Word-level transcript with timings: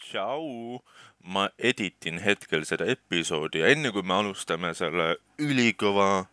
tšau, 0.00 0.80
ma 1.22 1.48
editin 1.58 2.20
hetkel 2.24 2.64
seda 2.68 2.88
episoodi 2.88 3.62
ja 3.62 3.70
enne 3.72 3.92
kui 3.92 4.02
me 4.02 4.16
alustame 4.16 4.72
selle 4.74 5.14
ülikõva 5.38 6.26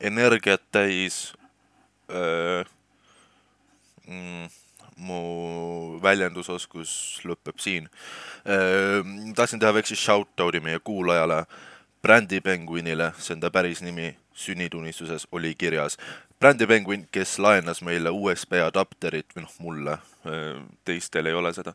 energiat 0.00 0.62
täis 0.72 1.32
öö, 2.10 2.62
mm, 4.06 4.46
mu 4.98 5.98
väljendusoskus 6.02 7.20
lõpeb 7.26 7.58
siin. 7.62 7.88
tahtsin 9.34 9.60
teha 9.60 9.74
väikse 9.74 9.96
shout-out'i 9.96 10.60
meie 10.60 10.78
kuulajale, 10.78 11.44
Brändi 12.02 12.40
Penguinile, 12.40 13.12
see 13.18 13.34
on 13.34 13.40
ta 13.42 13.50
päris 13.50 13.82
nimi, 13.82 14.12
sünnitunnistuses 14.38 15.26
oli 15.32 15.54
kirjas. 15.58 15.98
Brändi 16.38 16.66
Penguin, 16.66 17.08
kes 17.10 17.38
laenas 17.42 17.82
meile 17.82 18.12
USB 18.14 18.60
adapterit 18.62 19.34
või 19.34 19.42
noh, 19.42 19.56
mulle, 19.58 19.96
teistel 20.86 21.26
ei 21.26 21.34
ole 21.34 21.50
seda. 21.56 21.74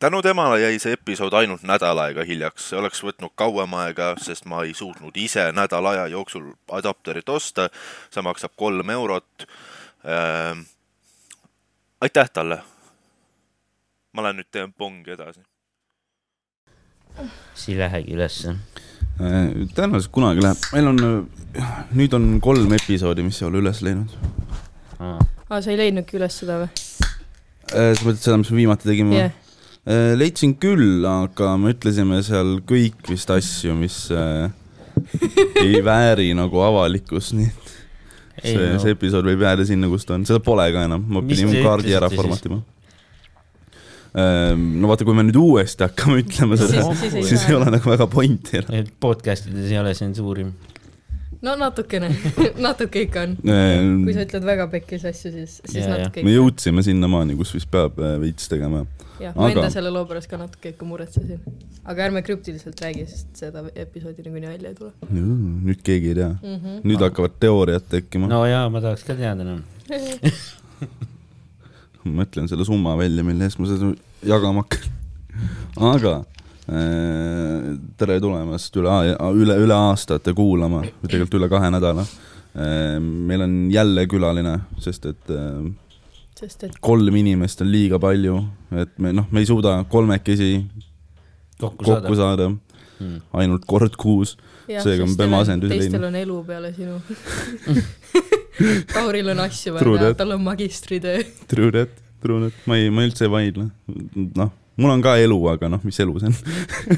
Tänu 0.00 0.22
temale 0.22 0.60
jäi 0.60 0.78
see 0.78 0.92
episood 0.96 1.34
ainult 1.36 1.62
nädal 1.68 1.98
aega 1.98 2.24
hiljaks, 2.24 2.70
see 2.70 2.78
oleks 2.78 3.02
võtnud 3.04 3.34
kauem 3.34 3.74
aega, 3.82 4.14
sest 4.22 4.46
ma 4.48 4.62
ei 4.64 4.74
suutnud 4.74 5.16
ise 5.20 5.50
nädala 5.52 5.96
aja 5.96 6.06
jooksul 6.06 6.52
adapterit 6.72 7.28
osta. 7.28 7.68
see 8.10 8.22
maksab 8.22 8.56
kolm 8.56 8.90
eurot 8.90 9.46
aitäh 12.00 12.30
talle. 12.32 12.62
ma 14.12 14.22
lähen 14.22 14.40
nüüd 14.40 14.48
teen 14.50 14.72
pongi 14.72 15.12
edasi. 15.14 15.40
siis 17.54 17.68
ei 17.68 17.78
lähegi 17.78 18.14
ülesse. 18.14 18.54
tõenäoliselt 19.20 20.12
kunagi 20.12 20.42
läheb, 20.42 20.68
meil 20.72 20.92
on, 20.92 21.02
nüüd 21.92 22.14
on 22.16 22.30
kolm 22.40 22.72
episoodi, 22.72 23.22
mis 23.22 23.42
ei 23.42 23.48
ole 23.48 23.60
üles 23.64 23.82
läinud. 23.84 24.16
aa, 24.98 25.60
sa 25.60 25.70
ei 25.70 25.78
leidnudki 25.78 26.16
üles 26.16 26.40
seda 26.42 26.62
või? 26.64 26.89
Sa 27.70 28.06
mõtled 28.06 28.22
seda, 28.22 28.38
mis 28.42 28.50
me 28.52 28.60
viimati 28.62 28.88
tegime 28.90 29.16
yeah.? 29.16 29.36
leidsin 30.20 30.52
küll, 30.60 31.04
aga 31.08 31.54
me 31.58 31.72
ütlesime 31.74 32.20
seal 32.26 32.58
kõik 32.68 33.08
vist 33.08 33.30
asju, 33.32 33.72
mis 33.78 33.96
äh, 34.12 34.50
ei 35.62 35.80
vääri 35.84 36.30
nagu 36.36 36.60
avalikkust, 36.66 37.32
nii 37.38 37.48
et 37.48 37.70
Ei, 38.40 38.54
see 38.54 38.68
no., 38.72 38.80
see 38.80 38.94
episood 38.94 39.26
võib 39.28 39.42
jääda 39.44 39.64
sinna, 39.68 39.88
kus 39.92 40.06
ta 40.08 40.14
on, 40.16 40.22
seda 40.28 40.40
pole 40.44 40.64
ka 40.72 40.84
enam, 40.88 41.02
ma 41.12 41.20
pidin 41.26 41.50
kaardi 41.64 41.92
ära 41.96 42.08
formatima. 42.12 42.60
no 44.14 44.88
vaata, 44.90 45.04
kui 45.06 45.14
me 45.14 45.22
nüüd 45.28 45.36
uuesti 45.38 45.84
hakkame 45.86 46.22
ütlema 46.24 46.56
seda, 46.58 46.80
Siis- 46.82 47.02
siis 47.04 47.14
ei 47.20 47.26
siis 47.28 47.44
ei 47.48 47.54
ole 47.58 47.68
nagu 47.70 47.92
väga 47.92 48.06
pointi 48.10 48.58
enam. 48.60 48.88
podcast 49.00 49.46
ides 49.50 49.70
ei 49.70 49.78
ole 49.78 49.92
tsensuuri. 49.94 50.46
No 51.44 51.54
natukene, 51.56 52.10
natuke 52.66 53.04
ikka 53.06 53.24
on. 53.24 53.36
kui 54.04 54.14
sa 54.16 54.24
ütled 54.26 54.46
väga 54.46 54.66
pekkis 54.72 55.06
asju, 55.08 55.32
siis, 55.34 55.58
siis 55.64 55.84
jaa. 55.84 55.92
natuke 55.94 56.24
me 56.24 56.32
ikka. 56.32 56.36
jõudsime 56.36 56.84
sinnamaani, 56.84 57.36
kus 57.38 57.54
vist 57.56 57.70
peab 57.72 58.00
äh, 58.02 58.16
veits 58.20 58.50
tegema. 58.52 58.84
jah, 59.20 59.34
ma 59.36 59.48
aga- 59.48 59.56
enda 59.56 59.72
selle 59.72 59.92
loo 59.94 60.04
pärast 60.10 60.30
ka 60.30 60.40
natuke 60.40 60.74
ikka 60.74 60.88
muretsesin. 60.88 61.40
aga 61.84 62.06
ärme 62.08 62.22
krüptiliselt 62.26 62.80
räägi, 62.84 63.06
sest 63.08 63.42
seda 63.44 63.64
episoodi 63.72 64.26
niikuinii 64.26 64.52
välja 64.52 64.74
ei 64.74 64.78
tule 64.78 64.92
nüüd 65.16 65.80
keegi 65.86 66.12
ei 66.12 66.18
tea, 66.20 66.30
mm. 66.36 66.56
-hmm. 66.56 66.80
nüüd 66.92 67.04
hakkavad 67.08 67.40
teooriad 67.40 67.88
tekkima 67.88 68.28
no.. 68.28 68.42
no 68.42 68.46
jaa, 68.50 68.68
ma 68.68 68.84
tahaks 68.84 69.06
ka 69.08 69.16
teada, 69.18 69.46
noh. 69.46 69.60
ma 72.04 72.22
mõtlen 72.22 72.48
selle 72.52 72.68
summa 72.68 72.96
välja, 73.00 73.24
mille 73.24 73.48
eest 73.48 73.60
ma 73.60 73.68
seda 73.70 73.94
jagama 74.28 74.66
hakkan. 74.66 74.92
aga 75.94 76.14
tere 76.70 78.18
tulemast 78.22 78.76
üle, 78.78 78.92
üle, 79.34 79.56
üle 79.64 79.74
aastate 79.90 80.34
kuulama, 80.36 80.84
tegelikult 81.02 81.34
üle 81.40 81.48
kahe 81.50 81.70
nädala 81.74 82.04
äh,. 82.06 82.98
meil 83.02 83.42
on 83.46 83.54
jälle 83.74 84.06
külaline, 84.10 84.56
sest 84.82 85.06
et 85.10 85.32
äh, 85.34 85.70
sest 86.38 86.64
et 86.68 86.78
kolm 86.80 87.16
inimest 87.20 87.60
on 87.64 87.70
liiga 87.72 87.98
palju, 88.02 88.38
et 88.84 88.92
me 89.02 89.12
noh, 89.16 89.26
me 89.34 89.42
ei 89.42 89.48
suuda 89.50 89.80
kolmekesi 89.90 90.52
kokku 91.60 91.84
kokku 91.84 92.14
saada. 92.16 92.50
saada 92.50 92.50
Hmm. 93.00 93.22
ainult 93.32 93.62
kord 93.64 93.94
kuus. 93.96 94.34
Seega 94.68 95.06
me 95.08 95.14
peame 95.16 95.32
on- 95.38 95.40
asendusi 95.46 95.72
teistel 95.72 96.02
leidma. 96.02 96.08
on 96.10 96.16
elu 96.20 96.34
peale 96.44 96.68
sinu. 96.76 96.98
Tauril 98.92 99.30
on 99.32 99.38
asju 99.40 99.72
vaja, 99.78 100.10
tal 100.18 100.34
on 100.36 100.42
magistritöö. 100.44 101.22
True 101.48 101.70
that, 101.72 101.94
true 102.20 102.42
that, 102.42 102.58
ma 102.68 102.76
ei, 102.76 102.90
ma 102.92 103.06
üldse 103.08 103.24
ei 103.24 103.30
vaidle. 103.32 103.70
noh, 104.36 104.50
mul 104.80 104.92
on 104.96 105.02
ka 105.04 105.12
elu, 105.20 105.38
aga 105.52 105.66
noh, 105.72 105.82
mis 105.86 106.00
elu 106.02 106.14
see 106.22 106.30
on. 106.32 106.36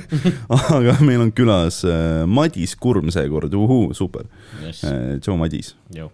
aga 0.78 0.92
meil 1.04 1.20
on 1.26 1.32
külas 1.34 1.76
äh, 1.88 2.22
Madis 2.30 2.72
Kurm 2.78 3.06
seekord, 3.14 3.52
uhuu, 3.58 3.86
super. 3.96 4.24
tšau, 4.62 5.36
Madis. 5.40 5.68
Joo. 5.94 6.08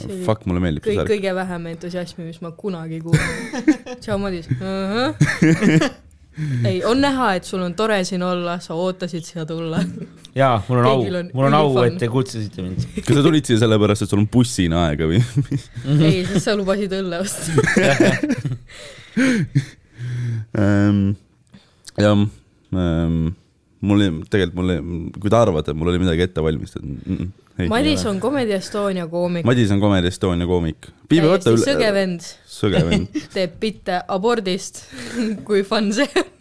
See 0.00 0.08
oli 0.08 0.22
Fuck, 0.24 0.40
mulle 0.48 0.60
meeldib 0.64 0.82
see 0.86 0.96
särk. 0.96 1.08
kõige 1.10 1.30
vähem 1.36 1.62
entusiasmi, 1.74 2.22
mis 2.30 2.40
ma 2.44 2.50
kunagi 2.56 2.98
kuulnud. 3.04 3.30
tšau, 4.02 4.16
Madis 4.22 4.46
uh. 4.54 4.58
-huh. 4.62 5.08
ei, 6.68 6.84
on 6.84 7.00
näha, 7.00 7.34
et 7.36 7.44
sul 7.44 7.62
on 7.64 7.74
tore 7.76 8.04
siin 8.04 8.22
olla, 8.24 8.58
sa 8.60 8.74
ootasid 8.74 9.24
siia 9.24 9.44
tulla. 9.48 9.78
jaa, 10.34 10.62
mul 10.68 10.78
on 10.80 10.86
au 10.86 10.90
Kõigil 11.02 11.16
on, 11.20 11.26
mul 11.34 11.44
on 11.50 11.54
au, 11.60 11.82
et 11.84 11.98
te 12.00 12.08
kutsusite 12.08 12.60
mind. 12.64 12.80
kas 13.02 13.14
sa 13.18 13.22
tulid 13.26 13.44
siia 13.48 13.58
sellepärast, 13.64 14.00
et 14.06 14.10
sul 14.14 14.22
on 14.24 14.28
bussina 14.32 14.76
aega 14.88 15.04
või? 15.10 15.20
ei, 15.98 16.24
siis 16.24 16.44
sa 16.44 16.50
lubasid 16.56 16.92
õlle 16.96 17.16
osta. 17.24 17.48
Ähm, 20.56 21.00
jah, 22.00 22.16
mul 23.86 24.04
ei, 24.04 24.12
tegelikult 24.32 24.60
mul 24.60 24.74
ei, 24.74 24.84
kui 25.16 25.32
te 25.32 25.38
arvate, 25.38 25.72
et 25.72 25.78
mul 25.78 25.92
oli 25.92 26.00
midagi 26.02 26.24
ette 26.26 26.44
valmistatud 26.44 26.88
mm. 26.88 27.16
-mm, 27.16 27.32
ei. 27.58 27.68
Madis 27.72 28.04
on 28.06 28.20
Comedy 28.20 28.52
Estonia 28.52 29.06
koomik. 29.08 29.46
Madis 29.48 29.70
on 29.72 29.80
Comedy 29.80 30.10
Estonia 30.12 30.46
koomik. 30.46 30.90
Täiesti 31.08 31.56
sõge 31.62 31.86
üle. 31.86 31.92
vend, 31.94 32.26
sõge 32.50 32.82
vend. 32.88 33.20
teeb 33.36 33.56
bitte 33.60 34.02
abordist, 34.08 34.84
kui 35.46 35.62
fun 35.64 35.92
see 35.96 36.08
on. 36.20 36.32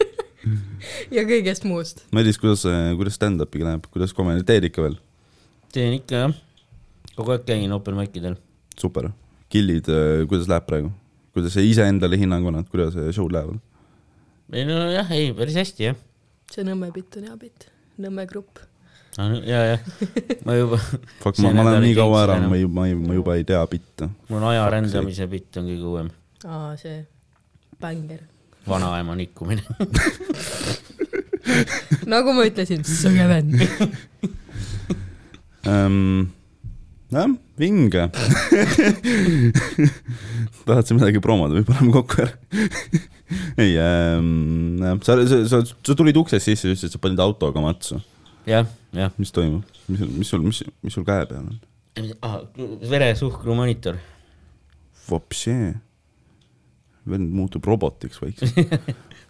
ja 1.16 1.24
kõigest 1.28 1.66
muust. 1.66 2.06
Madis, 2.16 2.40
kuidas, 2.42 2.66
kuidas 2.98 3.16
stand-up'iga 3.20 3.70
läheb, 3.70 3.88
kuidas 3.92 4.14
comedy, 4.14 4.44
teed 4.48 4.70
ikka 4.72 4.86
veel? 4.86 5.00
teen 5.76 5.98
ikka 5.98 6.20
jah. 6.26 6.36
kogu 7.18 7.34
aeg 7.36 7.48
käin 7.48 7.72
open 7.76 7.98
mic 8.00 8.16
idel. 8.16 8.38
super. 8.80 9.10
killid, 9.52 9.90
kuidas 10.30 10.48
läheb 10.52 10.68
praegu? 10.68 10.92
kuidas 11.36 11.56
sa 11.56 11.64
iseendale 11.64 12.20
hinnangu 12.20 12.52
annad, 12.52 12.70
kuidas 12.72 12.96
show'd 13.16 13.34
lähevad? 13.36 13.60
Ei 14.54 14.66
no 14.68 14.78
jah, 14.94 15.10
ei 15.16 15.32
päris 15.38 15.58
hästi 15.58 15.88
jah. 15.90 15.98
see 16.54 16.66
Nõmme 16.68 16.92
bitt 16.94 17.18
on 17.18 17.26
hea 17.30 17.38
bitt, 17.40 17.68
Nõmme 18.02 18.28
grupp. 18.30 18.60
ja, 19.18 19.62
jah, 19.72 19.82
ma 20.46 20.58
juba, 20.60 20.78
Fuck, 21.24 21.40
ma, 21.42 21.54
ma 21.56 21.66
olen 21.66 21.82
nii 21.88 21.98
kaua 21.98 22.18
ära, 22.28 22.38
ma 22.44 22.60
ei, 22.60 22.68
ma 22.70 22.86
ei, 22.90 22.98
ma 23.00 23.18
juba 23.18 23.32
ei 23.40 23.48
tea 23.48 23.64
bitte. 23.72 24.04
mul 24.30 24.42
on 24.42 24.50
aja 24.52 24.68
rändamise 24.76 25.26
bitt 25.32 25.62
on 25.62 25.66
kõige 25.72 25.86
uuem. 25.94 26.10
aa, 26.46 26.76
see 26.78 26.98
bänger. 27.82 28.22
vanaema 28.70 29.18
nikkumine. 29.18 29.64
nagu 32.14 32.34
ma 32.36 32.46
ütlesin, 32.46 32.86
sõge 32.86 33.26
vend. 33.30 33.58
ähm,. 35.66 36.30
jah, 37.14 37.30
vinge. 37.58 38.10
tahad 40.66 40.86
sa 40.86 40.94
midagi 40.98 41.20
promoda 41.24 41.54
või 41.58 41.66
paneme 41.68 41.92
kokku 41.94 42.16
ära? 42.26 42.34
ei 43.62 43.78
ähm,, 43.82 44.82
sa, 45.04 45.18
sa, 45.26 45.40
sa, 45.50 45.62
sa 45.66 45.96
tulid 45.98 46.18
uksest 46.20 46.46
sisse, 46.46 46.70
ütlesid, 46.70 46.90
et 46.92 46.98
sa 46.98 47.02
panid 47.02 47.22
autoga 47.24 47.64
matsu. 47.64 48.00
jah, 48.50 48.68
jah. 48.94 49.14
mis 49.22 49.34
toimub? 49.36 49.64
mis, 49.88 50.04
mis 50.20 50.30
sul, 50.30 50.44
mis, 50.46 50.62
mis 50.86 50.94
sul 50.94 51.08
käe 51.08 51.26
peal 51.30 51.46
on? 51.46 51.58
Ah, 52.20 52.42
veresuhkru 52.90 53.56
monitor. 53.56 53.98
Vopšee. 55.08 55.74
vend 57.06 57.34
muutub 57.38 57.66
robotiks 57.66 58.22
vaikselt. 58.22 58.56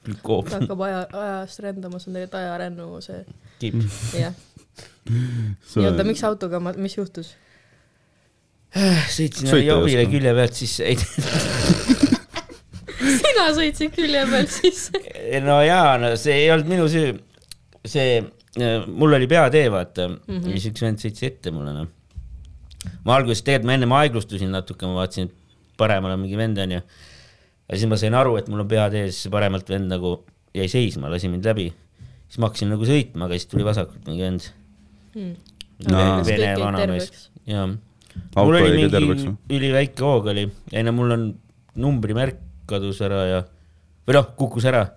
glükoom. 0.06 0.46
ta 0.50 0.60
hakkab 0.62 0.84
aja, 0.88 1.00
ajast 1.12 1.64
rändama, 1.66 2.00
see 2.00 2.12
on 2.12 2.20
tegelikult 2.20 2.40
ajarännu 2.42 3.02
see, 3.04 3.24
kiip. 3.60 3.82
jah. 4.16 4.38
nii, 5.10 5.88
oota, 5.88 6.06
miks 6.08 6.24
autoga, 6.28 6.62
mis 6.76 6.98
juhtus? 6.98 7.34
sõitsin 9.16 9.48
oska. 9.48 10.08
külje 10.12 10.36
pealt, 10.36 10.58
siis 10.60 10.80
ei 10.84 10.98
sina 13.22 13.46
sõitsid 13.56 13.94
külje 13.96 14.24
peal 14.32 14.50
sisse. 14.52 15.02
no 15.46 15.60
jaa, 15.66 15.96
no 16.02 16.14
see 16.20 16.44
ei 16.44 16.52
olnud 16.54 16.70
minu 16.72 16.88
süü. 16.92 17.16
see, 17.86 18.22
mul 18.88 19.14
oli 19.18 19.28
peatee, 19.30 19.68
vaata 19.72 20.08
mm. 20.10 20.20
-hmm. 20.28 20.52
siis 20.56 20.72
üks 20.72 20.86
vend 20.86 21.02
sõitis 21.02 21.28
ette 21.28 21.54
mulle, 21.54 21.74
noh. 21.76 21.90
ma 23.06 23.18
alguses 23.20 23.44
tegelikult, 23.44 23.70
ma 23.70 23.78
ennem 23.78 23.96
aeglustusin 24.00 24.54
natuke, 24.54 24.88
ma 24.90 25.02
vaatasin, 25.04 25.30
et 25.30 25.78
paremal 25.78 26.16
on 26.16 26.24
mingi 26.24 26.40
vend, 26.40 26.62
onju. 26.66 26.82
ja 26.82 27.78
siis 27.78 27.90
ma 27.92 28.00
sain 28.02 28.16
aru, 28.18 28.38
et 28.42 28.50
mul 28.52 28.64
on 28.66 28.70
peatee, 28.72 29.10
siis 29.12 29.32
paremalt 29.34 29.70
vend 29.70 29.92
nagu 29.92 30.18
jäi 30.56 30.70
seisma, 30.72 31.12
lasi 31.12 31.30
mind 31.32 31.46
läbi. 31.46 31.72
siis 32.28 32.40
ma 32.40 32.50
hakkasin 32.50 32.72
nagu 32.74 32.88
sõitma, 32.88 33.28
aga 33.28 33.40
siis 33.40 33.52
tuli 33.52 33.68
vasakult 33.68 34.08
mingi 34.08 34.24
vend. 34.26 34.50
Aa. 35.92 36.22
Vene 36.26 36.54
vanamees, 36.60 37.30
jaa. 37.48 37.68
Mul 38.36 38.56
oli 38.56 38.72
mingi 38.80 39.02
või? 39.12 39.34
üliväike 39.52 40.04
hoog 40.04 40.30
oli, 40.32 40.48
ei 40.72 40.84
no 40.88 40.94
mul 40.96 41.12
on 41.12 41.24
numbrimärk 41.76 42.45
kadus 42.70 43.02
ära 43.06 43.22
ja, 43.30 43.40
või 44.08 44.18
noh, 44.18 44.30
kukkus 44.38 44.68
ära 44.70 44.88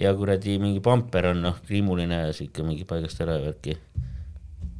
ja 0.00 0.12
kuradi 0.16 0.56
mingi 0.60 0.80
pamper 0.84 1.30
on 1.34 1.42
noh, 1.44 1.58
kriimuline 1.66 2.22
ja 2.26 2.36
sihuke 2.36 2.64
mingi 2.64 2.86
paigast 2.88 3.20
ära 3.20 3.36
ja 3.36 3.44
värki. 3.50 3.76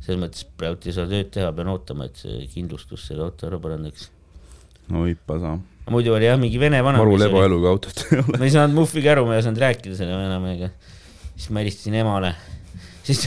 selles 0.01 0.21
mõttes 0.23 0.47
praegu 0.57 0.89
ei 0.89 0.95
saa 0.97 1.09
tööd 1.11 1.29
teha, 1.35 1.51
pean 1.57 1.69
ootama, 1.69 2.07
et 2.09 2.17
see 2.23 2.47
kindlustus 2.55 3.05
selle 3.09 3.27
auto 3.27 3.49
ära 3.51 3.61
parandaks. 3.61 4.09
no 4.89 5.05
võib 5.05 5.35
sa. 5.43 5.57
muidu 5.93 6.15
oli 6.17 6.29
jah, 6.31 6.41
mingi 6.41 6.61
vene 6.63 6.81
vana. 6.87 7.03
maru 7.03 7.19
lebo 7.21 7.45
eluga 7.45 7.75
autot 7.75 8.05
ei 8.07 8.23
ole. 8.23 8.39
ma 8.39 8.49
ei 8.49 8.55
saanud 8.55 8.79
muhvigi 8.81 9.13
aru, 9.13 9.27
ma 9.29 9.37
ei 9.37 9.45
osanud 9.45 9.61
rääkida 9.67 9.99
selle 9.99 10.17
vanamehega. 10.17 10.71
siis 11.35 11.51
ma 11.51 11.65
helistasin 11.65 12.01
emale. 12.01 12.35
siis, 13.09 13.27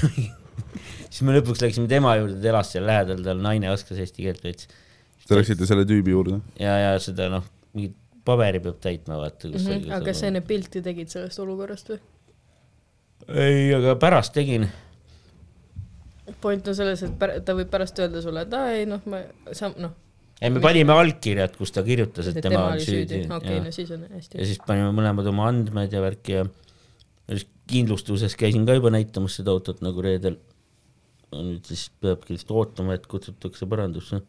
siis 1.10 1.22
me 1.28 1.38
lõpuks 1.38 1.62
läksime 1.62 1.92
tema 1.92 2.18
juurde, 2.18 2.40
ta 2.42 2.56
elas 2.56 2.74
seal 2.74 2.90
lähedal, 2.90 3.22
tal 3.28 3.44
naine 3.44 3.70
oskas 3.74 4.02
eesti 4.02 4.26
keelt 4.26 4.42
veits. 4.46 4.72
Te 5.28 5.38
läksite 5.38 5.70
selle 5.70 5.86
tüübi 5.88 6.18
juurde? 6.18 6.42
ja, 6.58 6.80
ja 6.88 6.96
seda 7.04 7.30
noh, 7.38 7.46
mingit 7.78 8.00
paberi 8.26 8.62
peab 8.64 8.80
täitma, 8.84 9.18
vaata. 9.22 9.48
mm. 9.48 9.58
-hmm. 9.58 9.92
aga 9.92 10.06
kas 10.06 10.24
sa 10.24 10.30
enne 10.32 10.42
pilti 10.42 10.82
tegid 10.82 11.12
sellest 11.14 11.40
olukorrast 11.44 11.94
või? 11.94 12.00
ei, 13.28 13.74
aga 13.76 13.96
pärast 14.00 14.34
tegin. 14.34 14.70
point 16.42 16.68
on 16.68 16.76
selles, 16.76 17.04
et 17.04 17.46
ta 17.46 17.56
võib 17.58 17.70
pärast 17.70 18.00
öelda 18.00 18.22
sulle, 18.22 18.48
et 18.48 18.54
aa 18.54 18.72
ei 18.72 18.88
noh, 18.90 19.04
ma, 19.06 19.22
sa 19.52 19.72
noh, 19.76 19.96
ei, 20.42 20.50
me 20.50 20.60
panime 20.64 20.96
allkirjad, 20.96 21.56
kus 21.58 21.72
ta 21.72 21.84
kirjutas, 21.84 22.28
et 22.32 22.42
tema 22.42 22.68
oli 22.72 22.84
süüdi. 22.84 23.24
okei, 23.32 23.62
no 23.64 23.72
siis 23.72 23.92
on 23.92 24.08
hästi 24.10 24.40
ja. 24.40 24.46
siis 24.46 24.60
panime 24.68 24.92
mõlemad 24.96 25.28
oma 25.32 25.48
andmed 25.52 25.94
ja 25.94 26.02
värki 26.04 26.40
ja 26.40 26.46
ja 27.28 27.38
siis 27.38 27.48
kindlustuses 27.70 28.36
käisin 28.40 28.66
ka 28.68 28.76
juba 28.78 28.92
näitamas 28.94 29.38
seda 29.40 29.54
autot 29.54 29.82
nagu 29.86 30.04
reedel. 30.04 30.40
nüüd 31.34 31.66
siis 31.66 31.88
peabki 32.04 32.36
lihtsalt 32.36 32.52
ootama, 32.54 32.94
et 32.94 33.08
kutsutakse 33.10 33.66
parandusse. 33.66 34.20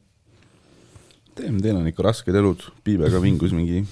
Teil 1.37 1.77
on 1.77 1.87
ikka 1.91 2.07
rasked 2.07 2.35
elud, 2.35 2.63
Piibega 2.85 3.21
vingus 3.23 3.55
mingi 3.59 3.85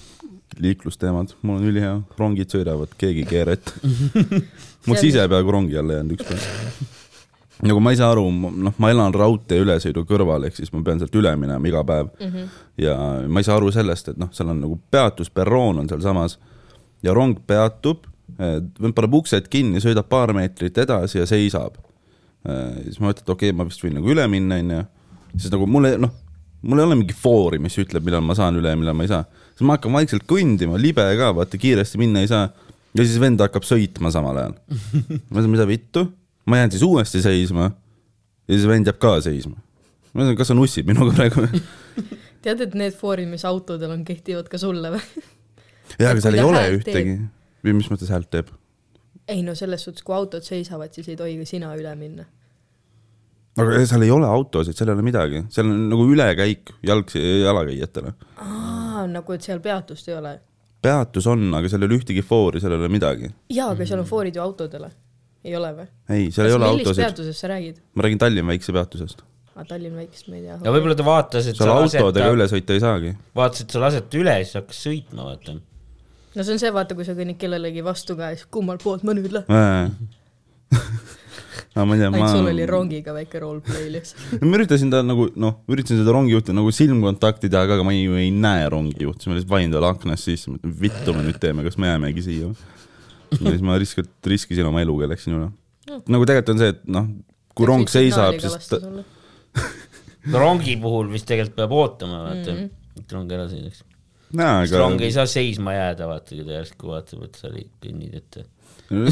liiklusteemad, 0.59 1.33
mul 1.43 1.61
on 1.61 1.69
ülihea, 1.71 1.95
rongid 2.19 2.53
sõidavad, 2.53 2.93
keegi 3.01 3.25
ei 3.25 3.29
keera 3.29 3.55
ette. 3.57 3.73
ma 4.87 4.93
oleks 4.93 5.07
ise 5.09 5.25
peaaegu 5.25 5.55
rongi 5.55 5.79
alla 5.81 5.99
jäänud 5.99 6.17
ükspäev. 6.17 6.45
nagu 7.63 7.81
ma 7.81 7.93
ei 7.95 7.99
saa 8.01 8.11
aru, 8.13 8.27
noh, 8.67 8.75
ma 8.83 8.91
elan 8.93 9.15
raudtee 9.15 9.63
ülesõidu 9.63 10.05
kõrval, 10.09 10.49
ehk 10.49 10.59
siis 10.59 10.73
ma 10.75 10.83
pean 10.85 11.01
sealt 11.01 11.15
üle 11.17 11.33
minema 11.41 11.69
iga 11.69 11.85
päev 11.89 12.11
mm. 12.11 12.33
-hmm. 12.33 12.49
ja 12.85 12.97
ma 13.29 13.41
ei 13.41 13.49
saa 13.49 13.57
aru 13.57 13.71
sellest, 13.73 14.13
et 14.13 14.21
noh, 14.21 14.33
seal 14.35 14.51
on 14.53 14.61
nagu 14.65 14.81
peatusperroon 14.91 15.79
on 15.85 15.89
sealsamas 15.89 16.39
ja 17.03 17.15
rong 17.15 17.39
peatub, 17.47 18.07
paneb 18.37 19.15
uksed 19.15 19.49
kinni, 19.53 19.81
sõidab 19.81 20.09
paar 20.09 20.33
meetrit 20.37 20.79
edasi 20.79 21.19
ja 21.19 21.27
seisab. 21.27 21.79
siis 22.83 22.99
ma 22.99 23.09
mõtlen, 23.09 23.23
et 23.23 23.29
okei 23.31 23.51
okay,, 23.51 23.57
ma 23.57 23.65
vist 23.65 23.85
võin 23.85 23.95
nagu 23.95 24.11
üle 24.11 24.27
minna, 24.29 24.59
onju. 24.59 24.85
siis 25.37 25.53
nagu 25.53 25.67
mul 25.67 25.87
ei, 25.87 25.99
noh, 26.03 26.13
mul 26.63 26.81
ei 26.83 26.87
ole 26.87 26.99
mingi 27.01 27.17
foori, 27.17 27.61
mis 27.63 27.77
ütleb, 27.83 28.05
millal 28.07 28.25
ma 28.25 28.37
saan 28.39 28.59
üle 28.61 28.73
ja 28.73 28.79
millal 28.79 28.97
ma 28.99 29.07
ei 29.07 29.13
saa. 29.13 29.25
siis 29.53 29.67
ma 29.69 29.77
hakkan 29.79 29.95
vaikselt 29.97 30.27
kõndima, 30.31 30.79
libe 30.81 31.05
ka, 31.19 31.33
vaata 31.37 31.61
kiiresti 31.61 32.01
minna 32.01 32.23
ei 32.25 32.31
saa. 32.31 32.49
ja 32.95 33.05
siis 33.05 33.19
vend 33.23 33.43
hakkab 33.43 33.67
sõitma 33.67 34.13
samal 34.15 34.39
ajal. 34.41 34.57
ma 35.29 35.39
mõtlen, 35.39 35.53
mida 35.57 35.69
vittu, 35.69 36.07
ma 36.47 36.63
jään 36.63 36.75
siis 36.75 36.87
uuesti 36.87 37.23
seisma 37.25 37.71
ja 37.71 38.55
siis 38.57 38.67
vend 38.71 38.91
jääb 38.91 39.01
ka 39.03 39.19
seisma. 39.25 39.59
ma 40.13 40.23
mõtlen, 40.23 40.39
kas 40.41 40.53
sa 40.53 40.59
nussid 40.59 40.89
minuga 40.89 41.15
praegu 41.17 41.47
tead, 42.45 42.65
et 42.65 42.75
need 42.79 42.97
foorid, 42.99 43.31
mis 43.31 43.45
autodel 43.49 43.95
on, 43.95 44.03
kehtivad 44.07 44.51
ka 44.51 44.61
sulle 44.61 44.95
või? 44.95 45.05
jaa, 45.99 46.11
aga 46.11 46.19
seal 46.25 46.39
ei 46.39 46.45
ole 46.47 46.67
ühtegi. 46.79 47.17
või 47.67 47.79
mis 47.79 47.91
mõttes 47.93 48.11
häält 48.13 48.31
teeb? 48.33 48.53
ei 49.31 49.43
no 49.47 49.55
selles 49.59 49.85
suhtes, 49.87 50.05
kui 50.07 50.15
autod 50.17 50.45
seisavad, 50.47 50.93
siis 50.95 51.11
ei 51.13 51.19
tohi 51.19 51.37
ka 51.41 51.47
sina 51.49 51.73
üle 51.79 51.93
minna. 51.99 52.27
Aga 53.61 53.83
seal 53.89 54.05
ei 54.07 54.13
ole 54.13 54.29
autosid, 54.29 54.77
seal 54.77 54.91
ei 54.91 54.97
ole 54.97 55.05
midagi, 55.05 55.43
seal 55.53 55.69
on 55.69 55.89
nagu 55.91 56.07
ülekäik 56.09 56.73
jalg, 56.89 57.13
jalakäijatele. 57.17 58.15
aa, 58.41 59.05
nagu 59.11 59.37
et 59.37 59.45
seal 59.45 59.61
peatust 59.65 60.09
ei 60.09 60.17
ole. 60.17 60.39
peatus 60.83 61.29
on, 61.31 61.51
aga 61.59 61.69
seal 61.69 61.85
ei 61.85 61.91
ole 61.91 61.99
ühtegi 62.01 62.25
foori, 62.27 62.63
seal 62.63 62.77
ei 62.77 62.81
ole 62.81 62.93
midagi. 62.93 63.29
jaa, 63.53 63.73
aga 63.75 63.89
seal 63.89 64.01
on 64.05 64.09
foorid 64.09 64.39
ju 64.39 64.45
autodele. 64.45 64.89
ei 65.45 65.57
ole 65.59 65.75
või? 65.77 65.91
ei, 66.09 66.31
seal 66.33 66.49
ei 66.49 66.57
ole 66.57 66.71
millist 66.71 66.89
autosid. 66.93 67.05
peatusest 67.05 67.45
sa 67.45 67.53
räägid? 67.53 67.85
ma 67.95 68.09
räägin 68.09 68.25
Tallinna 68.25 68.55
väikse 68.55 68.77
peatusest. 68.79 69.25
aa, 69.53 69.67
Tallinna 69.69 70.01
väikest 70.01 70.33
ma 70.33 70.41
ei 70.41 70.47
tea. 70.47 70.59
ja 70.65 70.77
võib-olla 70.79 70.97
ta 70.97 71.09
vaatas, 71.11 71.53
et 71.53 71.61
seal 71.61 71.77
autodega 71.77 72.25
ta, 72.25 72.33
üle 72.39 72.49
sõita 72.55 72.79
ei 72.79 72.85
saagi. 72.87 73.17
vaatas, 73.37 73.67
et 73.67 73.77
sa 73.77 73.85
lased 73.85 74.21
üle, 74.23 74.39
siis 74.47 74.63
hakkas 74.63 74.85
sõitma, 74.89 75.29
vaata. 75.29 75.59
no 75.59 76.41
see 76.41 76.57
on 76.57 76.65
see, 76.65 76.73
vaata, 76.73 76.97
kui 76.97 77.05
sa 77.05 77.19
kõnnid 77.19 77.41
kellelegi 77.43 77.85
vastu 77.85 78.17
ka 78.17 78.33
ja 78.33 78.41
siis 78.41 78.49
kummalt 78.49 78.81
poolt 78.85 79.05
ma 79.05 79.13
nüüd 79.19 79.43
lähen. 79.43 79.99
no 81.77 81.85
ma 81.89 81.97
ei 81.97 82.03
tea, 82.03 82.11
ma 82.15 82.29
sul 82.31 82.49
oli 82.51 82.67
rongiga 82.69 83.15
väike 83.17 83.43
roleplay 83.43 83.89
lihtsalt. 83.95 84.43
ma 84.49 84.59
üritasin 84.59 84.93
ta 84.93 85.03
nagu 85.07 85.29
noh, 85.41 85.59
üritasin 85.73 86.01
seda 86.03 86.15
rongijuhti 86.17 86.57
nagu 86.57 86.73
silmkontakti 86.75 87.51
teha 87.53 87.65
ka, 87.69 87.79
aga 87.79 87.87
ma 87.87 87.95
ei, 87.97 88.07
ei 88.25 88.31
näe 88.35 88.69
rongijuhti, 88.73 89.25
siis 89.25 89.31
ma 89.31 89.39
lihtsalt 89.39 89.55
vahin 89.55 89.75
talle 89.75 89.91
aknast 89.93 90.31
sisse, 90.31 90.53
mõtlen 90.53 90.77
vittu 90.83 91.17
me 91.17 91.27
nüüd 91.27 91.41
teeme, 91.43 91.67
kas 91.67 91.79
me 91.81 91.93
jäämegi 91.93 92.27
siia 92.29 92.51
või. 92.51 92.71
ja 93.39 93.47
siis 93.49 93.65
ma 93.67 93.79
riskilt, 93.81 94.13
riskisin 94.35 94.69
oma 94.69 94.85
eluga 94.85 95.07
ja 95.09 95.13
läksin 95.15 95.39
üle. 95.39 95.51
nagu 95.89 96.29
tegelikult 96.29 96.55
on 96.55 96.63
see, 96.65 96.75
et 96.77 96.85
noh, 96.99 97.09
kui 97.57 97.69
rong 97.69 97.89
seisab, 97.91 98.39
siis 98.43 98.71
ta, 98.73 98.83
rongi 100.45 100.77
puhul 100.81 101.11
vist 101.13 101.29
tegelikult 101.29 101.59
peab 101.59 101.79
ootama, 101.79 102.27
vaata, 102.29 102.61
et 103.01 103.17
rong 103.17 103.35
ära 103.35 103.49
jaa, 104.33 104.63
sest 104.65 104.79
rong 104.81 105.01
ei 105.03 105.11
aga 105.11 105.15
saa 105.15 105.29
seisma 105.29 105.75
jääda, 105.77 106.09
vaata, 106.11 106.35
kui 106.35 106.47
ta 106.47 106.59
järsku 106.59 106.91
vaatab, 106.93 107.25
et 107.27 107.39
sa 107.41 107.51
kõnnid 107.83 108.17
ette. 108.21 108.45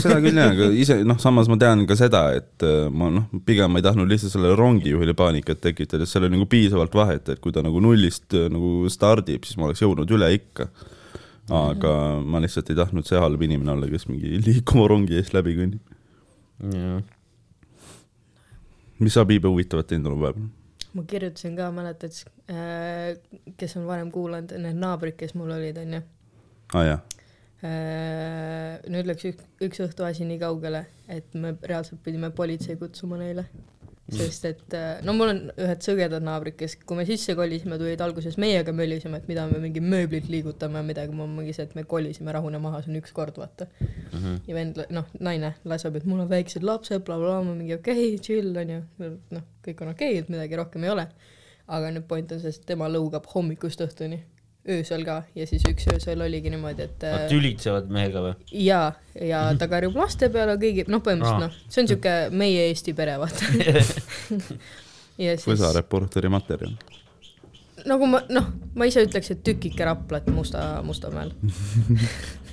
Seda 0.02 0.18
küll 0.22 0.38
jah, 0.38 0.52
aga 0.54 0.68
ise 0.76 0.98
noh, 1.06 1.18
samas 1.22 1.48
ma 1.50 1.56
tean 1.60 1.84
ka 1.88 1.96
seda, 1.98 2.22
et 2.38 2.64
äh, 2.66 2.86
ma 2.92 3.10
noh, 3.12 3.26
pigem 3.46 3.72
ma 3.72 3.80
ei 3.80 3.86
tahtnud 3.86 4.10
lihtsalt 4.10 4.34
sellele 4.34 4.56
rongijuhile 4.58 5.14
paanikat 5.18 5.62
tekitada, 5.64 6.06
sest 6.06 6.16
seal 6.16 6.26
oli 6.28 6.36
nagu 6.36 6.48
piisavalt 6.50 6.94
vahet, 6.96 7.30
et 7.32 7.42
kui 7.42 7.54
ta 7.54 7.64
nagu 7.66 7.82
nullist 7.82 8.36
äh, 8.36 8.48
nagu 8.52 8.90
stardib, 8.92 9.46
siis 9.48 9.60
ma 9.60 9.68
oleks 9.68 9.82
jõudnud 9.84 10.16
üle 10.16 10.32
ikka. 10.36 10.70
aga 11.50 11.92
ma 12.22 12.38
lihtsalt 12.42 12.68
ei 12.70 12.78
tahtnud 12.78 13.08
see 13.08 13.18
halb 13.18 13.40
inimene 13.42 13.72
olla, 13.72 13.88
kes 13.90 14.06
mingi 14.06 14.38
liikuva 14.46 14.86
rongi 14.92 15.16
eest 15.18 15.34
läbi 15.34 15.56
kõnnib. 15.58 15.96
jah, 16.76 17.00
mis 19.00 19.16
sa 19.16 19.24
Piibe 19.26 19.50
huvitavat 19.50 19.88
teinud 19.90 20.12
oled 20.12 20.24
vahepeal? 20.26 20.50
ma 20.94 21.06
kirjutasin 21.06 21.56
ka, 21.56 21.70
mäletad, 21.74 22.14
kes 23.56 23.76
on 23.78 23.86
varem 23.86 24.10
kuulanud, 24.14 24.52
need 24.58 24.78
naabrid, 24.78 25.16
kes 25.18 25.36
mul 25.38 25.52
olid, 25.54 25.78
onju. 25.78 26.02
aa 26.74 26.80
ah, 26.80 26.86
jaa, 26.88 27.00
nüüd 27.62 29.08
läks 29.10 29.26
üks, 29.28 29.48
üks 29.66 29.82
õhtu 29.84 30.06
asi 30.06 30.24
nii 30.24 30.38
kaugele, 30.40 30.86
et 31.12 31.34
me 31.36 31.52
reaalselt 31.60 32.00
pidime 32.04 32.30
politsei 32.32 32.78
kutsuma 32.80 33.20
neile. 33.20 33.44
sest 34.10 34.46
et 34.48 34.74
äh, 34.74 34.96
no 35.06 35.12
mul 35.14 35.30
on 35.30 35.36
ühed 35.54 35.84
sõgedad 35.86 36.24
naabrid, 36.26 36.56
kes, 36.58 36.72
kui 36.82 36.96
me 36.98 37.04
sisse 37.06 37.36
kolisime, 37.38 37.76
tulid 37.78 38.00
alguses 38.02 38.40
meiega 38.42 38.72
mölisema, 38.74 39.20
et 39.20 39.28
mida 39.30 39.44
me 39.46 39.60
mingi 39.62 39.78
mööblit 39.84 40.26
liigutame 40.32 40.80
ja 40.80 40.86
midagi, 40.88 41.14
on 41.14 41.36
mingi 41.36 41.54
see, 41.54 41.68
et 41.68 41.76
me 41.78 41.84
kolisime, 41.86 42.32
rahune 42.34 42.58
maha, 42.58 42.80
see 42.82 42.90
on 42.90 42.98
üks 42.98 43.14
kord, 43.14 43.38
vaata 43.38 43.68
mm. 43.68 44.16
-hmm. 44.16 44.40
ja 44.48 44.56
vend, 44.56 44.80
noh, 44.96 45.12
naine 45.20 45.52
laseb, 45.62 46.00
et 46.00 46.08
mul 46.10 46.24
on 46.24 46.32
väiksed 46.32 46.66
lapsed 46.66 47.04
bla,, 47.04 47.20
blablabla, 47.20 47.52
ma 47.52 47.54
mingi 47.60 47.76
okei 47.76 48.08
okay,, 48.08 48.18
chill 48.24 48.56
onju, 48.64 48.80
noh, 49.36 49.46
kõik 49.68 49.84
on 49.84 49.92
okei 49.94 50.16
okay,, 50.16 50.24
et 50.24 50.34
midagi 50.34 50.58
rohkem 50.58 50.88
ei 50.88 50.94
ole. 50.96 51.06
aga 51.70 51.92
nüüd 51.94 52.08
point 52.10 52.32
on 52.32 52.40
selles, 52.40 52.58
et 52.58 52.66
tema 52.66 52.88
lõugab 52.90 53.30
hommikust 53.30 53.84
õhtuni, 53.84 54.18
öösel 54.68 55.04
ka 55.06 55.22
ja 55.34 55.46
siis 55.48 55.64
üks 55.68 55.86
öösel 55.92 56.20
oligi 56.20 56.52
niimoodi, 56.52 56.84
et 56.90 57.04
äh, 57.06 57.16
nad 57.16 57.32
tülitsevad 57.32 57.88
mehega 57.92 58.22
või? 58.24 58.34
ja, 58.64 58.82
ja 59.32 59.42
ta 59.58 59.68
karjub 59.70 59.96
laste 59.96 60.28
peale 60.32 60.58
kõigi, 60.60 60.84
noh, 60.90 61.02
põhimõtteliselt 61.04 61.46
noh, 61.46 61.58
see 61.68 61.84
on 61.84 61.90
siuke 61.94 62.14
meie 62.36 62.68
Eesti 62.68 62.94
pere, 62.96 63.16
vaata. 63.20 63.48
ja 65.24 65.36
siis 65.36 65.48
Võsa 65.48 65.72
reporteri 65.76 66.32
materjal. 66.32 66.76
nagu 67.88 68.10
ma 68.10 68.22
noh, 68.28 68.52
ma 68.76 68.88
ise 68.90 69.06
ütleks, 69.06 69.32
et 69.32 69.42
tükike 69.46 69.88
Raplat 69.88 70.28
Musta, 70.34 70.68
Mustamäel. 70.84 71.32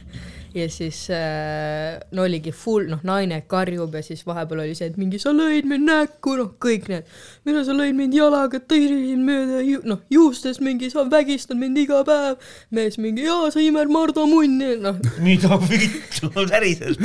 ja 0.56 0.68
siis 0.72 1.04
äh, 1.14 1.98
no 2.16 2.24
oligi 2.28 2.54
full, 2.56 2.88
noh, 2.92 3.02
naine 3.08 3.42
karjub 3.50 3.96
ja 3.98 4.04
siis 4.06 4.24
vahepeal 4.28 4.64
oli 4.64 4.76
see, 4.78 4.90
et 4.92 4.98
mingi 5.00 5.20
sa 5.22 5.34
lõid 5.36 5.68
mind 5.70 5.88
näkku, 5.90 6.36
noh, 6.40 6.52
kõik 6.64 6.90
need, 6.92 7.08
mine 7.48 7.64
sa 7.68 7.76
lõid 7.76 7.98
mind 7.98 8.18
jalaga, 8.18 8.62
tõrjusin 8.72 9.24
mööda 9.28 9.64
ju,, 9.66 9.82
noh, 9.88 10.04
juustest 10.14 10.64
mingi, 10.64 10.92
sa 10.94 11.06
vägistad 11.12 11.60
mind 11.60 11.78
iga 11.84 12.04
päev. 12.08 12.38
mees 12.72 12.98
mingi, 13.02 13.26
jaa, 13.28 13.52
sa 13.54 13.64
imed 13.64 13.92
Mardu 13.92 14.28
munni, 14.30 14.76
noh, 14.82 15.00
mida 15.24 15.60
vittu, 15.68 16.32
päriselt 16.36 17.02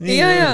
ja, 0.00 0.32
ja. 0.32 0.50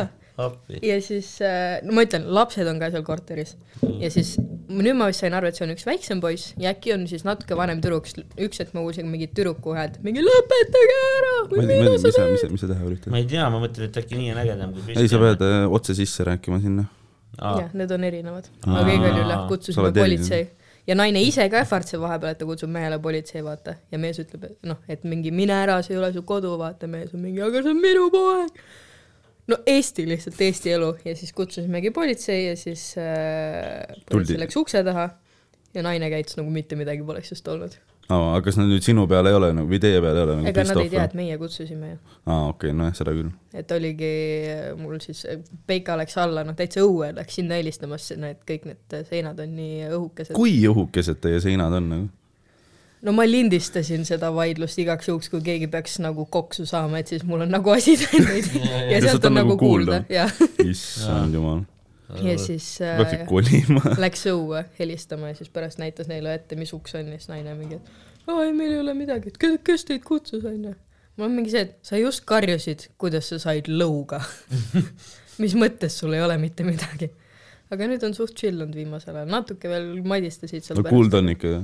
Ja 0.83 0.97
siis 1.03 1.29
äh, 1.45 1.79
no 1.87 1.95
ma 1.95 2.03
ütlen, 2.07 2.25
lapsed 2.35 2.67
on 2.67 2.81
ka 2.83 2.89
seal 2.91 3.05
korteris. 3.07 3.55
Ja 4.01 4.11
siis 4.11 4.35
nüüd 4.67 4.97
ma 4.99 5.07
vist 5.11 5.23
sain 5.23 5.35
aru, 5.37 5.51
et 5.51 5.59
see 5.59 5.67
on 5.67 5.75
üks 5.75 5.87
väiksem 5.87 6.23
poiss. 6.23 6.55
Ja 6.61 6.73
äkki 6.75 6.95
on 6.97 7.07
siis 7.11 7.23
natuke 7.27 7.57
vanem 7.59 7.83
tüdruk, 7.85 8.09
sest 8.11 8.41
üks 8.43 8.63
hetk 8.63 8.75
ma 8.75 8.83
kuulsin 8.83 9.07
mingit 9.11 9.35
tüdruku 9.37 9.77
häält, 9.77 10.01
mingi 10.07 10.25
lõpetage 10.25 10.99
ära, 11.11 11.33
ma 11.53 11.63
ei 11.63 11.71
tea, 11.71 11.95
mis 11.95 12.03
sa 12.03 12.27
mis 12.33 12.43
sa, 12.43 12.51
mis 12.51 12.65
sa 12.67 12.73
teha 12.73 12.89
üritad? 12.89 13.15
ma 13.15 13.23
ei 13.23 13.31
tea, 13.31 13.47
ma 13.53 13.63
mõtlen, 13.63 13.91
et 13.91 14.03
äkki 14.03 14.19
nii 14.19 14.35
on 14.35 14.43
ägedam 14.43 14.75
kui 14.75 14.97
ei, 14.97 15.09
sa 15.11 15.23
pead 15.23 15.47
äh, 15.47 15.57
otse 15.79 15.97
sisse 15.99 16.27
rääkima 16.27 16.59
sinna. 16.65 16.89
jah, 17.39 17.71
need 17.75 17.95
on 17.95 18.07
erinevad, 18.11 18.51
aga 18.67 18.87
igal 18.91 19.11
juhul 19.13 19.35
jah, 19.37 19.49
kutsusime 19.51 19.95
politsei. 19.95 20.47
Ja 20.85 20.93
naine 20.93 21.23
ise 21.25 21.47
ka 21.49 21.63
ähvardab 21.63 22.03
vahepeal, 22.03 22.35
et 22.35 22.39
ta 22.43 22.45
kutsub 22.45 22.69
mehele 22.69 22.99
politsei, 23.01 23.41
vaata, 23.45 23.79
ja 23.89 24.01
mees 24.01 24.19
ütleb, 24.21 24.51
et 24.51 24.69
noh, 24.69 24.83
et 24.91 25.07
mingi 25.09 25.31
mine 25.33 25.55
ära, 25.57 25.79
see 25.81 25.95
ei 25.95 26.01
ole 26.03 26.11
su 26.13 26.21
kodu, 26.29 26.51
vaata, 26.61 26.91
mees 26.93 27.15
on 27.17 27.23
mingi, 27.25 27.41
aga 27.41 27.63
see 27.65 27.73
on 27.73 27.81
minu 27.81 28.11
poeg. 28.13 28.59
No 29.51 29.59
Eesti 29.67 30.07
lihtsalt, 30.09 30.41
Eesti 30.41 30.73
elu 30.77 30.93
ja 31.05 31.17
siis 31.17 31.33
kutsusimegi 31.37 31.93
politsei 31.95 32.47
ja 32.47 32.57
siis 32.57 32.95
äh, 33.01 33.83
politsei 34.11 34.41
läks 34.41 34.57
ukse 34.61 34.85
taha 34.87 35.09
ja 35.75 35.83
naine 35.83 36.11
käitus 36.13 36.39
nagu 36.39 36.53
mitte 36.55 36.79
midagi 36.79 37.05
poleks 37.05 37.35
just 37.35 37.49
olnud. 37.49 37.77
aga 38.09 38.41
kas 38.45 38.59
nad 38.61 38.69
nüüd 38.69 38.85
sinu 38.85 39.07
peal 39.09 39.27
ei 39.29 39.37
ole 39.37 39.51
nagu 39.57 39.69
või 39.69 39.81
teie 39.81 40.01
peal 40.05 40.19
ei 40.19 40.27
ole 40.27 40.39
nagu 40.39 40.51
ega 40.51 40.65
nad 40.69 40.81
ei 40.83 40.91
tea, 40.93 41.05
et 41.09 41.17
meie 41.19 41.39
kutsusime 41.41 41.95
ju. 41.95 42.01
aa, 42.27 42.49
okei, 42.51 42.75
nojah, 42.77 42.97
seda 42.97 43.15
küll. 43.17 43.31
et 43.57 43.77
oligi 43.77 44.13
mul 44.81 45.01
siis, 45.05 45.25
Peika 45.67 45.97
läks 46.01 46.19
alla, 46.21 46.45
noh 46.47 46.57
täitsa 46.59 46.85
õue 46.85 47.13
läks 47.17 47.41
sinna 47.41 47.61
helistama, 47.61 48.01
sest 48.01 48.21
need 48.21 48.45
kõik 48.49 48.69
need 48.71 48.99
seinad 49.09 49.41
on 49.45 49.57
nii 49.57 49.89
õhukesed. 49.91 50.37
kui 50.37 50.61
õhukesed 50.71 51.21
teie 51.25 51.41
seinad 51.45 51.81
on 51.81 51.91
nagu? 51.95 52.13
No 53.05 53.13
ma 53.17 53.27
lindistasin 53.29 54.07
seda 54.09 54.31
vaidlust 54.35 54.81
igaks 54.81 55.11
juhuks, 55.11 55.29
kui 55.33 55.43
keegi 55.45 55.69
peaks 55.73 55.99
nagu 56.03 56.27
koksu 56.33 56.67
saama, 56.69 57.03
et 57.03 57.13
siis 57.13 57.25
mul 57.29 57.45
on 57.45 57.53
nagu 57.53 57.75
asi 57.75 57.97
teinud 58.01 58.49
ja 58.61 58.81
Ja 58.95 59.01
sealt 59.05 59.29
on 59.29 59.37
nagu 59.39 59.55
nagu 59.55 59.61
kuulda 59.61 60.01
kuulda. 60.01 60.05
ja, 60.09 60.29
issand 60.65 61.37
jumal, 61.37 61.65
ja 62.23 62.39
siis 62.39 62.69
peaksid 62.81 63.25
äh, 63.25 63.29
kolima. 63.29 63.83
läks 64.05 64.25
õue 64.33 64.65
helistama 64.79 65.33
ja 65.33 65.39
siis 65.39 65.53
pärast 65.53 65.83
näitas 65.83 66.09
neile 66.11 66.35
ette, 66.39 66.57
mis 66.61 66.73
uks 66.77 66.97
on 66.99 67.13
ja 67.13 67.21
siis 67.21 67.31
naine 67.33 67.57
mingi, 67.59 67.81
et 67.81 68.29
aa 68.31 68.47
ei, 68.47 68.55
meil 68.57 68.73
ei 68.73 68.81
ole 68.81 68.97
midagi, 68.97 69.33
et 69.33 69.41
kes, 69.41 69.59
kes 69.67 69.89
teid 69.91 70.07
kutsus, 70.07 70.45
onju. 70.49 70.73
mul 71.17 71.29
on 71.29 71.37
mingi 71.37 71.53
see, 71.53 71.67
et 71.69 71.77
sa 71.85 72.01
just 72.01 72.25
karjusid, 72.29 72.89
kuidas 73.01 73.29
sa 73.33 73.41
said 73.43 73.69
lõuga. 73.69 74.23
mis 75.43 75.55
mõttes 75.59 75.99
sul 75.99 76.15
ei 76.15 76.23
ole 76.23 76.37
mitte 76.39 76.65
midagi. 76.67 77.11
aga 77.75 77.89
nüüd 77.91 78.05
on 78.07 78.15
suht 78.15 78.37
chill 78.39 78.61
olnud 78.61 78.77
viimasel 78.79 79.17
ajal, 79.17 79.31
natuke 79.33 79.71
veel 79.71 79.89
madistasid 80.07 80.65
seal 80.67 80.79
no 80.79 80.87
kuulda 80.87 81.19
on 81.23 81.33
ikka 81.33 81.57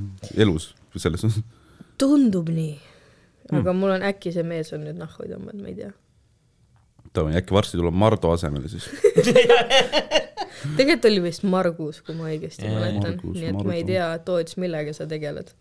elus, 0.43 0.73
selles 0.99 1.23
suhtes. 1.25 1.45
tundub 2.01 2.49
nii. 2.51 2.77
aga 3.61 3.75
mul 3.77 3.95
on 3.97 4.07
äkki 4.11 4.33
see 4.35 4.47
mees 4.47 4.73
on 4.77 4.87
nüüd 4.87 4.99
nahku 4.99 5.27
tõmmanud, 5.29 5.63
ma 5.63 5.71
ei 5.71 5.79
tea. 5.79 5.93
davai, 7.15 7.37
äkki 7.41 7.55
varsti 7.55 7.81
tuleb 7.81 7.95
Mardu 7.95 8.33
asemele 8.35 8.71
siis. 8.73 8.89
tegelikult 10.77 11.09
oli 11.11 11.23
vist 11.25 11.47
Margus, 11.47 12.03
kui 12.05 12.17
ma 12.19 12.29
õigesti 12.31 12.67
Jaa, 12.67 12.77
mäletan, 12.77 13.19
nii 13.23 13.49
et 13.53 13.59
ma 13.59 13.75
ei 13.75 13.83
Mardu. 13.85 13.93
tea, 13.93 14.09
Toots, 14.27 14.57
millega 14.61 14.95
sa 14.97 15.07
tegeled. 15.11 15.53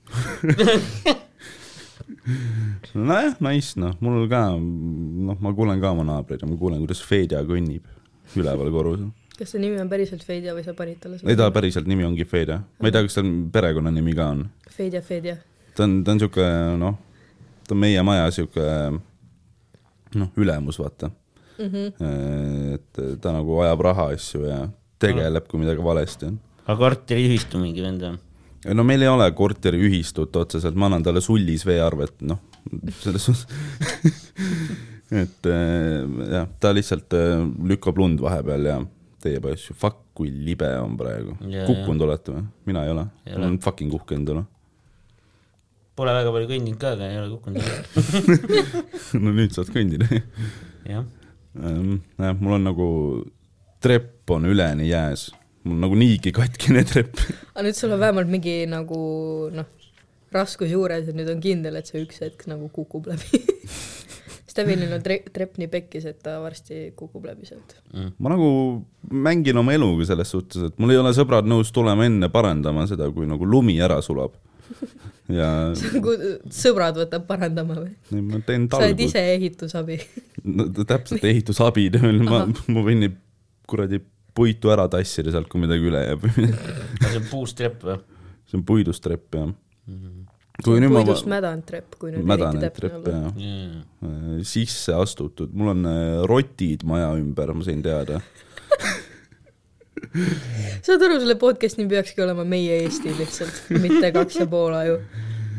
nojah, 3.09 3.37
nice 3.45 3.79
noh, 3.79 3.95
mul 4.03 4.27
ka, 4.31 4.43
noh, 4.57 5.39
ma 5.39 5.53
kuulen 5.55 5.81
ka 5.81 5.93
oma 5.95 6.05
naabreid 6.07 6.43
ja 6.43 6.49
ma 6.49 6.57
kuulen, 6.59 6.81
kuidas 6.83 7.01
Fedja 7.05 7.41
kõnnib 7.47 7.85
üleval 8.37 8.71
korrusel. 8.73 9.09
Kas 9.39 9.53
see 9.53 9.61
nimi 9.63 9.79
on 9.79 9.91
päriselt 9.91 10.23
Fedja 10.27 10.55
või 10.55 10.65
sa 10.65 10.75
panid 10.77 10.99
talle 11.03 11.19
ei, 11.23 11.37
ta 11.39 11.47
päriselt 11.55 11.87
nimi 11.89 12.07
ongi 12.07 12.27
Fedja, 12.27 12.59
ma 12.79 12.89
ei 12.89 12.95
tea, 12.95 13.05
kas 13.07 13.19
tal 13.19 13.29
perekonnanimi 13.53 14.15
ka 14.17 14.31
on. 14.35 14.43
Fedja, 14.75 15.01
Fedja. 15.05 15.37
ta 15.77 15.87
on, 15.87 16.01
ta 16.03 16.15
on 16.15 16.23
sihuke 16.25 16.49
noh, 16.81 16.99
ta 17.67 17.75
on 17.77 17.81
meie 17.85 18.03
maja 18.05 18.27
sihuke 18.35 18.67
noh, 20.19 20.35
ülemus 20.37 20.81
vaata 20.81 21.13
Mm 21.59 21.67
-hmm. 21.67 22.73
et 22.73 23.19
ta 23.21 23.31
nagu 23.35 23.57
ajab 23.59 23.81
raha 23.83 24.05
asju 24.15 24.45
ja 24.47 24.69
tegeleb, 24.99 25.47
kui 25.47 25.59
midagi 25.59 25.83
valesti 25.83 26.25
on. 26.29 26.39
aga 26.65 26.77
korteriühistu 26.79 27.59
mingi 27.59 27.81
vend 27.83 28.01
on? 28.07 28.19
no 28.75 28.83
meil 28.83 29.01
ei 29.01 29.07
ole 29.07 29.31
korteriühistut 29.31 30.35
otseselt, 30.35 30.75
ma 30.75 30.85
annan 30.85 31.03
talle 31.03 31.21
sullis 31.21 31.65
veearvet, 31.65 32.21
noh, 32.21 32.39
selles 32.99 33.25
suhtes. 33.25 33.47
et 35.23 35.49
äh, 35.51 36.31
jah, 36.31 36.47
ta 36.59 36.73
lihtsalt 36.75 37.13
äh, 37.17 37.43
lükkab 37.71 37.97
lund 37.97 38.21
vahepeal 38.21 38.65
ja 38.65 38.79
teeb 39.23 39.45
asju, 39.51 39.75
fuck 39.77 40.09
kui 40.17 40.31
libe 40.31 40.69
on 40.81 40.95
praegu 40.99 41.35
Jaa,. 41.47 41.65
kukkunud 41.67 42.05
olete 42.07 42.35
või? 42.35 42.45
mina 42.69 42.85
ei 42.85 42.93
ole, 42.93 43.05
ma 43.09 43.35
ole. 43.35 43.45
olen 43.45 43.59
fucking 43.63 43.93
uhke 43.95 44.17
endale. 44.17 44.45
Pole 45.99 46.13
väga 46.15 46.31
palju 46.31 46.47
kõndinud 46.47 46.79
ka, 46.79 46.93
aga 46.95 47.09
ei 47.11 47.19
ole 47.19 47.29
kukkunud. 47.33 47.59
no 49.23 49.33
nüüd 49.35 49.55
saad 49.55 49.71
kõndida. 49.75 50.07
jah, 50.87 51.03
jah, 51.55 52.39
mul 52.39 52.55
on 52.59 52.69
nagu, 52.69 52.87
trepp 53.83 54.31
on 54.35 54.47
üleni 54.47 54.89
jääs, 54.91 55.29
mul 55.65 55.77
on 55.77 55.85
nagu 55.87 55.99
niigi 55.99 56.33
katkine 56.35 56.85
trepp. 56.87 57.19
aga 57.53 57.67
nüüd 57.67 57.79
sul 57.79 57.95
on 57.95 58.03
vähemalt 58.03 58.31
mingi 58.31 58.61
nagu 58.71 59.01
noh, 59.55 59.67
raskus 60.35 60.71
juures 60.71 61.09
ja 61.09 61.15
nüüd 61.15 61.31
on 61.31 61.43
kindel, 61.43 61.79
et 61.79 61.89
see 61.89 62.03
üks 62.05 62.21
hetk 62.23 62.47
nagu 62.51 62.71
kukub 62.73 63.11
läbi. 63.11 63.43
Stevenil 64.59 64.93
on 64.97 65.03
tre-, 65.05 65.21
trepp 65.33 65.57
nii 65.61 65.69
pekkis, 65.71 66.05
et 66.11 66.19
ta 66.23 66.35
varsti 66.43 66.89
kukub 66.97 67.25
läbi 67.29 67.47
sealt. 67.47 67.77
ma 68.19 68.33
nagu 68.33 68.49
mängin 69.09 69.57
oma 69.61 69.73
eluga 69.75 70.07
selles 70.11 70.31
suhtes, 70.35 70.69
et 70.69 70.77
mul 70.81 70.93
ei 70.93 70.99
ole 70.99 71.13
sõbrad 71.15 71.47
nõus 71.47 71.71
tulema 71.75 72.07
enne 72.09 72.29
parandama 72.33 72.85
seda, 72.89 73.09
kui 73.15 73.29
nagu 73.29 73.47
lumi 73.47 73.79
ära 73.81 74.01
sulab. 74.05 74.35
ja 75.39 75.71
sõbrad 75.73 76.99
võtab 76.99 77.25
parandama 77.29 77.79
või? 77.79 77.93
nii 78.13 78.25
ma 78.27 78.41
teen 78.45 78.67
sa 78.69 78.77
oled 78.77 78.93
talgu 78.93 79.07
ise, 79.07 79.23
ehitusabi. 79.37 79.97
no, 80.57 80.69
täpselt 80.83 81.25
ehitusabi, 81.25 81.89
ma, 82.29 82.45
ma 82.45 82.85
võin 82.85 83.05
neid 83.05 83.17
kuradi 83.69 84.01
puitu 84.35 84.71
ära 84.73 84.87
tassida 84.91 85.33
sealt, 85.33 85.49
kui 85.51 85.61
midagi 85.63 85.89
üle 85.89 86.03
jääb. 86.05 86.27
see 86.35 87.17
on 87.19 87.29
puust 87.31 87.57
trepp 87.59 87.85
või? 87.87 87.97
see 88.49 88.59
on 88.59 88.65
puidust 88.65 89.03
trepp 89.05 89.37
jah. 89.37 89.49
Kui 90.63 90.79
nüüd 90.83 90.91
ma 90.91 91.03
puidust 91.03 91.27
mädanud 91.29 91.65
trepp, 91.67 91.95
kui 91.99 92.11
nüüd 92.13 92.27
täpne 92.27 92.69
trepp 92.75 92.95
olla. 92.99 93.31
jah, 93.39 93.71
sisse 94.47 94.95
astutud, 94.97 95.49
mul 95.55 95.67
on 95.75 95.81
äh, 95.89 95.97
rotid 96.29 96.81
maja 96.87 97.09
ümber, 97.19 97.47
ma 97.55 97.63
sain 97.67 97.81
teada. 97.85 98.15
saad 100.85 101.01
aru, 101.05 101.19
selle 101.21 101.35
podcast 101.39 101.79
nimi 101.79 101.89
peakski 101.93 102.23
olema 102.23 102.43
Meie 102.47 102.73
Eesti 102.83 103.13
lihtsalt, 103.17 103.55
mitte 103.79 104.11
kaks 104.15 104.35
ja 104.41 104.47
pool 104.49 104.73
aju. 104.77 104.95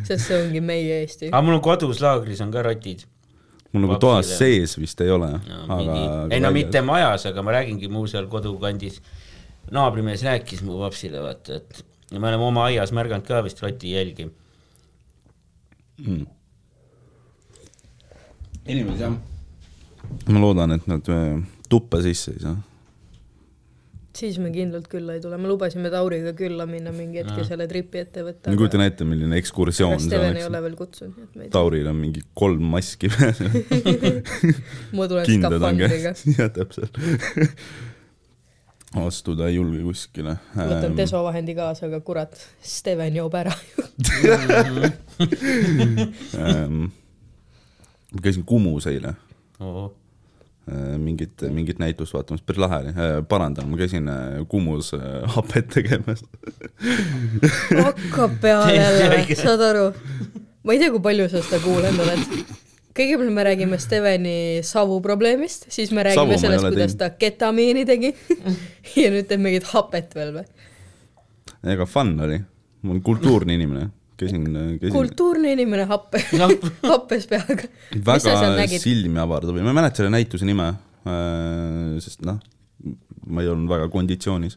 sest 0.09 0.26
see 0.26 0.38
ongi 0.40 0.61
meie 0.64 0.95
Eesti. 1.04 1.26
aga 1.30 1.42
mul 1.47 1.59
on 1.59 1.64
kodus 1.64 1.99
laagris 2.02 2.40
on 2.45 2.50
ka 2.54 2.61
rotid. 2.66 3.00
mul 3.73 3.83
nagu 3.87 3.97
toas 4.02 4.26
sees 4.40 4.73
vist 4.80 4.99
ei 5.04 5.11
ole, 5.14 5.30
aga. 5.69 5.92
ei 6.33 6.40
no 6.42 6.49
mitte 6.57 6.78
majas, 6.85 7.23
aga 7.30 7.38
ma 7.47 7.50
räägingi 7.61 7.87
mu 7.92 8.00
seal 8.11 8.26
kodukandis. 8.33 8.97
naabrimees 9.71 10.23
rääkis 10.26 10.61
mu 10.66 10.73
vapsile, 10.80 11.19
vaata, 11.23 11.61
et 11.61 11.71
me 12.19 12.26
oleme 12.26 12.45
oma 12.49 12.61
aias 12.69 12.90
märganud 12.97 13.26
ka 13.28 13.45
vist 13.47 13.59
roti 13.62 13.88
jälgi. 13.95 14.25
mm.. 16.07 16.26
inimesed 18.66 19.04
jah. 19.04 19.14
ma 20.30 20.42
loodan, 20.42 20.76
et 20.76 20.90
nad 20.90 21.12
äh, 21.12 21.38
tuppa 21.71 22.02
sisse 22.04 22.35
ei 22.35 22.42
saa. 22.45 22.57
siis 24.21 24.38
me 24.42 24.50
kindlalt 24.54 24.88
külla 24.90 25.16
ei 25.16 25.23
tule, 25.25 25.38
me 25.40 25.49
lubasime 25.49 25.92
Tauriga 25.92 26.33
külla 26.38 26.66
minna 26.69 26.92
mingi 26.95 27.23
hetk 27.23 27.42
ja 27.42 27.47
selle 27.52 27.69
tripi 27.71 28.02
ette 28.02 28.25
võtta. 28.26 28.50
ma 28.50 28.59
kujutan 28.61 28.85
ette, 28.87 29.07
milline 29.09 29.38
ekskursioon 29.40 29.99
see 29.99 30.11
Steven 30.11 30.40
ei 30.40 30.49
ole. 30.49 30.64
veel 30.66 30.76
kutsunud, 30.80 31.14
nii 31.16 31.28
et 31.28 31.37
ma 31.37 31.45
ei 31.45 31.47
tea. 31.47 31.54
Tauril 31.59 31.92
on 31.92 32.00
mingi 32.00 32.25
kolm 32.35 32.66
maski 32.75 33.12
peas 33.12 33.40
ja 33.47 33.52
ma 34.97 35.07
tulen 35.07 35.25
on 35.25 35.47
skafandriga 35.47 36.16
jah 36.38 36.52
täpselt. 36.59 37.00
astuda 38.97 39.47
ei 39.49 39.54
julge 39.54 39.82
kuskile. 39.85 40.37
võtan 40.56 40.97
desovahendi 40.99 41.54
kaasa, 41.54 41.87
aga 41.87 42.00
kurat, 42.00 42.35
Steven 42.62 43.16
joob 43.16 43.35
ära. 43.38 43.52
ähm, 46.35 46.90
ma 48.11 48.23
käisin 48.23 48.44
Kumus 48.44 48.87
eile 48.90 49.14
Oh. 49.61 49.90
mingit, 50.99 51.42
mingit 51.52 51.78
näitust 51.82 52.14
vaatamas, 52.14 52.40
päris 52.47 52.61
lahe 52.62 52.76
oli 52.78 52.92
äh,, 52.94 53.18
parandan, 53.28 53.68
ma 53.68 53.76
käisin 53.76 54.09
äh, 54.09 54.38
Kumus 54.49 54.92
hapet 55.35 55.68
tegemas. 55.75 56.25
hakkab 57.85 58.38
peale 58.40 58.75
jälle, 58.75 59.35
saad 59.37 59.61
aru? 59.66 59.90
ma 60.64 60.73
ei 60.73 60.78
tea, 60.80 60.90
kui 60.94 61.02
palju 61.04 61.28
sa 61.28 61.42
seda 61.44 61.61
kuulanud 61.64 62.00
oled. 62.06 62.20
Kõigepealt 63.00 63.35
me 63.35 63.45
räägime 63.47 63.78
Steveni 63.85 64.37
savuprobleemist, 64.66 65.69
siis 65.73 65.95
me 65.95 66.04
Savu 66.04 66.11
räägime 66.11 66.37
ei 66.37 66.45
sellest, 66.45 66.69
kuidas 66.69 66.99
ta 67.00 67.11
ketamiini 67.16 67.87
tegi 67.88 68.12
ja 69.02 69.12
nüüd 69.12 69.30
teeb 69.30 69.42
mingit 69.45 69.71
hapet 69.73 70.14
veel 70.19 70.35
või? 70.40 70.47
ega 71.71 71.87
fun 71.88 72.14
oli, 72.25 72.38
ma 72.85 72.95
olen 72.95 73.02
kultuurne 73.04 73.57
inimene, 73.57 73.90
käisin, 74.21 74.47
käisin 74.80 74.95
kultuurne 74.95 75.52
inimene 75.57 75.85
happe, 75.90 76.23
happes 76.92 77.28
peaga. 77.30 77.69
sa 78.23 78.38
väga 78.57 78.80
silmi 78.80 79.21
avardav 79.21 79.59
ja 79.59 79.66
ma 79.66 79.75
ei 79.75 79.80
mäleta 79.83 80.02
selle 80.02 80.14
näituse 80.14 80.49
nime, 80.49 80.73
sest 82.00 82.25
noh, 82.28 82.40
ma 83.30 83.45
ei 83.45 83.52
olnud 83.52 83.69
väga 83.71 83.90
konditsioonis, 83.92 84.57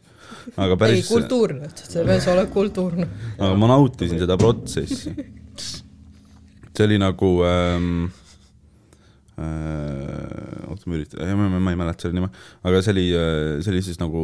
aga 0.56 0.72
ei, 0.72 0.80
päris, 0.80 1.08
kultuurne, 1.12 1.70
see 1.76 2.04
mees 2.08 2.26
oled 2.32 2.50
kultuurne. 2.52 3.08
aga 3.36 3.54
ma 3.60 3.72
nautisin 3.74 4.20
seda 4.22 4.38
protsessi. 4.40 5.14
see 6.74 6.86
oli 6.88 6.96
nagu 6.98 7.36
ähm, 7.46 8.06
äh, 8.08 8.23
oota, 9.34 10.84
ma 10.86 10.94
üritan, 10.94 11.32
ma, 11.38 11.48
ma, 11.58 11.72
ei 11.72 11.78
mäleta 11.78 12.06
selle 12.06 12.20
nime, 12.20 12.28
aga 12.62 12.82
see 12.84 12.92
oli, 12.94 13.06
see 13.64 13.72
oli 13.72 13.82
siis 13.82 13.98
nagu 13.98 14.22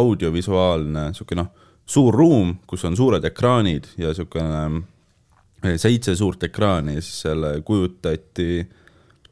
audiovisuaalne 0.00 1.08
sihuke 1.16 1.38
noh, 1.38 1.50
suur 1.86 2.14
ruum, 2.14 2.56
kus 2.68 2.84
on 2.88 2.96
suured 2.98 3.24
ekraanid 3.26 3.88
ja 4.00 4.12
siukene 4.16 4.62
äh, 5.64 5.76
seitse 5.80 6.14
suurt 6.18 6.42
ekraani 6.46 6.96
ja 6.98 7.04
siis 7.04 7.22
seal 7.26 7.46
kujutati 7.66 8.62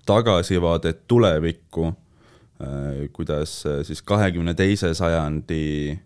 tagasivaadet 0.07 1.05
tulevikku 1.11 1.87
äh,, 1.91 3.07
kuidas 3.13 3.61
äh, 3.67 3.83
siis 3.87 4.03
kahekümne 4.03 4.55
teise 4.59 4.95
sajandi 4.95 5.99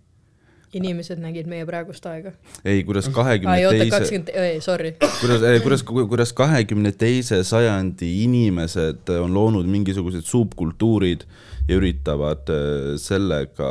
inimesed 0.78 1.20
nägid 1.22 1.48
meie 1.50 1.66
praegust 1.68 2.06
aega. 2.10 2.34
ei, 2.64 2.82
kuidas 2.86 3.08
ai, 3.10 3.14
kahekümne 3.16 3.56
teise, 3.70 3.90
kakskümmend, 3.94 4.34
ei, 4.34 4.60
sorry. 4.64 4.94
kuidas, 5.20 5.46
kuidas, 5.64 5.86
kuidas 6.10 6.34
kahekümne 6.36 6.92
teise 6.98 7.42
sajandi 7.46 8.10
inimesed 8.24 9.14
on 9.20 9.34
loonud 9.34 9.68
mingisugused 9.70 10.26
subkultuurid 10.28 11.26
ja 11.68 11.78
üritavad 11.78 12.50
äh, 12.52 12.94
sellega 13.00 13.70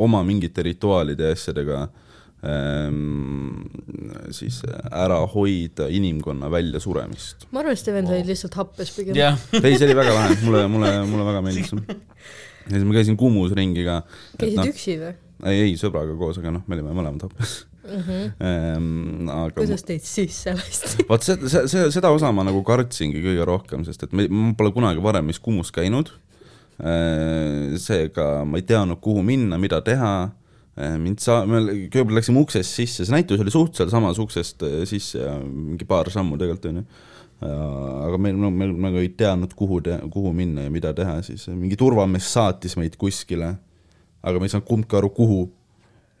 oma 0.00 0.22
mingite 0.26 0.62
rituaalide 0.66 1.30
ja 1.30 1.36
asjadega 1.36 1.80
ähm, 2.46 3.64
siis 4.34 4.60
ära 4.90 5.20
hoida 5.34 5.88
inimkonna 5.90 6.50
väljasuremist. 6.52 7.48
ma 7.50 7.62
arvan, 7.62 7.76
et 7.76 7.82
Steven 7.82 8.08
sai 8.08 8.22
lihtsalt 8.26 8.56
happes 8.58 8.94
pigem. 8.96 9.18
jah, 9.18 9.38
ei, 9.62 9.76
see 9.76 9.88
oli 9.88 9.98
väga 9.98 10.14
lahe, 10.16 10.38
mulle, 10.44 10.64
mulle, 10.70 10.94
mulle 11.10 11.28
väga 11.30 11.42
meeldis. 11.48 11.74
ja 11.74 12.76
siis 12.76 12.86
ma 12.86 12.98
käisin 12.98 13.18
Kumus 13.20 13.54
ringi 13.58 13.86
ka. 13.88 14.02
käisid 14.38 14.72
üksi 14.74 14.98
või? 15.02 15.14
ei, 15.48 15.66
ei 15.66 15.76
sõbraga 15.80 16.16
koos, 16.18 16.38
aga 16.40 16.54
noh, 16.54 16.64
me 16.66 16.78
olime 16.78 16.94
mõlemad 16.96 17.26
happes. 17.26 17.62
Ehm, 17.82 19.26
aga 19.26 19.48
kuidas 19.56 19.82
teid 19.86 20.04
sisse 20.06 20.52
lasti? 20.54 21.02
vot 21.08 21.24
see, 21.26 21.34
see, 21.50 21.64
see, 21.70 21.88
seda 21.90 22.12
osa 22.14 22.30
ma 22.34 22.44
nagu 22.46 22.60
kartsingi 22.66 23.22
kõige 23.24 23.46
rohkem, 23.48 23.82
sest 23.86 24.06
et 24.06 24.14
me, 24.14 24.28
ma 24.30 24.52
pole 24.58 24.70
kunagi 24.74 25.02
varem 25.02 25.32
vist 25.32 25.42
Kumus 25.42 25.72
käinud. 25.74 26.12
seega 27.82 28.26
ma 28.48 28.58
ei 28.58 28.64
teadnud, 28.66 28.98
kuhu 29.02 29.22
minna, 29.26 29.58
mida 29.60 29.82
teha. 29.84 30.30
mind 30.98 31.20
sa-, 31.20 31.42
me 31.46 31.60
kõigepealt 31.92 32.16
läksime 32.16 32.40
uksest 32.40 32.78
sisse, 32.78 33.04
see 33.04 33.12
näitus 33.12 33.42
oli 33.42 33.52
suht 33.52 33.76
sealsamas 33.76 34.18
uksest 34.22 34.62
eh, 34.64 34.78
sisse 34.88 35.20
ja 35.20 35.34
mingi 35.42 35.84
paar 35.84 36.08
sammu 36.10 36.38
tegelikult 36.40 36.70
onju. 36.70 36.86
aga 37.42 38.22
meil, 38.22 38.38
no 38.38 38.50
me 38.54 38.70
nagu 38.70 39.02
ei 39.02 39.10
teadnud, 39.18 39.52
kuhu, 39.58 39.82
kuhu 40.14 40.32
minna 40.32 40.68
ja 40.68 40.72
mida 40.72 40.94
teha, 40.96 41.18
siis 41.26 41.48
mingi 41.50 41.76
turvamees 41.76 42.30
saatis 42.30 42.78
meid 42.78 42.94
kuskile. 42.96 43.56
Aga 44.22 44.38
me 44.38 44.48
ei 44.48 44.54
saanud 44.54 44.68
kumbki 44.68 44.98
aru, 44.98 45.10
kuhu 45.14 45.42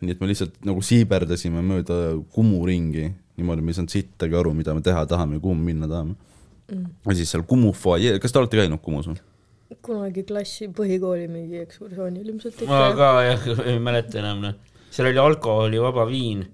nii 0.02 0.16
et 0.16 0.22
me 0.22 0.28
lihtsalt 0.30 0.56
nagu 0.66 0.82
siiberdasime 0.82 1.62
mööda 1.64 1.98
Kumu 2.34 2.64
ringi, 2.66 3.06
niimoodi 3.38 3.62
me 3.62 3.70
ei 3.70 3.78
saanud 3.78 3.94
sittagi 3.94 4.38
aru, 4.38 4.54
mida 4.58 4.74
me 4.74 4.82
teha 4.84 5.04
tahame 5.10 5.38
ja 5.38 5.44
kuhu 5.44 5.54
me 5.58 5.68
minna 5.70 5.88
tahame 5.90 6.16
mm.. 6.72 6.88
ja 7.06 7.16
siis 7.18 7.30
seal 7.34 7.46
Kumu 7.48 7.70
fuajee, 7.76 8.18
kas 8.22 8.34
te 8.34 8.42
olete 8.42 8.58
käinud 8.58 8.82
Kumus 8.82 9.10
või? 9.10 9.20
kunagi 9.82 10.24
klassi 10.28 10.68
põhikooli 10.74 11.28
mingi 11.32 11.62
ekskursioonil 11.62 12.26
ilmselt 12.28 12.60
ma 12.68 12.90
ka 12.98 13.12
jah, 13.24 13.46
ei 13.70 13.78
mäleta 13.82 14.20
enam 14.20 14.42
noh. 14.44 14.58
seal 14.92 15.08
oli 15.08 15.22
alkoholivaba 15.22 16.04
viin. 16.10 16.44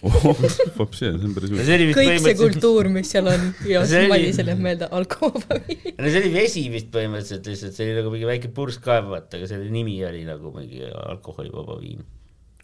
Vapsi, 0.78 1.02
see 1.04 1.10
on 1.12 1.34
päris 1.36 1.50
kõik 1.50 1.58
huvitav. 1.58 1.66
see 1.66 1.76
oli 1.76 1.86
vist 1.90 2.24
see 2.24 2.36
kultuur, 2.38 2.88
mis 2.92 3.10
seal 3.12 3.26
on 3.28 3.42
ja 3.68 3.82
See 3.84 3.90
siis 3.90 3.98
oli- 3.98 4.12
Madisel 4.14 4.50
jääb 4.52 4.62
meelde 4.64 4.88
alkoholi. 4.96 5.76
no 6.00 6.04
see 6.06 6.22
oli 6.22 6.30
vesi 6.34 6.62
vist 6.72 6.88
põhimõtteliselt 6.94 7.50
lihtsalt, 7.50 7.76
see 7.76 7.88
oli 7.88 7.98
nagu 7.98 8.12
mingi 8.14 8.28
väike 8.30 8.52
purskkaev, 8.56 9.10
vaata, 9.12 9.40
aga 9.40 9.48
selle 9.50 9.68
nimi 9.72 9.98
oli 10.08 10.22
nagu 10.28 10.52
mingi 10.56 10.86
alkoholivaba 10.88 11.76
viin. 11.82 12.06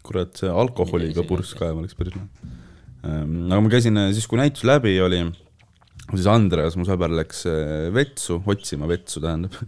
kurat, 0.07 0.33
see 0.39 0.49
alkoholiga 0.49 1.25
purskkaev 1.27 1.77
oleks 1.83 1.97
päris 1.99 2.15
lahe. 2.17 2.55
aga 3.05 3.59
ma 3.61 3.73
käisin 3.75 4.01
äh, 4.01 4.09
siis, 4.17 4.25
kui 4.29 4.41
näitus 4.41 4.65
läbi 4.67 4.95
oli, 5.03 5.21
siis 6.13 6.29
Andreas, 6.31 6.77
mu 6.79 6.87
sõber, 6.89 7.13
läks 7.21 7.45
äh, 7.51 7.91
vetsu, 7.93 8.41
otsima 8.49 8.89
vetsu 8.89 9.21
tähendab. 9.21 9.61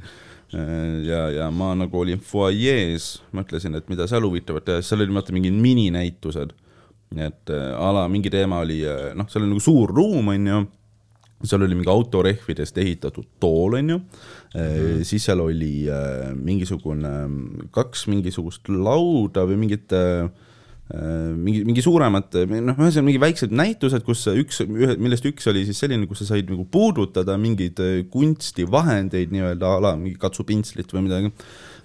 ja, 1.06 1.28
ja 1.30 1.52
ma 1.54 1.76
nagu 1.78 2.00
olin 2.02 2.18
fuajees, 2.26 3.20
mõtlesin, 3.38 3.78
et 3.78 3.90
mida 3.92 4.08
seal 4.10 4.26
huvitavat 4.26 4.66
teha, 4.66 4.82
seal 4.82 5.04
oli 5.06 5.14
vaata 5.14 5.36
mingid 5.36 5.54
mininäitused. 5.54 6.56
Et 7.16 7.54
äh, 7.54 7.70
ala 7.78 8.08
mingi 8.12 8.30
teema 8.30 8.62
oli, 8.66 8.82
noh, 9.18 9.30
seal 9.30 9.46
oli 9.46 9.54
nagu 9.56 9.64
suur 9.64 9.96
ruum, 9.96 10.34
onju 10.36 10.66
seal 11.48 11.64
oli 11.64 11.78
mingi 11.78 11.92
autorehvidest 11.92 12.78
ehitatud 12.82 13.28
tool, 13.40 13.78
onju 13.80 13.98
mm, 13.98 14.60
-hmm. 14.60 15.04
siis 15.04 15.26
seal 15.26 15.40
oli 15.40 15.88
äh, 15.88 16.34
mingisugune, 16.36 17.14
kaks 17.72 18.08
mingisugust 18.08 18.70
lauda 18.70 19.46
või 19.48 19.60
mingit 19.64 19.94
äh, 19.96 20.28
äh, 20.94 21.32
mingi, 21.36 21.64
mingi 21.64 21.82
suuremad, 21.82 22.36
noh, 22.50 22.76
ühesõnaga 22.76 23.06
mingi 23.08 23.24
väiksed 23.24 23.56
näitused, 23.56 24.04
kus 24.04 24.26
üks, 24.34 24.60
ühe, 24.66 24.98
millest 25.00 25.26
üks 25.26 25.48
oli 25.48 25.64
siis 25.66 25.80
selline, 25.80 26.08
kus 26.08 26.26
sa 26.26 26.34
said 26.34 26.52
nagu 26.52 26.66
puudutada 26.66 27.38
mingeid 27.38 27.80
äh, 27.80 28.02
kunstivahendeid 28.12 29.32
nii-öelda 29.32 29.76
a 29.78 29.86
la 29.88 29.96
mingi 29.96 30.20
katsupinslit 30.20 30.92
või 30.94 31.08
midagi. 31.08 31.34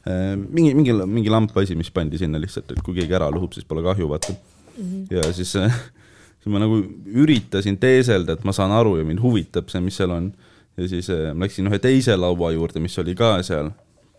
mingi, 0.05 0.75
mingi, 0.77 0.93
mingi 0.93 1.31
lampasi, 1.33 1.75
mis 1.75 1.89
pandi 1.91 2.19
sinna 2.21 2.37
lihtsalt, 2.37 2.75
et 2.75 2.83
kui 2.85 2.93
keegi 2.99 3.15
ära 3.17 3.31
lõhub, 3.33 3.55
siis 3.57 3.65
pole 3.65 3.81
kahju, 3.87 4.11
vaata 4.11 4.35
mm. 4.35 4.54
-hmm. 4.77 5.07
ja 5.11 5.33
siis 5.33 5.55
äh, 5.57 5.81
siis 6.41 6.53
ma 6.53 6.61
nagu 6.63 6.81
üritasin 7.07 7.79
teeselda, 7.81 8.37
et 8.37 8.45
ma 8.45 8.53
saan 8.53 8.73
aru 8.75 8.99
ja 8.99 9.07
mind 9.07 9.23
huvitab 9.23 9.71
see, 9.73 9.81
mis 9.81 9.97
seal 9.97 10.13
on. 10.15 10.33
ja 10.77 10.89
siis 10.89 11.09
äh, 11.11 11.33
ma 11.35 11.47
läksin 11.47 11.71
ühe 11.71 11.79
teise 11.79 12.17
laua 12.17 12.53
juurde, 12.53 12.81
mis 12.81 12.99
oli 12.99 13.15
ka 13.15 13.39
seal. 13.43 13.73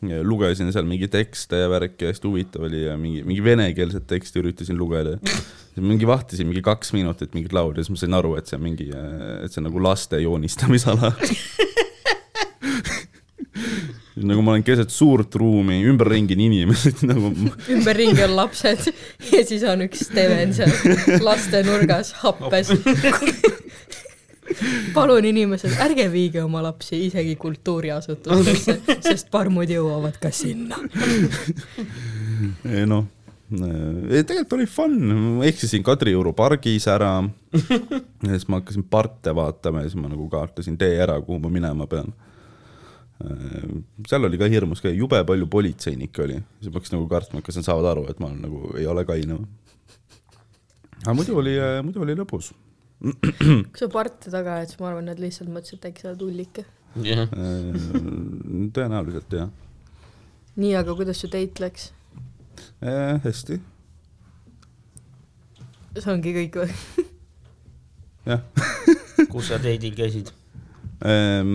lugesin 0.06 0.72
seal 0.74 0.86
mingi 0.86 1.08
tekste 1.08 1.58
ja 1.64 1.70
värki 1.70 2.06
hästi 2.06 2.28
huvitav 2.28 2.68
oli 2.68 2.84
ja 2.84 2.98
mingi, 2.98 3.24
mingi 3.24 3.44
venekeelset 3.44 4.06
teksti 4.08 4.40
üritasin 4.40 4.78
lugeda. 4.78 5.18
mingi 5.76 6.08
vahtisin 6.08 6.48
mingi 6.48 6.62
kaks 6.62 6.94
minutit 6.94 7.34
mingit 7.34 7.54
lauda 7.54 7.80
ja 7.80 7.84
siis 7.84 7.96
ma 7.96 8.02
sain 8.04 8.14
aru, 8.14 8.36
et 8.36 8.48
see 8.48 8.58
on 8.58 8.64
mingi, 8.64 8.90
et 9.44 9.52
see 9.52 9.62
on 9.64 9.70
nagu 9.70 9.84
laste 9.84 10.20
joonistamisala. 10.22 11.14
nagu 14.24 14.42
ma 14.42 14.54
olen 14.56 14.64
keset 14.64 14.94
suurt 14.94 15.36
ruumi, 15.36 15.82
ümberringi 15.90 16.38
on 16.38 16.44
inimesed 16.46 17.04
nagu 17.10 17.32
ümberringi 17.72 18.24
on 18.24 18.36
lapsed 18.38 18.92
ja 19.34 19.42
siis 19.48 19.66
on 19.68 19.84
üks 19.88 20.06
Steven 20.08 20.54
seal 20.56 20.72
laste 21.26 21.64
nurgas 21.68 22.14
happes. 22.22 22.72
palun 24.96 25.26
inimesed, 25.26 25.74
ärge 25.84 26.06
viige 26.14 26.44
oma 26.46 26.62
lapsi 26.64 27.02
isegi 27.08 27.34
kultuuriasutustesse, 27.42 28.78
sest 29.04 29.32
parmud 29.34 29.70
jõuavad 29.74 30.20
ka 30.22 30.30
sinna. 30.32 30.78
ei 32.70 32.86
noh, 32.88 33.10
tegelikult 33.50 34.54
oli 34.60 34.68
fun, 34.70 34.96
ma 35.40 35.50
eksisin 35.50 35.84
Kadrioru 35.84 36.32
pargis 36.38 36.88
ära. 36.88 37.18
ja 37.52 38.30
siis 38.30 38.48
ma 38.48 38.62
hakkasin 38.62 38.86
parte 38.90 39.34
vaatama 39.36 39.84
ja 39.84 39.90
siis 39.90 40.00
ma 40.00 40.14
nagu 40.14 40.30
kaartasin 40.30 40.78
tee 40.78 41.02
ära, 41.02 41.18
kuhu 41.26 41.42
ma 41.42 41.52
minema 41.52 41.90
pean. 41.90 42.14
Seal 44.10 44.28
oli 44.28 44.40
ka 44.40 44.50
hirmus 44.52 44.82
ka, 44.84 44.92
jube 44.92 45.22
palju 45.28 45.48
politseinikke 45.52 46.24
oli, 46.26 46.40
siis 46.60 46.72
ma 46.72 46.80
hakkasin 46.80 46.98
nagu 46.98 47.08
kartma, 47.12 47.40
et 47.40 47.48
kas 47.48 47.60
nad 47.60 47.68
saavad 47.68 47.88
aru, 47.94 48.06
et 48.12 48.20
ma 48.24 48.32
nagu 48.34 48.72
ei 48.80 48.88
ole 48.92 49.06
kaine. 49.08 49.40
aga 51.04 51.16
muidu 51.16 51.38
oli, 51.40 51.56
muidu 51.86 52.04
oli 52.04 52.18
lõbus. 52.20 52.52
kui 53.06 53.80
sa 53.80 53.90
parte 53.92 54.32
taga 54.34 54.60
oled, 54.60 54.72
siis 54.72 54.82
ma 54.82 54.90
arvan, 54.92 55.08
nad 55.12 55.22
lihtsalt 55.22 55.52
mõtlesid, 55.52 55.80
et 55.80 55.90
äkki 55.92 56.04
sa 56.04 56.12
oled 56.12 56.26
ullik. 56.28 56.64
jah, 57.06 57.32
tõenäoliselt 58.76 59.40
jah. 59.40 59.54
nii, 60.56 60.76
aga 60.76 60.98
kuidas 60.98 61.24
su 61.24 61.32
date 61.32 61.64
läks? 61.64 61.92
hästi, 62.82 63.60
see 65.96 66.12
ongi 66.12 66.36
kõik 66.42 66.64
või? 66.64 67.06
jah 68.26 68.44
kus 69.36 69.52
sa 69.52 69.60
teidil 69.62 69.96
käisid? 69.96 70.32
Ehm, 71.06 71.50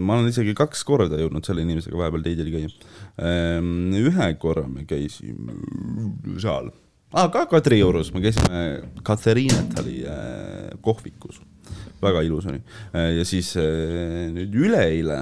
ma 0.00 0.16
olen 0.16 0.30
isegi 0.30 0.54
kaks 0.56 0.84
korda 0.88 1.18
jõudnud 1.20 1.44
selle 1.44 1.64
inimesega 1.66 1.98
vahepeal 1.98 2.24
teidil 2.24 2.48
käia. 2.54 2.70
ühe 3.98 4.28
korra 4.40 4.64
me 4.70 4.86
käisime 4.88 5.56
seal 6.40 6.70
ah,, 7.12 7.28
ka 7.34 7.44
Kadriorus, 7.50 8.12
me 8.14 8.22
käisime 8.24 8.62
Katariinethali 9.04 9.98
äh, 10.08 10.70
kohvikus, 10.84 11.42
väga 12.00 12.22
ilus 12.24 12.48
oli. 12.48 12.62
ja 13.18 13.26
siis 13.28 13.52
äh, 13.60 14.28
nüüd 14.32 14.56
üleeile, 14.56 15.20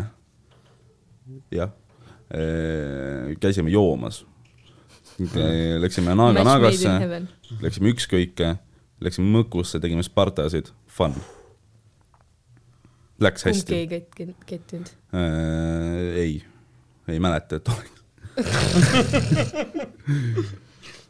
jah, 1.54 1.74
käisime 3.40 3.70
joomas. 3.70 4.24
Läksime 5.16 6.12
Naga 6.18 6.42
Nagasse, 6.44 7.22
läksime 7.62 7.88
ükskõike, 7.94 8.50
läksime 9.00 9.30
Mõkusse, 9.32 9.80
tegime 9.80 10.04
Spartasid, 10.04 10.68
fun. 10.92 11.16
Läks 13.20 13.46
kumbki 13.46 13.56
hästi 13.56 13.74
ei 13.74 13.86
kett-, 13.88 14.44
kettinud. 14.46 14.90
äh,. 15.14 15.20
ei, 16.22 16.34
ei 17.08 17.20
mäleta, 17.22 17.56
et 17.56 17.68
oleks. 17.68 17.92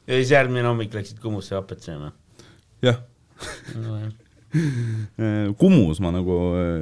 ja 0.06 0.14
siis 0.14 0.30
järgmine 0.30 0.68
hommik 0.68 0.94
läksid 0.94 1.18
Kumusse 1.18 1.56
hapet 1.58 1.82
sööma 1.82 2.12
jah, 2.84 3.00
no,? 3.76 3.98
Kumus 5.58 5.98
ma 6.00 6.12
nagu, 6.14 6.36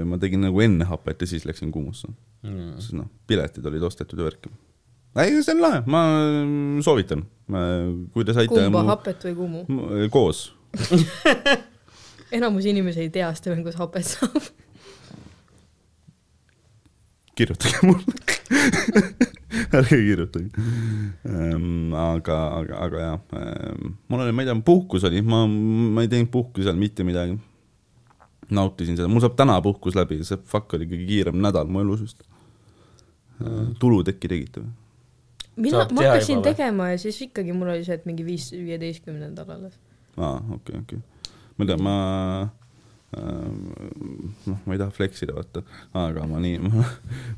ma 0.06 0.18
tegin 0.22 0.44
nagu 0.44 0.60
enne 0.62 0.86
hapet 0.86 1.24
ja 1.24 1.26
siis 1.26 1.46
läksin 1.48 1.72
Kumusse. 1.74 2.10
Mm. 2.44 2.74
siis 2.76 2.92
noh, 2.92 3.08
piletid 3.26 3.64
olid 3.66 3.82
ostetud 3.88 4.20
ja 4.20 4.26
värki. 4.28 4.50
ei, 5.22 5.40
see 5.42 5.54
on 5.56 5.62
lahe, 5.64 5.80
ma 5.90 6.02
soovitan. 6.84 7.24
kui 8.12 8.26
te 8.26 8.36
saite 8.36 8.66
kumba, 8.66 8.84
hapet 8.92 9.24
või 9.30 9.38
Kumu? 9.38 9.64
mu- 9.68 10.10
koos. 10.12 10.50
enamus 12.36 12.68
inimesi 12.68 13.06
ei 13.06 13.10
tea 13.14 13.32
Steven, 13.34 13.64
kus 13.66 13.80
hapet 13.80 14.06
saab. 14.12 14.52
Kirjutage 17.38 17.80
mulle. 17.88 18.04
ärge 19.78 19.96
kirjutage 19.96 20.50
ähm,. 21.28 21.94
aga, 21.94 22.38
aga, 22.60 22.78
aga 22.86 23.02
jah 23.02 23.18
ähm,, 23.40 23.96
mul 24.08 24.24
oli, 24.26 24.36
ma 24.36 24.44
ei 24.44 24.50
tea, 24.50 24.60
puhkus 24.66 25.06
oli, 25.08 25.22
ma, 25.22 25.44
ma 25.48 26.04
ei 26.04 26.12
teinud 26.12 26.30
puhkuse 26.34 26.68
ajal 26.68 26.80
mitte 26.80 27.06
midagi. 27.06 27.38
nautisin 28.54 28.98
seda, 28.98 29.08
mul 29.10 29.24
saab 29.24 29.36
täna 29.38 29.58
puhkus 29.64 29.96
läbi, 29.98 30.20
see 30.26 30.40
fuck 30.50 30.76
oli 30.76 30.88
kõige 30.90 31.10
kiirem 31.10 31.42
nädal 31.42 31.70
mu 31.70 31.84
elus 31.84 32.04
vist 32.06 32.24
äh,. 32.24 33.70
tulutekki 33.80 34.30
tegite 34.30 34.64
või? 34.64 34.72
mina, 35.56 35.86
ma 35.90 36.02
hakkasin 36.02 36.40
juba 36.40 36.50
tegema 36.50 36.90
ja 36.92 36.98
siis 36.98 37.20
ikkagi 37.28 37.54
mul 37.54 37.74
oli 37.74 37.86
see, 37.86 37.94
et 37.94 38.06
mingi 38.08 38.26
viis, 38.26 38.50
viieteistkümnendal 38.52 39.56
alles. 39.56 39.78
aa, 40.16 40.38
okei, 40.58 40.82
okei. 40.82 41.00
ma 41.56 41.66
ei 41.66 41.70
tea, 41.70 41.80
ma 41.82 41.96
noh, 43.14 44.58
ma 44.66 44.74
ei 44.74 44.80
taha 44.80 44.92
flex 44.94 45.24
ida, 45.24 45.34
vaata, 45.36 45.62
aga 46.00 46.26
ma 46.30 46.40
nii, 46.42 46.58
ma, 46.64 46.84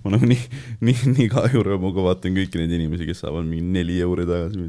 ma 0.05 0.13
nagu 0.15 0.29
nii, 0.31 0.43
nii, 0.87 1.13
nii 1.15 1.29
kahju 1.33 1.63
rõõmuga 1.67 2.05
vaatan 2.09 2.37
kõiki 2.39 2.61
neid 2.61 2.75
inimesi, 2.79 3.09
kes 3.09 3.25
saavad 3.25 3.47
mingi 3.49 3.65
neli 3.77 3.99
euri 4.05 4.27
tagasi. 4.29 4.69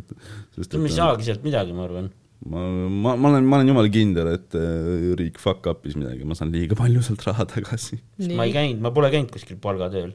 me 0.78 0.90
ei 0.90 0.96
saagi 0.96 1.28
sealt 1.28 1.48
midagi, 1.48 1.76
ma 1.78 1.88
arvan. 1.88 2.12
ma, 2.46 2.68
ma, 2.68 3.16
ma 3.16 3.34
olen, 3.34 3.50
ma 3.50 3.60
olen 3.60 3.74
jumala 3.74 3.92
kindel, 3.94 4.32
et 4.38 4.60
äh, 4.60 5.10
riik 5.20 5.42
fuck 5.42 5.68
up'is 5.72 5.98
midagi, 6.00 6.28
ma 6.28 6.38
saan 6.38 6.54
liiga 6.54 6.78
palju 6.80 7.04
sealt 7.06 7.26
raha 7.28 7.48
tagasi. 7.56 8.00
ma 8.34 8.48
ei 8.48 8.56
käinud, 8.56 8.84
ma 8.84 8.94
pole 8.96 9.12
käinud 9.14 9.34
kuskil 9.34 9.60
palgatööl. 9.64 10.14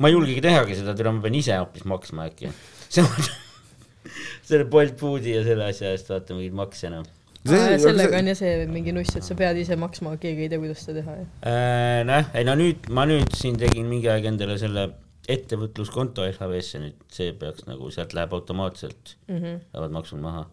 ma 0.00 0.10
ei 0.10 0.16
julgegi 0.16 0.42
tehagi 0.44 0.80
seda, 0.80 0.96
täna 0.98 1.14
ma 1.16 1.24
pean 1.26 1.38
ise 1.38 1.56
hoopis 1.58 1.86
maksma 1.88 2.30
äkki. 2.30 2.52
selle 4.50 4.66
Bolt 4.66 4.96
Foodi 4.98 5.34
ja 5.34 5.42
selle 5.46 5.68
asja 5.70 5.92
eest 5.94 6.08
vaata 6.10 6.34
mingeid 6.34 6.56
makse 6.56 6.88
enam. 6.88 7.04
Sellega 7.48 8.18
on 8.18 8.26
ju 8.28 8.34
see 8.36 8.66
mingi 8.70 8.92
nuss, 8.92 9.16
et 9.16 9.24
sa 9.24 9.36
pead 9.38 9.58
ise 9.60 9.76
maksma, 9.80 10.16
keegi 10.20 10.46
ei 10.46 10.50
tea, 10.52 10.60
kuidas 10.60 10.82
seda 10.84 11.00
teha, 11.00 11.20
jah. 11.22 11.28
Äh, 11.48 12.00
noh, 12.08 12.32
ei 12.36 12.44
no 12.44 12.56
nüüd, 12.60 12.90
ma 12.92 13.06
nüüd 13.08 13.32
siin 13.36 13.56
tegin 13.60 13.88
mingi 13.88 14.10
aeg 14.12 14.28
endale 14.28 14.58
selle 14.60 14.90
ettevõtluskonto 15.30 16.24
LHV-sse 16.28 16.80
nüüd, 16.82 17.04
see 17.12 17.34
peaks 17.38 17.66
nagu, 17.68 17.90
sealt 17.94 18.14
läheb 18.16 18.32
automaatselt, 18.36 19.16
lähevad 19.28 19.94
maksud 19.94 20.22
maha. 20.22 20.48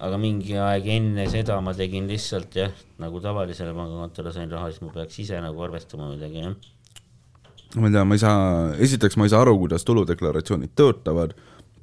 aga 0.00 0.16
mingi 0.16 0.54
aeg 0.56 0.86
enne 0.88 1.26
seda 1.28 1.58
ma 1.60 1.74
tegin 1.76 2.06
lihtsalt 2.08 2.54
jah, 2.56 2.70
nagu 3.02 3.18
tavalisele 3.20 3.74
pangakontole 3.76 4.32
sain 4.32 4.48
raha, 4.48 4.70
siis 4.70 4.80
ma 4.80 4.94
peaks 4.94 5.18
ise 5.20 5.40
nagu 5.44 5.60
arvestama 5.60 6.08
midagi 6.14 6.40
jah. 6.40 6.54
ma 7.76 7.90
ei 7.90 7.92
tea, 7.96 8.04
ma 8.04 8.16
ei 8.16 8.22
saa, 8.22 8.46
esiteks 8.86 9.18
ma 9.20 9.26
ei 9.28 9.34
saa 9.34 9.42
aru, 9.44 9.58
kuidas 9.64 9.84
tuludeklaratsioonid 9.88 10.72
töötavad, 10.78 11.34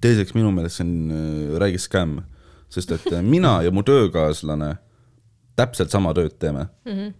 teiseks 0.02 0.34
minu 0.38 0.50
meelest 0.56 0.82
see 0.82 0.88
on 0.88 1.14
äh, 1.14 1.60
räige 1.62 1.82
skämm, 1.82 2.24
sest 2.70 2.92
et 2.92 3.08
äh, 3.14 3.24
mina 3.24 3.62
ja 3.66 3.72
mu 3.72 3.84
töökaaslane 3.88 4.76
täpselt 5.58 5.94
sama 5.94 6.14
tööd 6.18 6.38
teeme 6.40 6.68
mm. 6.86 6.94
-hmm. 6.94 7.14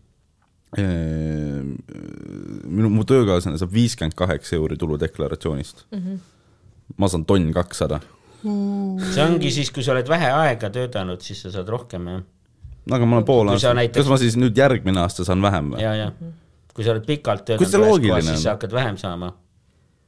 minu, 2.68 2.90
mu 2.94 3.04
töökaaslane 3.08 3.58
saab 3.58 3.74
viiskümmend 3.74 4.16
kaheksa 4.16 4.56
euri 4.60 4.78
tuludeklaratsioonist 4.78 5.86
mm. 5.92 6.00
-hmm. 6.00 6.18
ma 6.98 7.08
saan 7.08 7.26
tonn 7.26 7.54
kakssada, 7.54 8.00
see 8.44 9.24
ongi 9.24 9.52
siis, 9.52 9.72
kui 9.72 9.84
sa 9.84 9.96
oled 9.96 10.10
vähe 10.10 10.32
aega 10.32 10.70
töötanud, 10.70 11.22
siis 11.22 11.42
sa 11.42 11.52
saad 11.52 11.70
rohkem 11.70 12.08
jah. 12.08 12.22
aga 12.92 13.06
ma 13.06 13.16
olen 13.18 13.26
pool 13.26 13.48
aastat, 13.54 13.78
näiteks- 13.78 14.04
kas 14.04 14.12
ma 14.12 14.18
siis 14.18 14.38
nüüd 14.38 14.58
järgmine 14.58 15.00
aasta 15.00 15.26
saan 15.26 15.42
vähem 15.42 15.74
või? 15.74 15.82
ja, 15.82 15.96
ja 15.96 16.12
kui 16.78 16.86
sa 16.86 16.94
oled 16.94 17.08
pikalt 17.08 17.46
töötanud 17.48 17.74
ühes 17.74 18.10
kohas, 18.10 18.28
on? 18.28 18.34
siis 18.34 18.44
sa 18.46 18.54
hakkad 18.54 18.74
vähem 18.76 18.98
saama. 19.02 19.32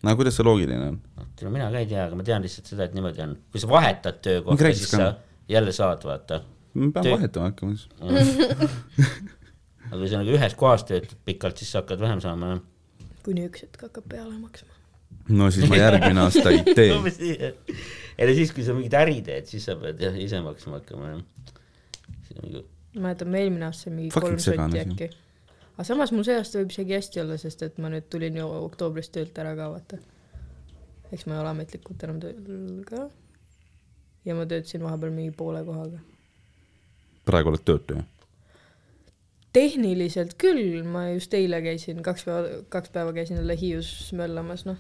no 0.03 0.15
kuidas 0.15 0.35
see 0.37 0.45
loogiline 0.45 0.91
on? 0.91 0.99
no 1.41 1.49
mina 1.49 1.71
ka 1.71 1.81
ei 1.81 1.87
tea, 1.89 2.05
aga 2.05 2.19
ma 2.19 2.23
tean 2.27 2.45
lihtsalt 2.45 2.69
seda, 2.69 2.85
et 2.85 2.93
niimoodi 2.93 3.23
on. 3.25 3.33
kui 3.49 3.63
sa 3.63 3.71
vahetad 3.71 4.21
töökohta, 4.21 4.71
siis 4.75 4.91
sa 4.93 5.13
jälle 5.49 5.71
saad, 5.75 6.03
vaata. 6.05 6.41
me 6.73 6.91
peame 6.91 7.07
Töö- 7.09 7.15
vahetama 7.17 7.45
hakkama 7.49 7.75
siis. 7.75 7.89
aga 9.91 10.09
nagu 10.19 10.33
ühes 10.37 10.55
kohas 10.59 10.83
töötad 10.85 11.15
pikalt, 11.25 11.57
siis 11.57 11.71
sa 11.73 11.81
hakkad 11.83 12.01
vähem 12.03 12.19
saama, 12.23 12.51
jah. 12.55 13.13
kuni 13.25 13.47
üks 13.49 13.63
hetk 13.65 13.81
hakkab 13.87 14.05
peale 14.11 14.35
maksma. 14.37 14.73
no 15.29 15.47
siis 15.53 15.69
ma 15.69 15.79
järgmine 15.79 16.21
aasta 16.25 16.49
ei 16.53 16.61
tee. 16.77 16.91
ei 18.17 18.27
no 18.29 18.35
siis, 18.37 18.51
kui 18.55 18.65
sa 18.67 18.75
mingit 18.77 18.93
äri 18.99 19.21
teed, 19.25 19.47
siis 19.49 19.65
sa 19.69 19.75
pead 19.81 20.01
jah 20.03 20.15
ise 20.21 20.41
maksma 20.45 20.79
hakkama, 20.81 21.15
jah. 21.15 21.23
nagu- 22.41 22.65
ma 22.95 23.07
mäletan, 23.07 23.29
me 23.33 23.41
eelmine 23.45 23.65
aasta 23.69 23.91
mingi 23.93 24.13
Fucking 24.13 24.37
kolm 24.37 24.45
sotti 24.45 24.79
äkki. 24.83 25.09
aga 25.75 25.87
samas 25.89 26.11
mul 26.13 26.25
see 26.27 26.37
aasta 26.37 26.61
võib 26.61 26.71
isegi 26.75 26.97
hästi 26.99 27.21
olla, 27.25 27.37
sest 27.41 27.65
et 27.65 27.77
ma 27.81 27.89
nüüd 27.93 28.07
tulin 28.13 28.37
ju 28.37 28.45
oktoobris 28.65 29.09
töölt 29.15 29.37
ära 29.41 29.55
ka, 29.57 29.69
vaata. 29.73 29.99
eks 31.11 31.25
ma 31.25 31.37
ei 31.37 31.41
ole 31.43 31.51
ametlikult 31.55 32.03
enam 32.05 32.19
tööl 32.21 32.85
ka. 32.89 33.07
Ja 34.29 34.37
ma 34.37 34.45
töötasin 34.49 34.85
vahepeal 34.85 35.11
mingi 35.15 35.33
poole 35.35 35.63
kohaga. 35.65 35.99
praegu 37.25 37.53
oled 37.53 37.65
töötu 37.65 37.97
ju? 37.97 38.05
tehniliselt 39.53 40.35
küll, 40.41 40.83
ma 40.85 41.07
just 41.09 41.33
eile 41.33 41.61
käisin 41.65 42.03
kaks 42.05 42.25
päeva, 42.27 42.63
kaks 42.69 42.91
päeva 42.93 43.13
käisin 43.15 43.39
jälle 43.41 43.57
Hiius 43.57 43.91
möllamas, 44.17 44.65
noh. 44.69 44.77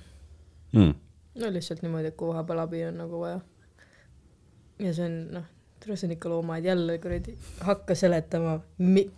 Mm. 0.73 0.93
no 1.41 1.53
lihtsalt 1.53 1.81
niimoodi, 1.81 2.11
et 2.11 2.17
kui 2.19 2.29
vahepeal 2.29 2.61
abi 2.65 2.83
on 2.85 2.99
nagu 3.01 3.21
vaja. 3.23 3.39
ja 4.79 4.93
see 4.93 5.07
on 5.09 5.19
noh, 5.39 5.47
tere, 5.81 5.97
see 5.97 6.09
on 6.09 6.17
ikka 6.17 6.29
loomaaed 6.29 6.69
jälle 6.69 6.97
kuradi, 7.01 7.37
hakka 7.65 7.97
seletama 7.97 8.59
mi-, 8.77 9.09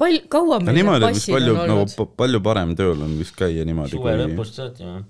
pal-, 0.00 0.22
kaua 0.32 0.58
no 0.58 0.64
meil 0.64 0.72
need 0.72 0.80
niimoodi, 0.82 1.10
passid 1.10 1.36
palju 1.36 1.52
on 1.56 1.60
nagu 1.60 1.82
olnud 1.82 1.96
pa- 2.00 2.10
palju 2.24 2.40
parem 2.48 2.76
tööl 2.78 3.04
on 3.04 3.18
vist 3.20 3.36
käia 3.36 3.66
niimoodi, 3.68 3.98
suve 3.98 4.16
kui 4.16 4.24
lõpust 4.24 4.60
saati 4.62 4.88
või? 4.88 5.02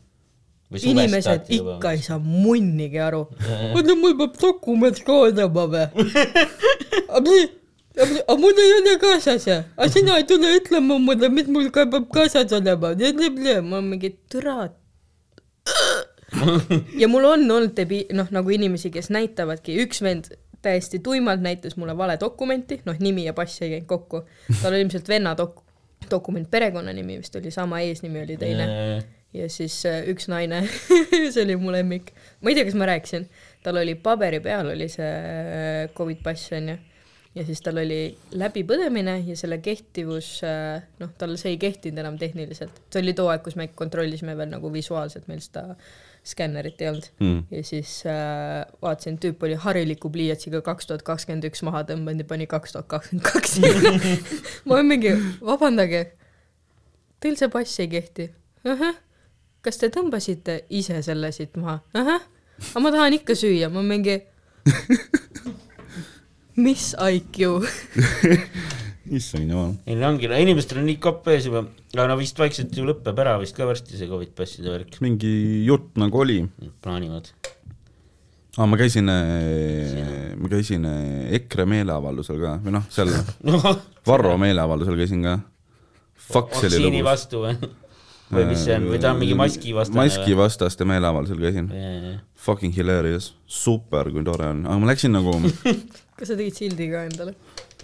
Inimesed 0.82 1.50
ikka 1.58 1.92
ei 1.92 2.02
saa 2.02 2.18
munnigi 2.18 3.00
aru. 3.00 3.26
oota, 3.74 3.94
mul 3.98 4.16
peab 4.18 4.38
dokument 4.40 5.02
ka 5.06 5.18
olema 5.26 5.66
või? 5.74 5.84
aga 7.94 8.36
mul 8.40 8.62
ei 8.64 8.72
ole 8.78 8.96
kaasas, 9.02 9.46
aga 9.48 9.88
sina 9.90 10.16
ei 10.18 10.26
tule 10.28 10.50
ütlema 10.58 10.98
mulle, 10.98 11.28
mis 11.30 11.50
mul 11.50 11.70
ka 11.74 11.86
peab 11.90 12.08
kaasas 12.14 12.52
olema, 12.56 12.94
ma 13.62 13.82
mingi 13.84 14.14
türa. 14.30 14.70
ja 17.00 17.08
mul 17.08 17.24
on 17.24 17.50
olnud 17.50 17.76
debi-, 17.76 18.06
noh 18.12 18.30
nagu 18.34 18.50
inimesi, 18.50 18.90
kes 18.94 19.10
näitavadki, 19.14 19.76
üks 19.84 20.02
vend 20.04 20.32
täiesti 20.64 20.98
tuimalt 21.04 21.42
näitas 21.44 21.76
mulle 21.76 21.96
vale 21.96 22.16
dokumenti, 22.20 22.80
noh 22.88 22.98
nimi 23.00 23.26
ja 23.28 23.34
pass 23.36 23.62
ei 23.62 23.76
käinud 23.76 23.88
kokku, 23.88 24.24
tal 24.60 24.72
oli 24.72 24.84
ilmselt 24.84 25.08
venna 25.08 25.34
dok-, 25.38 25.62
dokument, 26.10 26.48
perekonnanimi 26.50 27.18
vist 27.20 27.36
oli 27.36 27.52
sama, 27.54 27.80
eesnimi 27.84 28.22
oli 28.24 28.36
teine 28.40 28.66
ja 29.34 29.50
siis 29.50 29.80
äh, 29.90 30.02
üks 30.10 30.28
naine, 30.30 30.64
see 31.34 31.44
oli 31.44 31.58
mu 31.60 31.74
lemmik, 31.74 32.12
ma 32.40 32.52
ei 32.52 32.58
tea, 32.58 32.66
kas 32.68 32.78
ma 32.78 32.88
rääkisin, 32.90 33.28
tal 33.64 33.80
oli 33.80 33.96
paberi 33.98 34.40
peal 34.44 34.72
oli 34.74 34.88
see 34.92 35.10
äh, 35.10 35.94
Covid 35.96 36.22
pass 36.24 36.52
onju 36.54 36.78
ja 37.34 37.42
siis 37.42 37.60
tal 37.66 37.80
oli 37.82 38.14
läbipõdemine 38.38 39.16
ja 39.26 39.34
selle 39.36 39.58
kehtivus, 39.58 40.36
noh, 41.00 41.14
tal 41.18 41.34
see 41.40 41.56
ei 41.56 41.58
kehtinud 41.58 41.98
enam 42.04 42.18
tehniliselt, 42.18 42.76
see 42.94 43.02
oli 43.02 43.14
too 43.18 43.26
aeg, 43.32 43.42
kus 43.42 43.56
me 43.58 43.66
kontrollisime 43.74 44.36
veel 44.38 44.52
nagu 44.52 44.70
visuaalselt, 44.70 45.26
meil 45.26 45.42
seda 45.42 45.74
skännerit 46.24 46.80
ei 46.80 46.88
olnud 46.88 47.08
Mm. 47.20 47.42
ja 47.50 47.64
siis 47.64 48.02
äh, 48.06 48.64
vaatasin, 48.82 49.18
tüüp 49.18 49.42
oli 49.44 49.54
hariliku 49.54 50.10
pliiatsiga 50.10 50.60
kaks 50.64 50.86
tuhat 50.86 51.02
kakskümmend 51.02 51.44
üks 51.44 51.62
maha 51.62 51.82
tõmmanud 51.90 52.24
ja 52.24 52.28
pani 52.28 52.46
kaks 52.46 52.72
tuhat 52.72 52.86
kakskümmend 52.88 53.26
kaks. 53.28 53.58
ma 54.68 54.80
mingi, 54.82 55.12
vabandage, 55.44 56.04
teil 57.20 57.36
see 57.36 57.48
pass 57.52 57.80
ei 57.80 57.90
kehti. 57.92 58.30
Kas 59.64 59.80
te 59.80 59.90
tõmbasite 59.92 60.60
ise 60.76 61.00
selle 61.06 61.30
siit 61.34 61.56
maha? 61.60 61.80
aga 61.96 62.20
ma 62.82 62.92
tahan 62.94 63.16
ikka 63.18 63.36
süüa, 63.38 63.70
ma 63.72 63.82
mingi. 63.84 64.20
mis 66.64 66.92
IQ? 66.94 67.40
issand 69.18 69.50
jumal. 69.50 69.74
ei 69.86 69.96
no 69.98 70.08
ongi, 70.08 70.28
no 70.30 70.38
inimestel 70.40 70.80
on 70.80 70.88
nii 70.88 71.00
kopp 71.02 71.28
ees 71.32 71.48
juba, 71.48 71.64
aga 71.94 72.06
no 72.10 72.18
vist 72.20 72.38
vaikselt 72.40 72.76
ju 72.76 72.86
lõpeb 72.88 73.18
ära 73.24 73.36
vist 73.42 73.56
ka 73.56 73.66
varsti 73.68 73.98
see 73.98 74.08
Covid 74.10 74.32
passide 74.36 74.72
värk, 74.72 75.00
mingi 75.04 75.32
jutt 75.66 75.92
nagu 76.00 76.22
oli, 76.24 76.38
plaanivad. 76.84 77.28
aa 78.56 78.68
ma 78.70 78.80
käisin, 78.80 79.08
ma 79.08 80.52
käisin 80.52 80.88
äh, 80.88 81.34
EKRE 81.40 81.68
meeleavaldusel 81.74 82.40
ka 82.40 82.58
või 82.64 82.76
noh, 82.78 82.88
seal 82.92 83.12
Varro 84.08 84.36
meeleavaldusel 84.40 84.98
käisin 85.00 85.24
ka. 85.24 85.38
Fuck, 86.24 86.54
see 86.56 86.68
oli 86.68 86.76
vaktsiini 86.76 87.00
vastu 87.04 87.40
või? 87.42 87.56
Või 88.32 88.46
mis 88.48 88.62
see 88.64 88.76
on, 88.78 88.88
või 88.92 89.00
ta 89.02 89.12
on 89.12 89.20
mingi 89.20 89.36
maski 89.38 89.74
vastane 89.76 90.00
maski 90.00 90.36
vastaste 90.38 90.86
meeleavaldusel 90.88 91.42
käisin. 91.42 91.68
või? 91.72 92.14
Fucking 92.44 92.76
hilarious, 92.76 93.32
super, 93.48 94.10
kui 94.12 94.24
tore 94.24 94.50
on, 94.52 94.64
aga 94.68 94.80
ma 94.80 94.90
läksin 94.92 95.14
nagu 95.16 95.36
kas 96.18 96.30
sa 96.30 96.36
tegid 96.38 96.56
sildi 96.56 96.88
ka 96.92 97.04
endale? 97.08 97.34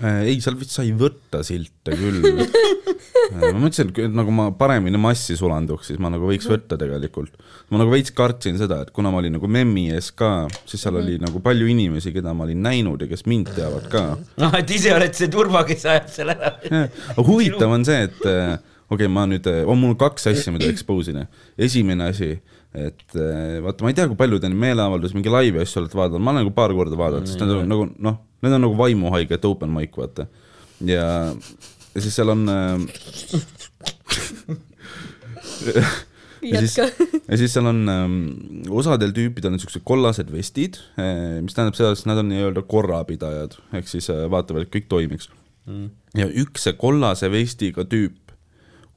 äh,, 0.01 0.23
ei, 0.31 0.39
seal 0.43 0.57
vist 0.61 0.75
sai 0.77 0.93
võtta 0.97 1.43
silte 1.47 1.97
küll 1.99 2.23
äh, 2.31 3.41
ma 3.41 3.53
mõtlesin, 3.57 3.91
et 3.91 4.15
nagu 4.17 4.33
ma 4.35 4.49
paremini 4.57 5.01
massi 5.01 5.37
sulanduks, 5.39 5.91
siis 5.91 6.01
ma 6.03 6.13
nagu 6.13 6.29
võiks 6.29 6.49
võtta 6.51 6.79
tegelikult. 6.81 7.35
ma 7.73 7.83
nagu 7.83 7.93
veits 7.93 8.15
kartsin 8.17 8.59
seda, 8.61 8.83
et 8.85 8.95
kuna 8.97 9.13
ma 9.13 9.21
olin 9.21 9.37
nagu 9.37 9.51
memmi 9.51 9.89
ees 9.97 10.13
ka, 10.17 10.47
siis 10.65 10.85
seal 10.87 11.01
oli 11.03 11.19
nagu 11.23 11.43
palju 11.45 11.69
inimesi, 11.73 12.15
keda 12.17 12.35
ma 12.37 12.47
olin 12.47 12.63
näinud 12.65 13.05
ja 13.05 13.11
kes 13.11 13.27
mind 13.31 13.53
teavad 13.57 13.91
ka 13.93 14.05
noh, 14.43 14.59
et 14.61 14.77
ise 14.77 14.95
oled 14.97 15.17
see 15.17 15.31
turva, 15.33 15.65
kes 15.69 15.87
ajab 15.91 16.13
selle 16.13 16.39
ära. 16.39 16.87
aga 17.17 17.27
huvitav 17.27 17.77
on 17.77 17.87
see, 17.89 18.05
et 18.09 18.29
äh, 18.31 18.59
okei 18.91 19.07
okay,, 19.07 19.13
ma 19.13 19.27
nüüd, 19.31 19.47
on 19.71 19.79
mul 19.81 19.95
kaks 19.99 20.27
asja, 20.33 20.53
mida 20.55 20.67
expose 20.71 21.15
ida. 21.15 21.27
esimene 21.59 22.11
asi, 22.11 22.31
et 22.75 23.15
äh, 23.15 23.59
vaata, 23.63 23.85
ma 23.85 23.93
ei 23.93 23.99
tea, 23.99 24.09
kui 24.11 24.19
palju 24.19 24.41
te 24.43 24.51
neid 24.51 24.61
meeleavaldusi, 24.67 25.17
mingi 25.19 25.33
laivi 25.33 25.63
asju 25.63 25.85
olete 25.85 25.99
vaadanud, 25.99 26.25
ma 26.27 26.35
olen 26.35 26.45
nagu 26.45 26.55
paar 26.57 26.75
korda 26.77 26.99
vaadanud, 26.99 27.31
sest 27.31 27.41
need 27.43 27.55
on 27.55 27.71
nagu 27.71 27.89
noh, 28.03 28.17
need 28.43 28.57
on 28.59 28.65
nagu 28.67 28.77
vaimuhaigete 28.79 29.47
open 29.51 29.71
mic, 29.75 29.93
vaata. 29.99 30.27
ja, 30.87 31.07
ja 31.95 32.05
siis 32.05 32.15
seal 32.19 32.31
on 32.35 32.43
äh, 32.51 32.77
ja 36.51 36.63
siis 36.63 36.77
ja 36.79 37.39
siis 37.39 37.53
seal 37.55 37.69
on 37.71 37.83
ähm,, 37.93 38.17
osadel 38.73 39.13
tüüpidel 39.17 39.55
on 39.55 39.61
siuksed 39.63 39.85
kollased 39.87 40.31
vestid 40.33 40.81
äh,, 40.99 41.39
mis 41.45 41.55
tähendab 41.57 41.79
seda, 41.79 41.93
et 41.95 42.09
nad 42.11 42.23
on 42.23 42.31
nii-öelda 42.33 42.65
korrapidajad, 42.71 43.59
ehk 43.77 43.91
siis 43.91 44.11
äh, 44.13 44.25
vaatavad, 44.33 44.67
et 44.67 44.75
kõik 44.75 44.89
toimiks 44.91 45.31
mm.. 45.69 45.91
ja 46.19 46.27
üks 46.43 46.67
see 46.67 46.75
kollase 46.81 47.31
vestiga 47.33 47.87
tüüp 47.89 48.30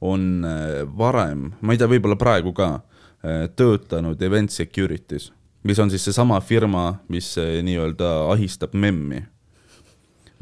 on 0.04 0.44
äh, 0.44 0.82
varem, 0.98 1.52
ma 1.60 1.74
ei 1.74 1.80
tea, 1.80 1.88
võib-olla 1.90 2.18
praegu 2.20 2.52
ka 2.56 2.70
äh,, 2.76 3.46
töötanud 3.56 4.20
Event 4.22 4.52
Security's, 4.52 5.30
mis 5.64 5.80
on 5.80 5.92
siis 5.92 6.04
seesama 6.04 6.40
firma, 6.44 6.90
mis 7.12 7.34
äh, 7.40 7.60
nii-öelda 7.64 8.16
ahistab 8.34 8.76
memmi 8.76 9.22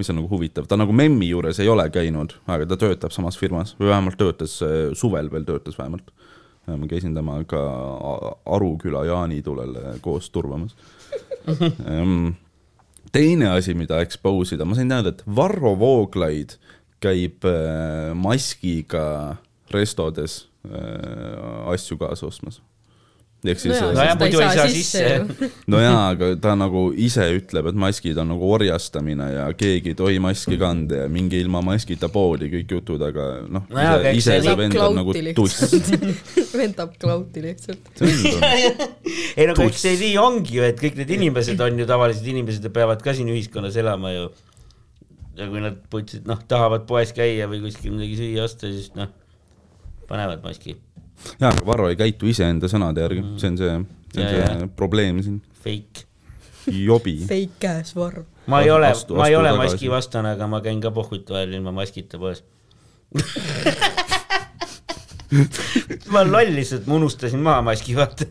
mis 0.00 0.10
on 0.10 0.18
nagu 0.18 0.30
huvitav, 0.30 0.66
ta 0.66 0.78
nagu 0.80 0.94
memmi 0.96 1.28
juures 1.28 1.60
ei 1.62 1.68
ole 1.70 1.84
käinud, 1.92 2.34
aga 2.50 2.66
ta 2.66 2.78
töötab 2.80 3.12
samas 3.14 3.36
firmas 3.38 3.74
või 3.78 3.90
vähemalt 3.92 4.18
töötas 4.18 4.56
äh, 4.64 4.90
suvel 4.98 5.30
veel 5.32 5.46
töötas 5.48 5.78
vähemalt. 5.78 6.10
ma 6.66 6.86
käisin 6.86 7.14
temaga 7.14 7.60
Aruküla 8.46 9.04
jaanitulel 9.04 9.76
äh, 9.76 9.94
koos 10.00 10.30
turvamas. 10.30 10.76
teine 13.12 13.48
asi, 13.50 13.74
mida 13.74 14.00
expose 14.00 14.56
ida, 14.56 14.64
ma 14.64 14.78
sain 14.78 14.88
teada, 14.88 15.12
et 15.12 15.24
Varro 15.26 15.74
Vooglaid 15.78 16.56
käib 17.02 17.44
äh, 17.44 18.12
maskiga 18.14 19.36
restodes 19.74 20.44
äh, 20.68 21.72
asju 21.72 21.98
kaasa 22.00 22.28
ostmas. 22.28 22.60
ehk 23.42 23.58
siis 23.58 23.74
Nojah, 23.74 23.88
no, 23.90 23.98
nojah, 23.98 24.18
ta 24.18 24.26
ei 24.26 24.30
muidu 24.30 24.42
ei 24.44 24.54
saa 24.54 24.66
sisse 24.70 25.00
sisse 25.00 25.14
ju. 25.42 25.46
no 25.72 25.78
jaa, 25.82 26.02
aga 26.12 26.26
ta 26.38 26.52
nagu 26.54 26.82
ise 26.94 27.24
ütleb, 27.34 27.72
et 27.72 27.78
maskid 27.84 28.20
on 28.22 28.28
nagu 28.30 28.50
orjastamine 28.54 29.26
ja 29.32 29.46
keegi 29.58 29.90
ei 29.90 29.96
tohi 29.98 30.20
maski 30.22 30.58
kanda 30.60 31.00
ja 31.00 31.08
minge 31.10 31.40
ilma 31.42 31.58
maskita 31.66 32.06
poodi, 32.14 32.46
kõik 32.52 32.76
jutud, 32.76 33.02
aga 33.02 33.26
noh 33.50 33.66
Nojah, 33.66 34.06
eks 34.12 34.20
ise, 34.20 34.20
ise 34.20 34.28
see 34.28 34.36
see 34.36 34.46
saab 34.46 34.62
vend 34.62 34.78
on 34.84 34.94
nagu 35.00 35.16
tuss. 35.34 35.74
vend 36.60 36.78
tahab 36.78 36.94
klauti 37.02 37.42
lihtsalt. 37.48 37.90
ei 39.38 39.48
no 39.48 39.56
aga 39.56 39.66
eks 39.66 39.84
see 39.88 39.98
nii 40.04 40.14
ongi 40.22 40.60
ju, 40.60 40.68
et 40.68 40.78
kõik 40.84 41.02
need 41.02 41.10
inimesed 41.18 41.66
on 41.66 41.82
ju 41.82 41.88
tavalised 41.90 42.28
inimesed 42.34 42.70
ja 42.70 42.74
peavad 42.78 43.02
ka 43.02 43.16
siin 43.16 43.32
ühiskonnas 43.32 43.78
elama 43.82 44.14
ju. 44.14 44.30
ja 45.34 45.48
kui 45.48 45.64
nad 45.64 45.82
putsid, 45.90 46.28
noh, 46.28 46.38
tahavad 46.46 46.86
poes 46.86 47.10
käia 47.16 47.50
või 47.50 47.62
kuskil 47.64 47.94
midagi 47.96 48.20
süüa 48.20 48.46
osta, 48.46 48.70
siis 48.70 48.92
noh, 48.94 49.10
panevad 50.08 50.42
maski. 50.44 50.76
jaa, 51.40 51.50
aga 51.50 51.66
Varro 51.66 51.88
ei 51.92 51.96
käitu 51.96 52.30
iseenda 52.30 52.70
sõnade 52.70 53.04
järgi, 53.04 53.24
see 53.40 53.52
on 53.52 53.58
see, 53.60 53.74
see 54.14 54.22
on 54.22 54.26
Ja, 54.26 54.30
ja. 54.30 54.46
see 54.58 54.68
probleem 54.76 55.22
siin, 55.22 55.42
Fake. 55.64 56.06
jobi. 56.66 57.16
Fake 57.32 57.68
ass 57.68 57.96
varm. 57.96 58.24
ma 58.46 58.60
ei 58.62 58.70
ole 58.70 58.92
ma 59.16 59.28
ei 59.28 59.36
ole 59.36 59.52
maski 59.56 59.90
vastane, 59.90 60.34
aga 60.36 60.46
ma 60.50 60.60
käin 60.60 60.80
ka 60.82 60.90
pohhutu 60.90 61.34
ajal 61.38 61.52
ilma 61.58 61.72
maskita 61.72 62.18
poes. 62.18 62.44
ma 66.12 66.20
olen 66.20 66.32
loll 66.32 66.54
lihtsalt, 66.56 66.86
ma 66.86 66.94
unustasin 66.98 67.40
maha 67.44 67.62
maski, 67.70 67.94
vaata. 67.96 68.26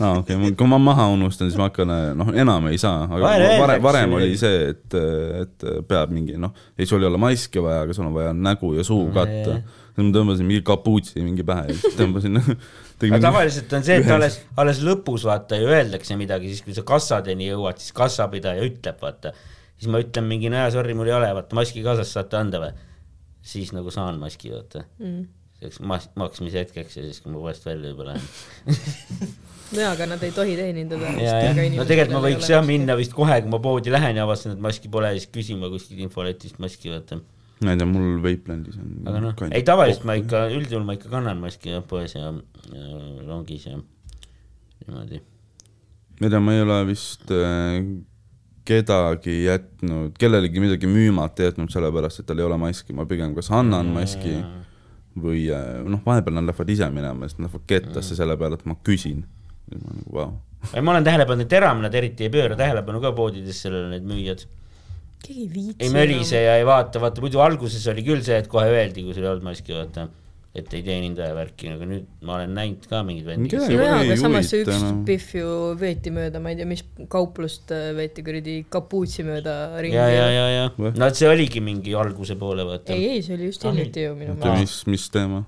aa, 0.00 0.18
okei 0.18 0.36
okay., 0.36 0.52
kui 0.58 0.68
ma 0.68 0.78
maha 0.82 1.06
unustan, 1.14 1.48
siis 1.50 1.58
ma 1.60 1.68
hakkan, 1.70 1.92
noh, 2.18 2.32
enam 2.36 2.68
ei 2.72 2.80
saa, 2.80 3.06
aga 3.06 3.22
varem, 3.60 3.82
varem 3.84 4.12
ju 4.12 4.18
oli 4.20 4.36
see, 4.40 4.58
et, 4.72 4.98
et 5.42 5.66
peab 5.88 6.12
mingi, 6.12 6.36
noh, 6.40 6.52
ei, 6.76 6.88
sul 6.88 7.02
ei 7.02 7.08
ole 7.08 7.20
maski 7.20 7.62
vaja, 7.64 7.86
aga 7.86 7.96
sul 7.96 8.08
on 8.08 8.16
vaja 8.16 8.34
nägu 8.36 8.74
ja 8.76 8.84
suu 8.86 9.06
katta. 9.14 9.60
Siis 9.92 10.06
ma 10.06 10.12
tõmbasin 10.16 10.48
mingi 10.48 10.62
kapuutsi 10.66 11.20
mingi 11.24 11.44
pähe 11.46 11.66
ja 11.68 11.76
siis 11.78 11.96
tõmbasin. 11.98 12.40
aga 13.08 13.20
tavaliselt 13.20 13.72
on 13.76 13.84
see, 13.86 13.98
et 14.00 14.08
alles, 14.14 14.38
alles 14.56 14.80
lõpus 14.86 15.26
vaata 15.28 15.58
ju 15.60 15.68
öeldakse 15.72 16.16
midagi, 16.20 16.52
siis 16.52 16.62
kui 16.64 16.76
sa 16.76 16.84
kassadeni 16.86 17.50
jõuad, 17.50 17.80
siis 17.82 17.92
kassapidaja 17.96 18.64
ütleb, 18.64 18.98
vaata. 19.02 19.34
siis 19.76 19.90
ma 19.92 20.00
ütlen 20.02 20.28
mingi, 20.30 20.48
no 20.52 20.62
jaa, 20.62 20.70
sorry, 20.74 20.94
mul 20.98 21.10
ei 21.10 21.16
ole, 21.18 21.28
vaata 21.36 21.58
maski 21.58 21.84
kaasas 21.84 22.12
saate 22.14 22.38
anda 22.40 22.62
või? 22.62 22.72
siis 23.42 23.72
nagu 23.74 23.90
saan 23.90 24.20
maski, 24.22 24.52
vaata 24.54 24.84
Mm. 25.02 25.24
selleks 25.58 25.80
mas-, 25.82 26.10
maksmise 26.18 26.62
hetkeks 26.62 26.96
ja 26.96 27.02
siis, 27.06 27.20
kui 27.22 27.32
ma 27.34 27.42
poest 27.42 27.66
välja 27.66 27.90
juba 27.90 28.12
lähen. 28.12 28.22
jaa, 29.80 29.92
aga 29.92 30.06
nad 30.10 30.22
ei 30.22 30.32
tohi 30.34 30.54
teenindada. 30.58 31.10
no 31.80 31.86
tegelikult 31.88 32.16
ma 32.16 32.22
võiks 32.28 32.50
jah 32.50 32.64
minna 32.66 32.96
vist 32.98 33.14
kohe, 33.16 33.40
kui 33.42 33.50
ma 33.50 33.58
poodi 33.62 33.92
lähen 33.94 34.18
ja 34.20 34.26
avastan, 34.28 34.54
et 34.56 34.62
maski 34.62 34.90
pole, 34.92 35.10
siis 35.18 35.28
küsima 35.34 35.70
kuskilt 35.72 36.02
infoletist 36.06 36.62
maski, 36.62 36.92
vaata. 36.94 37.18
Ma 37.62 37.74
ei 37.74 37.80
tea, 37.80 37.88
mul 37.88 38.20
Vapelandis 38.22 38.78
on. 38.80 38.94
aga 39.08 39.24
noh, 39.24 39.42
ei 39.50 39.66
tavaliselt 39.66 40.06
ma 40.08 40.16
ikka, 40.20 40.46
üldjuhul 40.54 40.86
ma 40.86 40.96
ikka 40.98 41.10
kannan 41.12 41.42
maski 41.42 41.74
jah 41.74 41.84
poes 41.88 42.16
ja, 42.16 42.32
ja 42.72 43.02
rongis 43.26 43.66
ja 43.68 43.76
niimoodi. 43.78 45.20
ma 46.18 46.26
ei 46.26 46.32
tea, 46.34 46.42
ma 46.42 46.56
ei 46.56 46.64
ole 46.64 46.80
vist 46.88 47.30
äh, 47.34 47.78
kedagi 48.68 49.42
jätnud, 49.44 50.16
kellelegi 50.18 50.62
midagi 50.62 50.90
müümata 50.90 51.48
jätnud 51.48 51.72
sellepärast, 51.74 52.22
et 52.22 52.28
tal 52.28 52.42
ei 52.42 52.46
ole 52.46 52.58
maski, 52.62 52.94
ma 52.94 53.06
pigem 53.10 53.34
kas 53.38 53.50
annan 53.54 53.90
maski 53.94 54.36
või 55.18 55.44
äh, 55.52 55.82
noh, 55.84 56.00
vahepeal 56.06 56.38
nad 56.38 56.48
lähevad 56.48 56.72
ise 56.72 56.88
minema, 56.94 57.28
siis 57.28 57.40
nad 57.40 57.48
lähevad 57.48 57.66
kettasse 57.68 58.16
selle 58.18 58.36
peale, 58.40 58.58
et 58.58 58.66
ma 58.68 58.78
küsin. 58.86 59.24
siis 59.68 59.82
ma 59.82 59.96
nagu 59.98 60.16
vau. 60.18 60.30
ei, 60.72 60.80
ma 60.80 60.94
olen 60.94 61.06
tähele 61.06 61.26
pannud, 61.28 61.46
et 61.46 61.58
enam 61.58 61.82
nad 61.84 61.94
eriti 61.94 62.28
ei 62.28 62.32
pööra 62.32 62.56
tähelepanu 62.58 63.02
ka 63.02 63.12
poodides 63.16 63.62
sellele, 63.66 63.90
need 63.96 64.06
müüjad. 64.08 64.46
Keegi 65.26 65.44
ei 65.44 65.52
viitsi. 65.52 65.84
ei 65.86 65.92
mölise 65.94 66.42
ja 66.42 66.56
ei 66.60 66.66
vaata, 66.66 67.02
vaata 67.02 67.22
muidu 67.24 67.42
alguses 67.44 67.86
oli 67.92 68.04
küll 68.06 68.24
see, 68.26 68.40
et 68.42 68.50
kohe 68.50 68.66
öeldi, 68.70 69.06
kui 69.06 69.14
sul 69.16 69.26
ei 69.26 69.32
olnud 69.32 69.46
maski, 69.46 69.74
vaata. 69.76 70.08
et 70.52 70.74
ei 70.76 70.82
teeninda 70.84 71.30
ja 71.30 71.36
värki, 71.36 71.70
aga 71.72 71.86
nüüd 71.88 72.08
ma 72.28 72.34
olen 72.36 72.50
näinud 72.52 72.84
ka 72.90 73.00
mingeid 73.08 73.30
vendi, 73.30 73.48
kes 73.48 73.70
Ei 73.70 73.78
no 73.78 73.86
jaa, 73.86 74.02
ei 74.02 74.10
aga 74.10 74.18
samas 74.20 74.50
see 74.52 74.66
üks. 74.66 74.82
Pihv 75.08 75.30
ju 75.38 75.54
veeti 75.80 76.12
mööda, 76.12 76.42
ma 76.44 76.52
ei 76.52 76.58
tea, 76.58 76.68
mis 76.68 76.82
kauplust 77.14 77.72
äh, 77.72 77.88
veeti 77.96 78.24
kuradi 78.26 78.58
kapuutsi 78.68 79.24
mööda 79.24 79.56
ringi. 79.78 79.96
ja, 79.96 80.10
ja, 80.12 80.28
ja, 80.34 80.46
ja 80.52 80.92
no 80.92 81.08
et 81.08 81.16
see 81.16 81.30
oligi 81.30 81.64
mingi 81.64 81.96
alguse 81.96 82.36
poole, 82.36 82.68
vaata. 82.68 82.92
ei, 82.92 83.14
ei, 83.14 83.24
see 83.24 83.38
oli 83.38 83.48
just 83.48 83.64
hiljuti 83.64 84.08
ju 84.10 84.18
minu 84.18 84.36
meelest. 84.36 84.84
mis, 84.84 84.98
mis 84.98 85.08
teema? 85.16 85.46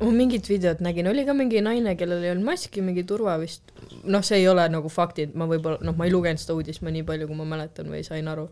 ma 0.00 0.10
mingit 0.12 0.48
videot 0.48 0.80
nägin, 0.84 1.08
oli 1.08 1.24
ka 1.24 1.34
mingi 1.36 1.62
naine, 1.64 1.94
kellel 1.96 2.24
ei 2.24 2.32
olnud 2.34 2.50
maski, 2.50 2.82
mingi 2.84 3.06
turva 3.08 3.36
vist, 3.40 3.70
noh, 4.04 4.24
see 4.26 4.42
ei 4.42 4.48
ole 4.50 4.66
nagu 4.72 4.90
faktid, 4.92 5.32
ma 5.38 5.48
võib-olla, 5.48 5.80
noh, 5.86 5.96
ma 5.96 6.08
ei 6.08 6.12
lugenud 6.12 6.42
seda 6.42 6.56
uudist, 6.58 6.82
ma 6.84 6.92
nii 6.92 7.04
palju, 7.08 7.28
kui 7.30 7.38
ma 7.38 7.46
mäletan 7.54 7.88
või 7.92 8.02
sain 8.06 8.28
aru, 8.28 8.48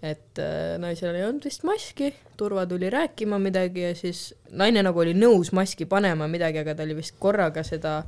et 0.00 0.40
äh, 0.40 0.78
naisel 0.80 1.16
ei 1.16 1.26
olnud 1.26 1.44
vist 1.44 1.64
maski, 1.68 2.12
turva 2.40 2.64
tuli 2.68 2.88
rääkima 2.92 3.38
midagi 3.42 3.84
ja 3.84 3.92
siis 3.96 4.30
naine 4.56 4.82
nagu 4.86 5.02
oli 5.02 5.12
nõus 5.16 5.52
maski 5.56 5.86
panema 5.88 6.28
midagi, 6.30 6.62
aga 6.62 6.74
ta 6.74 6.86
oli 6.86 6.96
vist 7.02 7.18
korraga 7.20 7.64
seda 7.66 8.00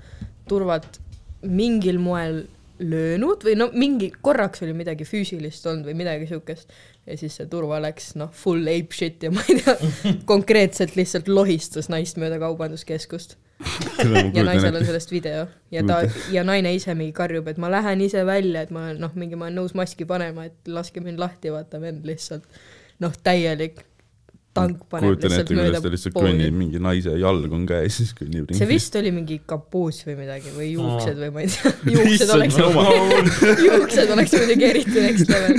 turvat 0.49 0.99
mingil 1.43 2.01
moel 2.01 2.45
löönud 2.83 3.45
või 3.47 3.55
no 3.59 3.69
mingi, 3.77 4.09
korraks 4.25 4.65
oli 4.65 4.73
midagi 4.75 5.05
füüsilist 5.07 5.67
olnud 5.69 5.87
või 5.91 5.99
midagi 6.01 6.27
siukest. 6.31 6.73
Ja 7.07 7.17
siis 7.19 7.37
see 7.39 7.49
turva 7.51 7.81
läks 7.83 8.13
noh, 8.19 8.31
full 8.35 8.69
ape 8.71 8.95
shit 8.95 9.23
ja 9.27 9.31
ma 9.35 9.45
ei 9.51 9.59
tea, 9.61 9.77
konkreetselt 10.33 10.97
lihtsalt 10.99 11.29
lohistas 11.31 11.91
naist 11.93 12.19
mööda 12.23 12.41
kaubanduskeskust 12.43 13.37
ja 14.37 14.45
naisel 14.47 14.77
on 14.77 14.85
sellest 14.87 15.13
video. 15.15 15.47
Ja 15.75 15.85
ta 15.87 16.03
ja 16.35 16.45
naine 16.47 16.75
ise 16.77 16.95
mingi 16.99 17.15
karjub, 17.17 17.49
et 17.53 17.61
ma 17.63 17.71
lähen 17.73 18.03
ise 18.05 18.27
välja, 18.29 18.67
et 18.67 18.75
ma 18.75 18.91
noh, 18.97 19.15
mingi 19.19 19.39
ma 19.39 19.49
olen 19.49 19.63
nõus 19.63 19.77
maski 19.79 20.09
panema, 20.09 20.49
et 20.51 20.71
laske 20.71 21.03
mind 21.05 21.23
lahti, 21.23 21.53
vaata 21.55 21.81
vend 21.83 22.07
lihtsalt 22.09 22.47
noh, 23.03 23.15
täielik 23.25 23.83
tank 24.53 24.83
paneb 24.91 25.09
kujutan 25.09 25.33
ette, 25.39 25.55
kuidas 25.57 25.81
ta 25.81 25.93
lihtsalt 25.95 26.17
kõnnib, 26.17 26.53
mingi 26.57 26.81
naise 26.83 27.15
jalg 27.21 27.55
on 27.57 27.65
käes, 27.69 27.97
siis 28.03 28.13
kõnnib 28.17 28.53
see 28.57 28.69
vist 28.69 28.97
oli 29.01 29.13
mingi 29.15 29.41
kapuus 29.49 30.03
või 30.09 30.19
midagi 30.21 30.53
või 30.53 30.69
juuksed 30.75 31.23
või 31.23 31.33
ma 31.33 31.45
ei 31.47 31.51
tea, 31.55 31.73
juuksed 31.97 32.35
oleks 32.37 32.61
juuksed 33.71 34.15
oleks 34.19 34.37
muidugi 34.37 34.69
eriti 34.69 35.09
next 35.09 35.33
level. 35.33 35.57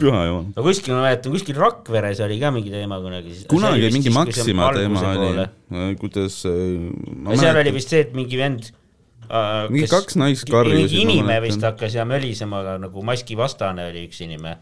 Püha 0.00 0.24
jumal. 0.28 0.48
no 0.56 0.64
kuskil 0.64 0.94
ma 0.96 1.04
mäletan, 1.06 1.34
kuskil 1.34 1.58
Rakveres 1.60 2.22
oli 2.24 2.40
ka 2.40 2.52
mingi 2.54 2.72
teema 2.72 3.00
kunagi. 3.02 3.36
kunagi 3.50 3.90
mingi 3.94 4.12
Maxima 4.14 4.70
teema 4.76 5.04
oli, 5.12 5.46
kuidas 6.00 6.40
seal 6.44 7.60
oli 7.62 7.74
vist 7.76 7.92
see, 7.92 8.04
et 8.06 8.16
mingi 8.16 8.40
vend 8.40 8.70
äh, 9.28 9.68
Mingi 9.70 9.90
kaks 9.90 10.18
naist 10.20 10.50
karjusid, 10.50 10.96
mingi 10.96 11.04
inimene 11.04 11.38
vist 11.46 11.64
hakkas 11.66 11.96
ja 11.98 12.08
mölisema, 12.08 12.64
aga 12.64 12.80
nagu 12.86 13.04
maskivastane 13.06 13.90
oli 13.92 14.08
üks 14.08 14.24
inimene 14.26 14.58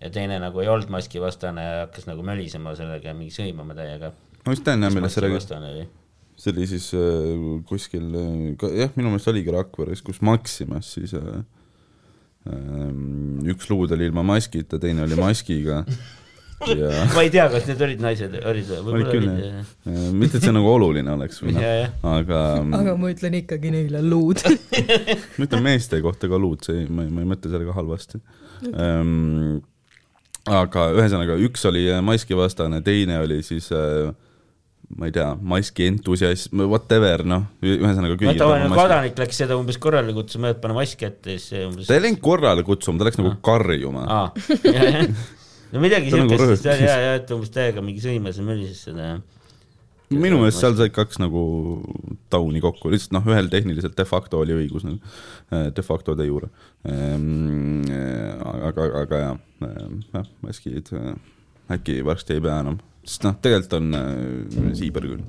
ja 0.00 0.12
teine 0.12 0.38
nagu 0.42 0.60
ei 0.62 0.70
olnud 0.70 0.90
maskivastane 0.92 1.62
ja 1.64 1.76
hakkas 1.84 2.08
nagu 2.08 2.24
mölisema 2.26 2.74
sellega 2.78 3.12
ja 3.12 3.16
mingi 3.16 3.34
sõimama 3.34 3.76
täiega. 3.76 4.12
ma 4.44 4.54
vist 4.54 4.66
tean 4.66 4.84
jah, 4.84 4.92
millest 4.92 5.20
maskivastane 5.20 5.72
oli. 5.72 5.86
see 6.36 6.52
oli 6.52 6.70
siis 6.70 6.88
äh, 6.94 7.44
kuskil 7.68 8.08
äh,, 8.12 8.72
jah, 8.82 8.92
minu 8.96 9.12
meelest 9.12 9.32
oligi 9.32 9.54
Rakveres, 9.54 10.04
kus 10.04 10.20
Maximas 10.24 10.92
siis 10.98 11.16
äh, 11.16 11.44
üks 13.52 13.70
luud 13.70 13.92
oli 13.96 14.08
ilma 14.10 14.24
maskita, 14.26 14.78
teine 14.82 15.04
oli 15.06 15.18
maskiga 15.18 15.82
ja 16.80 16.90
ma 17.12 17.22
ei 17.24 17.30
tea, 17.32 17.46
kas 17.52 17.66
need 17.68 17.82
olid 17.84 18.02
naised, 18.02 18.36
olid 18.48 18.68
või? 18.70 18.94
olid 18.94 19.10
küll 19.12 19.28
jah, 19.28 19.70
mitte 20.16 20.38
et 20.38 20.46
see 20.46 20.54
nagu 20.56 20.70
oluline 20.72 21.12
oleks 21.12 21.42
või 21.42 21.56
noh 21.56 22.10
aga 22.16 22.42
aga 22.80 22.96
ma 22.96 23.12
ütlen 23.12 23.36
ikkagi 23.42 23.72
neile 23.74 24.02
luud. 24.04 24.40
ma 25.36 25.48
ütlen 25.48 25.64
meeste 25.66 26.00
kohta 26.04 26.30
ka 26.32 26.40
luud, 26.40 26.64
see, 26.66 26.86
ma 26.88 27.06
ei, 27.06 27.12
ma 27.12 27.24
ei 27.24 27.30
mõtle 27.34 27.52
sellega 27.52 27.76
halvasti 27.76 28.22
ähm,. 28.72 29.58
aga 30.46 30.90
ühesõnaga, 30.96 31.36
üks 31.44 31.66
oli 31.68 31.88
äh, 31.90 32.00
maskivastane, 32.04 32.80
teine 32.86 33.20
oli 33.26 33.42
siis 33.44 33.68
äh, 33.74 34.14
ma 34.94 35.08
ei 35.08 35.12
tea, 35.14 35.30
maski 35.42 35.88
entusiasm, 35.90 36.62
whatever, 36.70 37.24
noh, 37.26 37.46
ühesõnaga 37.64 38.16
no 38.20 38.34
tavaline 38.38 38.68
kodanik 38.70 39.18
läks 39.18 39.40
seda 39.42 39.56
umbes 39.58 39.80
korrale 39.82 40.14
kutsuma, 40.14 40.52
et 40.54 40.60
pane 40.62 40.76
mask 40.76 41.02
ette 41.08 41.34
ja 41.34 41.40
siis 41.40 41.48
see 41.52 41.64
umbes. 41.66 41.88
ta 41.88 41.96
ei 41.96 42.04
läinud 42.04 42.22
korrale 42.22 42.62
kutsuma, 42.66 43.00
ta 43.00 43.08
läks 43.08 43.18
nagu 43.18 43.34
karjuma. 43.44 44.04
aa, 44.06 44.28
no 45.72 45.82
midagi 45.82 46.12
nagu 46.14 46.30
siukest, 46.30 46.44
rõhutas. 46.44 46.84
ja, 46.84 46.98
ja, 47.02 47.16
et 47.18 47.32
umbes 47.34 47.50
täiega 47.54 47.82
mingi 47.84 48.04
sõimas 48.04 48.38
ja 48.38 48.46
mölises 48.46 48.84
seda 48.86 49.08
ja. 49.10 49.18
minu 50.14 50.38
meelest 50.38 50.62
seal 50.62 50.78
said 50.78 50.94
kaks 50.94 51.18
nagu 51.18 51.42
tauni 52.32 52.62
kokku, 52.62 52.94
lihtsalt 52.94 53.18
noh, 53.18 53.26
ühel 53.34 53.50
tehniliselt 53.50 53.98
de 53.98 54.06
facto 54.06 54.44
oli 54.46 54.54
õigus 54.54 54.86
nagu, 54.86 55.14
de 55.50 55.86
facto 55.86 56.14
de 56.18 56.30
jure. 56.30 56.52
aga, 58.70 58.90
aga 59.02 59.24
jah, 59.24 59.40
jah, 60.14 60.30
maskid 60.46 60.94
äh, 60.94 61.16
äkki 61.74 62.04
varsti 62.06 62.38
ei 62.38 62.44
pea 62.44 62.60
enam, 62.62 62.78
sest 63.06 63.26
noh, 63.26 63.36
tegelikult 63.42 63.78
on 63.78 63.98
äh, 63.98 64.70
siiber 64.78 65.06
küll. 65.06 65.24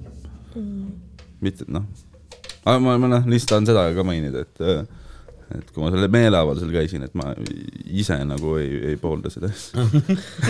mitte, 1.44 1.68
et 1.68 1.74
noh, 1.74 1.86
aga 2.66 2.80
ma, 2.82 2.98
ma 2.98 3.12
noh, 3.18 3.28
lihtsalt 3.30 3.56
tahan 3.56 3.70
seda 3.70 3.90
ka 3.96 4.06
mainida, 4.08 4.46
et 4.48 4.64
äh, 4.66 4.86
et 5.48 5.70
kui 5.72 5.80
ma 5.80 5.90
sellel 5.94 6.10
meeleavaldusel 6.12 6.72
käisin, 6.74 7.06
et 7.08 7.14
ma 7.16 7.30
ise 7.88 8.18
nagu 8.28 8.58
ei, 8.60 8.72
ei 8.92 8.98
poolda 9.00 9.32
seda 9.32 9.48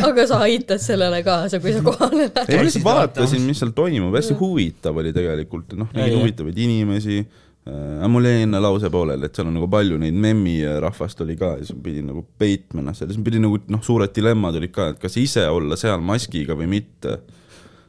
aga 0.07 0.25
sa 0.29 0.39
aitad 0.47 0.81
sellele 0.81 1.19
kaasa, 1.25 1.59
kui 1.61 1.75
sa 1.75 1.83
kohale 1.85 2.29
lähed. 2.31 2.39
ei, 2.49 2.57
ma 2.57 2.65
lihtsalt 2.65 2.87
vaatasin 2.87 3.45
mis 3.45 3.61
seal 3.61 3.75
toimub, 3.77 4.15
hästi 4.17 4.37
huvitav 4.39 4.97
oli 4.97 5.13
tegelikult, 5.15 5.75
noh, 5.77 5.91
nägin 5.93 6.23
huvitavaid 6.23 6.57
inimesi 6.65 7.19
äh,. 7.67 8.07
mul 8.11 8.27
jäi 8.29 8.43
enne 8.45 8.61
lause 8.63 8.89
pooleli, 8.93 9.27
et 9.27 9.37
seal 9.37 9.49
on 9.49 9.57
nagu 9.59 9.69
palju 9.71 9.99
neid 10.01 10.17
memmi 10.27 10.59
rahvast 10.83 11.21
oli 11.25 11.37
ka 11.39 11.55
ja 11.59 11.65
siis 11.67 11.79
pidin 11.83 12.09
nagu 12.11 12.23
peitma 12.39 12.83
ennast 12.83 13.03
seal, 13.03 13.13
siis 13.13 13.25
pidin 13.25 13.45
nagu 13.47 13.59
noh, 13.67 13.83
suured 13.83 14.13
dilemmad 14.15 14.59
olid 14.59 14.73
ka, 14.75 14.91
et 14.93 15.01
kas 15.01 15.17
ise 15.21 15.47
olla 15.51 15.79
seal 15.79 16.03
maskiga 16.03 16.57
või 16.57 16.69
mitte. 16.77 17.19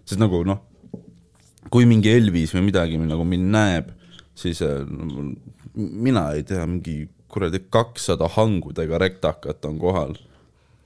sest 0.09 0.21
nagu 0.21 0.43
noh, 0.49 0.65
kui 1.73 1.87
mingi 1.89 2.11
Elvis 2.13 2.55
või 2.57 2.69
midagi 2.71 2.99
nagu 3.01 3.25
mind 3.29 3.53
näeb, 3.53 3.93
siis 4.39 4.63
äh, 4.65 4.83
no, 4.89 5.31
mina 5.75 6.31
ei 6.35 6.45
tea, 6.49 6.65
mingi 6.67 7.07
kuradi 7.29 7.61
kakssada 7.71 8.29
hangudega 8.37 8.99
rektakat 8.99 9.65
on 9.69 9.79
kohal. 9.79 10.17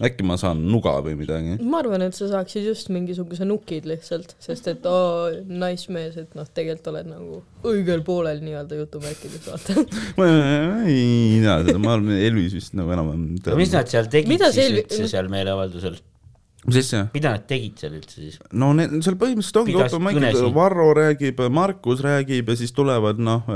Äkki 0.02 0.24
ma 0.26 0.36
saan 0.40 0.60
nuga 0.70 0.96
või 1.04 1.14
midagi? 1.20 1.56
ma 1.62 1.80
arvan, 1.82 2.02
et 2.06 2.16
sa 2.18 2.28
saaksid 2.30 2.66
just 2.66 2.90
mingisuguse 2.94 3.46
nukid 3.48 3.86
lihtsalt, 3.88 4.34
sest 4.42 4.68
et 4.72 4.86
oo, 4.88 5.30
naismees, 5.46 6.16
et 6.24 6.36
noh, 6.38 6.48
tegelikult 6.54 6.92
oled 6.94 7.10
nagu 7.12 7.42
õigel 7.72 8.02
poolel 8.06 8.40
nii-öelda 8.44 8.78
jutumärkides, 8.82 9.44
vaata. 9.46 9.76
ma 10.18 10.30
ei 10.86 11.42
tea 11.42 11.58
seda, 11.66 11.78
ma 11.82 11.96
arvan, 11.96 12.14
Elvis 12.18 12.56
vist 12.58 12.74
nagu 12.78 12.94
enam-vähem 12.94 13.60
mis 13.62 13.74
nad 13.74 13.90
seal 13.92 14.08
tegid 14.12 14.32
Mida 14.32 14.50
siis 14.54 14.66
see- 14.68 14.80
üldse 14.82 15.12
seal 15.12 15.30
meeleavaldusel? 15.32 16.00
mis 16.62 16.78
asja? 16.78 17.06
mida 17.14 17.32
nad 17.34 17.46
tegid 17.50 17.80
seal 17.82 17.94
üldse 17.98 18.20
siis? 18.20 18.36
no 18.54 18.70
need, 18.78 18.92
seal 19.02 19.16
põhimõtteliselt 19.18 19.62
ongi 19.64 19.78
open 19.78 20.04
mic'id. 20.06 20.42
Varro 20.54 20.88
räägib, 20.94 21.40
Markus 21.50 22.02
räägib 22.04 22.52
ja 22.52 22.58
siis 22.58 22.74
tulevad 22.76 23.18
noh, 23.22 23.46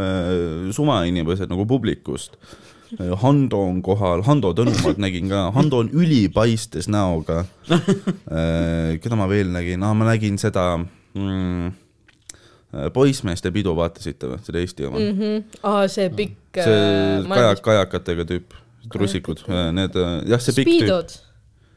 suvainimesed 0.75 1.51
nagu 1.53 1.67
publikust. 1.71 2.39
Hando 2.97 3.61
on 3.69 3.83
kohal, 3.85 4.23
Hando 4.25 4.53
Tõnumaad 4.57 5.01
nägin 5.03 5.29
ka, 5.29 5.51
Hando 5.57 5.83
on 5.85 5.91
ülipaistes 5.93 6.89
näoga. 6.89 7.45
keda 9.03 9.19
ma 9.19 9.27
veel 9.29 9.51
nägin, 9.53 9.83
aa 9.85 9.93
ma 9.97 10.09
nägin 10.09 10.39
seda 10.41 10.69
mm, 10.81 11.75
poissmeeste 12.95 13.53
pidu, 13.55 13.75
vaatasite 13.77 14.31
või, 14.31 14.41
seda 14.47 14.63
Eesti 14.63 14.89
oma? 14.89 15.03
aa, 15.67 15.87
see 15.93 16.09
pikk 16.15 16.47
see 16.65 16.81
äh, 17.21 17.29
kajak, 17.31 17.63
kajakatega 17.65 18.27
tüüp, 18.29 18.57
trussikud, 18.93 19.45
need, 19.77 19.97
jah, 20.31 20.43
see 20.43 20.57
pikk 20.57 20.87
tüüp, 20.87 21.15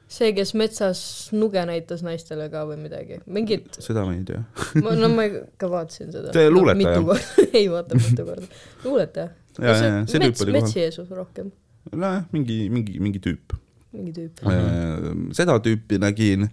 see, 0.10 0.32
kes 0.38 0.53
metsas 0.58 1.01
nuge 1.36 1.62
näitas 1.69 2.03
naistele 2.05 2.49
ka 2.53 2.65
või 2.69 2.79
midagi, 2.82 3.19
mingid, 3.29 3.69
seda 3.77 4.05
ma 4.08 4.15
ei 4.17 4.25
tea. 4.27 4.41
no 4.82 5.12
ma 5.13 5.27
ka 5.60 5.69
vaatasin 5.71 6.12
seda. 6.15 6.34
See 6.36 6.49
luuletaja. 6.51 7.03
korda, 7.05 7.19
ei 7.60 7.69
vaata 7.71 7.99
mitu 7.99 8.25
korda, 8.32 8.49
luuletaja. 8.86 9.29
See 9.59 10.21
tüüp 10.21 10.29
mets, 10.33 10.43
oli 10.45 10.53
kohal. 10.53 10.59
mets-Jeesus 10.59 11.09
rohkem, 11.15 11.49
nojah, 11.93 12.21
mingi, 12.35 12.61
mingi, 12.73 12.99
mingi 13.03 13.23
tüüp 13.23 13.59
mingi 13.95 14.13
tüüp. 14.13 14.43
mm. 14.45 15.31
seda 15.37 15.55
tüüpi 15.63 15.97
nägin, 16.01 16.45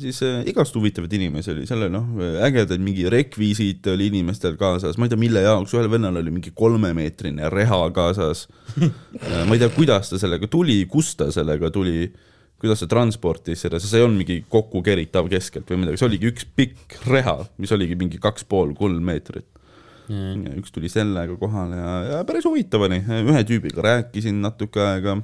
siis 0.00 0.20
äh, 0.26 0.42
igast 0.50 0.74
huvitavaid 0.76 1.12
inimesi 1.16 1.52
oli, 1.54 1.64
selle 1.68 1.88
noh, 1.92 2.10
ägedaid 2.44 2.82
mingi 2.84 3.06
rekvisiit 3.12 3.86
oli 3.92 4.10
inimestel 4.10 4.58
kaasas, 4.60 4.98
ma 4.98 5.08
ei 5.08 5.14
tea, 5.14 5.20
mille 5.20 5.44
jaoks, 5.46 5.74
ühel 5.76 5.88
vennal 5.92 6.20
oli 6.20 6.34
mingi 6.34 6.52
kolmemeetrine 6.56 7.48
reha 7.52 7.80
kaasas. 7.96 8.46
ma 8.76 9.56
ei 9.56 9.62
tea, 9.62 9.72
kuidas 9.74 10.12
ta 10.12 10.20
sellega 10.20 10.50
tuli, 10.50 10.82
kust 10.90 11.18
ta 11.22 11.30
sellega 11.34 11.72
tuli, 11.74 12.10
kuidas 12.60 12.84
ta 12.84 12.90
transportis 12.90 13.64
seda, 13.64 13.80
sest 13.80 13.94
see 13.94 14.02
ei 14.02 14.06
olnud 14.06 14.20
mingi 14.20 14.38
kokku 14.50 14.84
keritav 14.84 15.30
keskelt 15.32 15.72
või 15.72 15.84
midagi, 15.84 16.02
see 16.02 16.10
oligi 16.10 16.32
üks 16.32 16.48
pikk 16.56 17.00
reha, 17.08 17.38
mis 17.60 17.72
oligi 17.76 17.96
mingi 18.00 18.20
kaks 18.22 18.44
pool, 18.48 18.76
kolm 18.76 19.00
meetrit. 19.08 19.48
Ja 20.08 20.56
üks 20.58 20.72
tuli 20.74 20.90
sellega 20.92 21.36
kohale 21.40 21.78
ja, 21.78 21.92
ja 22.10 22.18
päris 22.28 22.44
huvitav 22.44 22.82
oli, 22.84 22.98
ühe 23.00 23.44
tüübiga 23.48 23.84
rääkisin 23.84 24.42
natuke 24.44 24.82
aega, 24.84 25.16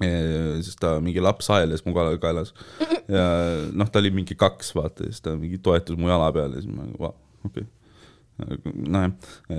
sest 0.00 0.80
ta 0.80 0.94
mingi 1.04 1.20
laps 1.20 1.50
aeles 1.52 1.84
mu 1.84 1.92
kaelas 1.92 2.54
ja 3.10 3.26
noh, 3.76 3.90
ta 3.92 4.00
oli 4.00 4.12
mingi 4.14 4.36
kaks, 4.38 4.72
vaata, 4.76 5.04
siis 5.10 5.20
ta 5.24 5.34
mingi 5.36 5.60
toetus 5.60 6.00
mu 6.00 6.08
jala 6.08 6.30
peal 6.32 6.56
ja 6.56 6.62
siis 6.62 6.72
ma, 6.72 6.86
vau, 6.96 7.12
okei 7.44 7.66
okay.. 8.40 8.72
nojah, 8.88 9.12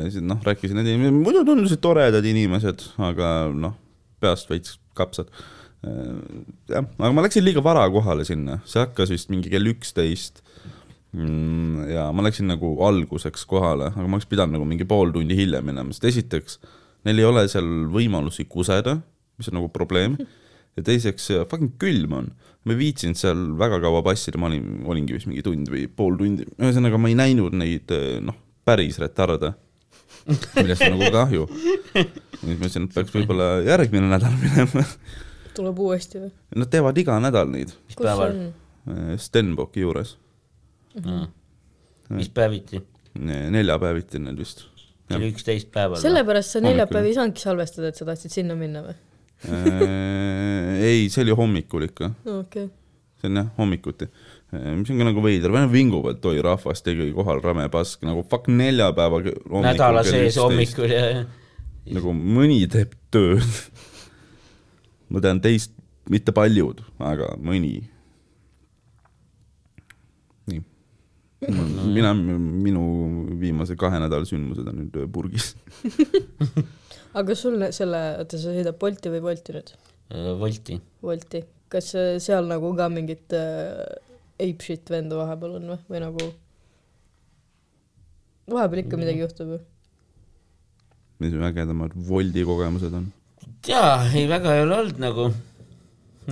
siis 0.08 0.26
noh, 0.26 0.42
rääkisin 0.46 0.80
nende 0.80 0.96
inimestega, 0.96 1.22
muidu 1.22 1.46
tundusid 1.52 1.84
toredad 1.84 2.26
inimesed, 2.26 2.88
aga 3.12 3.34
noh, 3.54 3.78
peast 4.24 4.50
veits 4.50 4.80
kapsad. 4.98 5.30
jah, 5.86 6.86
aga 6.98 7.14
ma 7.14 7.26
läksin 7.28 7.46
liiga 7.46 7.62
vara 7.66 7.86
kohale 7.94 8.26
sinna, 8.26 8.58
see 8.66 8.82
hakkas 8.82 9.14
vist 9.14 9.30
mingi 9.34 9.54
kell 9.54 9.70
üksteist 9.70 10.42
ja 11.92 12.06
ma 12.16 12.24
läksin 12.24 12.48
nagu 12.48 12.74
alguseks 12.88 13.44
kohale, 13.50 13.90
aga 13.92 14.06
ma 14.08 14.18
oleks 14.18 14.30
pidanud 14.32 14.56
nagu 14.56 14.68
mingi 14.68 14.88
pool 14.88 15.12
tundi 15.12 15.36
hiljem 15.36 15.66
minema, 15.68 15.92
sest 15.92 16.08
esiteks 16.12 16.60
neil 17.08 17.20
ei 17.20 17.28
ole 17.28 17.48
seal 17.52 17.68
võimalusi 17.92 18.46
kuseda, 18.50 18.96
mis 19.40 19.50
on 19.52 19.60
nagu 19.60 19.72
probleem. 19.74 20.16
ja 20.78 20.84
teiseks 20.88 21.28
fucking 21.52 21.74
külm 21.82 22.14
on, 22.16 22.30
ma 22.64 22.76
ei 22.76 22.80
viitsinud 22.80 23.20
seal 23.20 23.42
väga 23.60 23.82
kaua 23.84 24.00
passida, 24.06 24.40
ma 24.40 24.48
olin, 24.48 24.86
olingi 24.88 25.18
vist 25.18 25.28
mingi 25.28 25.44
tund 25.44 25.68
või 25.72 25.84
pool 25.92 26.16
tundi, 26.20 26.48
ühesõnaga 26.62 27.00
ma 27.02 27.12
ei 27.12 27.18
näinud 27.20 27.58
neid 27.60 27.92
noh, 28.24 28.38
päris 28.68 29.02
retarde, 29.02 29.52
millest 30.56 30.86
on 30.88 30.96
nagu 30.96 31.12
kahju. 31.12 31.50
siis 31.52 32.46
ma 32.46 32.54
mõtlesin, 32.54 32.88
et 32.88 32.96
peaks 32.96 33.18
võib-olla 33.18 33.52
järgmine 33.68 34.08
nädal 34.14 34.40
minema. 34.40 34.86
tuleb 35.58 35.84
uuesti 35.84 36.24
või? 36.24 36.32
Nad 36.64 36.72
teevad 36.72 37.04
iga 37.04 37.20
nädal 37.20 37.52
neid 37.52 37.76
kus 37.76 37.98
see 37.98 38.06
päeval? 38.08 38.38
on? 38.38 39.18
Stenbocki 39.22 39.84
juures, 39.84 40.16
mis 42.18 42.30
päeviti? 42.34 42.82
neljapäeviti 43.22 44.20
need 44.24 44.40
vist 44.40 44.66
kell 45.12 45.28
üksteist 45.28 45.72
päeval. 45.74 46.00
sellepärast 46.02 46.56
sa 46.56 46.62
neljapäev 46.64 47.08
ei 47.10 47.16
saanudki 47.18 47.44
salvestada, 47.44 47.92
et 47.92 48.00
sa 48.00 48.08
tahtsid 48.08 48.34
sinna 48.34 48.56
minna 48.60 48.84
või? 48.86 48.96
Äh, 49.52 50.86
ei, 50.86 51.10
see 51.10 51.26
oli 51.26 51.36
hommikul 51.36 51.88
ikka, 51.90 52.12
okei. 52.38 52.70
see 53.22 53.32
on 53.32 53.42
jah 53.42 53.52
hommikuti, 53.58 54.08
mis 54.54 54.94
on 54.94 55.02
ka 55.02 55.10
nagu 55.10 55.24
veider, 55.26 55.54
või 55.54 55.66
noh 55.66 55.74
vinguvad, 55.74 56.20
et 56.20 56.32
oi 56.32 56.44
rahvas 56.46 56.86
tegi 56.86 57.10
kohal 57.18 57.44
rame 57.44 57.68
pask, 57.74 58.04
nagu 58.08 58.24
fuck 58.32 58.50
neljapäeva 58.52 59.22
hommikul 59.24 59.68
nädala 59.68 60.06
sees 60.08 60.38
11. 60.38 60.44
hommikul 60.46 60.94
ja, 60.94 61.06
ja 61.18 61.24
nagu 61.98 62.16
mõni 62.16 62.64
teeb 62.72 62.94
tööd. 63.14 63.44
ma 65.12 65.20
tean 65.24 65.42
teist, 65.44 65.74
mitte 66.12 66.34
paljud, 66.36 66.84
aga 67.04 67.34
mõni. 67.42 67.82
nii. 70.52 70.62
mina, 71.42 72.14
minu 72.14 72.84
viimase 73.42 73.78
kahe 73.80 74.02
nädala 74.02 74.28
sündmused 74.30 74.68
on 74.70 74.84
nüüd 74.84 75.00
purgis. 75.14 75.56
aga 77.16 77.26
kas 77.32 77.42
sul 77.42 77.58
selle, 77.74 78.02
oota, 78.22 78.38
sa 78.38 78.54
sõidad 78.54 78.78
Bolti 78.82 79.14
või 79.14 79.24
Bolti 79.26 79.58
nüüd? 79.58 79.74
Wolti. 80.12 80.78
Wolti. 81.06 81.44
kas 81.72 81.94
äh, 81.96 82.18
seal 82.20 82.50
nagu 82.52 82.74
ka 82.76 82.90
mingit 82.92 83.32
äh, 83.34 83.80
ape 84.44 84.66
shit 84.66 84.90
venda 84.92 85.16
vahepeal 85.22 85.56
on 85.60 85.70
või, 85.72 85.80
või 85.88 86.02
nagu 86.04 86.26
vahepeal 88.52 88.84
ikka 88.84 89.00
midagi 89.00 89.24
juhtub 89.24 89.54
ju? 89.56 89.62
mis 91.22 91.38
ägedamad 91.48 91.96
Woldi 92.10 92.44
kogemused 92.46 92.94
on? 92.98 93.08
jaa, 93.68 94.04
ei 94.12 94.28
väga 94.30 94.58
ei 94.58 94.66
ole 94.66 94.78
olnud 94.82 95.02
nagu, 95.02 95.30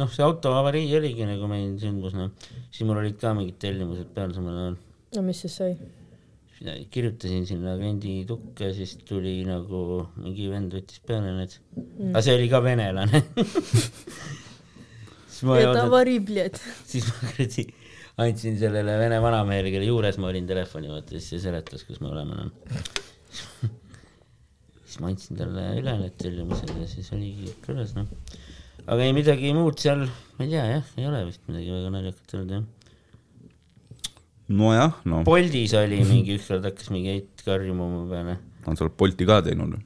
noh, 0.02 0.12
see 0.14 0.26
auto 0.26 0.54
avarii 0.58 0.92
oligi 1.00 1.28
nagu 1.30 1.50
meil 1.52 1.76
sündmus, 1.82 2.18
noh, 2.18 2.32
siis 2.70 2.86
mul 2.90 3.02
olid 3.02 3.18
ka 3.22 3.34
mingid 3.38 3.60
tellimused 3.62 4.12
peal 4.16 4.34
samal 4.36 4.58
ajal. 4.64 4.78
No 5.16 5.24
mis 5.26 5.42
siis 5.46 5.56
sai? 5.62 5.74
kirjutasin 6.92 7.46
sinna 7.48 7.78
klienditukke, 7.80 8.74
siis 8.76 8.98
tuli 9.08 9.38
nagu 9.48 10.02
mingi 10.20 10.50
vend 10.52 10.74
võttis 10.76 11.00
peale 11.08 11.32
need 11.38 11.56
mm., 11.56 12.12
aga 12.12 12.24
see 12.26 12.36
oli 12.36 12.50
ka 12.52 12.60
venelane 12.66 13.22
siis 15.32 15.46
ma 15.48 15.56
varibled. 15.94 16.60
siis 16.90 17.08
ma 17.08 17.16
kuradi 17.22 17.64
andsin 18.20 18.58
sellele 18.60 18.98
vene 19.00 19.20
vanamehele, 19.24 19.72
kelle 19.72 19.88
juures 19.88 20.18
ma 20.20 20.28
olin 20.32 20.48
telefoni, 20.50 20.90
vaata 20.92 21.16
siis 21.16 21.30
see 21.34 21.44
seletas, 21.46 21.86
kus 21.88 22.02
me 22.04 22.12
oleme, 22.12 22.36
noh. 22.36 22.52
siis 24.84 25.00
ma 25.00 25.12
andsin 25.14 25.40
talle 25.40 25.64
üle 25.80 25.94
need 26.02 26.16
tellimused 26.20 26.74
ja 26.76 26.88
siis 26.90 27.08
oligi 27.16 27.48
kõik 27.48 27.70
üles, 27.76 27.92
noh. 27.96 28.08
aga 28.86 29.06
ei 29.06 29.16
midagi 29.16 29.54
muud 29.56 29.80
seal, 29.80 30.02
ma 30.38 30.48
ei 30.48 30.52
tea 30.52 30.66
jah, 30.74 30.86
ei 31.00 31.08
ole 31.08 31.20
vist 31.30 31.44
midagi 31.48 31.70
väga 31.78 31.90
naljakat 31.96 32.36
olnud 32.40 32.56
jah. 32.58 32.66
nojah, 34.50 35.00
no 35.10 35.24
Boltis 35.28 35.74
oli 35.78 36.02
mingi 36.08 36.38
ükskord 36.40 36.66
hakkas 36.66 36.90
mingi 36.94 37.16
heit 37.16 37.44
karjuma 37.46 37.88
mu 37.90 38.06
peale, 38.10 38.38
on 38.66 38.78
sa 38.80 38.86
oled 38.88 38.98
Bolti 39.00 39.28
ka 39.30 39.42
teinud 39.46 39.76
või? 39.78 39.84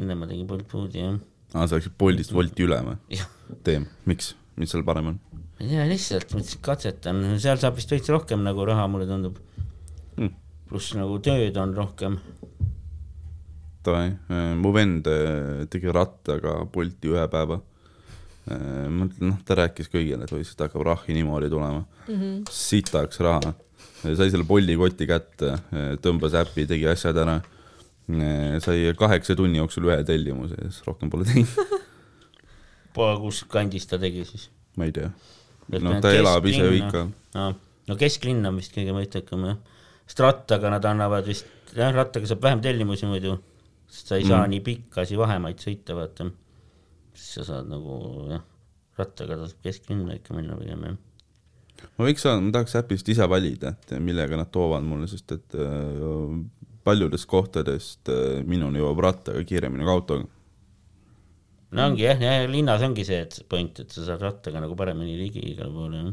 enne 0.00 0.16
ma 0.18 0.26
tegin 0.30 0.46
Bolt 0.48 0.66
Foodi 0.72 1.02
jah. 1.02 1.18
aa, 1.54 1.66
sa 1.66 1.78
läksid 1.78 1.94
Boltist 2.00 2.34
Wolti 2.34 2.66
üle 2.66 2.80
või? 2.88 2.98
jah, 3.14 3.28
teem, 3.66 3.86
miks, 4.10 4.34
mis 4.58 4.72
seal 4.74 4.84
parem 4.86 5.12
on? 5.14 5.20
ma 5.32 5.64
ei 5.64 5.70
tea, 5.74 5.86
lihtsalt 5.86 6.34
mõtlesin, 6.34 6.58
et 6.58 6.66
katsetan, 6.66 7.24
seal 7.42 7.60
saab 7.62 7.78
vist 7.78 7.92
veits 7.94 8.10
rohkem 8.10 8.42
nagu 8.42 8.66
raha, 8.66 8.88
mulle 8.90 9.06
tundub 9.10 9.38
Hmm. 10.16 10.32
pluss 10.68 10.92
nagu 10.96 11.18
tööd 11.24 11.56
on 11.56 11.74
rohkem. 11.76 12.18
Davai, 13.82 14.12
mu 14.60 14.70
vend 14.74 15.08
äh, 15.10 15.62
tegi 15.72 15.90
rattaga 15.90 16.60
Bolti 16.70 17.10
ühe 17.10 17.24
päeva. 17.32 17.60
mõtlen, 18.42 19.28
noh, 19.30 19.36
ta 19.46 19.54
rääkis 19.54 19.86
kõigile, 19.86 20.24
et 20.26 20.32
oi, 20.34 20.42
siit 20.42 20.58
hakkab 20.58 20.82
rahi 20.82 21.14
niimoodi 21.14 21.46
tulema 21.50 21.84
mm. 22.08 22.14
-hmm. 22.14 22.38
sitaks 22.50 23.20
raha. 23.22 23.52
Sai 24.02 24.30
selle 24.30 24.44
Bolti 24.48 24.74
koti 24.78 25.06
kätte, 25.08 25.54
tõmbas 26.02 26.34
äpi, 26.38 26.66
tegi 26.70 26.86
asjad 26.90 27.18
ära. 27.22 27.40
sai 28.64 28.90
kaheksa 28.98 29.36
tunni 29.38 29.60
jooksul 29.60 29.86
ühe 29.88 30.00
tellimuse 30.04 30.56
ja 30.58 30.70
siis 30.70 30.82
rohkem 30.86 31.10
pole 31.10 31.24
teinud, 31.28 31.76
kus 33.22 33.44
kandis 33.48 33.86
ta 33.88 33.98
tegi 34.02 34.24
siis? 34.28 34.48
ma 34.76 34.88
ei 34.88 34.92
tea. 34.96 35.10
noh, 35.78 36.00
ta 36.02 36.10
elab 36.12 36.46
ise 36.50 36.66
ju 36.66 36.74
ikka. 36.80 37.04
no 37.88 37.96
kesklinn 38.00 38.44
on 38.48 38.58
vist 38.58 38.74
kõige 38.74 38.94
mõttekam 38.96 39.46
jah. 39.48 39.60
sest 40.06 40.20
rattaga 40.24 40.72
nad 40.74 40.84
annavad 40.90 41.28
vist, 41.30 41.46
jah, 41.76 41.94
rattaga 41.94 42.28
saab 42.28 42.42
vähem 42.42 42.60
tellimusi 42.64 43.06
muidu, 43.08 43.38
sest 43.88 44.10
sa 44.10 44.18
ei 44.18 44.26
saa 44.26 44.42
Mm. 44.42 44.50
nii 44.56 44.64
pikkasi 44.66 45.16
vahemaid 45.20 45.62
sõita, 45.62 45.94
vaata. 45.96 46.26
siis 47.14 47.38
sa 47.38 47.44
saad 47.52 47.70
nagu 47.70 48.26
jah, 48.34 48.42
rattaga 48.98 49.38
tasub 49.44 49.62
kesklinna 49.62 50.18
ikka 50.18 50.34
minna 50.34 50.58
pigem 50.58 50.84
jah. 50.90 50.98
Ma 51.96 52.08
võiks 52.08 52.24
saada, 52.24 52.42
ma 52.44 52.52
tahaks 52.54 52.76
äpist 52.80 53.08
ise 53.12 53.26
valida, 53.30 53.74
et 53.74 53.96
millega 54.00 54.38
nad 54.38 54.50
toovad 54.54 54.84
mulle, 54.86 55.08
sest 55.10 55.34
et 55.36 55.56
äh, 55.58 56.36
paljudest 56.84 57.28
kohtadest 57.30 58.10
äh, 58.12 58.40
minuni 58.48 58.82
jõuab 58.82 59.02
rattaga 59.06 59.42
kiiremini 59.46 59.86
kui 59.86 59.94
autoga. 59.94 60.26
no 61.72 61.86
ongi 61.88 62.06
jah, 62.06 62.20
ja 62.20 62.48
linnas 62.50 62.84
ongi 62.86 63.06
see, 63.08 63.22
et 63.26 63.40
point, 63.48 63.84
et 63.84 63.94
sa 63.94 64.06
saad 64.10 64.24
rattaga 64.24 64.62
nagu 64.64 64.76
paremini 64.78 65.16
ligi 65.18 65.44
igale 65.52 65.72
poole 65.72 66.04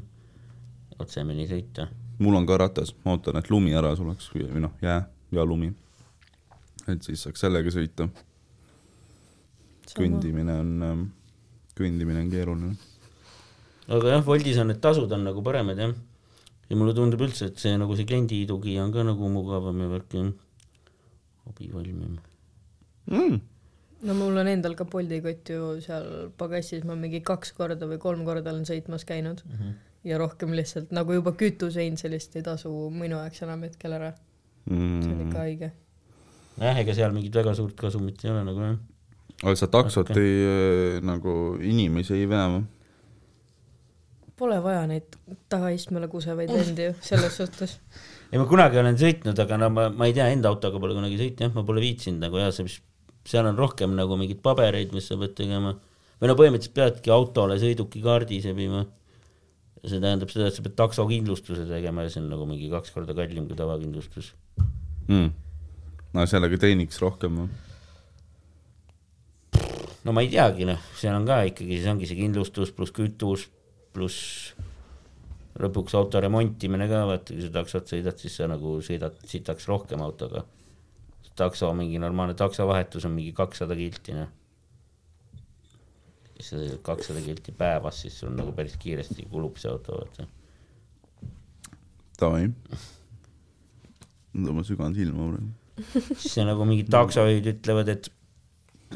otsemini 1.00 1.48
sõita. 1.50 1.88
mul 2.20 2.36
on 2.40 2.48
ka 2.48 2.58
ratas, 2.60 2.94
ma 3.06 3.16
ootan, 3.16 3.40
et 3.40 3.50
lumi 3.50 3.76
ära 3.76 3.96
suleks 3.98 4.30
või 4.34 4.50
või 4.52 4.68
noh, 4.68 4.76
jää 4.84 5.02
ja 5.32 5.46
lumi. 5.46 5.74
et 6.88 7.04
siis 7.06 7.24
saaks 7.24 7.46
sellega 7.46 7.72
sõita. 7.74 8.10
kõndimine 9.98 10.54
on, 10.62 11.10
kõndimine 11.78 12.22
on 12.22 12.30
keeruline. 12.30 12.76
Aga 13.90 14.16
jah, 14.16 14.26
Woldis 14.26 14.60
on 14.62 14.70
need 14.70 14.82
tasud 14.84 15.12
on 15.16 15.26
nagu 15.26 15.44
paremad 15.46 15.80
jah. 15.82 15.94
ja 16.70 16.78
mulle 16.78 16.94
tundub 16.94 17.22
üldse, 17.26 17.50
et 17.50 17.62
see 17.62 17.78
nagu 17.82 17.96
see 17.98 18.06
kliendi 18.10 18.44
tugi 18.50 18.78
on 18.82 18.94
ka 18.94 19.06
nagu 19.06 19.30
mugavam 19.34 19.82
ja 19.82 19.90
värk 19.90 20.14
jah. 20.18 20.32
abivalmim. 21.50 22.20
Mm. 23.10 23.40
no 24.06 24.14
mul 24.14 24.38
on 24.38 24.48
endal 24.52 24.76
ka 24.78 24.86
Bolti 24.86 25.22
kott 25.26 25.50
ju 25.50 25.76
seal 25.82 26.30
pagassis, 26.38 26.86
ma 26.86 26.96
mingi 26.96 27.24
kaks 27.26 27.56
korda 27.58 27.90
või 27.90 27.98
kolm 28.02 28.26
korda 28.28 28.54
olen 28.54 28.68
sõitmas 28.70 29.06
käinud 29.10 29.42
mm. 29.46 29.58
-hmm. 29.58 29.76
ja 30.12 30.22
rohkem 30.22 30.54
lihtsalt 30.54 30.94
nagu 30.94 31.18
juba 31.18 31.34
kütuse 31.34 31.84
hind 31.88 31.98
sellist 31.98 32.38
ei 32.38 32.46
tasu 32.46 32.72
minu 32.94 33.18
jaoks 33.18 33.42
enam 33.48 33.66
hetkel 33.66 33.98
ära. 33.98 34.14
see 34.70 34.76
on 34.76 35.18
Mm. 35.18 35.30
ikka 35.30 35.40
haige. 35.40 35.72
jah, 36.60 36.78
ega 36.78 36.94
seal 36.94 37.12
mingit 37.12 37.36
väga 37.36 37.56
suurt 37.58 37.76
kasumit 37.76 38.24
ei 38.24 38.32
ole 38.32 38.44
nagu 38.46 38.60
jah. 38.62 38.78
aga 39.44 39.56
sa 39.56 39.68
taksot 39.68 40.12
Okei. 40.12 40.24
ei, 40.24 41.02
nagu 41.02 41.58
inimesi 41.58 42.14
ei 42.14 42.30
vea 42.30 42.46
või? 42.54 42.68
Pole 44.40 44.60
vaja 44.64 44.86
neid 44.88 45.18
tagaistmele 45.52 46.08
kusevaid 46.08 46.52
vendi 46.54 46.86
ju, 46.88 46.94
selles 47.04 47.36
suhtes. 47.36 47.76
ei, 48.32 48.38
ma 48.40 48.46
kunagi 48.48 48.80
olen 48.80 48.96
sõitnud, 49.00 49.40
aga 49.44 49.58
no 49.60 49.68
ma, 49.74 49.90
ma 49.92 50.08
ei 50.08 50.16
tea, 50.16 50.30
enda 50.32 50.52
autoga 50.54 50.80
pole 50.80 50.96
kunagi 50.96 51.18
sõitnud 51.20 51.44
jah, 51.44 51.52
ma 51.58 51.66
pole 51.68 51.84
viitsinud 51.84 52.24
nagu 52.24 52.40
ja 52.40 52.48
see, 52.56 52.68
mis, 52.68 52.78
seal 53.28 53.50
on 53.50 53.60
rohkem 53.60 53.98
nagu 53.98 54.16
mingeid 54.20 54.40
pabereid, 54.46 54.96
mis 54.96 55.10
sa 55.12 55.18
pead 55.20 55.36
tegema. 55.42 55.76
või 56.22 56.32
no 56.32 56.38
põhimõtteliselt 56.40 56.78
peadki 56.78 57.12
autole 57.16 57.60
sõidukikaardi 57.60 58.40
sebima. 58.46 58.86
see 59.84 60.00
tähendab 60.00 60.32
seda, 60.32 60.48
et 60.48 60.56
sa 60.56 60.64
pead 60.64 60.76
taksokindlustuse 60.80 61.68
tegema 61.68 62.08
ja 62.08 62.14
see 62.14 62.24
on 62.24 62.32
nagu 62.32 62.48
mingi 62.48 62.72
kaks 62.72 62.96
korda 62.96 63.16
kallim 63.16 63.48
kui 63.48 63.60
tavakindlustus. 63.60 64.34
mm.. 65.08 65.30
no 66.14 66.30
sellega 66.32 66.64
teeniks 66.64 67.04
rohkem 67.04 67.44
või? 67.44 67.50
no 70.08 70.16
ma 70.16 70.24
ei 70.24 70.32
teagi, 70.32 70.68
noh, 70.70 70.80
seal 70.96 71.18
on 71.18 71.28
ka 71.28 71.44
ikkagi, 71.52 71.76
siis 71.76 71.92
ongi 71.92 72.08
see 72.08 72.24
kindlustus 72.24 72.72
pluss 72.76 72.96
kütus 72.96 73.50
pluss 73.94 74.54
lõpuks 75.60 75.96
auto 76.00 76.22
remontimine 76.24 76.88
ka, 76.90 77.04
vaata 77.10 77.36
kui 77.36 77.44
sa 77.44 77.52
taksot 77.54 77.92
sõidad, 77.92 78.18
siis 78.22 78.38
sa 78.40 78.48
nagu 78.50 78.78
sõidad 78.86 79.18
sitaks 79.28 79.68
rohkem 79.72 80.04
autoga. 80.06 80.46
takso, 81.40 81.70
mingi 81.72 82.00
normaalne 82.04 82.34
taksovahetus 82.36 83.06
on 83.08 83.14
mingi 83.16 83.32
kakssada 83.32 83.76
kilti, 83.80 84.12
noh. 84.12 84.28
siis 86.36 86.50
sa 86.52 86.58
sõidad 86.60 86.82
kakssada 86.84 87.22
kilti 87.24 87.54
päevas, 87.56 88.02
siis 88.04 88.18
sul 88.20 88.34
nagu 88.36 88.52
päris 88.56 88.76
kiiresti 88.80 89.28
kulub 89.32 89.56
see 89.60 89.72
auto, 89.72 90.02
vaata. 90.02 90.28
Davai. 92.20 92.50
ma 94.34 94.64
sügan 94.68 94.96
silma 94.96 95.30
praegu. 95.32 95.54
siis 96.20 96.34
see 96.34 96.48
nagu 96.48 96.68
mingid 96.68 96.92
taksojuhid 96.92 97.48
ütlevad, 97.54 97.92
et 97.96 98.12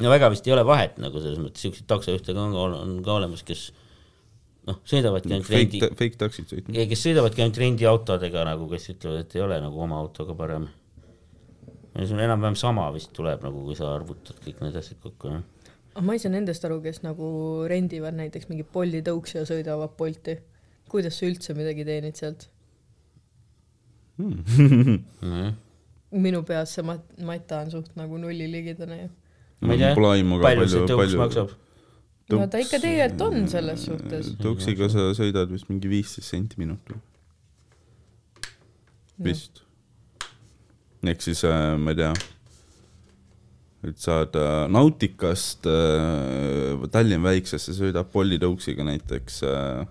no 0.04 0.12
väga 0.12 0.28
vist 0.32 0.48
ei 0.48 0.52
ole 0.52 0.66
vahet 0.68 1.00
nagu 1.00 1.20
selles 1.22 1.40
mõttes, 1.40 1.64
siukseid 1.64 1.88
taksojuhte 1.88 2.36
ka 2.36 2.44
on, 2.44 2.76
on 2.76 2.94
ka 3.04 3.16
olemas, 3.16 3.44
kes 3.46 3.70
noh, 4.68 4.78
sõidavadki 4.88 5.32
ainult 5.32 5.50
rendi 5.52 5.80
Fake, 5.84 6.16
taksid 6.20 6.50
sõitma. 6.50 6.86
kes 6.90 7.02
sõidavadki 7.06 7.44
ainult 7.44 7.60
rendiautodega 7.60 8.44
nagu, 8.48 8.68
kes 8.70 8.88
ütlevad, 8.94 9.24
et 9.24 9.36
ei 9.36 9.44
ole 9.44 9.58
nagu 9.64 9.82
oma 9.86 9.98
autoga 10.00 10.36
parem. 10.38 10.68
see 11.94 12.14
on 12.14 12.22
enam-vähem 12.24 12.56
sama 12.58 12.88
vist 12.94 13.12
tuleb 13.16 13.44
nagu, 13.46 13.64
kui 13.68 13.76
sa 13.78 13.92
arvutad 13.94 14.40
kõik 14.44 14.62
need 14.64 14.78
asjad 14.80 15.00
kokku, 15.02 15.34
jah. 15.34 15.44
aga 15.94 16.06
ma 16.06 16.16
ei 16.16 16.22
saa 16.22 16.32
nendest 16.34 16.64
aru, 16.66 16.80
kes 16.84 17.02
nagu 17.04 17.28
rendivad 17.70 18.16
näiteks 18.18 18.50
mingi 18.50 18.66
Bolti 18.66 19.02
tõuksi 19.06 19.38
ja 19.40 19.46
sõidavad 19.48 19.96
Bolti. 19.98 20.38
kuidas 20.90 21.18
sa 21.18 21.28
üldse 21.28 21.56
midagi 21.58 21.86
teenid 21.86 22.18
sealt? 22.18 22.48
nojah, 24.24 25.54
minu 26.14 26.44
peas 26.46 26.76
see 26.76 26.86
mat-, 26.86 27.12
mata 27.26 27.64
on 27.64 27.70
suht 27.72 27.96
nagu 27.98 28.18
nulli 28.22 28.46
ligidane 28.50 29.00
ju. 29.02 29.12
ma 29.66 29.74
ei 29.74 29.82
tea, 29.82 29.94
palju 29.94 30.68
see 30.70 30.86
tõuks 30.86 31.00
palju. 31.02 31.20
maksab? 31.20 31.54
No 32.32 32.46
ta 32.48 32.60
ikka 32.62 32.80
tegelikult 32.80 33.26
on 33.26 33.48
selles 33.52 33.84
suhtes. 33.88 34.30
tõuksiga 34.40 34.88
sa 34.92 35.10
sõidad 35.16 35.50
vist 35.52 35.68
mingi 35.68 35.90
viisteist 35.90 36.30
senti 36.32 36.60
minut 36.60 36.92
või? 36.92 37.02
vist. 39.28 39.62
ehk 41.04 41.22
siis 41.22 41.44
äh, 41.48 41.74
ma 41.78 41.92
ei 41.92 42.00
tea, 42.00 42.14
et 43.84 44.00
saada 44.00 44.64
Nautikast 44.72 45.68
äh, 45.68 46.88
Tallinna 46.90 47.28
väiksesse 47.28 47.76
sõidab 47.76 48.10
Bolli 48.12 48.40
tõuksiga 48.42 48.86
näiteks 48.86 49.42
äh, 49.48 49.84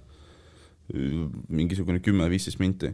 mingisugune 1.50 2.02
kümme-viisteist 2.04 2.60
minti. 2.60 2.92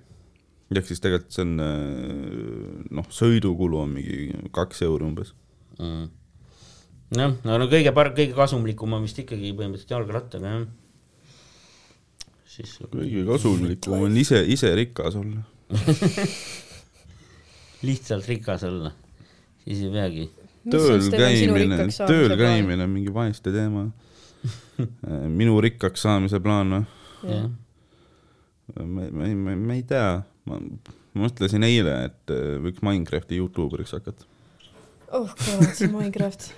ehk 0.69 0.85
siis 0.85 1.01
tegelikult 1.01 1.33
see 1.33 1.47
on 1.47 1.59
äh, 1.63 2.87
noh, 2.99 3.07
sõidukulu 3.09 3.79
on 3.81 3.95
mingi 3.95 4.49
kaks 4.53 4.83
euri 4.85 5.07
umbes. 5.07 5.33
Mm. 5.79 6.09
jah, 7.15 7.33
no, 7.45 7.57
no 7.61 7.67
kõige 7.71 7.93
par-, 7.95 8.11
kõige 8.17 8.35
kasumlikum 8.37 8.97
on 8.97 9.05
vist 9.07 9.19
ikkagi 9.21 9.53
põhimõtteliselt 9.57 9.93
jalgrattaga, 9.95 10.55
jah. 10.55 11.37
siis 12.55 12.75
kõige 12.91 13.25
kasumlikum 13.29 14.07
on 14.07 14.19
ise, 14.19 14.41
ise 14.45 14.73
rikas 14.77 15.17
olla. 15.19 15.45
lihtsalt 17.87 18.27
rikas 18.27 18.65
olla, 18.67 18.91
siis 19.63 19.85
ei 19.85 19.93
peagi. 19.93 20.27
tööl 20.69 21.09
käimine, 21.13 21.87
tööl 21.97 22.35
käimine 22.37 22.85
on 22.85 22.93
mingi 22.93 23.13
vaeste 23.13 23.53
teema. 23.55 23.89
minu 25.39 25.57
rikkaks 25.61 26.05
saamise 26.05 26.39
plaan, 26.39 26.69
noh, 26.71 26.85
jah, 27.27 27.49
ma, 28.79 29.09
ma, 29.11 29.27
ma, 29.35 29.55
ma 29.59 29.75
ei 29.75 29.83
tea, 29.87 30.21
ma 30.47 30.59
mõtlesin 31.19 31.65
eile, 31.67 31.95
et 32.09 32.33
äh, 32.33 32.57
võiks 32.63 32.83
Minecrafti 32.85 33.39
Youtuberiks 33.39 33.95
hakata. 33.97 34.27
Oh 35.11 35.29
kurat, 35.33 35.75
see 35.77 35.91
Minecraft. 35.91 36.49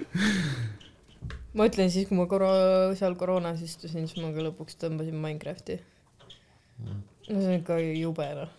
ma 1.58 1.68
ütlen 1.70 1.92
siis, 1.94 2.08
kui 2.10 2.18
ma 2.20 2.28
koro-, 2.32 2.96
seal 3.00 3.18
koroonas 3.20 3.62
istusin, 3.66 4.08
siis 4.08 4.24
ma 4.24 4.34
ka 4.36 4.48
lõpuks 4.48 4.80
tõmbasin 4.82 5.18
Minecrafti. 5.18 5.80
no 6.82 6.98
see 7.28 7.48
on 7.48 7.60
ikka 7.60 7.80
jube 7.82 8.28
noh. 8.40 8.58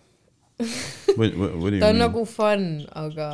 ta 1.80 1.90
on 1.90 2.00
nagu 2.00 2.24
fun, 2.28 2.68
aga 2.94 3.30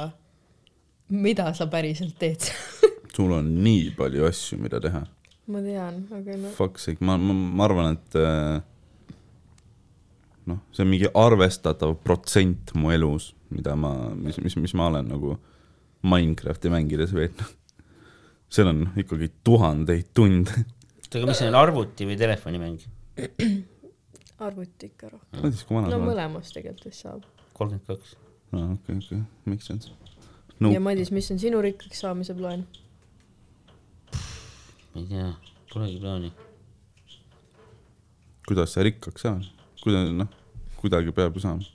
mida 1.09 1.51
sa 1.57 1.69
päriselt 1.71 2.19
teed 2.21 2.51
sul 3.19 3.33
on 3.35 3.47
nii 3.65 3.91
palju 3.99 4.27
asju, 4.29 4.61
mida 4.63 4.79
teha. 4.81 5.03
ma 5.51 5.61
tean, 5.65 6.03
aga 6.15 6.37
noh, 6.39 6.53
Fuck 6.55 6.79
sake, 6.79 7.03
ma, 7.03 7.17
ma, 7.19 7.35
ma 7.35 7.65
arvan, 7.67 7.97
et 7.97 8.19
äh, 8.21 8.61
noh, 10.53 10.61
see 10.71 10.85
on 10.85 10.91
mingi 10.93 11.11
arvestatav 11.19 11.97
protsent 12.05 12.75
mu 12.79 12.93
elus, 12.95 13.33
mida 13.51 13.75
ma, 13.81 13.91
mis, 14.15 14.39
mis, 14.45 14.55
mis 14.61 14.75
ma 14.79 14.87
olen 14.93 15.11
nagu 15.11 15.35
Minecrafti 16.03 16.71
mängides 16.71 17.15
veetnud. 17.15 17.57
seal 18.49 18.71
on 18.71 18.87
ikkagi 18.97 19.31
tuhandeid 19.45 20.13
tunde. 20.15 20.65
oota, 21.03 21.19
aga 21.19 21.27
mis 21.31 21.43
see 21.43 21.49
on, 21.51 21.59
arvuti 21.59 22.07
või 22.09 22.17
telefonimäng? 22.21 22.79
arvuti 24.47 24.87
ikka 24.93 25.11
rohkem. 25.13 25.43
no 25.43 25.51
sa 25.91 26.01
mõlemas 26.01 26.53
tegelikult 26.55 26.89
vist 26.89 27.05
saab. 27.05 27.27
kolmkümmend 27.59 27.87
kaks. 27.89 28.17
aa, 28.55 28.73
okei, 28.77 28.99
okei, 29.03 29.23
makes 29.51 29.67
sense. 29.71 29.91
no. 30.59 30.69
no 30.69 30.75
ja 30.75 30.81
Madis, 30.81 31.11
mis 31.15 31.31
on 31.35 31.41
sinu 31.43 31.63
rikkaks 31.65 32.05
saamise 32.05 32.37
plaan? 32.39 32.67
ma 34.95 35.03
ei 35.03 35.09
tea, 35.11 35.31
polegi 35.73 35.99
plaani. 36.03 36.33
kuidas 38.49 38.77
sa 38.77 38.87
rikkaks 38.87 39.27
saad? 39.27 39.49
kuidas, 39.83 40.13
noh, 40.15 40.31
kuidagi 40.79 41.13
peab 41.15 41.37
ju 41.37 41.45
saama. 41.45 41.67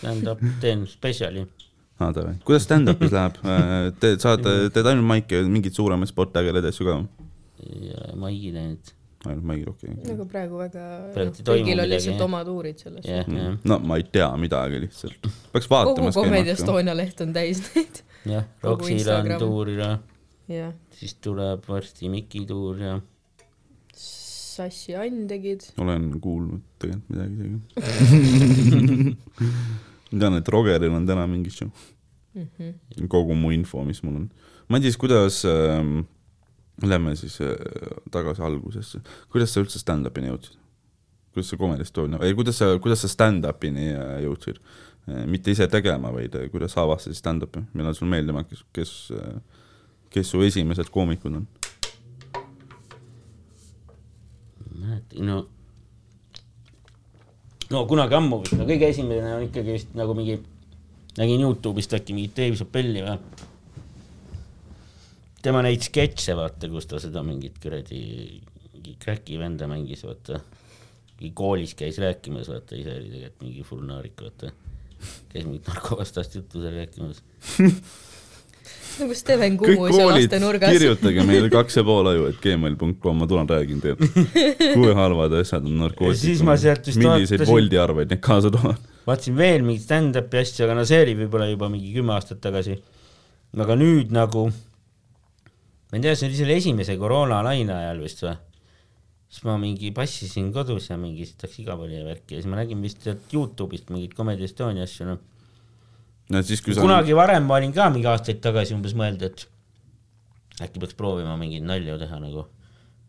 tähendab, 0.00 0.40
teen 0.60 0.86
spetsiali. 0.88 1.46
aa, 2.02 2.14
davai. 2.16 2.34
kuidas 2.46 2.66
stand-up'is 2.66 3.14
läheb? 3.18 3.38
teed, 4.02 4.22
saad, 4.24 4.46
teed 4.74 4.88
ainult 4.88 5.08
maiki, 5.08 5.44
mingeid 5.50 5.76
suuremaid 5.78 6.10
sportägedaid 6.10 6.68
asju 6.72 6.88
ka 6.88 6.98
või? 6.98 7.28
ja 7.88 8.12
ma 8.18 8.30
ei 8.32 8.50
teinud. 8.54 8.92
ainult 9.26 9.46
maigid, 9.46 9.68
okei 9.70 9.92
okay.. 9.92 10.06
nagu 10.10 10.26
praegu 10.30 10.58
väga, 10.58 10.86
toimu 11.14 11.44
kõigil 11.46 11.84
on 11.84 11.90
lihtsalt 11.92 12.16
jah. 12.16 12.24
oma 12.26 12.40
tuurid 12.46 12.82
selles. 12.82 13.06
jah, 13.06 13.28
jah, 13.28 13.54
no 13.70 13.78
ma 13.86 14.00
ei 14.00 14.06
tea 14.16 14.30
midagi 14.40 14.82
lihtsalt. 14.82 15.30
peaks 15.54 15.68
kogu 15.68 15.76
vaatamas 15.76 16.18
Comedy 16.18 16.48
käima. 16.50 16.56
Estonia 16.56 16.96
leht 16.98 17.22
on 17.24 17.36
täis 17.36 17.62
neid. 17.68 18.02
jah, 18.26 18.48
Kogu 18.64 18.74
Roxil 18.74 18.96
on 18.96 18.98
Instagram. 18.98 19.38
tuur 19.44 19.72
ja 19.76 19.90
jah, 20.50 20.74
siis 20.98 21.16
tuleb 21.22 21.68
varsti 21.68 22.10
Miki 22.12 22.44
tuur 22.48 22.82
ja 22.82 22.98
Sassi 24.52 24.96
Ann 24.98 25.24
tegid. 25.30 25.70
olen 25.80 26.10
kuulnud 26.20 26.66
tegelikult 26.82 27.08
midagi 27.14 27.34
isegi. 27.78 29.16
ma 30.12 30.24
tean, 30.24 30.38
et 30.38 30.48
Rogeril 30.48 30.94
on 30.94 31.06
täna 31.08 31.26
mingi 31.30 31.50
show. 31.50 31.70
Mhm. 32.32 33.08
kogu 33.12 33.34
mu 33.36 33.50
info, 33.52 33.84
mis 33.84 34.00
mul 34.02 34.22
on. 34.22 34.30
Madis, 34.72 34.96
kuidas 34.96 35.42
ähm,, 35.44 36.06
lähme 36.82 37.16
siis 37.16 37.40
äh, 37.40 37.56
tagasi 38.10 38.42
algusesse, 38.42 39.02
kuidas 39.32 39.52
sa 39.52 39.60
üldse 39.60 39.80
stand-up'ini 39.82 40.30
jõudsid? 40.32 40.58
kuidas 41.32 41.48
sa 41.48 41.56
Comedy 41.56 41.84
Estonia, 41.84 42.18
ei 42.24 42.34
kuidas 42.36 42.58
sa, 42.60 42.70
kuidas 42.80 43.04
sa 43.04 43.10
stand-up'ini 43.12 43.92
äh, 43.92 44.16
jõudsid? 44.26 44.62
mitte 45.26 45.50
ise 45.50 45.66
tegema, 45.66 46.12
vaid 46.14 46.34
äh, 46.38 46.48
kuidas 46.52 46.72
sa 46.76 46.86
avastasid 46.86 47.18
stand-up'i, 47.18 47.64
millal 47.76 47.96
sul 47.98 48.08
meeldima 48.08 48.44
hakkas, 48.44 48.64
kes, 48.72 48.92
kes 50.14 50.32
su 50.32 50.42
esimesed 50.46 50.92
koomikud 50.94 51.40
on? 51.40 51.48
mäletan, 54.82 55.26
no 55.26 55.42
no 57.72 57.84
kunagi 57.88 58.16
ammu 58.18 58.42
vist, 58.42 58.56
no 58.58 58.66
kõige 58.68 58.90
esimene 58.92 59.34
on 59.36 59.46
ikkagi 59.46 59.76
vist 59.76 59.94
nagu 59.98 60.14
mingi, 60.16 60.36
nägin 61.18 61.44
Youtube'ist 61.44 61.96
äkki 61.96 62.16
mingit 62.16 62.36
Dave 62.36 62.58
Chappelli 62.58 63.04
või. 63.04 63.16
tema 65.42 65.62
neid 65.64 65.82
sketše, 65.82 66.36
vaata, 66.38 66.70
kus 66.70 66.86
ta 66.90 67.00
seda 67.02 67.24
mingit 67.26 67.58
kuradi, 67.62 68.02
mingi 68.76 68.96
crack'i 69.02 69.40
venda 69.40 69.68
mängis, 69.70 70.04
vaata. 70.06 70.40
mingi 71.18 71.32
koolis 71.38 71.74
käis 71.78 71.98
rääkimas, 72.02 72.50
vaata, 72.52 72.76
ise 72.78 72.96
oli 72.98 73.10
tegelikult 73.10 73.46
mingi 73.48 73.66
full 73.66 73.84
naarik, 73.88 74.20
vaata. 74.20 74.52
käis 75.32 75.44
mingit 75.48 75.68
narkovastast 75.72 76.38
juttu 76.38 76.62
seal 76.62 76.80
rääkimas. 76.82 77.22
nagu 79.00 79.16
Steven 79.16 79.56
ja 79.56 79.58
koolid, 79.92 80.26
lastenurgas. 80.26 80.74
kirjutage 80.76 81.24
meile 81.28 81.50
kaks 81.56 81.78
ja 81.78 81.84
pool 81.86 82.10
aju, 82.12 82.26
et 82.30 82.40
gmail.com, 82.42 83.18
ma 83.22 83.28
tulen 83.30 83.50
räägin 83.50 83.80
teile. 83.82 84.08
kui 84.74 84.94
halvad 84.98 85.36
asjad 85.40 85.66
on 85.68 85.80
Ja 85.82 86.14
siis 86.18 86.42
ma 86.46 86.56
sealt 86.60 86.86
narkootikumid 86.88 87.06
milliseid 87.06 87.46
Bolti 87.48 87.80
arveid 87.80 88.12
need 88.12 88.22
kaasa 88.24 88.52
toovad. 88.54 88.84
vaatasin 89.06 89.38
veel 89.38 89.66
mingit 89.66 89.86
stand-up'i 89.86 90.42
asja, 90.42 90.66
aga 90.66 90.78
no 90.78 90.86
see 90.88 91.00
oli 91.06 91.16
võib-olla 91.24 91.48
juba 91.50 91.70
mingi 91.72 91.92
kümme 91.96 92.14
aastat 92.16 92.42
tagasi. 92.44 92.78
aga 93.58 93.76
nüüd 93.78 94.14
nagu, 94.14 94.46
ma 94.52 95.98
ei 95.98 96.06
tea, 96.06 96.16
see 96.16 96.30
oli 96.30 96.40
selle 96.40 96.58
esimese 96.62 96.96
koroonalaine 97.00 97.74
ajal 97.80 98.02
vist 98.04 98.24
või? 98.26 98.36
siis 99.32 99.46
ma 99.48 99.56
mingi 99.56 99.88
passisin 99.96 100.50
kodus 100.52 100.90
ja 100.90 100.98
mingi 101.00 101.24
sitaks 101.24 101.62
ja 101.64 101.76
värki 101.76 102.36
ja 102.36 102.42
siis 102.42 102.50
ma 102.52 102.58
nägin 102.60 102.82
vist 102.84 103.00
sealt 103.00 103.32
Youtube'ist 103.32 103.88
mingeid 103.88 104.12
Comedy 104.16 104.44
Estonia 104.44 104.84
asju, 104.84 105.06
noh. 105.08 105.20
No 106.32 106.42
siis, 106.46 106.62
kui 106.64 106.74
sa 106.76 106.82
kunagi 106.84 107.14
varem 107.16 107.44
ma 107.48 107.58
olin 107.60 107.74
ka 107.76 107.90
mingi 107.94 108.08
aastaid 108.10 108.40
tagasi 108.44 108.74
umbes 108.76 108.96
mõelnud, 108.98 109.22
et 109.28 109.46
äkki 110.62 110.82
peaks 110.82 110.96
proovima 110.98 111.36
mingeid 111.40 111.64
nalju 111.68 111.98
teha 112.00 112.18
nagu. 112.22 112.46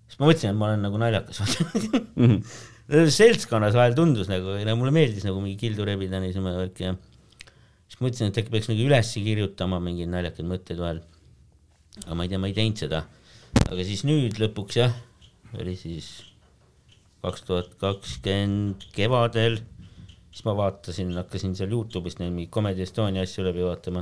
siis 0.07 0.19
ma 0.19 0.29
mõtlesin, 0.29 0.51
et 0.53 0.59
ma 0.59 0.69
olen 0.69 0.85
nagu 0.87 1.01
naljakas, 1.01 1.41
vaata 1.43 2.03
Mhm. 2.15 2.37
seltskonnas 3.17 3.75
vahel 3.77 3.95
tundus 3.95 4.27
nagu, 4.29 4.57
mulle 4.75 4.91
meeldis 4.95 5.23
nagu 5.27 5.39
mingi 5.41 5.57
kildu 5.61 5.85
rebida 5.87 6.19
niisama 6.19 6.51
värk 6.57 6.81
ja 6.83 6.91
siis 7.87 8.01
mõtlesin, 8.01 8.29
et 8.31 8.41
äkki 8.41 8.51
peaks 8.53 8.69
nagu 8.71 8.83
üles 8.83 9.13
kirjutama 9.15 9.79
mingeid 9.83 10.11
naljakaid 10.11 10.49
mõtteid 10.49 10.81
vahel. 10.83 11.01
aga 12.03 12.15
ma 12.17 12.25
ei 12.25 12.31
tea, 12.33 12.41
ma 12.41 12.51
ei 12.51 12.57
teinud 12.57 12.81
seda. 12.83 13.05
aga 13.69 13.87
siis 13.87 14.03
nüüd 14.07 14.39
lõpuks 14.41 14.79
jah, 14.81 14.93
oli 15.59 15.75
siis 15.79 16.09
kaks 17.23 17.45
tuhat 17.47 17.69
kakskümmend 17.79 18.83
kevadel, 18.95 19.61
siis 20.33 20.47
ma 20.47 20.55
vaatasin, 20.57 21.13
hakkasin 21.19 21.53
seal 21.57 21.73
Youtube'is 21.75 22.17
neid 22.19 22.33
mingeid 22.33 22.53
Comedy 22.53 22.83
Estonia 22.87 23.25
asju 23.25 23.45
läbi 23.45 23.65
vaatama. 23.65 24.01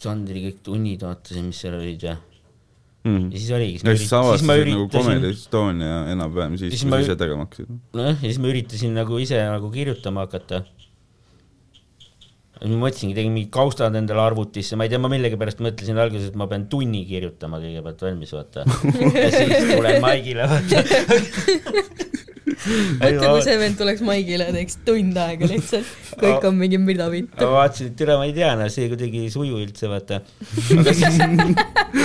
Sandri 0.00 0.42
kõik 0.48 0.60
tunnid 0.66 1.06
vaatasin, 1.06 1.46
mis 1.50 1.60
seal 1.62 1.76
olid 1.78 2.02
ja, 2.06 2.16
mm. 3.06 3.30
ja 3.30 3.38
siis 3.38 3.54
oligi. 3.54 3.80
ja 3.82 3.94
siis 3.94 4.10
sa 4.10 4.20
siis 4.26 4.44
ma 4.46 4.56
avastasid 4.58 4.72
nagu 4.72 4.90
Comedy 4.90 5.22
üritasin, 5.22 5.38
Estonia 5.38 5.96
enam-vähem 6.12 6.58
siis, 6.58 6.74
Siis 6.74 6.84
kui 6.86 6.94
sa 6.94 7.00
ise 7.06 7.16
tegema 7.20 7.46
hakkasid. 7.46 7.72
nojah, 7.98 8.14
ja 8.14 8.26
siis 8.26 8.38
ma 8.42 8.52
üritasin 8.52 8.94
nagu 8.98 9.18
ise 9.22 9.40
nagu 9.42 9.70
kirjutama 9.74 10.26
hakata. 10.26 10.62
ma 12.60 12.78
mõtlesingi, 12.84 13.16
tegin 13.16 13.34
mingid 13.34 13.52
kaustad 13.54 13.94
endale 13.98 14.22
arvutisse, 14.22 14.78
ma 14.78 14.86
ei 14.86 14.92
tea, 14.92 15.02
ma 15.02 15.10
millegipärast 15.10 15.62
mõtlesin 15.64 15.98
alguses, 15.98 16.30
et 16.30 16.38
ma 16.38 16.50
pean 16.50 16.66
tunni 16.70 17.06
kirjutama 17.08 17.62
kõigepealt 17.62 18.06
valmis, 18.06 18.34
vaata. 18.36 18.66
ja 19.24 19.30
siis 19.32 19.70
tulen 19.74 20.02
maigile, 20.04 20.50
vaata. 20.50 20.84
mõtle, 23.00 23.30
kui 23.30 23.44
see 23.46 23.56
vend 23.60 23.78
tuleks 23.80 24.04
maigile 24.06 24.48
ja 24.50 24.54
teeks 24.56 24.78
tund 24.86 25.18
aega 25.20 25.48
lihtsalt, 25.50 25.90
kõik 26.20 26.46
on 26.50 26.58
mingi 26.60 26.80
mida 26.82 27.08
vittu. 27.12 27.40
ma 27.44 27.64
vaatasin, 27.64 27.92
et 27.92 27.98
türa, 28.00 28.18
ma 28.20 28.28
ei 28.28 28.36
tea, 28.36 28.52
no 28.58 28.68
see 28.72 28.90
kuidagi 28.92 29.24
ei 29.24 29.32
suju 29.32 29.62
üldse, 29.64 29.90
vaata. 29.90 30.20
aga 30.76 30.94
siis, 30.96 31.18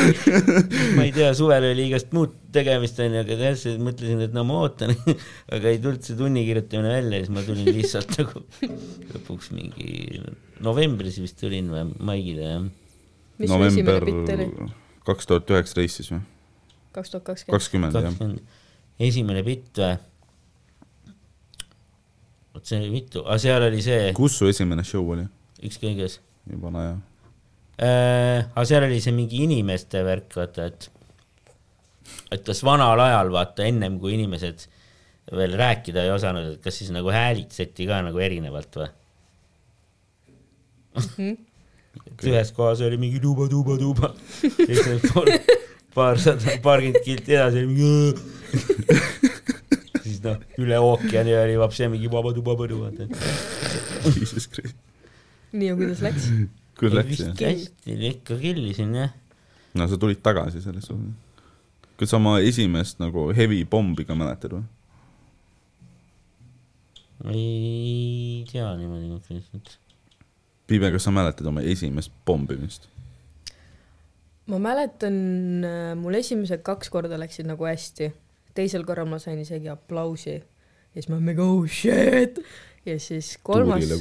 ma 0.98 1.06
ei 1.06 1.14
tea, 1.16 1.32
suvel 1.38 1.70
oli 1.72 1.90
igast 1.90 2.14
muud 2.16 2.36
tegemist 2.56 3.00
onju, 3.04 3.22
aga 3.26 3.38
jah, 3.42 3.58
siis 3.60 3.78
mõtlesin, 3.82 4.24
et 4.26 4.36
no 4.36 4.46
ma 4.48 4.62
ootan. 4.64 4.96
aga 5.56 5.72
ei 5.72 5.82
tulnud 5.84 6.06
see 6.06 6.18
tunni 6.20 6.46
kirjutamine 6.48 6.94
välja, 6.96 7.22
siis 7.24 7.34
ma 7.36 7.44
tulin 7.46 7.72
lihtsalt 7.76 8.18
nagu 8.22 8.44
lõpuks 9.16 9.52
mingi 9.56 10.22
novembris 10.64 11.20
vist 11.22 11.40
tulin 11.42 11.70
või 11.72 11.86
maigile 12.12 12.48
jah. 12.48 12.66
mis 13.42 13.52
su 13.52 13.62
esimene 13.68 14.02
bitt 14.08 14.34
oli? 14.36 14.70
kaks 15.06 15.30
tuhat 15.30 15.52
üheksateist 15.54 16.02
siis 16.02 16.12
või? 16.14 16.22
kaks 16.96 17.14
tuhat 17.14 17.26
kakskümmend. 17.28 17.96
kakskümmend 17.96 18.40
jah. 18.40 18.62
esimene 19.10 19.44
bitt 19.48 19.82
või? 19.82 19.96
Vot 22.56 22.70
see 22.70 22.80
oli 22.80 22.92
mitu, 22.94 23.24
aga 23.26 23.38
seal 23.42 23.68
oli 23.68 23.82
see 23.84 24.12
kus 24.16 24.38
su 24.40 24.48
esimene 24.52 24.86
show 24.88 25.10
oli? 25.16 25.26
üks 25.66 25.80
kõiges 25.82 26.20
jumala 26.52 26.86
hea. 26.86 26.96
äh,. 27.84 28.46
aga 28.54 28.66
seal 28.70 28.88
oli 28.88 29.02
see 29.04 29.16
mingi 29.16 29.44
inimeste 29.46 30.04
värk, 30.08 30.30
vaata, 30.40 30.70
et, 30.72 30.88
et 32.32 32.46
kas 32.48 32.64
vanal 32.66 33.02
ajal, 33.04 33.34
vaata, 33.36 33.68
ennem 33.68 34.00
kui 34.02 34.16
inimesed 34.16 34.68
veel 35.36 35.58
rääkida 35.58 36.06
ei 36.06 36.14
osanud, 36.14 36.54
et 36.54 36.64
kas 36.64 36.80
siis 36.80 36.94
nagu 36.94 37.10
häälitseti 37.12 37.88
ka 37.90 38.00
nagu 38.06 38.22
erinevalt 38.22 38.80
või? 38.82 38.90
et 42.06 42.28
ühes 42.30 42.52
kohas 42.56 42.82
oli 42.86 42.98
mingi 43.02 43.20
tuuba, 43.24 43.50
tuuba, 43.52 43.78
tuuba. 43.82 44.14
paarsada, 45.96 46.58
paarkümmend 46.64 47.04
kilti 47.04 47.36
edasi 47.36 47.64
oli 47.64 47.68
mingi. 47.72 49.25
noh, 50.26 50.42
üle 50.62 50.80
ookeani 50.82 51.36
oli 51.40 51.58
vapsi 51.62 51.90
mingi 51.92 52.12
vaba-tuba-põdu, 52.12 52.82
vaata. 52.84 53.08
Jesus 54.16 54.48
Christ. 54.52 54.78
nii 55.56 55.72
ja 55.72 55.76
kuidas 55.80 56.02
läks? 56.06 56.30
kuidas 56.80 57.00
läks 57.00 57.22
jah? 57.24 57.36
hästi, 57.42 58.00
ikka 58.12 58.40
killisin 58.42 58.96
jah. 59.00 59.14
no 59.74 59.88
sa 59.88 60.00
tulid 60.02 60.22
tagasi 60.26 60.62
selles 60.64 60.90
suhtes. 60.90 61.14
kas 62.00 62.12
sa 62.12 62.20
oma 62.20 62.40
esimest 62.44 63.00
nagu 63.04 63.30
heavy 63.36 63.64
pommi 63.70 64.08
ka 64.08 64.18
mäletad 64.18 64.58
või? 64.58 64.66
ei 67.32 68.44
tea 68.52 68.68
niimoodi 68.78 69.08
konkreetselt. 69.14 69.78
Piibe, 70.68 70.90
kas 70.92 71.06
sa 71.08 71.14
mäletad 71.14 71.48
oma 71.48 71.64
esimest 71.64 72.12
pommimist? 72.26 72.90
ma 74.52 74.60
mäletan, 74.62 75.16
mul 75.98 76.20
esimesed 76.20 76.62
kaks 76.66 76.92
korda 76.94 77.18
läksid 77.18 77.48
nagu 77.50 77.66
hästi, 77.66 78.12
teisel 78.56 78.86
korral 78.88 79.10
ma 79.12 79.20
sain 79.20 79.40
isegi 79.42 79.70
aplausi 79.72 80.36
ja 80.36 80.96
siis 80.96 81.10
ma 81.12 81.20
mingi 81.20 81.44
oh 81.44 81.68
shit 81.68 82.40
ja 82.86 83.00
siis 83.00 83.36
kolmas 83.44 83.92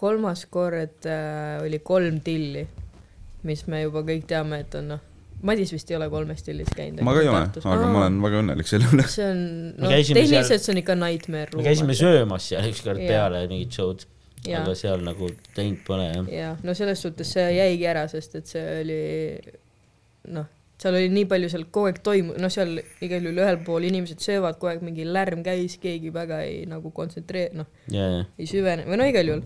kolmas 0.00 0.46
kord 0.50 1.06
äh, 1.06 1.60
oli 1.64 1.78
kolm 1.84 2.20
tilli, 2.24 2.64
mis 3.48 3.66
me 3.68 3.82
juba 3.82 4.02
kõik 4.06 4.26
teame, 4.30 4.62
et 4.64 4.76
on 4.80 4.94
noh, 4.94 5.06
Madis 5.44 5.70
vist 5.72 5.88
ei 5.88 5.96
ole 5.96 6.10
kolmes 6.12 6.42
tillis 6.44 6.68
käinud. 6.76 7.00
ma 7.04 7.14
ka 7.16 7.22
ei 7.22 7.28
ole, 7.32 7.42
aga 7.72 7.88
ma 7.88 8.02
olen 8.02 8.16
väga 8.24 8.40
õnnelik 8.42 8.68
selle 8.68 8.88
üle. 8.92 9.06
see 9.08 9.24
on, 9.24 9.42
Me 9.76 9.88
noh, 9.88 9.94
tehniliselt 9.96 10.64
see 10.64 10.74
on 10.74 10.80
ikka 10.82 10.96
nightmare 11.00 11.56
me 11.56 11.64
käisime 11.64 11.96
söömas 11.96 12.48
seal 12.52 12.68
ükskord 12.68 13.00
peale 13.00 13.42
mingit 13.52 13.76
show'd, 13.76 14.06
Jaa. 14.46 14.62
aga 14.62 14.76
seal 14.76 15.04
nagu 15.04 15.28
teinud 15.56 15.84
pole 15.86 16.08
jah. 16.08 16.32
jah, 16.36 16.64
no 16.64 16.76
selles 16.76 17.04
suhtes 17.04 17.32
see 17.36 17.46
jäigi 17.56 17.88
ära, 17.88 18.06
sest 18.12 18.36
et 18.40 18.52
see 18.52 18.64
oli 18.82 19.00
noh, 20.36 20.48
seal 20.80 20.96
oli 20.96 21.10
nii 21.12 21.26
palju 21.28 21.50
seal 21.52 21.66
kogu 21.68 21.90
aeg 21.90 22.00
toimu-, 22.04 22.36
noh, 22.40 22.52
seal 22.52 22.78
igal 23.04 23.26
juhul 23.26 23.42
ühel 23.42 23.58
pool 23.66 23.86
inimesed 23.88 24.22
söövad, 24.24 24.56
kogu 24.60 24.72
aeg 24.72 24.84
mingi 24.86 25.04
lärm 25.08 25.44
käis, 25.46 25.76
keegi 25.82 26.12
väga 26.14 26.40
ei 26.46 26.64
nagu 26.70 26.92
kontsentreer-, 26.96 27.54
noh, 27.58 27.68
ja, 27.92 28.06
ja, 28.16 28.22
ei 28.40 28.48
süvene, 28.48 28.86
või 28.88 29.00
no 29.00 29.08
igal 29.10 29.32
juhul. 29.34 29.44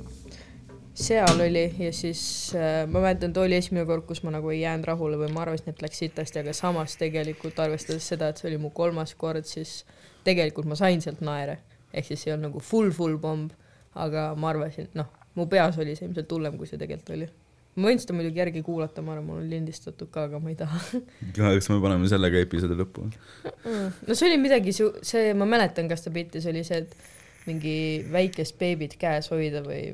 seal 0.95 1.41
oli 1.43 1.65
ja 1.83 1.91
siis 1.93 2.23
äh, 2.55 2.85
ma 2.87 3.03
mäletan, 3.03 3.35
too 3.35 3.49
oli 3.49 3.59
esimene 3.59 3.87
kord, 3.89 4.07
kus 4.07 4.23
ma 4.23 4.31
nagu 4.37 4.53
ei 4.55 4.61
jäänud 4.61 4.87
rahule 4.93 5.19
või 5.19 5.33
ma 5.35 5.43
arvasin, 5.43 5.75
et 5.75 5.83
läks 5.83 5.99
sitasti, 6.05 6.45
aga 6.45 6.55
samas 6.55 6.95
tegelikult 7.01 7.59
arvestades 7.59 8.07
seda, 8.15 8.31
et 8.31 8.39
see 8.39 8.53
oli 8.53 8.61
mu 8.63 8.71
kolmas 8.71 9.17
kord, 9.19 9.47
siis 9.51 9.81
tegelikult 10.25 10.71
ma 10.71 10.79
sain 10.79 11.03
sealt 11.03 11.25
naere. 11.25 11.59
ehk 11.95 12.07
siis 12.07 12.27
ei 12.27 12.33
olnud 12.35 12.49
nagu 12.49 12.61
full, 12.63 12.91
full 12.95 13.19
pomb, 13.23 13.53
aga 13.95 14.33
ma 14.39 14.51
arvasin, 14.51 14.89
noh, 14.99 15.11
mu 15.35 15.47
peas 15.51 15.79
oli 15.79 15.95
see 15.99 16.09
ilmselt 16.09 16.31
hullem, 16.31 16.59
kui 16.59 16.67
see 16.67 16.79
tegelikult 16.79 17.17
oli. 17.17 17.29
Ma 17.75 17.91
võin 17.91 18.01
seda 18.03 18.15
muidugi 18.17 18.41
järgi 18.41 18.63
kuulata, 18.67 19.03
ma 19.03 19.15
arvan, 19.15 19.27
mul 19.29 19.41
on 19.43 19.51
lindistatud 19.51 20.11
ka, 20.15 20.29
aga 20.29 20.41
ma 20.43 20.53
ei 20.53 20.59
taha. 20.59 20.81
kas 21.37 21.71
me 21.73 21.81
paneme 21.83 22.11
selle 22.11 22.31
ka 22.33 22.43
episoodi 22.45 22.79
lõppu? 22.79 23.09
no 23.09 24.15
see 24.15 24.29
oli 24.31 24.39
midagi 24.43 24.75
see, 24.77 25.27
ma 25.39 25.49
mäletan, 25.49 25.91
kas 25.91 26.07
ta 26.07 26.15
bitti, 26.15 26.43
see 26.45 26.55
oli 26.55 26.65
see, 26.67 26.85
et 26.85 26.97
mingi 27.49 27.77
väikest 28.13 28.57
beebit 28.61 28.97
käes 29.01 29.29
hoida 29.33 29.61
või 29.65 29.93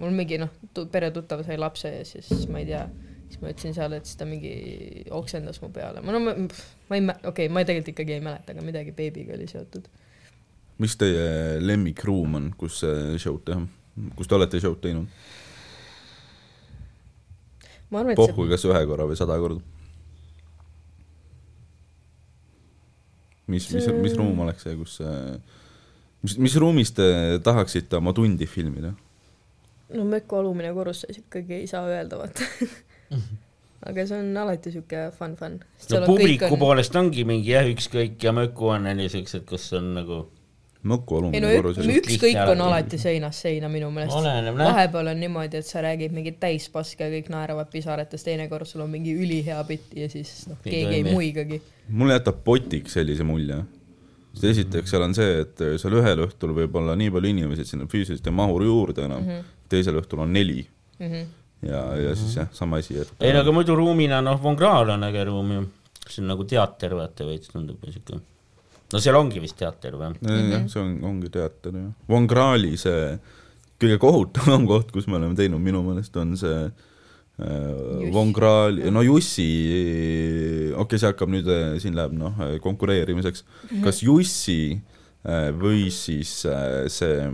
mul 0.00 0.14
mingi 0.16 0.38
noh, 0.40 0.52
peretuttav 0.92 1.42
sai 1.44 1.58
lapse 1.60 1.90
ja 1.92 2.04
siis 2.06 2.46
ma 2.48 2.62
ei 2.62 2.68
tea, 2.70 2.84
siis 3.28 3.42
ma 3.42 3.52
ütlesin 3.52 3.76
seal, 3.76 3.96
et 3.98 4.08
siis 4.08 4.20
ta 4.20 4.28
mingi 4.28 4.52
oksendas 5.14 5.60
mu 5.64 5.72
peale, 5.74 6.02
ma 6.04 6.14
no 6.14 6.22
ma, 6.24 6.36
ma 6.38 7.00
ei 7.00 7.04
okei 7.04 7.32
okay,, 7.32 7.50
ma 7.52 7.64
tegelikult 7.66 7.92
ikkagi 7.92 8.16
ei 8.16 8.24
mäleta, 8.24 8.54
aga 8.54 8.64
midagi 8.64 8.94
beebiga 8.96 9.36
oli 9.36 9.50
seotud. 9.50 9.90
mis 10.78 10.96
teie 10.96 11.58
lemmikruum 11.60 12.38
on, 12.40 12.48
kus 12.56 12.80
show'd 13.20 13.44
teha? 13.50 13.66
kus 14.16 14.30
te 14.30 14.38
olete 14.38 14.62
show'd 14.62 14.80
teinud? 14.84 15.12
pohhu, 17.90 18.44
see, 18.44 18.52
kas 18.52 18.68
ühe 18.68 18.84
korra 18.90 19.08
või 19.08 19.18
sada 19.18 19.38
korda? 19.40 19.64
mis, 23.48 23.68
mis, 23.72 23.88
mis 24.02 24.16
ruum 24.18 24.44
oleks 24.44 24.66
see, 24.66 24.76
kus, 24.78 24.98
mis, 26.24 26.36
mis 26.38 26.56
ruumis 26.60 26.92
te 26.96 27.08
tahaksite 27.44 27.98
oma 28.00 28.14
tundi 28.16 28.48
filmida? 28.50 28.92
no 29.94 30.04
Möku 30.04 30.36
alumine 30.36 30.72
korrus 30.76 31.06
ikkagi 31.08 31.62
ei 31.62 31.68
saa 31.70 31.86
öelda, 31.88 32.20
vaata. 32.20 32.44
aga 33.88 34.04
see 34.08 34.18
on 34.20 34.36
alati 34.36 34.72
sihuke 34.74 35.06
fun, 35.16 35.36
fun. 35.40 35.60
no 35.94 36.02
publiku 36.04 36.50
on... 36.52 36.60
poolest 36.60 36.96
ongi 37.00 37.24
mingi 37.28 37.54
jah, 37.54 37.68
ükskõik 37.72 38.20
ja 38.22 38.34
Möku 38.36 38.74
on 38.74 38.90
onju 38.92 39.08
siuksed, 39.16 39.46
kus 39.48 39.70
on 39.78 39.94
nagu 39.96 40.26
Mõku 40.88 41.16
alumine 41.18 41.42
no 41.42 41.48
korrus 41.56 41.80
ükskõik 41.82 42.38
on 42.52 42.60
alati. 42.68 43.00
seinast 43.02 43.42
seina 43.42 43.66
minu 43.68 43.88
meelest. 43.90 44.14
vahepeal 44.58 45.10
on 45.10 45.18
niimoodi, 45.18 45.58
et 45.58 45.66
sa 45.66 45.82
räägid 45.82 46.14
mingit 46.14 46.38
täispaska 46.40 47.08
ja 47.08 47.16
kõik 47.16 47.32
naeravad 47.34 47.70
pisarates, 47.72 48.22
teinekord 48.22 48.66
sul 48.66 48.84
on 48.86 48.92
mingi 48.92 49.16
ülihea 49.18 49.58
bitt 49.66 49.96
ja 49.98 50.06
siis 50.12 50.46
noh, 50.46 50.60
keegi 50.62 51.00
ei 51.00 51.04
muigagi. 51.08 51.60
mulle 51.88 52.14
jätab 52.20 52.44
potiks 52.44 52.94
sellise 52.94 53.26
mulje. 53.26 53.58
sest 54.34 54.44
esiteks 54.52 54.90
seal 54.94 55.02
on 55.02 55.18
see, 55.18 55.42
et 55.42 55.66
seal 55.82 55.98
ühel 55.98 56.26
õhtul 56.28 56.54
võib 56.54 56.78
olla 56.78 56.94
nii 56.96 57.10
palju 57.10 57.34
inimesi, 57.34 57.66
et 57.66 57.74
sinna 57.74 57.90
füüsiliselt 57.90 58.30
ei 58.30 58.38
mahu 58.38 58.62
juurde 58.62 59.04
enam 59.04 59.22
mm. 59.22 59.30
-hmm. 59.30 59.54
teisel 59.68 59.98
õhtul 59.98 60.22
on 60.22 60.32
neli 60.32 60.66
Mhm. 60.98 61.26
ja, 61.62 61.96
ja 61.96 62.14
siis 62.16 62.36
jah, 62.36 62.48
sama 62.52 62.76
asi, 62.76 62.98
et. 62.98 63.12
ei 63.20 63.32
no 63.32 63.42
aga 63.44 63.52
muidu 63.54 63.76
ruumina 63.78 64.20
noh, 64.22 64.40
Von 64.42 64.56
Krahl 64.56 64.90
on 64.94 65.06
äge 65.06 65.24
ruum 65.28 65.52
ju, 65.54 65.62
see 66.08 66.22
on 66.24 66.32
nagu 66.32 66.46
teater, 66.48 66.94
vaata 66.98 67.26
veits 67.28 67.52
tundub 67.52 67.84
siuke. 67.86 68.18
No 68.92 69.00
seal 69.02 69.18
ongi 69.18 69.42
vist 69.42 69.58
teater 69.60 69.96
või? 70.00 70.14
jah, 70.24 70.64
see 70.70 70.80
on, 70.82 70.96
ongi 71.08 71.30
teater 71.32 71.76
jah. 71.76 71.90
Von 72.08 72.28
Krahli 72.30 72.76
see 72.80 73.16
kõige 73.78 73.98
kohutavam 74.02 74.66
koht, 74.70 74.92
kus 74.94 75.08
me 75.08 75.18
oleme 75.20 75.38
teinud 75.38 75.62
minu 75.62 75.82
meelest 75.86 76.16
on 76.20 76.34
see 76.40 76.66
äh, 76.66 78.10
Von 78.14 78.32
Krahli, 78.36 78.88
no 78.94 79.04
Jussi, 79.06 79.48
okei 80.72 80.82
okay,, 80.82 81.00
see 81.00 81.12
hakkab 81.12 81.32
nüüd, 81.32 81.50
siin 81.82 81.96
läheb 81.98 82.16
noh, 82.18 82.44
konkureerimiseks. 82.64 83.44
kas 83.84 84.02
Jussi 84.02 84.60
äh, 84.74 85.48
või 85.54 85.88
siis 85.94 86.40
äh, 86.48 86.86
see 86.92 87.30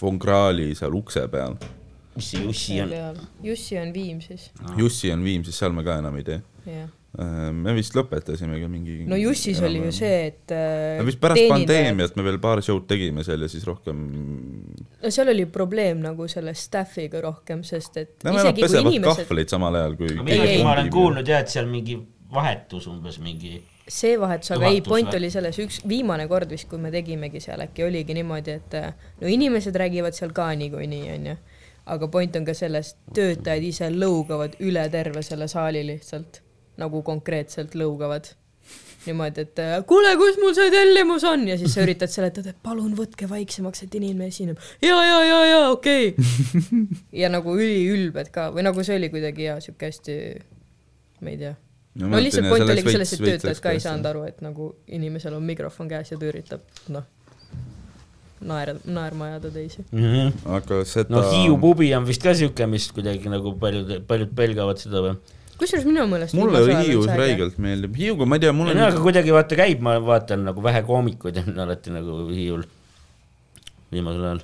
Von 0.00 0.20
Krahli 0.20 0.72
seal 0.76 0.96
ukse 0.96 1.26
peal. 1.32 1.58
mis 2.16 2.32
see 2.32 2.44
Jussi 2.44 2.80
on? 2.82 2.94
Jussi 3.44 3.78
on 3.80 3.92
Viimsis, 3.94 4.50
Jussi 4.80 5.12
on 5.12 5.24
Viimsis, 5.24 5.60
seal 5.60 5.76
me 5.76 5.84
ka 5.86 6.00
enam 6.00 6.16
ei 6.18 6.30
tee. 6.32 6.40
jah. 6.66 6.88
Me 7.16 7.72
vist 7.76 7.94
lõpetasimegi 7.96 8.66
mingi. 8.68 8.96
no 9.08 9.16
Jussis 9.16 9.60
oli 9.64 9.80
ju 9.80 9.92
see, 9.94 10.16
et 10.30 10.52
äh, 10.52 11.04
vist 11.06 11.20
pärast 11.22 11.40
teenindajad- 11.40 11.68
pandeemiat 11.68 12.18
me 12.18 12.26
veel 12.26 12.40
paar 12.42 12.60
show'd 12.64 12.84
tegime 12.90 13.24
seal 13.24 13.40
ja 13.40 13.48
siis 13.48 13.64
rohkem. 13.64 14.02
no 15.02 15.12
seal 15.14 15.32
oli 15.32 15.46
probleem 15.48 16.02
nagu 16.04 16.28
selle 16.28 16.52
staff'iga 16.54 17.22
rohkem, 17.24 17.64
sest 17.64 17.96
et 18.02 18.26
Nemad 18.26 18.42
isegi 18.42 18.60
kui 18.60 18.66
pesevad 18.68 18.92
inimesed, 18.92 19.24
kahvleid 19.24 19.54
samal 19.54 19.80
ajal 19.80 19.96
kui. 19.96 20.12
ma 20.20 20.74
olen 20.74 20.92
kuulnud 20.92 21.32
jah, 21.32 21.40
et 21.46 21.52
seal 21.52 21.70
mingi 21.70 21.96
vahetus 22.32 22.86
umbes 22.90 23.18
mingi, 23.22 23.56
see 23.88 24.16
vahetus, 24.20 24.52
aga 24.56 24.68
ei, 24.68 24.80
point 24.84 25.08
või? 25.08 25.20
oli 25.20 25.30
selles, 25.32 25.58
üks 25.62 25.80
viimane 25.88 26.26
kord 26.28 26.50
vist, 26.50 26.68
kui 26.70 26.80
me 26.82 26.90
tegimegi 26.94 27.40
seal 27.40 27.62
äkki 27.64 27.86
oligi 27.86 28.16
niimoodi, 28.18 28.56
et 28.60 28.76
äh, 28.76 28.88
no 29.20 29.30
inimesed 29.30 29.76
räägivad 29.78 30.16
seal 30.16 30.34
ka 30.36 30.50
niikuinii, 30.58 31.04
onju. 31.16 31.36
aga 31.94 32.08
point 32.10 32.36
on 32.36 32.44
ka 32.44 32.54
selles, 32.58 32.96
töötajad 33.14 33.62
ise 33.62 33.88
lõugavad 33.94 34.58
üle 34.66 34.88
terve 34.90 35.22
selle 35.22 35.46
saali 35.48 35.84
lihtsalt, 35.86 36.42
nagu 36.80 37.02
konkreetselt 37.06 37.76
lõugavad. 37.78 38.32
niimoodi, 39.06 39.44
et 39.46 39.60
äh, 39.62 39.76
kuule, 39.86 40.16
kus 40.18 40.38
mul 40.42 40.54
see 40.56 40.70
tellimus 40.74 41.22
on 41.30 41.44
ja 41.46 41.54
siis 41.60 41.76
sa 41.76 41.84
üritad 41.84 42.10
seletada, 42.10 42.50
et 42.50 42.58
palun 42.62 42.96
võtke 42.98 43.28
vaiksemaks, 43.30 43.84
et 43.86 43.94
inimene 43.94 44.32
esineb. 44.32 44.58
ja, 44.82 44.96
ja, 45.06 45.20
ja, 45.24 45.44
ja 45.46 45.60
okei 45.70 46.08
okay. 46.14 46.82
ja 47.22 47.30
nagu 47.30 47.54
üliülbed 47.54 48.32
ka 48.34 48.50
või 48.54 48.66
nagu 48.66 48.82
see 48.86 48.98
oli 48.98 49.12
kuidagi 49.12 49.46
ja 49.46 49.60
sihuke 49.62 49.92
hästi, 49.92 50.18
ma 51.22 51.32
ei 51.34 51.38
tea 51.44 51.54
no 52.02 52.20
lihtsalt 52.20 52.48
point 52.50 52.70
oligi 52.70 52.94
selles, 52.94 53.12
et 53.14 53.24
töötajad 53.24 53.60
ka 53.62 53.74
ei 53.76 53.82
saanud 53.82 54.08
aru, 54.10 54.24
et 54.28 54.42
nagu 54.44 54.72
inimesel 54.98 55.36
on 55.36 55.46
mikrofon 55.46 55.88
käes 55.90 56.12
ja 56.12 56.18
ta 56.20 56.28
üritab 56.28 56.66
noh, 56.92 57.06
naera, 58.40 58.76
naerma 58.84 59.30
ajada 59.30 59.52
teisi. 59.54 59.84
aga 60.58 60.82
seda 60.88 61.14
no 61.14 61.24
Hiiu 61.30 61.56
pubi 61.62 61.92
on 61.96 62.06
vist 62.08 62.24
ka 62.24 62.34
siuke, 62.36 62.68
mis 62.70 62.90
kuidagi 62.94 63.32
nagu 63.32 63.54
paljud, 63.60 63.96
paljud 64.08 64.34
pelgavad 64.36 64.82
seda 64.82 65.04
või? 65.04 65.16
Kusjuures 65.60 65.86
minu 65.88 66.06
meelest 66.10 66.36
mulle 66.36 66.64
Hiius. 66.82 67.06
räigelt 67.18 67.56
meeldib, 67.62 67.94
Hiiuga 67.98 68.26
ma 68.28 68.36
ei 68.38 68.44
tea, 68.46 68.52
mul 68.56 68.72
ei 68.72 68.76
no 68.78 68.88
aga 68.88 68.98
on, 69.00 69.06
kuidagi 69.06 69.32
vaata 69.34 69.58
käib, 69.62 69.80
ma 69.84 69.96
vaatan 70.04 70.44
nagu 70.50 70.64
vähe 70.64 70.82
koomikuid 70.86 71.40
on 71.44 71.64
alati 71.66 71.94
nagu 71.94 72.26
Hiiul 72.32 72.66
viimasel 73.92 74.24
ajal. 74.28 74.40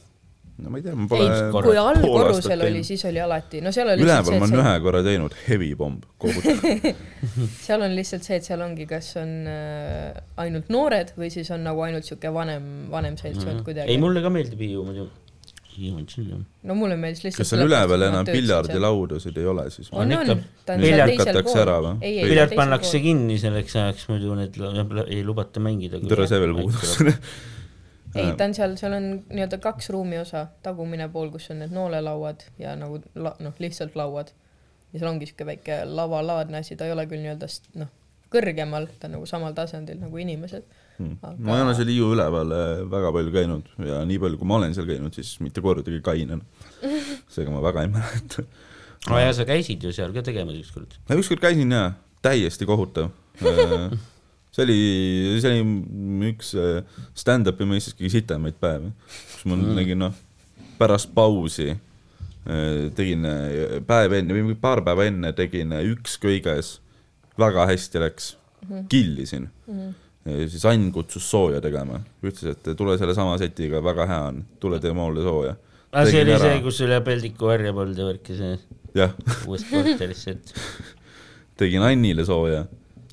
no 0.63 0.71
ma 0.73 0.79
ei 0.81 0.85
tea, 0.87 0.95
ma 0.97 1.05
ei 1.07 1.11
pole, 1.11 1.29
korra- 1.55 1.69
kui 1.69 1.79
allkorrusel 1.83 2.65
oli, 2.69 2.83
siis 2.87 3.05
oli 3.09 3.21
alati, 3.25 3.61
no 3.65 3.73
seal 3.75 3.93
oli 3.95 4.05
üleval 4.07 4.25
ma 4.25 4.29
olen 4.31 4.43
lihtsalt 4.43 4.61
ühe 4.63 4.75
see, 4.77 4.85
korra 4.87 5.03
teinud, 5.07 5.37
heavy 5.49 5.71
pomb, 5.81 6.05
et 6.23 7.57
seal 7.65 7.83
on 7.89 7.97
lihtsalt 7.99 8.29
see, 8.29 8.39
et 8.41 8.47
seal 8.49 8.63
ongi, 8.65 8.87
kas 8.91 9.11
on 9.21 9.33
äh, 9.51 10.23
ainult 10.45 10.71
noored 10.73 11.13
või 11.19 11.33
siis 11.35 11.51
on 11.57 11.65
nagu 11.67 11.83
ainult 11.89 12.07
sihuke 12.09 12.33
vanem, 12.35 12.71
vanem 12.93 13.19
seltskond 13.21 13.61
ei, 13.61 13.67
kuidagi. 13.69 13.99
mulle 14.03 14.23
ka 14.25 14.33
meeldib 14.33 14.63
Hiiu 14.63 14.87
muidu. 14.87 15.09
Chill 15.73 16.27
jah. 16.29 16.41
no 16.69 16.75
mulle 16.77 16.97
meeldis 17.01 17.25
lihtsalt. 17.25 17.41
kas 17.41 17.53
seal 17.55 17.65
üleval 17.65 18.05
enam 18.09 18.29
piljardilaudasid 18.29 19.39
ei 19.41 19.47
ole 19.49 19.65
siis? 19.73 19.89
On 19.93 20.13
on, 20.19 20.43
Piljard 20.67 21.15
katakse 21.17 21.43
pool 21.47 21.61
ära 21.63 21.79
või?. 21.87 21.95
ei, 22.05 22.19
ei, 22.19 22.29
piljard 22.29 22.53
pannakse 22.59 23.01
kinni 23.05 23.39
selleks 23.41 23.77
ajaks, 23.81 24.05
muidu 24.13 24.37
need 24.37 24.59
ei 25.07 25.23
lubata 25.25 25.63
mängida. 25.65 26.01
tere, 26.09 26.29
see 26.29 26.43
veel 26.43 26.55
puudus. 26.59 26.95
ei, 28.21 28.29
ta 28.37 28.49
on 28.49 28.57
seal, 28.59 28.77
seal 28.81 28.99
on 28.99 29.09
nii-öelda 29.31 29.59
kaks 29.65 29.89
ruumi 29.95 30.21
osa, 30.21 30.45
tagumine 30.67 31.09
pool, 31.15 31.33
kus 31.33 31.49
on 31.55 31.63
need 31.65 31.73
noolelauad 31.73 32.45
ja 32.61 32.77
nagu 32.79 33.01
la, 33.17 33.35
noh, 33.41 33.57
lihtsalt 33.63 33.97
lauad. 33.99 34.35
ja 34.93 35.01
seal 35.01 35.11
ongi 35.15 35.31
siuke 35.31 35.49
väike 35.49 35.83
lavalaadne 35.89 36.61
asi, 36.61 36.77
ta 36.77 36.89
ei 36.89 36.93
ole 36.93 37.09
küll 37.09 37.25
nii-öelda 37.25 37.49
noh, 37.81 37.93
kõrgemal, 38.33 38.89
ta 39.01 39.09
on 39.09 39.19
nagu 39.19 39.29
samal 39.29 39.57
tasandil 39.57 40.01
nagu 40.03 40.21
inimesed. 40.21 40.69
Aga- 41.23 41.37
ma 41.39 41.57
ei 41.59 41.65
ole 41.67 41.75
seal 41.79 41.91
Hiiu 41.93 42.13
üleval 42.17 42.55
äh, 42.57 42.83
väga 42.93 43.13
palju 43.17 43.35
käinud 43.35 43.73
ja 43.89 44.03
nii 44.09 44.21
palju, 44.23 44.41
kui 44.41 44.51
ma 44.51 44.61
olen 44.61 44.77
seal 44.77 44.89
käinud, 44.89 45.15
siis 45.17 45.35
mitte 45.45 45.65
kordagi 45.65 46.01
kainen. 46.05 46.45
seega 47.33 47.53
ma 47.55 47.63
väga 47.65 47.87
ei 47.87 47.93
mäleta. 47.93 48.47
aa 49.11 49.25
jaa, 49.25 49.37
sa 49.37 49.47
käisid 49.49 49.83
ju 49.83 49.93
seal 49.95 50.15
ka 50.15 50.25
tegemas 50.27 50.59
ükskord. 50.61 50.99
ma 51.09 51.19
ükskord 51.19 51.43
käisin 51.43 51.73
ja 51.75 51.93
täiesti 52.23 52.67
kohutav. 52.69 53.11
see 54.53 54.65
oli, 54.65 54.81
see 55.41 55.55
oli 55.55 56.29
üks 56.31 56.53
äh, 56.59 56.83
stand-up'i 57.19 57.67
mõistes 57.69 57.97
kõige 57.97 58.13
sitemaid 58.19 58.59
päevi, 58.61 58.93
kus 59.33 59.47
ma 59.49 59.57
mm. 59.57 59.73
nägin 59.79 60.03
noh, 60.05 60.19
pärast 60.79 61.13
pausi 61.15 61.71
äh, 61.73 62.93
tegin 62.97 63.27
äh, 63.29 63.81
päev 63.87 64.19
enne 64.19 64.37
või 64.37 64.59
paar 64.61 64.85
päeva 64.85 65.07
enne 65.09 65.33
tegin 65.37 65.73
äh, 65.75 65.85
üks 65.95 66.19
kõiges, 66.23 66.77
väga 67.41 67.67
hästi 67.71 68.03
läks, 68.03 68.35
killisin 68.93 69.49
mm. 69.67 69.75
-hmm. 69.79 69.95
Siis 70.25 70.65
Ann 70.71 70.91
kutsus 70.95 71.25
sooja 71.31 71.61
tegema, 71.65 71.99
ütles, 72.23 72.55
et 72.55 72.77
tule 72.79 72.95
sellesama 73.01 73.39
setiga, 73.41 73.81
väga 73.85 74.07
hea 74.07 74.21
on, 74.31 74.43
tule 74.63 74.79
tee 74.83 74.93
mulle 74.95 75.25
sooja. 75.25 75.57
aa, 75.93 76.05
see 76.07 76.23
oli 76.23 76.37
ära. 76.37 76.45
see, 76.45 76.61
kus 76.65 76.79
üle 76.87 77.01
peldiku 77.05 77.51
harja 77.51 77.73
polnud 77.77 77.99
ja 77.99 78.07
värki 78.07 78.37
see 78.39 78.53
jah, 78.97 79.17
uuest 79.49 79.69
korterist, 79.71 80.29
et 80.29 80.55
tegin 81.61 81.83
Annile 81.87 82.25
sooja 82.29 82.65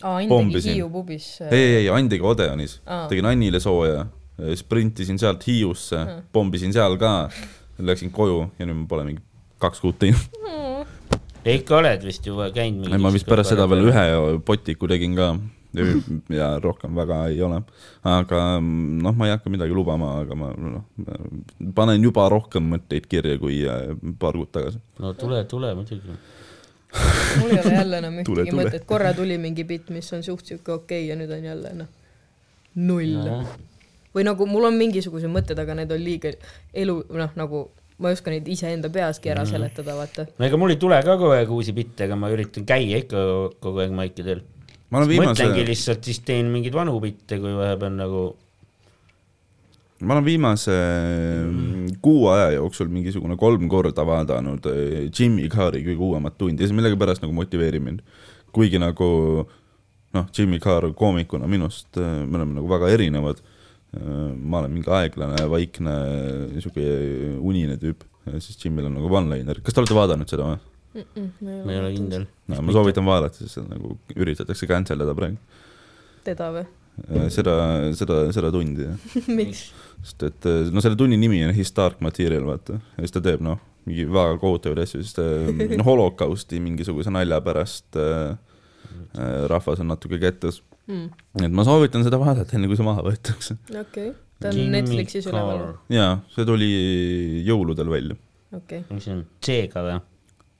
aa, 0.04 0.16
Ain 0.22 0.54
tegi. 0.54 0.76
Hiiu 0.76 0.90
pubis. 0.94 1.32
äh, 1.42 1.54
ei, 1.56 1.76
ei, 1.82 1.90
Ain 1.94 2.10
tegi 2.12 2.24
Odeonis 2.26 2.80
Aa., 2.86 3.08
tegin 3.12 3.28
Annile 3.28 3.60
sooja, 3.64 4.06
sprintisin 4.56 5.20
sealt 5.20 5.44
Hiiusse, 5.48 6.06
pommisin 6.32 6.72
seal 6.76 6.96
ka, 7.02 7.30
läksin 7.80 8.14
koju 8.16 8.46
ja 8.60 8.68
nüüd 8.70 8.84
ma 8.84 8.88
pole 8.92 9.08
mingi 9.08 9.24
kaks 9.60 9.82
kuud 9.84 9.98
teinud. 10.00 10.38
ikka 11.50 11.80
oled 11.80 12.04
vist 12.06 12.28
ju 12.28 12.38
käinud 12.54 12.86
mingi 12.86 13.02
ma 13.02 13.12
vist 13.12 13.28
pärast 13.28 13.56
seda 13.56 13.66
veel 13.72 13.90
ühe 13.90 14.04
potiku 14.46 14.88
tegin 14.92 15.16
ka 15.18 15.34
ja, 15.74 16.50
rohkem 16.60 16.96
väga 16.96 17.20
ei 17.30 17.42
ole. 17.46 17.62
aga 18.04 18.42
noh, 18.60 19.16
ma 19.16 19.28
ei 19.28 19.34
hakka 19.36 19.52
midagi 19.54 19.76
lubama, 19.76 20.16
aga 20.24 20.36
ma 20.36 20.50
noh, 20.58 20.84
panen 21.76 22.04
juba 22.04 22.28
rohkem 22.32 22.66
mõtteid 22.74 23.08
kirja 23.10 23.38
kui 23.42 23.62
äh, 23.70 23.94
paar 24.20 24.38
kuud 24.38 24.52
tagasi. 24.56 24.82
no 25.00 25.14
tule, 25.14 25.44
tule 25.50 25.74
muidugi. 25.78 26.18
mul 27.40 27.54
ei 27.54 27.62
ole 27.62 27.74
jälle 27.78 28.02
enam 28.02 28.20
ühtegi 28.24 28.56
mõtet, 28.58 28.86
korra 28.90 29.14
tuli 29.18 29.38
mingi 29.38 29.66
bitt, 29.70 29.92
mis 29.94 30.10
on 30.14 30.26
suht 30.26 30.46
siuke 30.46 30.74
okei 30.80 31.04
okay, 31.04 31.10
ja 31.12 31.20
nüüd 31.20 31.34
on 31.38 31.50
jälle 31.52 31.74
noh, 31.84 31.92
null 32.82 33.20
no.. 33.26 33.42
või 34.16 34.26
nagu 34.26 34.50
mul 34.50 34.72
on 34.72 34.80
mingisugused 34.80 35.30
mõtted, 35.30 35.60
aga 35.62 35.78
need 35.84 35.94
on 35.94 36.02
liiga 36.02 36.34
elu, 36.74 37.02
noh 37.14 37.38
nagu 37.38 37.68
ma 38.00 38.10
ei 38.10 38.16
oska 38.16 38.32
neid 38.32 38.48
iseenda 38.50 38.90
peaski 38.90 39.32
ära 39.32 39.44
seletada, 39.48 39.94
vaata. 39.98 40.26
no 40.40 40.48
ega 40.48 40.58
mul 40.60 40.74
ei 40.74 40.80
tule 40.82 40.98
ka 41.04 41.18
kogu 41.20 41.36
aeg 41.36 41.52
uusi 41.54 41.76
bitte, 41.76 42.08
aga 42.08 42.18
ma 42.20 42.32
üritan 42.32 42.66
käia 42.68 43.02
ikka 43.04 43.24
kogu 43.62 43.84
aeg 43.84 43.94
maikidel. 43.96 44.42
Ma 44.90 45.02
olen 45.02 45.10
viimase 45.12 45.34
mõtlengi, 45.34 45.66
lihtsalt 45.70 46.06
siis 46.08 46.22
teen 46.26 46.50
mingeid 46.54 46.76
vanu 46.76 46.96
bitte, 47.04 47.40
kui 47.42 47.54
vahepeal 47.58 47.98
nagu 47.98 48.24
ma 50.00 50.16
olen 50.16 50.26
viimase 50.26 50.74
mm. 50.74 52.00
kuu 52.02 52.28
aja 52.32 52.54
jooksul 52.56 52.90
mingisugune 52.92 53.36
kolm 53.40 53.68
korda 53.72 54.06
vaadanud 54.08 54.68
äh, 54.72 55.08
Jimmy 55.12 55.50
Carri 55.52 55.84
kõige 55.86 56.06
uuemat 56.08 56.38
tundi 56.40 56.64
ja 56.64 56.70
see 56.70 56.78
millegipärast 56.78 57.24
nagu 57.26 57.36
motiveerib 57.36 57.84
mind. 57.86 58.04
kuigi 58.56 58.80
nagu 58.82 59.10
noh, 60.16 60.28
Jimmy 60.36 60.60
Carr 60.64 60.90
koomikuna 60.98 61.48
minust, 61.48 61.92
me 62.00 62.40
oleme 62.40 62.58
nagu 62.58 62.70
väga 62.70 62.90
erinevad. 62.96 63.42
ma 63.90 64.60
olen 64.60 64.70
mingi 64.70 64.90
aeglane, 64.94 65.48
vaikne, 65.50 65.94
sihuke 66.62 66.84
unine 67.42 67.74
tüüp, 67.82 68.04
siis 68.38 68.60
Jimmyl 68.62 68.86
on 68.86 69.00
nagu 69.00 69.10
one-liner. 69.10 69.62
kas 69.66 69.74
te 69.74 69.82
olete 69.82 69.98
vaadanud 69.98 70.30
seda 70.30 70.46
või? 70.46 70.60
Ma 70.96 71.74
ei 71.74 71.80
ole 71.80 71.94
kindel. 71.94 72.28
no 72.50 72.62
ma 72.66 72.76
soovitan 72.76 73.06
vaadata, 73.06 73.44
sest 73.44 73.60
seda 73.60 73.76
nagu 73.76 73.96
üritatakse 74.16 74.70
cancel 74.70 75.06
ida 75.06 75.16
praegu. 75.18 75.38
teda 76.26 76.52
või? 76.56 76.68
seda, 77.32 77.56
seda, 77.96 78.24
seda 78.36 78.52
tundi 78.54 78.88
jah. 78.88 79.10
miks? 79.40 79.70
sest 80.04 80.26
et 80.28 80.48
no 80.74 80.84
selle 80.84 80.98
tunni 81.00 81.20
nimi 81.20 81.42
on 81.46 81.54
His 81.56 81.72
Dark 81.76 82.02
Material, 82.04 82.46
vaata, 82.48 82.80
ja 82.96 83.06
siis 83.06 83.16
ta 83.16 83.24
teeb 83.24 83.44
noh, 83.46 83.60
mingi 83.88 84.06
väga 84.10 84.38
kohutavaid 84.42 84.84
asju, 84.84 85.02
sest 85.06 85.20
äh, 85.24 85.76
holokausti 85.86 86.62
mingisuguse 86.64 87.12
nalja 87.14 87.40
pärast 87.44 88.00
äh, 88.00 88.34
äh, 89.18 89.46
rahvas 89.52 89.84
on 89.84 89.92
natuke 89.94 90.20
kettas. 90.22 90.62
mm.. 90.88 91.10
et 91.46 91.54
ma 91.54 91.66
soovitan 91.68 92.06
seda 92.08 92.20
vaadata, 92.22 92.58
enne 92.58 92.70
kui 92.72 92.80
see 92.80 92.88
maha 92.88 93.06
võetakse. 93.06 93.60
okei 93.70 94.12
okay., 94.12 94.16
ta 94.40 94.54
on 94.54 94.74
Netflixis 94.76 95.28
üleval, 95.32 95.66
jaa, 95.94 96.14
see 96.36 96.48
tuli 96.48 96.70
jõuludel 97.48 97.92
välja. 97.92 98.18
okei 98.54 98.84
okay.. 98.84 98.96
mis 98.96 99.08
see 99.08 99.18
on, 99.18 99.26
C-ga 99.46 99.86
või? 99.86 100.00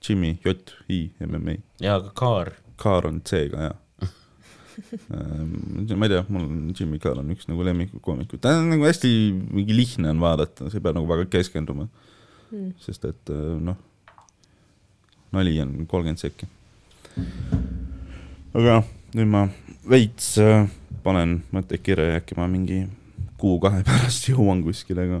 Jimmy, 0.06 0.38
J-I-M-M-A. 0.44 1.56
jaa, 1.84 1.96
aga 2.00 2.10
Kaar. 2.16 2.52
Kaar 2.80 3.06
on 3.10 3.20
C-ga, 3.26 3.70
jaa. 3.70 3.76
ma 6.00 6.06
ei 6.06 6.12
tea, 6.14 6.22
mul 6.32 6.44
on 6.46 6.60
Jimmy 6.78 6.98
Carr 7.02 7.18
on 7.20 7.28
üks 7.34 7.48
nagu 7.50 7.64
lemmikukoomikuid, 7.66 8.40
ta 8.40 8.54
on 8.56 8.70
nagu 8.72 8.86
hästi 8.88 9.10
mingi 9.52 9.76
lihtne 9.76 10.08
on 10.14 10.22
vaadata, 10.22 10.70
sa 10.70 10.78
ei 10.78 10.84
pea 10.84 10.94
nagu 10.96 11.08
väga 11.10 11.28
keskenduma 11.32 11.88
Mm. 12.50 12.72
sest 12.82 13.04
et 13.06 13.30
äh, 13.30 13.60
noh, 13.62 13.76
nali 15.30 15.52
on 15.62 15.84
kolmkümmend 15.86 16.18
sekki. 16.18 16.48
aga 18.58 18.80
noh, 18.80 18.88
nüüd 19.14 19.30
ma 19.30 19.42
veits 19.86 20.32
äh, 20.42 20.64
panen 21.04 21.36
mõtteid 21.54 21.84
kirja 21.86 22.08
ja 22.08 22.16
äkki 22.18 22.34
ma 22.38 22.48
mingi 22.50 22.80
kuu-kahe 23.38 23.84
pärast 23.86 24.26
jõuan 24.32 24.64
kuskile 24.66 25.06
ka. 25.12 25.20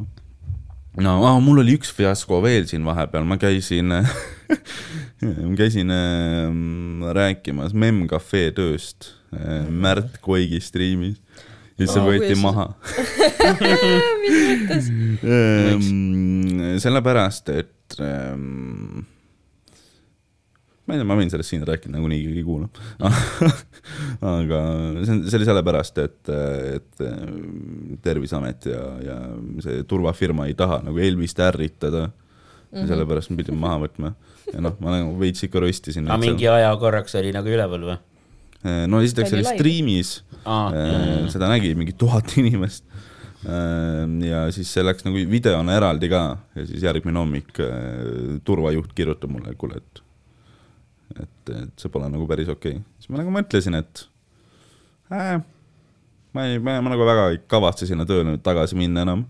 No 0.98 1.12
aa, 1.26 1.38
mul 1.42 1.62
oli 1.62 1.76
üks 1.78 1.92
fiasko 1.94 2.40
veel 2.42 2.66
siin 2.70 2.84
vahepeal, 2.86 3.24
ma 3.28 3.36
käisin 3.40 3.92
ma 3.94 5.54
käisin 5.58 5.90
äh, 5.94 6.50
rääkimas 7.20 7.74
Mem 7.76 8.06
Cafe 8.10 8.48
tööst 8.56 9.12
äh, 9.36 9.68
Märt 9.70 10.18
Koigi 10.24 10.60
striimis 10.64 11.20
ja 11.80 11.86
siis 11.86 11.94
see 11.96 12.02
võeti 12.04 12.34
kuidas- 12.34 12.42
maha. 12.44 12.66
mis 14.20 14.40
mõttes? 14.50 14.90
Ehm, 15.24 16.58
sellepärast, 16.82 17.48
et 17.54 17.96
ähm, 18.04 19.06
ma 20.90 20.96
ei 20.96 21.00
tea, 21.00 21.08
ma 21.08 21.16
võin 21.18 21.30
sellest 21.32 21.52
siin 21.54 21.66
rääkida, 21.68 21.94
nagunii 21.94 22.20
keegi 22.26 22.44
kuulab. 22.46 22.80
aga 24.34 24.60
see 25.04 25.14
on, 25.14 25.22
see 25.26 25.38
oli 25.38 25.48
sellepärast, 25.48 26.02
et, 26.02 26.32
et 26.76 27.04
ähm, 27.06 27.94
Terviseamet 28.02 28.68
ja, 28.72 28.82
ja 29.06 29.18
see 29.64 29.84
turvafirma 29.88 30.48
ei 30.50 30.58
taha 30.58 30.82
nagu 30.86 30.98
Elvist 31.00 31.40
ärritada 31.40 32.08
mm. 32.08 32.12
-hmm. 32.74 32.90
sellepärast 32.90 33.32
me 33.32 33.40
pidime 33.40 33.60
maha 33.62 33.84
võtma 33.86 34.14
ja 34.50 34.62
noh, 34.64 34.76
ma 34.82 34.98
nagu 34.98 35.14
veits 35.20 35.46
ikka 35.46 35.62
röstisin. 35.62 36.08
aga 36.10 36.20
mingi 36.20 36.48
aja 36.48 36.72
korraks 36.80 37.14
oli 37.20 37.32
nagu 37.36 37.48
üleval 37.48 37.86
või? 37.92 37.98
no 38.90 39.00
esiteks 39.00 39.30
See 39.30 39.38
oli 39.38 39.48
striimis 39.48 40.10
aa, 40.44 40.70
Äh, 40.72 41.28
seda 41.32 41.48
nägi 41.50 41.72
mingi 41.78 41.94
tuhat 41.98 42.32
inimest. 42.40 42.84
ja 43.40 44.42
siis 44.52 44.68
see 44.68 44.82
läks 44.84 45.06
nagu 45.06 45.16
videona 45.30 45.72
eraldi 45.78 46.10
ka 46.12 46.20
ja 46.58 46.64
siis 46.68 46.82
järgmine 46.84 47.16
hommik 47.22 47.56
äh, 47.64 48.36
turvajuht 48.44 48.92
kirjutab 48.92 49.32
mulle, 49.32 49.54
kuule, 49.56 49.78
et, 49.80 50.02
et, 51.24 51.54
et 51.54 51.82
see 51.82 51.92
pole 51.92 52.10
nagu 52.12 52.26
päris 52.30 52.50
okei 52.52 52.78
okay.. 52.78 52.84
siis 53.00 53.12
ma 53.12 53.20
nagu 53.22 53.32
mõtlesin, 53.34 53.78
et 53.80 54.04
äh, 55.14 55.40
ma 56.36 56.46
ei, 56.46 56.60
ma, 56.62 56.78
ma 56.84 56.94
nagu 56.94 57.06
väga 57.08 57.26
ei 57.34 57.42
kavatse 57.50 57.88
sinna 57.90 58.06
tööle 58.08 58.28
nüüd 58.30 58.44
tagasi 58.46 58.78
minna 58.78 59.04
enam. 59.06 59.26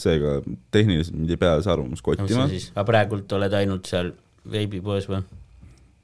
seega 0.00 0.38
tehniliselt 0.72 1.18
mind 1.18 1.34
ei 1.34 1.40
pea 1.40 1.58
see 1.60 1.72
arvamus 1.72 2.00
kottima 2.00 2.46
siis, 2.48 2.70
aga 2.72 2.86
praegult 2.88 3.32
oled 3.36 3.56
ainult 3.58 3.90
seal 3.90 4.14
veebipoes 4.48 5.08
või? 5.10 5.20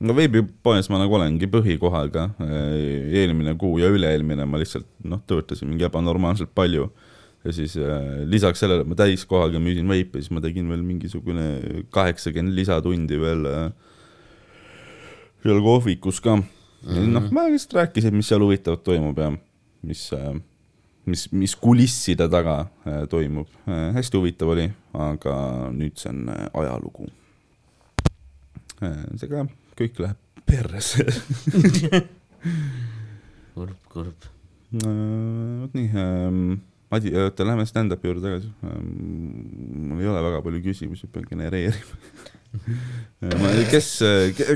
no 0.04 0.16
veebipoes 0.16 0.90
ma 0.92 1.00
nagu 1.00 1.16
olengi 1.16 1.48
põhikohal 1.48 2.12
ka, 2.12 2.28
eelmine 2.44 3.56
kuu 3.56 3.78
ja 3.80 3.88
üle-eelmine 3.92 4.44
ma 4.44 4.60
lihtsalt 4.60 4.88
noh, 5.08 5.22
töötasin 5.24 5.70
mingi 5.70 5.88
ebanormaalselt 5.88 6.52
palju 6.56 6.90
ja 7.46 7.52
siis 7.54 7.76
äh, 7.80 8.22
lisaks 8.28 8.60
sellele, 8.60 8.84
et 8.84 8.90
ma 8.90 8.98
täiskohaga 8.98 9.60
müüsin 9.62 9.88
veipe, 9.88 10.20
siis 10.20 10.32
ma 10.34 10.42
tegin 10.44 10.68
veel 10.70 10.82
mingisugune 10.84 11.46
kaheksakümmend 11.94 12.56
lisatundi 12.58 13.20
veel 13.22 13.46
äh, 13.50 13.85
seal 15.46 15.62
kohvikus 15.62 16.20
ka 16.20 16.36
mm 16.36 16.44
-hmm.. 16.82 17.14
noh, 17.14 17.30
ma 17.30 17.46
lihtsalt 17.50 17.78
rääkisin, 17.80 18.14
mis 18.14 18.28
seal 18.28 18.42
huvitavat 18.42 18.84
toimub 18.84 19.18
ja 19.18 19.32
mis 19.82 20.10
äh, 20.12 20.34
mis, 21.06 21.28
mis 21.32 21.56
kulisside 21.56 22.28
taga 22.28 22.58
äh, 22.60 23.08
toimub 23.08 23.48
äh,. 23.68 23.94
hästi 23.94 24.18
huvitav 24.18 24.48
oli, 24.54 24.70
aga 24.92 25.36
nüüd 25.72 25.96
see 25.96 26.10
on 26.12 26.30
ajalugu 26.62 27.08
see 29.16 29.28
ka 29.30 29.46
kõik 29.78 30.00
läheb 30.04 30.18
perse 30.46 31.04
kurb, 33.56 33.76
kurb. 33.90 34.26
Vot 34.76 35.76
nii 35.76 35.90
ähm,, 35.96 36.58
Madi, 36.92 37.10
oota, 37.18 37.42
lähme 37.46 37.64
stand-up'i 37.66 38.06
juurde 38.10 38.22
tagasi 38.28 38.50
ähm,. 38.66 38.90
mul 39.88 40.02
ei 40.02 40.10
ole 40.10 40.22
väga 40.28 40.42
palju 40.44 40.60
küsimusi, 40.68 41.08
pean 41.10 41.26
genereerima. 41.26 41.98
kes, 43.72 43.88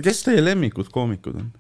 kes 0.04 0.22
teie 0.26 0.44
lemmikud 0.44 0.90
koomikud 0.92 1.40
on? 1.42 1.50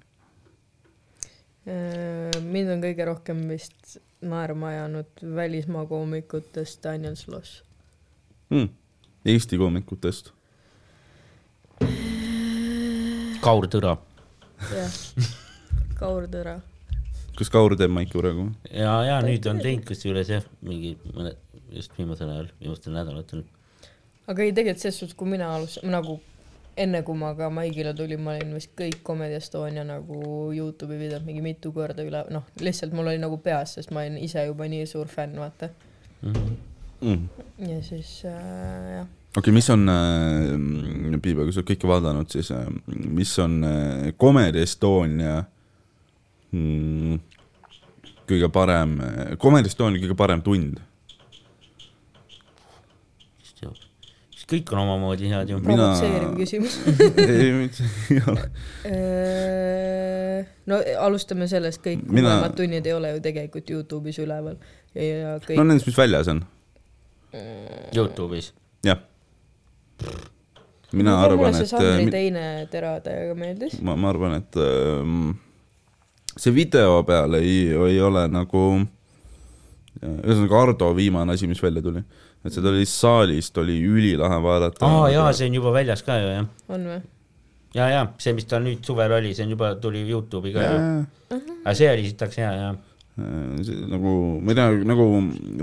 Äh, 1.68 2.40
mind 2.42 2.72
on 2.72 2.82
kõige 2.82 3.06
rohkem 3.06 3.42
vist 3.50 3.98
naerma 4.24 4.72
ajanud 4.72 5.24
välismaa 5.36 5.86
koomikutest 5.86 6.82
Daniel 6.84 7.16
Sloss. 7.16 7.62
Hmm. 8.50 8.68
Eesti 9.24 9.58
koomikutest. 9.60 10.32
Kaur 13.40 13.66
Tõra. 13.72 13.94
jah, 14.72 14.96
Kaur 16.00 16.26
Tõra. 16.32 16.58
kas 17.38 17.48
Kaur 17.52 17.76
teeb 17.76 17.92
maiki 17.92 18.18
praegu? 18.18 18.50
ja, 18.68 18.98
ja 19.06 19.20
nüüd 19.24 19.46
on 19.48 19.62
teinud 19.64 19.86
kusjuures 19.88 20.28
jah, 20.28 20.44
mingi 20.64 20.96
mõne, 21.14 21.32
just 21.72 21.96
viimasel 21.96 22.28
ajal, 22.32 22.50
viimastel 22.60 22.96
nädalatel. 22.96 23.44
Aga 24.26 24.42
ei, 24.44 24.52
tegelikult 24.52 24.82
selles 24.82 25.00
suhtes, 25.00 25.16
kui 25.18 25.30
mina 25.30 25.48
alustasin, 25.54 25.92
nagu 25.94 26.18
enne 26.80 27.02
kui 27.06 27.18
ma 27.18 27.32
ka 27.36 27.50
Maigile 27.52 27.92
tulin, 27.96 28.22
ma 28.24 28.34
olin 28.36 28.54
vist 28.56 28.72
kõik 28.78 29.00
Comedy 29.06 29.36
Estonia 29.38 29.84
nagu 29.86 30.20
Youtube'i 30.54 30.98
videod 31.00 31.26
mingi 31.26 31.42
mitu 31.44 31.72
korda 31.76 32.04
üle, 32.06 32.24
noh, 32.32 32.46
lihtsalt 32.62 32.94
mul 32.96 33.10
oli 33.12 33.20
nagu 33.22 33.40
peas, 33.42 33.76
sest 33.76 33.92
ma 33.94 34.04
olin 34.04 34.18
ise 34.22 34.44
juba 34.48 34.68
nii 34.70 34.86
suur 34.88 35.10
fänn, 35.10 35.38
vaata. 35.40 35.70
Mm. 37.00 37.28
ja 37.64 37.78
siis 37.80 38.18
äh, 38.28 38.88
jah, 38.92 39.06
okei 39.32 39.40
okay,, 39.40 39.54
mis 39.56 39.70
on 39.72 39.88
äh,, 39.88 41.20
Piiba, 41.22 41.46
kui 41.46 41.54
sa 41.54 41.62
oled 41.62 41.70
kõike 41.70 41.88
vaadanud, 41.88 42.28
siis 42.28 42.50
äh, 42.52 42.66
mis 43.08 43.32
on 43.40 43.56
äh, 43.64 44.10
Comedy 44.20 44.60
Estonia 44.60 45.38
mm, 46.52 47.16
kõige 48.28 48.52
parem, 48.52 48.98
Comedy 49.40 49.72
Estonia 49.72 50.02
kõige 50.02 50.18
parem 50.18 50.44
tund? 50.44 50.76
kes 53.40 53.56
teab, 53.62 53.80
siis 54.28 54.39
kõik 54.50 54.72
on 54.74 54.82
omamoodi 54.82 55.30
head 55.30 55.52
ju. 55.52 55.60
Provotseeriv 55.64 56.34
küsimus. 56.38 56.78
ei, 57.24 57.50
mitte 57.54 57.86
ei 58.10 58.22
ole. 58.32 58.46
Äh, 58.90 60.50
no 60.70 60.80
alustame 61.06 61.48
sellest, 61.50 61.82
kõik 61.84 62.02
Mina- 62.08 62.34
uuemad 62.36 62.56
tunnid 62.58 62.86
ei 62.86 62.94
ole 62.96 63.14
ju 63.14 63.22
tegelikult 63.24 63.70
Youtube'is 63.70 64.18
üleval 64.22 64.58
ja 64.94 65.36
kõik 65.44 65.58
no 65.58 65.66
nendest, 65.68 65.88
mis 65.90 65.98
väljas 65.98 66.30
on, 66.32 66.42
Youtube'is. 67.94 68.52
jah. 68.86 68.98
mina 70.92 71.14
Mulle 71.14 71.26
arvan, 71.28 71.54
see 71.54 71.68
et 71.68 71.70
Sandri 71.70 72.06
äh, 72.08 72.10
teine 72.10 72.46
tera 72.72 72.96
täiega 73.04 73.36
meeldis. 73.38 73.78
ma, 73.86 73.94
ma 73.96 74.10
arvan, 74.10 74.38
et 74.40 74.58
ähm, 74.58 75.28
see 76.36 76.54
video 76.54 77.02
peal 77.06 77.38
ei, 77.38 77.70
ei 77.70 78.00
ole 78.02 78.26
nagu, 78.32 78.64
ühesõnaga 80.00 80.64
Ardo 80.64 80.90
viimane 80.96 81.36
asi, 81.36 81.46
mis 81.50 81.62
välja 81.62 81.82
tuli, 81.84 82.02
et 82.44 82.54
seda 82.54 82.70
oli 82.72 82.86
saalist, 82.88 83.56
oli 83.60 83.78
ülilahe 83.84 84.42
vaadata. 84.42 84.86
aa 84.86 85.08
jaa, 85.12 85.32
see 85.36 85.50
on 85.50 85.58
juba 85.60 85.72
väljas 85.76 86.04
ka 86.06 86.18
ju 86.20 86.28
jah. 86.32 86.46
on 86.68 86.86
või? 86.92 87.00
ja, 87.76 87.88
ja 87.92 88.04
see, 88.18 88.34
mis 88.36 88.48
ta 88.50 88.60
nüüd 88.62 88.84
suvel 88.86 89.12
oli, 89.20 89.34
see 89.36 89.46
on 89.46 89.56
juba, 89.56 89.74
tuli 89.82 90.06
Youtube'i 90.08 90.54
ka 90.56 90.66
ju. 90.66 90.80
Aga 91.62 91.74
see 91.78 91.90
oli 91.92 92.08
sitaks 92.08 92.40
hea 92.40 92.50
jah. 92.56 92.76
see 93.62 93.86
nagu, 93.90 94.12
ma 94.40 94.54
ei 94.54 94.58
tea, 94.58 94.68
nagu 94.88 95.08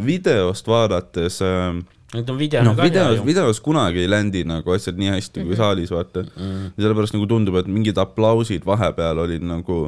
videost 0.05 0.69
vaadates 0.69 1.41
äh, 1.45 1.77
Need 2.13 2.29
on 2.31 2.37
video 2.39 2.61
noh, 2.63 2.71
ka 2.77 2.85
videos, 2.87 3.19
videos 3.27 3.57
kunagi 3.59 3.99
ei 3.99 4.07
ländi 4.07 4.45
nagu 4.47 4.71
asjad 4.71 4.95
nii 4.95 5.09
hästi 5.11 5.43
kui 5.43 5.57
saalis, 5.59 5.91
vaata 5.91 6.23
Mm. 6.23 6.69
ja 6.77 6.85
sellepärast 6.85 7.15
nagu 7.17 7.25
tundub, 7.27 7.57
et 7.59 7.67
mingid 7.67 7.97
aplausid 7.99 8.63
vahepeal 8.67 9.19
olid 9.25 9.43
nagu 9.43 9.79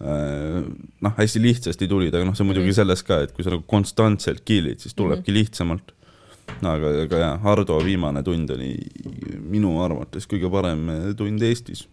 äh, 0.00 0.62
noh, 1.04 1.12
hästi 1.18 1.42
lihtsasti 1.44 1.88
tulid, 1.90 2.14
aga 2.16 2.24
noh, 2.24 2.36
see 2.38 2.48
muidugi 2.48 2.72
selles 2.76 3.04
ka, 3.04 3.20
et 3.26 3.34
kui 3.36 3.44
sa 3.44 3.52
nagu 3.52 3.66
konstantselt 3.68 4.40
kill'id, 4.48 4.80
siis 4.80 4.96
tulebki 4.96 5.34
lihtsamalt. 5.36 5.92
aga, 6.62 6.90
aga 7.06 7.18
jah, 7.24 7.38
Hardo 7.44 7.78
viimane 7.84 8.22
tund 8.26 8.50
oli 8.54 8.74
minu 9.50 9.76
arvates 9.84 10.26
kõige 10.30 10.50
parem 10.52 10.86
tund 11.18 11.42
Eestis. 11.42 11.86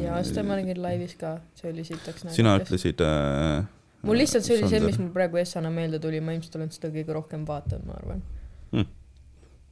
ja 0.00 0.18
seda 0.24 0.44
ma 0.46 0.58
nägin 0.60 0.80
laivis 0.82 1.16
ka, 1.20 1.36
see 1.58 1.70
oli 1.72 1.84
sitaks 1.86 2.26
sina. 2.34 2.56
ütlesid 2.60 3.00
äh, 3.04 3.64
mul 4.06 4.20
lihtsalt 4.20 4.44
see 4.46 4.58
oli 4.58 4.68
see, 4.70 4.80
mis 4.84 4.98
mul 5.02 5.10
praegu 5.14 5.40
Essana 5.42 5.70
meelde 5.74 5.98
tuli, 6.02 6.20
ma 6.22 6.34
ilmselt 6.36 6.56
olen 6.60 6.70
seda 6.74 6.90
kõige 6.94 7.16
rohkem 7.16 7.46
vaadanud, 7.48 7.86
ma 7.88 7.96
arvan. 8.00 8.22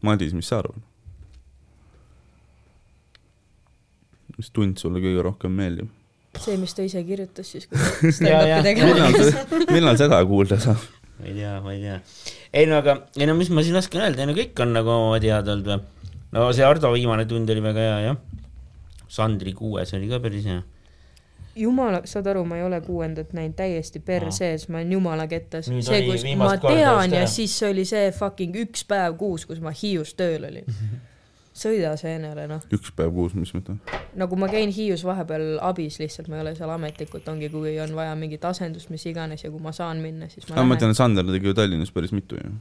Madis, 0.03 0.33
mis 0.35 0.49
sa 0.51 0.59
arvad? 0.62 0.81
mis 4.39 4.49
tund 4.51 4.81
sulle 4.81 4.99
kõige 5.05 5.23
rohkem 5.23 5.53
meeldib? 5.55 5.91
see, 6.41 6.57
mis 6.59 6.73
ta 6.75 6.83
ise 6.83 7.03
kirjutas 7.07 7.51
siis, 7.53 7.66
kui 7.68 7.79
ta 7.83 8.11
Ja, 8.27 8.41
ja. 8.49 8.59
stand-up'i 8.59 8.62
tegema 8.64 8.95
hakkas. 9.05 9.29
seda, 9.37 9.59
millal 9.77 9.99
seda 10.01 10.18
kuulda 10.27 10.57
saab? 10.64 10.87
Ma 11.23 11.29
ei 11.29 11.35
tea, 11.35 11.61
ma 11.62 11.73
ei 11.73 11.81
tea. 11.81 12.01
ei 12.53 12.66
no 12.66 12.79
aga, 12.83 12.97
ei 13.16 13.27
no 13.31 13.37
mis 13.39 13.51
ma 13.55 13.62
siin 13.62 13.79
oskan 13.79 14.03
öelda, 14.09 14.25
ei 14.25 14.31
no 14.31 14.37
kõik 14.37 14.62
on 14.64 14.75
nagu 14.75 14.99
head 15.14 15.49
olnud 15.55 15.70
või. 15.70 15.81
no 16.35 16.51
see 16.53 16.66
Ardo 16.66 16.93
viimane 16.95 17.27
tund 17.31 17.51
oli 17.51 17.62
väga 17.64 17.89
hea 17.89 17.99
jah. 18.09 18.20
Sandri 19.12 19.53
kuues 19.53 19.93
oli 19.93 20.09
ka 20.09 20.18
päris 20.25 20.49
hea. 20.49 20.62
jumala, 21.62 22.01
saad 22.09 22.27
aru, 22.33 22.45
ma 22.49 22.59
ei 22.59 22.66
ole 22.66 22.81
kuuendat 22.83 23.35
näinud 23.37 23.55
täiesti 23.59 24.01
per 24.01 24.27
Aa. 24.31 24.35
sees, 24.35 24.66
ma 24.68 24.81
olen 24.81 24.97
jumala 24.97 25.29
kettas. 25.31 25.68
See, 25.68 26.03
kus 26.09 26.27
ma 26.41 26.57
tean 26.57 27.14
ja 27.14 27.27
siis 27.31 27.55
oli 27.68 27.85
see 27.89 28.11
fucking 28.16 28.57
üks 28.64 28.87
päev 28.89 29.18
kuus, 29.20 29.47
kus 29.47 29.62
ma 29.62 29.70
Hiius 29.70 30.16
tööl 30.18 30.49
olin. 30.51 30.68
sõida 31.57 31.92
seenele 32.00 32.46
noh, 32.48 32.62
üks 32.72 32.92
päev 32.96 33.12
kuus, 33.14 33.34
mis 33.36 33.53
mõte? 33.55 33.76
nagu 34.18 34.38
ma 34.40 34.48
käin 34.53 34.72
Hiius 34.72 35.05
vahepeal 35.05 35.59
abis 35.64 35.98
lihtsalt, 36.00 36.30
ma 36.32 36.38
ei 36.38 36.44
ole 36.46 36.55
seal 36.57 36.72
ametlikult, 36.72 37.28
ongi, 37.32 37.50
kui 37.53 37.74
on 37.82 37.92
vaja 37.96 38.14
mingit 38.18 38.44
asendust, 38.48 38.90
mis 38.92 39.05
iganes 39.09 39.44
ja 39.44 39.53
kui 39.53 39.61
ma 39.62 39.74
saan 39.76 40.00
minna, 40.05 40.30
siis 40.32 40.48
ma 40.48 40.57
aga 40.57 40.64
ma 40.64 40.76
lähen. 40.76 40.84
tean, 40.86 40.96
Sander 40.96 41.28
tegi 41.28 41.50
ju 41.50 41.57
Tallinnas 41.57 41.92
päris 41.92 42.14
mitu 42.16 42.40
ju. 42.40 42.55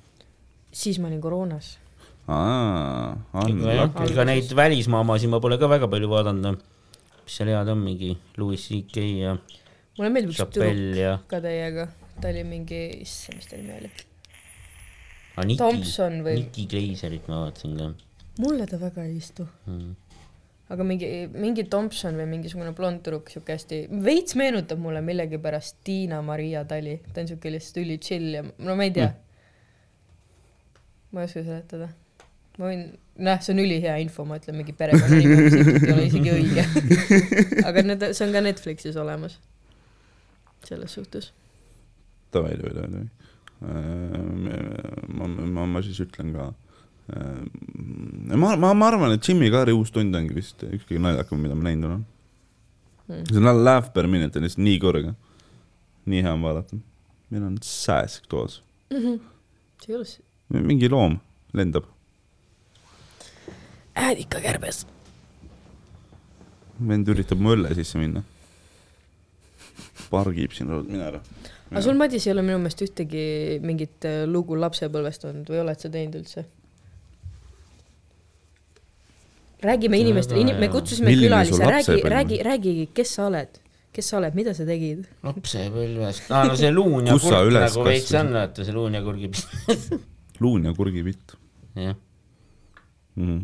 siis 0.83 0.99
ma 0.99 1.07
olin 1.11 1.23
koroonas. 1.23 1.77
aa, 2.27 3.15
ega 4.07 4.27
neid 4.27 4.51
välismaamasid 4.59 5.31
ma 5.31 5.41
pole 5.43 5.59
ka 5.61 5.71
väga 5.71 5.89
palju 5.91 6.11
vaadanud. 6.11 6.61
mis 7.23 7.39
seal 7.39 7.51
head 7.55 7.71
on, 7.71 7.83
mingi 7.87 8.13
Louis 8.37 8.67
CK 8.67 9.07
ja 9.23 9.35
mulle 9.97 10.11
meeldib 10.11 10.35
üks 10.35 10.45
tüdruk 10.51 10.95
ja 10.99 11.17
ka 11.31 11.39
teiega, 11.43 11.87
ta 12.19 12.31
oli 12.31 12.45
mingi, 12.47 12.85
issand, 13.07 13.39
mis 13.39 13.47
ta 13.47 13.59
nimi 13.59 13.75
oli, 13.79 13.91
ah, 15.39 15.51
Tomson 15.63 16.23
või, 16.27 16.41
Nicki 16.43 16.67
Gleiserit 16.71 17.31
ma 17.31 17.45
vaatasin 17.45 17.79
ka 17.79 17.93
mulle 18.41 18.67
ta 18.69 18.79
väga 18.81 19.05
ei 19.07 19.17
istu. 19.19 19.45
mm.. 19.67 19.91
aga 20.71 20.85
mingi, 20.87 21.07
mingi 21.33 21.65
Tomson 21.69 22.17
või 22.19 22.27
mingisugune 22.35 22.71
blond 22.75 23.03
tüdruk, 23.03 23.31
siuke 23.33 23.57
hästi, 23.57 23.83
veits 24.05 24.37
meenutab 24.39 24.79
mulle 24.81 25.01
millegipärast 25.05 25.81
Tiina-Maria 25.87 26.63
Tali, 26.69 26.97
ta 27.11 27.23
on 27.23 27.31
siuke 27.31 27.51
lihtsalt 27.53 27.81
üli 27.83 27.97
chill 28.03 28.37
ja 28.37 28.45
no 28.47 28.77
ma 28.79 28.87
ei 28.87 28.93
tea 28.95 29.09
mm.. 29.11 29.19
ma 31.11 31.23
ei 31.23 31.29
oska 31.29 31.43
seletada. 31.43 31.91
ma 32.57 32.69
võin, 32.69 32.85
noh, 33.27 33.43
see 33.43 33.53
on 33.55 33.63
ülihea 33.65 33.97
info, 34.03 34.25
ma 34.27 34.39
ütlen 34.41 34.57
mingi 34.59 34.73
perekonnanimi, 34.77 35.35
mis 35.45 35.55
ei 35.59 35.93
ole 35.93 36.07
isegi 36.07 36.33
õige. 36.35 36.63
aga 37.67 37.85
need, 37.85 38.01
see 38.15 38.27
on 38.27 38.35
ka 38.35 38.43
Netflixis 38.43 38.99
olemas. 38.99 39.39
selles 40.67 40.93
suhtes. 40.93 41.31
davai, 42.33 42.55
davai, 42.59 42.73
davai, 42.77 42.91
davai. 42.95 43.07
ma, 45.19 45.27
ma, 45.27 45.65
ma 45.75 45.81
siis 45.85 45.99
ütlen 46.05 46.35
ka. 46.37 46.51
ma, 47.11 48.55
ma, 48.55 48.73
ma 48.73 48.87
arvan, 48.87 49.11
et 49.15 49.27
Jimmy 49.27 49.51
Carrey 49.51 49.75
uus 49.75 49.91
tund 49.91 50.15
ongi 50.15 50.35
vist 50.37 50.63
üks 50.63 50.87
kõige 50.87 51.03
naljakam, 51.03 51.41
mida 51.43 51.57
ma 51.57 51.67
näinud 51.69 51.89
olen 51.89 52.03
Hmm. 53.11 53.25
see 53.27 53.37
on 53.37 53.63
laugh 53.63 53.91
per 53.93 54.07
minute 54.07 54.39
on 54.39 54.45
lihtsalt 54.45 54.63
nii 54.63 54.79
kõrge. 54.79 55.13
nii 56.05 56.21
hea 56.23 56.31
on 56.31 56.43
vaadata. 56.45 56.77
meil 57.29 57.43
on 57.43 57.57
sääsk 57.65 58.27
toas, 58.31 58.61
ei 58.91 59.95
ole 59.95 60.05
see. 60.05 60.23
mingi 60.49 60.89
loom 60.89 61.17
lendab. 61.53 61.89
äädikakärbes. 63.95 64.85
vend 66.87 67.11
üritab 67.11 67.43
mu 67.43 67.55
õlle 67.55 67.73
sisse 67.75 67.99
minna. 67.99 68.23
pargib 70.09 70.55
siin, 70.55 70.71
mine 70.87 71.03
ära. 71.09 71.21
aga 71.71 71.83
sul, 71.83 71.99
Madis, 71.99 72.27
ei 72.27 72.35
ole 72.37 72.47
minu 72.47 72.61
meelest 72.63 72.85
ühtegi 72.87 73.25
mingit 73.65 74.07
äh, 74.07 74.23
lugu 74.27 74.55
lapsepõlvest 74.55 75.27
olnud 75.27 75.51
või 75.51 75.65
oled 75.65 75.83
sa 75.83 75.91
teinud 75.91 76.21
üldse? 76.21 76.47
Räägime 79.63 79.99
inimestele, 80.01 80.41
inim-, 80.41 80.59
me 80.59 80.69
kutsusime 80.71 81.09
Milline 81.11 81.27
külalise, 81.27 81.65
räägi, 81.65 81.97
on? 82.03 82.11
räägi, 82.11 82.39
räägi, 82.43 82.89
kes 82.93 83.13
sa 83.15 83.27
oled, 83.29 83.59
kes 83.93 84.09
sa 84.09 84.17
oled, 84.17 84.35
mida 84.37 84.53
sa 84.57 84.65
tegid? 84.67 85.05
lapsepõlvest, 85.27 86.31
aa 86.33 86.47
no 86.49 86.57
see 86.59 86.71
luun 86.73 87.09
ja 87.09 87.17
Kus 87.17 87.27
sa 87.29 87.41
kurk 87.43 87.57
nagu 87.59 87.85
veits 87.87 88.15
on, 88.19 88.33
vaata 88.37 88.67
see 88.67 88.75
luun 88.75 88.97
ja 88.97 89.03
kurgi 89.05 89.31
luun 90.43 90.65
ja 90.69 90.73
kurgipitt 90.77 91.35
jah, 91.75 91.95
mm. 93.15 93.27
-hmm. 93.27 93.43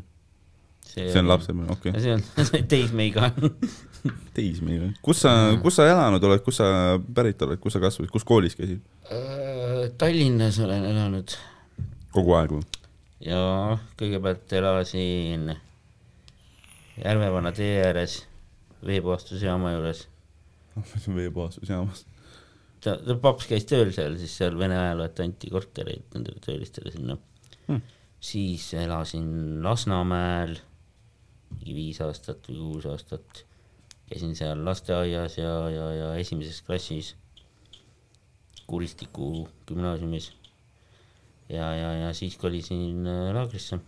see 0.94 1.20
on. 1.20 1.30
lapsepõlv, 1.34 1.76
okei 1.78 1.94
okay. 1.94 2.02
see 2.06 2.16
on 2.18 2.68
teismeiga. 2.74 3.32
teismeline. 4.38 4.94
kus 5.02 5.22
sa, 5.26 5.36
kus 5.62 5.78
sa 5.78 5.86
elanud 5.90 6.24
oled, 6.24 6.42
kus 6.46 6.62
sa 6.64 6.98
pärit 7.14 7.42
oled, 7.46 7.60
kus 7.62 7.78
sa 7.78 7.84
kasvasid, 7.84 8.12
kus 8.14 8.26
koolis 8.26 8.56
käisid? 8.58 8.82
Tallinnas 9.98 10.60
olen 10.60 10.86
elanud 10.86 11.38
kogu 12.16 12.36
aeg 12.38 12.58
või? 12.58 12.66
ja 13.28 13.78
kõigepealt 14.00 14.54
elasin 14.54 15.52
Järvevana 17.04 17.52
tee 17.52 17.82
ääres 17.86 18.20
veepuhastusjaama 18.86 19.72
juures. 19.72 20.08
veepuhastusjaamas. 21.16 22.06
ta, 22.84 22.98
ta 22.98 23.16
paps 23.22 23.48
käis 23.48 23.66
tööl 23.70 23.92
seal, 23.94 24.18
siis 24.18 24.38
seal 24.38 24.58
Vene 24.60 24.78
ajal 24.80 25.04
vaata 25.06 25.26
anti 25.26 25.50
kortereid 25.54 26.14
nendele 26.14 26.40
töölistele 26.46 26.92
sinna 26.94 27.18
Hmm. 27.68 27.82
siis 28.20 28.74
elasin 28.74 29.64
Lasnamäel 29.64 30.54
mingi 31.52 31.74
viis 31.76 32.00
aastat 32.02 32.48
või 32.48 32.62
kuus 32.62 32.86
aastat. 32.88 33.44
käisin 34.08 34.36
seal 34.40 34.62
lasteaias 34.64 35.36
ja, 35.38 35.52
ja, 35.70 35.88
ja 35.92 36.14
esimeses 36.16 36.62
klassis 36.64 37.16
Kuristiku 38.68 39.50
gümnaasiumis. 39.68 40.32
ja, 41.50 41.76
ja, 41.76 41.92
ja 41.94 42.14
siis 42.14 42.38
kolisin 42.38 43.08
äh, 43.08 43.34
laagrisse. 43.36 43.80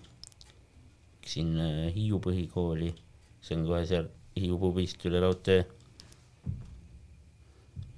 Läksin 1.30 1.60
äh, 1.62 1.92
Hiiu 1.94 2.18
põhikooli, 2.26 2.88
see 3.46 3.54
on 3.54 3.68
kohe 3.68 3.84
seal 3.86 4.08
Hiiu 4.34 4.56
pubist 4.58 5.04
üle 5.06 5.20
raudtee. 5.22 5.62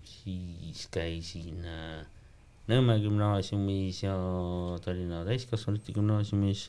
siis 0.03 0.89
käisin 0.91 1.63
äh, 1.63 2.01
Nõmme 2.67 2.97
gümnaasiumis 2.99 4.01
ja 4.03 4.17
Tallinna 4.83 5.23
Täiskasvanute 5.23 5.95
Gümnaasiumis. 5.95 6.65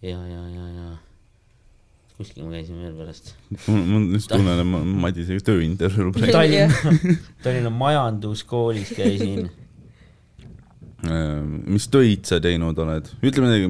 ja, 0.00 0.16
ja, 0.24 0.48
ja, 0.48 0.64
ja 0.78 0.88
kuskil 2.16 2.48
ma 2.48 2.56
käisin 2.56 2.80
veel 2.80 2.96
pärast. 2.96 3.34
ma 3.68 4.00
lihtsalt 4.08 4.38
tunnen, 4.38 4.64
et 4.64 4.72
ma 4.72 4.82
Madisega 5.04 5.44
tööintervjuu 5.52 6.16
praegu. 6.16 6.32
Tallinna, 6.32 7.20
Tallinna 7.44 7.76
Majanduskoolis 7.84 8.96
käisin. 8.96 9.50
mis 11.04 11.88
töid 11.92 12.24
sa 12.28 12.40
teinud 12.40 12.78
oled? 12.80 13.10
ütle 13.20 13.44
midagi, 13.44 13.68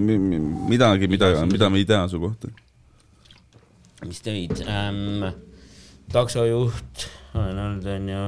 midagi, 0.70 1.08
mida, 1.10 1.32
mida 1.50 1.70
me 1.72 1.82
ei 1.82 1.88
tea 1.88 2.04
su 2.08 2.20
kohta. 2.22 2.52
mis 4.06 4.22
töid 4.22 4.62
ähm,? 4.66 5.26
taksojuht 6.12 7.08
olen 7.34 7.58
olnud, 7.58 7.86
onju. 7.86 8.20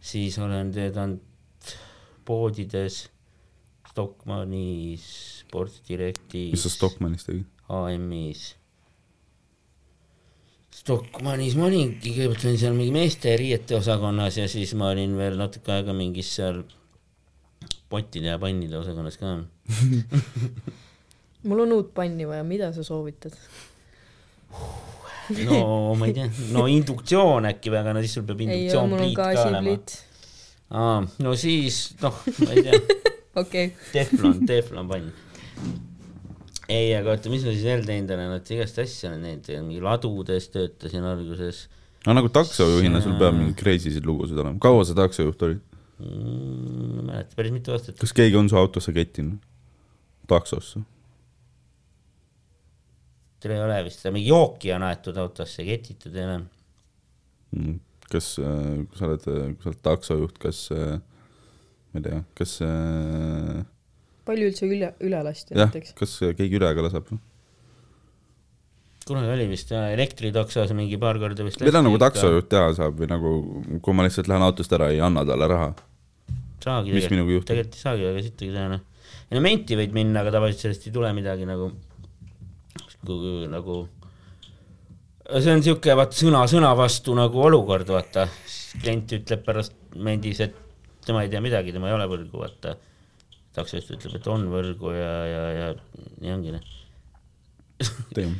siis 0.00 0.38
olen 0.38 0.72
töötanud 0.74 1.20
poodides, 2.24 3.06
Stockmannis, 3.92 5.04
Sportdirektis. 5.42 6.50
mis 6.54 6.66
sa 6.66 6.72
Stockmannis 6.72 7.26
tegid? 7.26 7.46
AM-is. 7.72 8.42
Stockmannis 10.72 11.54
ma 11.58 11.68
olingi, 11.68 12.10
kõigepealt 12.10 12.46
olin 12.48 12.60
seal 12.60 12.76
mingi 12.76 12.94
meeste 12.94 13.34
riiete 13.38 13.76
osakonnas 13.78 14.38
ja 14.40 14.48
siis 14.50 14.72
ma 14.78 14.90
olin 14.90 15.14
veel 15.18 15.36
natuke 15.38 15.74
aega 15.74 15.94
mingis 15.96 16.32
seal 16.40 16.62
pottide 17.92 18.32
ja 18.32 18.38
pannide 18.40 18.78
osakonnas 18.80 19.18
ka. 19.20 19.36
mul 21.48 21.64
on 21.66 21.76
uut 21.76 21.92
panni 21.94 22.26
vaja, 22.28 22.46
mida 22.46 22.72
sa 22.72 22.84
soovitad? 22.86 23.36
no 25.46 25.94
ma 25.98 26.08
ei 26.08 26.14
tea, 26.16 26.28
no 26.54 26.64
induktsioon 26.70 27.46
äkki 27.52 27.72
või, 27.72 27.80
aga 27.82 27.94
no 27.96 28.02
siis 28.04 28.16
sul 28.18 28.26
peab 28.28 28.42
ei, 28.42 28.48
induktsioon 28.48 28.96
pliit 28.96 29.16
ka 29.18 29.46
olema. 29.46 29.76
aa, 30.82 30.96
no 31.24 31.34
siis 31.38 31.82
noh, 32.02 32.18
ma 32.42 32.50
ei 32.56 32.64
tea, 32.66 32.80
okei, 33.42 33.68
teflon, 33.94 34.42
teflon 34.48 34.90
pann. 34.90 35.12
ei, 36.68 36.92
aga 36.98 37.14
oota, 37.14 37.32
mis 37.32 37.46
ma 37.46 37.54
siis 37.54 37.66
veel 37.66 37.86
teinud 37.88 38.14
olen, 38.16 38.34
et 38.38 38.54
igast 38.56 38.82
asju 38.82 39.12
olen 39.12 39.22
teinud, 39.46 39.68
mingi 39.70 39.84
ladudes 39.84 40.50
töötasin 40.54 41.06
alguses 41.12 41.66
no 42.06 42.16
nagu 42.18 42.30
taksojuhina 42.34 43.02
sul 43.04 43.18
peab 43.20 43.36
mingeid 43.38 43.58
crazy 43.62 43.94
sid 43.94 44.08
lugusid 44.08 44.38
olema. 44.38 44.58
kaua 44.62 44.86
sa 44.88 44.98
taksojuht 44.98 45.46
olid? 45.48 45.62
mm,. 46.02 46.96
ma 46.96 47.00
ei 47.00 47.06
mäleta, 47.10 47.36
päris 47.38 47.54
mitu 47.54 47.74
aastat. 47.74 47.98
kas 48.00 48.14
keegi 48.16 48.38
on 48.38 48.50
su 48.50 48.58
autosse 48.58 48.94
kettinud? 48.96 49.38
taksosse? 50.30 50.82
teil 53.42 53.56
ei 53.56 53.64
ole 53.64 53.80
vist, 53.86 54.04
mingi 54.14 54.28
jooki 54.30 54.70
on 54.76 54.86
aetud 54.86 55.16
autosse, 55.18 55.64
ketitud 55.66 56.14
ei 56.14 56.28
ole. 56.28 56.36
Mm. 57.56 57.80
kas, 58.12 58.34
kui 58.38 58.98
sa 59.00 59.08
oled, 59.08 59.26
kui 59.26 59.64
sa 59.64 59.72
oled 59.72 59.82
taksojuht, 59.88 60.38
kas, 60.42 60.62
ma 60.72 61.98
ei 62.00 62.06
tea, 62.06 62.22
kas, 62.38 62.54
palju 64.28 64.48
üldse 64.52 64.68
üle, 64.70 64.94
üle 65.02 65.26
lasti 65.26 65.58
näiteks?, 65.58 65.94
kas 65.98 66.16
keegi 66.38 66.60
üle 66.60 66.70
ka 66.76 66.86
laseb? 66.86 67.12
kunagi 69.02 69.32
oli 69.34 69.48
vist 69.50 69.72
jah, 69.72 69.88
elektritaksos 69.90 70.70
mingi 70.78 70.98
paar 71.02 71.18
korda 71.18 71.42
vist. 71.46 71.62
mida 71.66 71.82
nagu 71.82 71.98
taksojuht 71.98 72.46
teha 72.52 72.68
saab 72.76 73.00
või 73.00 73.08
nagu, 73.10 73.32
kui 73.82 73.96
ma 73.96 74.06
lihtsalt 74.06 74.30
lähen 74.30 74.44
autost 74.46 74.72
ära, 74.76 74.92
ei 74.94 75.02
anna 75.02 75.24
talle 75.26 75.48
raha? 75.50 75.72
Saagi 76.64 76.94
mis 76.94 77.08
minuga 77.12 77.34
juhtub? 77.34 77.48
tegelikult 77.50 77.78
ei 77.78 77.82
saagi 77.82 78.06
väga 78.08 78.22
sittagi 78.26 78.52
teha 78.54 78.68
noh. 78.72 78.82
ja 79.28 79.38
no 79.38 79.42
menti 79.44 79.78
võid 79.78 79.96
minna, 79.96 80.22
aga 80.22 80.34
tavaliselt 80.36 80.66
sellest 80.66 80.86
ei 80.88 80.94
tule 80.94 81.12
midagi 81.16 81.48
nagu, 81.48 81.70
nagu. 83.52 83.78
see 85.32 85.54
on 85.56 85.64
siuke 85.66 85.96
vaata 85.98 86.18
sõna 86.18 86.44
sõna 86.50 86.72
vastu 86.78 87.16
nagu 87.18 87.46
olukord, 87.48 87.88
vaata. 87.96 88.28
klient 88.82 89.16
ütleb 89.18 89.46
pärast 89.46 89.76
mendis, 89.96 90.42
et 90.44 90.58
tema 91.06 91.24
ei 91.24 91.32
tea 91.32 91.42
midagi, 91.44 91.74
tema 91.74 91.90
ei 91.90 91.96
ole 91.96 92.06
võlgu, 92.10 92.44
vaata. 92.44 92.76
taksojuht 93.56 93.96
ütleb, 93.96 94.20
et 94.20 94.30
on 94.30 94.46
võrgu 94.52 94.94
ja, 94.96 95.16
ja, 95.28 95.42
ja 95.56 95.72
nii 96.22 96.36
ongi 96.36 96.54
noh. 96.54 96.70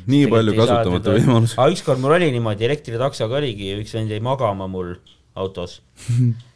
nii 0.07 0.29
palju 0.31 0.55
kasutamata 0.55 1.17
võimalusi. 1.17 1.59
aga 1.59 1.75
ükskord 1.75 2.01
mul 2.01 2.15
oli 2.15 2.31
niimoodi, 2.31 2.69
elektritaksoga 2.69 3.41
oligi, 3.41 3.75
üks 3.81 3.93
vend 3.97 4.13
jäi 4.13 4.23
magama 4.23 4.69
mul 4.71 4.95
autos. 5.35 5.81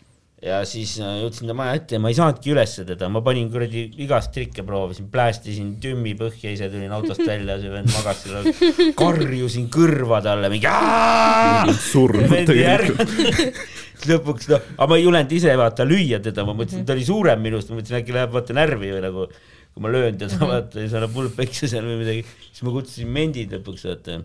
ja 0.48 0.60
siis 0.68 0.96
äh, 1.04 1.18
jõudsin 1.22 1.52
ta 1.52 1.56
maja 1.58 1.78
ette 1.78 1.98
ja 1.98 2.02
ma 2.04 2.12
ei 2.12 2.18
saanudki 2.18 2.54
ülesse 2.54 2.86
teda, 2.88 3.10
ma 3.12 3.22
panin 3.26 3.50
kuradi 3.54 3.86
igast 4.04 4.34
trikke 4.36 4.66
proovisin, 4.68 5.10
päästisin 5.14 5.74
tümmi 5.84 6.16
põhja, 6.20 6.54
ise 6.54 6.70
tulin 6.74 6.94
autost 6.96 7.26
välja, 7.28 7.60
see 7.62 7.74
vend 7.74 7.92
magas 7.94 8.24
seal 8.24 8.94
karjusin 9.02 9.68
kõrva 9.74 10.22
talle 10.26 10.52
mingi. 10.54 10.72
surnud 11.90 12.48
tegelikult. 12.48 13.14
lõpuks 14.08 14.50
noh, 14.52 14.66
aga 14.78 14.88
ma 14.92 14.98
ei 15.00 15.06
julenud 15.06 15.32
ise 15.34 15.54
vaata 15.58 15.86
lüüa 15.88 16.20
teda, 16.24 16.46
ma 16.48 16.56
mõtlesin, 16.58 16.84
et 16.84 16.90
ta 16.90 16.96
oli 16.96 17.06
suurem 17.08 17.42
minust, 17.42 17.72
ma 17.72 17.80
mõtlesin 17.80 18.00
äkki 18.02 18.16
läheb 18.16 18.34
vaata 18.36 18.58
närvi 18.58 18.92
või 18.94 19.06
nagu. 19.06 19.30
kui 19.78 19.84
ma 19.86 19.92
löön 19.94 20.16
teda 20.18 20.40
vaata 20.42 20.82
ja 20.82 20.90
see 20.90 20.98
annab 20.98 21.14
mul 21.14 21.28
peksa 21.38 21.68
seal 21.70 21.86
või 21.86 22.00
midagi, 22.00 22.24
siis 22.50 22.64
ma 22.66 22.72
kutsusin 22.74 23.10
mendid 23.14 23.52
lõpuks 23.54 23.84
vaata. 23.86 24.20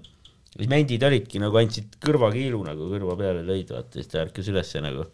siis 0.56 0.68
mendid 0.68 1.02
olidki 1.08 1.42
nagu 1.42 1.58
andsid 1.60 1.98
kõrvakiilu 2.04 2.62
nagu 2.68 2.88
kõrva 2.92 3.16
peale 3.20 3.42
lõid 3.48 3.72
vaata, 3.72 3.98
siis 3.98 4.08
ta 4.12 4.22
ärkas 4.24 4.48
ülesse 4.52 4.84
nagu. 4.84 5.08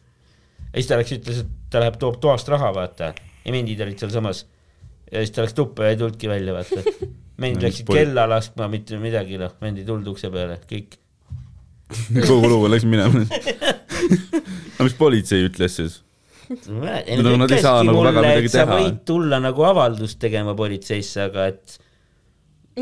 Ja 0.73 0.77
siis 0.79 0.89
ta 0.91 0.99
läks, 1.01 1.13
ütles, 1.19 1.43
et 1.45 1.53
ta 1.73 1.83
läheb, 1.83 1.97
toob 2.01 2.19
toast 2.23 2.49
raha 2.53 2.71
vaata 2.77 3.13
ja 3.15 3.53
mendid 3.55 3.81
olid 3.85 3.99
sealsamas. 4.01 4.45
ja 5.13 5.23
siis 5.25 5.33
ta 5.37 5.45
läks 5.47 5.57
tuppa 5.57 5.89
ja 5.89 5.95
ei 5.95 6.01
tulnudki 6.01 6.29
välja 6.31 6.55
vaata. 6.57 6.83
mendid 7.39 7.63
No 7.63 7.69
läksid 7.69 7.89
kella 7.93 8.27
laskma, 8.31 8.69
mitte 8.73 8.99
midagi 9.01 9.39
noh, 9.41 9.55
mendid 9.63 9.85
ei 9.87 9.89
tulnud 9.93 10.11
ukse 10.15 10.31
peale, 10.35 10.59
kõik 10.69 10.99
kogu 12.29 12.49
lugu 12.51 12.69
läks 12.69 12.85
minema. 12.85 13.25
aga 14.77 14.85
mis 14.87 14.97
politsei 14.99 15.47
ütles 15.49 15.79
siis? 15.81 16.03
Nad 16.49 17.21
No 17.25 17.35
nad 17.37 17.51
ei 17.53 17.61
saa 17.61 17.83
nagu 17.85 18.01
väga 18.07 18.23
midagi 18.25 18.49
sa 18.49 18.63
teha. 18.65 18.79
võid 18.79 19.03
tulla 19.09 19.37
nagu 19.45 19.65
avaldust 19.69 20.17
tegema 20.23 20.55
politseisse, 20.57 21.27
aga 21.29 21.47
et. 21.53 21.77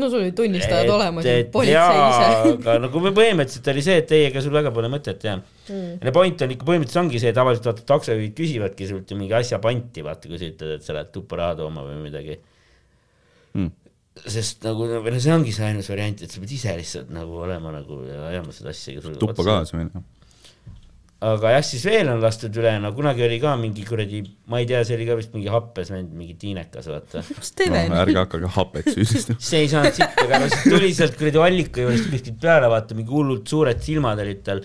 No 0.01 0.09
sul 0.11 0.23
olid 0.23 0.35
tunnistajad 0.37 0.91
olemas 0.93 1.29
politsei 1.53 2.01
ise. 2.09 2.51
aga 2.57 2.77
nagu 2.87 3.03
me 3.03 3.13
põhimõtteliselt 3.17 3.71
oli 3.73 3.85
see, 3.85 4.01
et 4.03 4.13
ei, 4.17 4.27
ega 4.31 4.43
sul 4.45 4.55
väga 4.55 4.73
pole 4.75 4.91
mõtet 4.93 5.23
jah 5.27 5.39
mm.. 5.39 6.03
ja 6.03 6.13
point 6.15 6.45
on 6.45 6.53
ikka 6.57 6.67
põhimõtteliselt 6.69 7.03
ongi 7.05 7.23
see, 7.23 7.33
tavaliselt 7.35 7.71
vaata 7.71 7.87
taksojuhid 7.95 8.35
küsivadki 8.37 8.89
sult 8.89 9.11
ju 9.11 9.19
mingi 9.19 9.35
asja 9.37 9.61
panti, 9.63 10.05
vaata 10.05 10.29
kui 10.29 10.39
sa 10.39 10.51
ütled, 10.51 10.77
et 10.77 10.85
sa 10.85 10.97
lähed 10.97 11.11
tuppa 11.15 11.41
raha 11.41 11.59
tooma 11.63 11.85
või 11.87 11.99
midagi 12.09 12.39
Hmm. 13.57 13.73
sest 14.27 14.65
nagu, 14.65 14.85
või 14.85 15.13
noh, 15.13 15.21
see 15.21 15.33
ongi 15.33 15.53
see 15.55 15.65
ainus 15.69 15.89
variant, 15.91 16.21
et 16.25 16.33
sa 16.33 16.41
pead 16.41 16.53
ise 16.53 16.73
lihtsalt 16.77 17.09
nagu 17.13 17.39
olema 17.45 17.71
nagu 17.73 17.99
ja 18.05 18.27
ajama 18.31 18.53
seda 18.55 18.73
asja. 18.73 19.01
tuppa 19.21 19.45
kaasa 19.45 19.79
minema. 19.79 20.03
Aga 21.17 21.51
jah, 21.55 21.63
siis 21.65 21.83
veel 21.87 22.09
on 22.11 22.19
lastud 22.21 22.53
üle, 22.61 22.75
no 22.81 22.91
kunagi 22.93 23.23
oli 23.25 23.39
ka 23.41 23.55
mingi 23.57 23.85
kuradi, 23.87 24.19
ma 24.51 24.59
ei 24.61 24.67
tea, 24.69 24.83
see 24.85 24.97
oli 24.99 25.07
ka 25.07 25.15
vist 25.17 25.31
mingi 25.33 25.49
happes 25.49 25.89
vend, 25.89 26.11
mingi 26.13 26.35
tiinekas, 26.37 26.89
vaata. 26.91 27.23
no,? 27.73 27.79
ärge 28.03 28.17
hakake 28.19 28.51
hapet 28.57 28.91
süüdistama. 28.93 29.41
see 29.49 29.63
ei 29.65 29.71
saanud 29.71 29.97
sitta, 29.97 30.25
aga 30.27 30.41
no 30.43 30.49
siis 30.51 30.67
tuli 30.69 30.91
sealt 30.97 31.17
kuradi 31.17 31.41
allika 31.41 31.81
juurest 31.85 32.11
kuskilt 32.13 32.41
peale, 32.43 32.69
vaata 32.73 32.97
mingi 32.97 33.13
hullult 33.13 33.49
suured 33.49 33.81
silmad 33.81 34.21
olid 34.21 34.43
tal. 34.45 34.61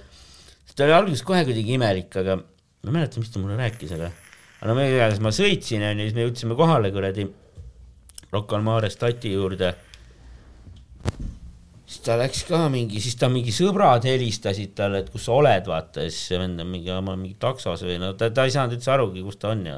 ta 0.73 0.89
oli 0.89 0.97
alguses 0.99 1.25
kohe 1.29 1.41
kuidagi 1.49 1.79
imelik, 1.79 2.13
aga 2.21 2.37
ma 2.43 2.91
ei 2.91 2.99
mäleta, 2.99 3.23
mis 3.23 3.33
ta 3.33 3.41
mulle 3.41 3.57
rääkis, 3.57 3.97
aga. 3.97 4.13
aga 4.61 4.69
no 4.69 4.77
me 4.77 4.91
igatahes 4.91 5.25
ma 5.25 5.33
sõitsin 5.33 5.89
onju, 5.89 6.11
siis 6.11 6.19
me 6.19 6.27
jõudsime 6.27 6.59
kohale 6.59 6.93
kuradi 6.93 7.31
Rocca 8.33 8.57
al 8.57 8.65
Mare 8.65 8.89
stati 8.93 9.33
juurde. 9.33 9.73
Ta 12.03 12.17
läks 12.19 12.45
ka 12.49 12.67
mingi, 12.73 13.01
siis 13.03 13.17
ta 13.21 13.29
mingi 13.33 13.55
sõbrad 13.55 14.07
helistasid 14.09 14.75
talle, 14.79 15.03
et 15.03 15.11
kus 15.13 15.27
sa 15.29 15.37
oled, 15.39 15.67
vaata, 15.71 16.07
ja 16.07 16.13
siis 16.13 16.31
see 16.33 16.41
vend 16.41 16.63
on 16.63 16.71
mingi, 16.71 16.91
ma 16.93 17.15
olen 17.15 17.21
mingi 17.25 17.39
taksos 17.43 17.85
või 17.87 17.99
no 18.03 18.13
ta, 18.19 18.31
ta 18.35 18.47
ei 18.49 18.55
saanud 18.55 18.79
üldse 18.79 18.95
arugi, 18.95 19.23
kus 19.27 19.39
ta 19.43 19.53
on 19.55 19.67
ja. 19.69 19.77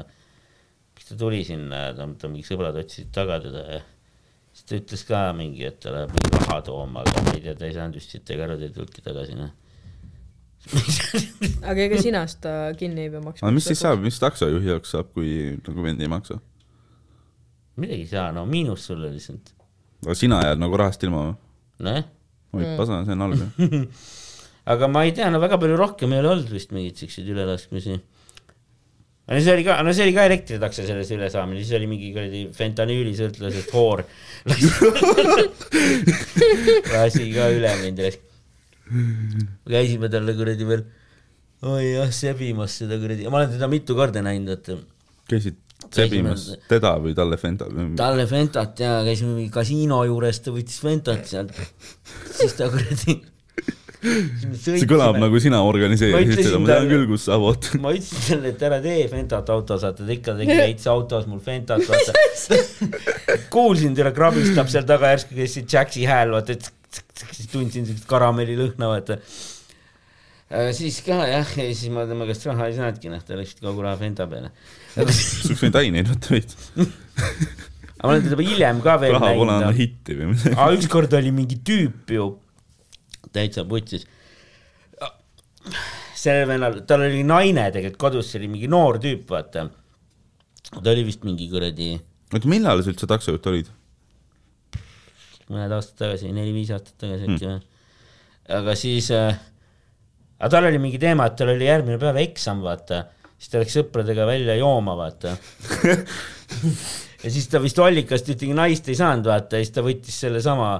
siis 0.97 1.11
ta 1.11 1.19
tuli 1.19 1.43
sinna 1.47 1.83
ja 1.87 1.91
ta, 1.97 2.07
ta 2.21 2.31
mingi 2.31 2.47
sõbrad 2.47 2.79
otsisid 2.81 3.11
taga 3.15 3.37
teda 3.43 3.65
ja 3.77 3.83
siis 4.55 4.65
ta 4.69 4.79
ütles 4.79 5.05
ka 5.09 5.21
mingi, 5.37 5.67
et 5.67 5.77
ta 5.83 5.93
läheb 5.93 6.15
mingi 6.15 6.33
raha 6.39 6.57
tooma, 6.65 7.03
aga 7.03 7.23
ma 7.27 7.35
ei 7.35 7.43
tea, 7.43 7.55
ta 7.59 7.69
ei 7.69 7.77
saanud 7.77 7.99
vist 7.99 8.15
siit 8.15 8.33
ega 8.33 8.47
ära, 8.47 8.57
ta 8.57 8.67
ei 8.67 8.73
tulnudki 8.75 9.05
tagasi, 9.05 9.37
noh. 9.39 9.53
aga 11.69 11.83
ega 11.83 12.01
sina 12.01 12.23
seda 12.31 12.55
kinni 12.79 13.05
ei 13.05 13.13
pea 13.13 13.21
maksma. 13.21 13.45
aga 13.45 13.53
mis 13.53 13.67
siis 13.69 13.83
saab, 13.83 14.01
mis 14.01 14.17
taksojuhi 14.21 14.71
jaoks 14.71 14.95
saab, 14.95 15.11
kui 15.13 15.59
nagu 15.59 15.85
vend 15.85 16.01
ei 16.01 16.09
maksa? 16.09 16.39
midagi 17.75 18.07
ei 18.07 18.09
saa, 18.09 18.31
no 18.33 18.47
miinus 18.49 18.87
sulle 18.89 19.11
lihtsalt, 19.13 19.51
aga 20.07 20.15
sina 20.17 20.41
jääd 20.47 20.63
nagu 20.63 20.79
rahast 20.79 21.03
ilma 21.05 21.27
või? 21.27 21.35
nojah. 21.85 22.14
oi, 22.55 22.63
pasa, 22.79 22.93
see 23.07 23.15
on 23.15 23.21
halb 23.25 23.37
aga 24.73 24.83
ma 24.89 24.99
ei 25.05 25.11
tea, 25.15 25.29
no 25.33 25.37
väga 25.43 25.55
palju 25.61 25.75
rohkem 25.79 26.09
ei 26.13 26.19
ole 26.23 26.29
olnud 26.33 26.49
vist 26.53 26.69
mingeid 26.75 26.97
siukseid 27.01 27.27
ülelaskmisi. 27.33 27.93
no 29.29 29.33
see 29.41 29.53
oli 29.53 29.63
ka, 29.67 29.73
no 29.85 29.89
see 29.93 30.03
oli 30.07 30.15
ka 30.15 30.21
elektritakso 30.29 30.81
selles 30.87 31.09
ülesaamine, 31.13 31.59
siis 31.61 31.73
oli 31.77 31.87
mingi 31.91 32.07
kuradi 32.15 32.41
fentanüülisõltlasest 32.55 33.69
hoor. 33.77 33.99
lasi 36.95 37.23
ka 37.35 37.43
üle 37.53 37.71
mind. 37.83 37.99
käisime 39.69 40.07
talle 40.13 40.33
kuradi 40.37 40.63
veel, 40.71 40.83
oi 41.65 41.85
jah, 41.91 42.09
sebimas 42.13 42.71
seda 42.81 42.95
kuradi, 43.01 43.21
ma 43.29 43.35
olen 43.43 43.51
teda 43.57 43.67
mitu 43.69 43.91
korda 43.97 44.19
näinud, 44.25 44.49
et 44.57 44.65
käisid 45.29 45.57
sebimas 45.93 46.47
teda 46.69 46.95
või 47.01 47.15
talle 47.17 47.37
Fenta 47.41 47.67
või? 47.69 47.91
talle 47.99 48.25
Fentat 48.29 48.81
ja 48.83 48.97
käisime 49.05 49.35
mingi 49.37 49.53
kasiino 49.53 50.01
juures, 50.07 50.41
ta 50.43 50.53
võttis 50.55 50.81
Fentat 50.83 51.29
sealt, 51.29 51.55
siis 52.35 52.55
ta 52.57 52.69
kuradi. 52.73 53.17
see 54.61 54.85
kõlab 54.89 55.17
nagu 55.21 55.39
sina 55.41 55.61
organiseerisid 55.65 56.43
seda, 56.45 56.59
ma 56.61 56.69
tean 56.73 56.89
küll, 56.91 57.07
kus 57.09 57.25
sa 57.29 57.39
oot. 57.41 57.71
ma 57.81 57.93
ütlesin 57.95 58.35
talle, 58.35 58.53
et 58.53 58.65
ära 58.69 58.79
tee 58.83 59.07
Fentat 59.11 59.51
autos, 59.55 59.85
vaata 59.87 60.05
ta 60.05 60.15
ikka 60.17 60.37
tegi 60.41 60.59
veits 60.61 60.89
autos 60.91 61.27
mul 61.31 61.41
Fentat, 61.45 61.85
vaata. 61.89 62.61
kuulsin, 63.55 63.97
teda 63.97 64.13
krabistab 64.15 64.69
seal 64.71 64.87
taga 64.89 65.15
järsku 65.15 65.37
käis 65.37 65.57
see 65.57 65.67
Jaxi 65.71 66.05
hääl, 66.09 66.35
vaata, 66.35 66.57
et 66.57 66.71
siis 67.31 67.49
tundsin 67.51 67.87
siukest 67.87 68.07
karamellilõhna, 68.09 68.91
vaata. 68.93 69.19
Siis 70.77 70.99
ka 71.05 71.19
jah, 71.27 71.51
ja 71.57 71.67
siis 71.71 71.91
ma 71.93 72.05
tema 72.09 72.27
käest 72.29 72.45
raha 72.49 72.69
ei 72.69 72.75
saanudki, 72.77 73.11
noh, 73.11 73.21
ta 73.25 73.37
läks 73.39 73.57
kogu 73.59 73.85
raha 73.85 73.97
Fenta 73.99 74.27
peale. 74.31 74.51
aga 74.95 75.15
sa 75.15 75.49
oleks 75.49 75.63
võinud 75.63 75.79
aineid 75.81 76.11
võtta 76.11 76.33
veits. 76.35 76.59
ma 78.01 78.11
olen 78.11 78.25
teda 78.27 78.47
hiljem 78.49 78.81
ka 78.85 78.97
veel 79.01 79.15
raha 79.17 79.31
pole 79.39 79.53
näinud. 79.53 79.77
hitti 79.79 80.17
või 80.19 80.31
midagi. 80.33 80.55
aga 80.55 80.79
ükskord 80.79 81.15
oli 81.19 81.33
mingi 81.35 81.61
tüüp 81.69 82.15
ju 82.17 82.27
täitsa 83.35 83.65
putsis. 83.67 84.05
sellel 86.15 86.47
vennal, 86.49 86.81
tal 86.89 87.05
oli 87.07 87.23
naine 87.27 87.69
tegelikult 87.73 88.01
kodus, 88.07 88.29
see 88.31 88.41
oli 88.41 88.51
mingi 88.55 88.69
noor 88.71 89.01
tüüp, 89.03 89.25
vaata. 89.29 89.67
ta 90.75 90.93
oli 90.93 91.07
vist 91.07 91.25
mingi 91.27 91.49
kuradi 91.51 91.95
oota, 92.33 92.49
millal 92.51 92.83
sa 92.83 92.93
üldse 92.93 93.09
taksojuht 93.09 93.49
olid? 93.51 93.71
mõned 95.45 95.73
aastad 95.75 95.99
tagasi, 95.99 96.31
neli-viis 96.33 96.71
aastat 96.73 96.95
tagasi 97.03 97.27
äkki 97.29 97.49
või. 97.49 97.59
aga 98.55 98.73
siis 98.79 99.11
äh,, 99.13 99.37
aga 100.39 100.51
tal 100.51 100.67
oli 100.69 100.79
mingi 100.81 100.99
teema, 101.01 101.27
et 101.29 101.37
tal 101.39 101.53
oli 101.53 101.67
järgmine 101.67 101.99
päev 102.01 102.19
eksam, 102.23 102.63
vaata, 102.65 103.05
siis 103.37 103.51
ta 103.51 103.61
läks 103.61 103.77
sõpradega 103.77 104.27
välja 104.27 104.57
jooma, 104.59 104.95
vaata. 104.99 105.35
ja 107.23 107.31
siis 107.31 107.47
ta 107.51 107.61
vist 107.63 107.79
allikast 107.79 108.27
ühtegi 108.33 108.55
naist 108.57 108.89
ei 108.91 108.97
saanud, 108.99 109.29
vaata, 109.31 109.59
ja 109.59 109.65
siis 109.65 109.75
ta 109.75 109.83
võttis 109.85 110.17
sellesama, 110.25 110.73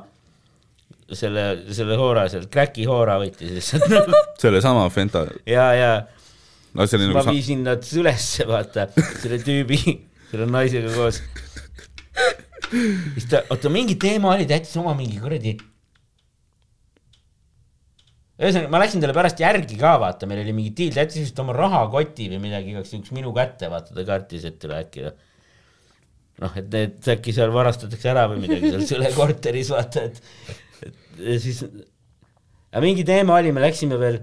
selle, 1.14 1.46
selle 1.76 1.98
hoora 2.00 2.28
sealt, 2.32 2.50
kräki 2.54 2.88
hoora 2.90 3.18
võttis 3.22 3.54
lihtsalt 3.56 4.12
sellesama 4.44 4.90
Fenta, 4.94 5.26
ja, 5.48 5.70
ja 5.78 5.94
no 6.76 6.84
ma 6.84 6.90
nagu 7.08 7.24
sa..., 7.24 7.32
viisin 7.32 7.64
nad 7.68 7.88
ülesse, 8.02 8.48
vaata, 8.50 8.90
selle 9.22 9.40
tüübi, 9.46 9.80
selle 10.32 10.50
naisega 10.52 10.92
koos. 10.98 11.22
siis 13.16 13.30
ta, 13.32 13.46
oota, 13.54 13.72
mingi 13.72 13.96
teema 14.02 14.34
oli, 14.36 14.48
ta 14.50 14.60
jättis 14.60 14.76
oma 14.82 14.98
mingi 14.98 15.22
kuradi. 15.24 15.56
ühesõnaga, 18.42 18.72
ma 18.74 18.82
läksin 18.84 19.04
talle 19.04 19.16
pärast 19.16 19.40
järgi 19.40 19.78
ka, 19.80 19.96
vaata, 20.02 20.28
meil 20.30 20.42
oli 20.44 20.56
mingi 20.58 20.74
diil, 20.76 20.92
ta 20.96 21.06
jättis 21.06 21.24
vist 21.24 21.40
oma 21.44 21.56
rahakoti 21.56 22.28
või 22.34 22.42
midagi 22.44 22.74
igaks 22.74 22.92
juhuks 22.92 23.14
minu 23.16 23.32
kätte, 23.36 23.70
vaata, 23.72 23.96
ta 23.96 24.06
kartis, 24.08 24.44
et 24.50 24.68
üle 24.68 24.82
äkki 24.84 25.08
noh, 26.44 26.56
et 26.60 26.70
need 26.74 27.10
äkki 27.16 27.36
seal 27.36 27.54
varastatakse 27.56 28.12
ära 28.12 28.28
või 28.32 28.44
midagi 28.44 28.72
seal 28.74 28.88
Sõle 28.92 29.12
korteris, 29.16 29.72
vaata, 29.72 30.08
et, 30.10 30.22
et 30.84 31.28
ja 31.32 31.42
siis. 31.42 31.64
aga 32.74 32.84
mingi 32.84 33.06
teema 33.08 33.38
oli, 33.40 33.54
me 33.56 33.64
läksime 33.64 34.00
veel 34.02 34.20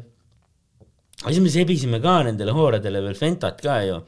siis 1.23 1.39
me 1.39 1.53
sebisime 1.55 2.01
ka 2.03 2.17
nendele 2.27 2.53
hooradele 2.55 3.01
veel 3.05 3.15
Fentat 3.17 3.61
ka 3.63 3.79
ju. 3.87 4.01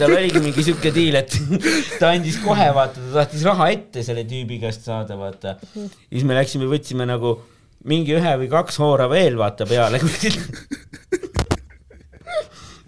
tal 0.00 0.14
oligi 0.16 0.40
mingi 0.42 0.64
siuke 0.64 0.90
diil, 0.94 1.18
et 1.20 1.36
ta 2.00 2.14
andis 2.14 2.40
kohe 2.42 2.70
vaata, 2.74 2.98
ta 2.98 3.20
tahtis 3.20 3.44
raha 3.46 3.68
ette 3.74 4.02
selle 4.06 4.24
tüübi 4.28 4.58
käest 4.62 4.88
saada, 4.88 5.18
vaata. 5.20 5.58
siis 5.76 6.24
me 6.26 6.38
läksime, 6.38 6.66
võtsime 6.70 7.06
nagu 7.08 7.36
mingi 7.88 8.16
ühe 8.18 8.34
või 8.42 8.48
kaks 8.52 8.78
hoora 8.82 9.08
veel 9.10 9.38
vaata 9.40 9.66
peale. 9.68 10.00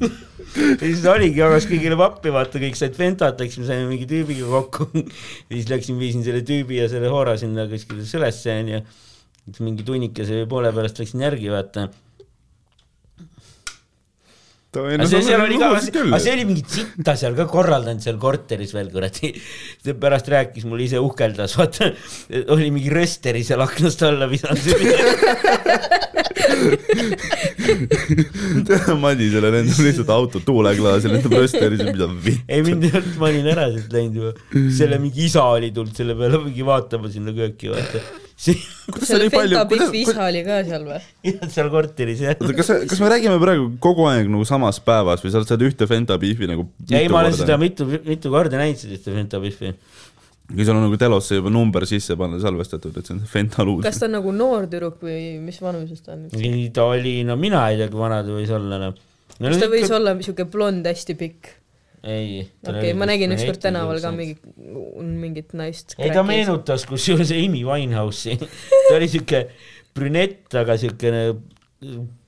ja 0.01 0.83
siis 0.83 1.05
oligi, 1.09 1.41
jagas 1.41 1.67
kõigile 1.71 1.97
vappi, 2.01 2.33
vaata 2.35 2.61
kõik 2.63 2.77
said 2.79 2.95
Fentat, 2.99 3.41
läksime, 3.41 3.67
saime 3.69 3.89
mingi 3.91 4.07
tüübiga 4.11 4.47
kokku. 4.51 4.91
siis 5.53 5.71
läksin, 5.73 5.99
viisin 6.01 6.27
selle 6.27 6.43
tüübi 6.47 6.81
ja 6.83 6.91
selle 6.93 7.09
hoora 7.13 7.37
sinna 7.41 7.69
kuskile 7.71 8.07
Sõlesse 8.09 8.55
onju. 8.61 8.85
mingi 9.65 9.83
tunnikese 9.87 10.43
või 10.43 10.49
poole 10.51 10.71
pärast 10.77 11.01
läksin 11.01 11.27
järgi 11.27 11.51
vaata 11.53 11.89
aga 14.79 15.07
see 15.11 15.19
seal 15.27 15.41
oli 15.43 15.57
ka, 15.59 15.69
aga 15.75 16.19
see 16.23 16.33
oli 16.37 16.45
mingit 16.47 16.71
sitta 16.71 17.17
seal 17.19 17.35
ka 17.35 17.49
korraldanud 17.51 17.99
seal 18.05 18.21
korteris 18.23 18.71
veel 18.77 18.87
kuradi. 18.93 19.33
pärast 19.99 20.31
rääkis 20.31 20.65
mulle 20.71 20.87
ise 20.87 21.01
uhkeldas, 21.03 21.57
vaata, 21.59 21.91
oli 22.55 22.71
mingi 22.71 22.93
rösteri 22.95 23.43
seal 23.47 23.61
aknast 23.67 24.07
alla 24.07 24.31
visanud. 24.31 24.61
Madisele 29.01 29.51
lendab 29.55 29.81
lihtsalt 29.85 30.11
auto 30.15 30.41
tuuleklaasi, 30.45 31.09
lendab 31.11 31.35
rösteris, 31.35 31.83
mida 31.91 32.07
vitt. 32.11 32.43
ei 32.47 32.63
mind 32.67 32.83
ei 32.87 32.93
olnud, 32.95 33.17
ma 33.21 33.27
olin 33.31 33.49
ära 33.51 33.65
sealt 33.75 33.93
läinud 33.95 34.17
juba. 34.21 34.33
selle 34.79 34.97
mingi 35.03 35.23
isa 35.27 35.43
oli 35.51 35.71
tulnud 35.75 35.97
selle 35.97 36.15
peale 36.19 36.37
mingi 36.47 36.65
vaatama 36.67 37.07
sinna 37.13 37.31
kööki, 37.37 37.67
vaata. 37.75 37.99
see, 38.45 38.57
selle 39.05 39.29
Fenta 39.33 39.65
Biffi 39.69 40.01
isa 40.07 40.25
oli 40.25 40.41
ka 40.47 40.61
seal 40.65 40.87
või? 40.89 41.01
seal 41.53 41.69
korteris 41.73 42.23
jah. 42.25 42.39
oota, 42.39 42.55
kas, 42.57 42.71
kas 42.89 43.03
me 43.03 43.11
räägime 43.13 43.37
praegu 43.43 43.67
kogu 43.85 44.07
aeg 44.09 44.31
nagu 44.33 44.47
samas 44.49 44.81
päevas 44.85 45.25
või 45.25 45.33
sa 45.33 45.43
oled 45.43 45.51
seda 45.51 45.67
ühte 45.69 45.89
Fenta 45.91 46.17
Beefi 46.21 46.49
nagu 46.49 46.65
ei, 46.89 47.11
ma 47.13 47.21
olen 47.21 47.37
seda 47.37 47.59
mitu, 47.61 47.85
mitu 48.07 48.33
korda 48.33 48.61
näinud, 48.61 48.81
seda 48.81 49.13
Fenta 49.13 49.43
Biffi. 49.43 49.75
kui 50.51 50.65
sul 50.65 50.79
on 50.79 50.87
nagu 50.87 50.97
telosse 51.01 51.37
juba 51.37 51.53
number 51.53 51.85
sisse 51.91 52.17
panna, 52.21 52.41
salvestatud, 52.43 52.97
et 52.97 53.11
see 53.11 53.19
on 53.19 53.23
Fenta 53.29 53.67
luus 53.69 53.85
kas. 53.85 54.01
ta 54.01 54.09
on 54.09 54.17
nagu 54.17 54.33
noor 54.35 54.71
tüdruk 54.73 55.05
või 55.05 55.37
mis 55.45 55.61
vanuses 55.61 56.01
ta 56.07 56.17
on? 56.17 56.27
ei, 56.41 56.71
ta 56.75 56.89
oli, 56.95 57.21
no 57.29 57.37
mina 57.41 57.67
ei 57.69 57.81
tea, 57.83 57.93
kui 57.93 58.01
vana 58.01 58.23
ta 58.25 58.33
võis 58.41 58.57
olla, 58.57 58.81
noh. 58.87 58.97
kas 59.37 59.61
ta 59.61 59.69
võis 59.69 59.93
olla 60.01 60.17
siuke 60.25 60.49
blond, 60.49 60.89
hästi 60.89 61.19
pikk? 61.21 61.57
ei. 62.03 62.43
okei 62.67 62.93
ma 62.97 63.09
nägin 63.11 63.35
ükskord 63.37 63.61
tänaval 63.63 64.01
ka. 64.03 64.13
mingi, 64.15 64.37
mingit 64.97 65.55
naist. 65.59 65.97
ei, 65.99 66.13
ta. 66.15 66.25
meenutas 66.27 66.87
kusjuures 66.89 67.33
Amy 67.37 67.65
Winehouse'i. 67.67 68.39
ta 68.41 68.97
oli 68.97 69.09
siuke 69.11 69.47
brünett, 69.97 70.49
aga 70.61 70.77
siukene 70.81 71.25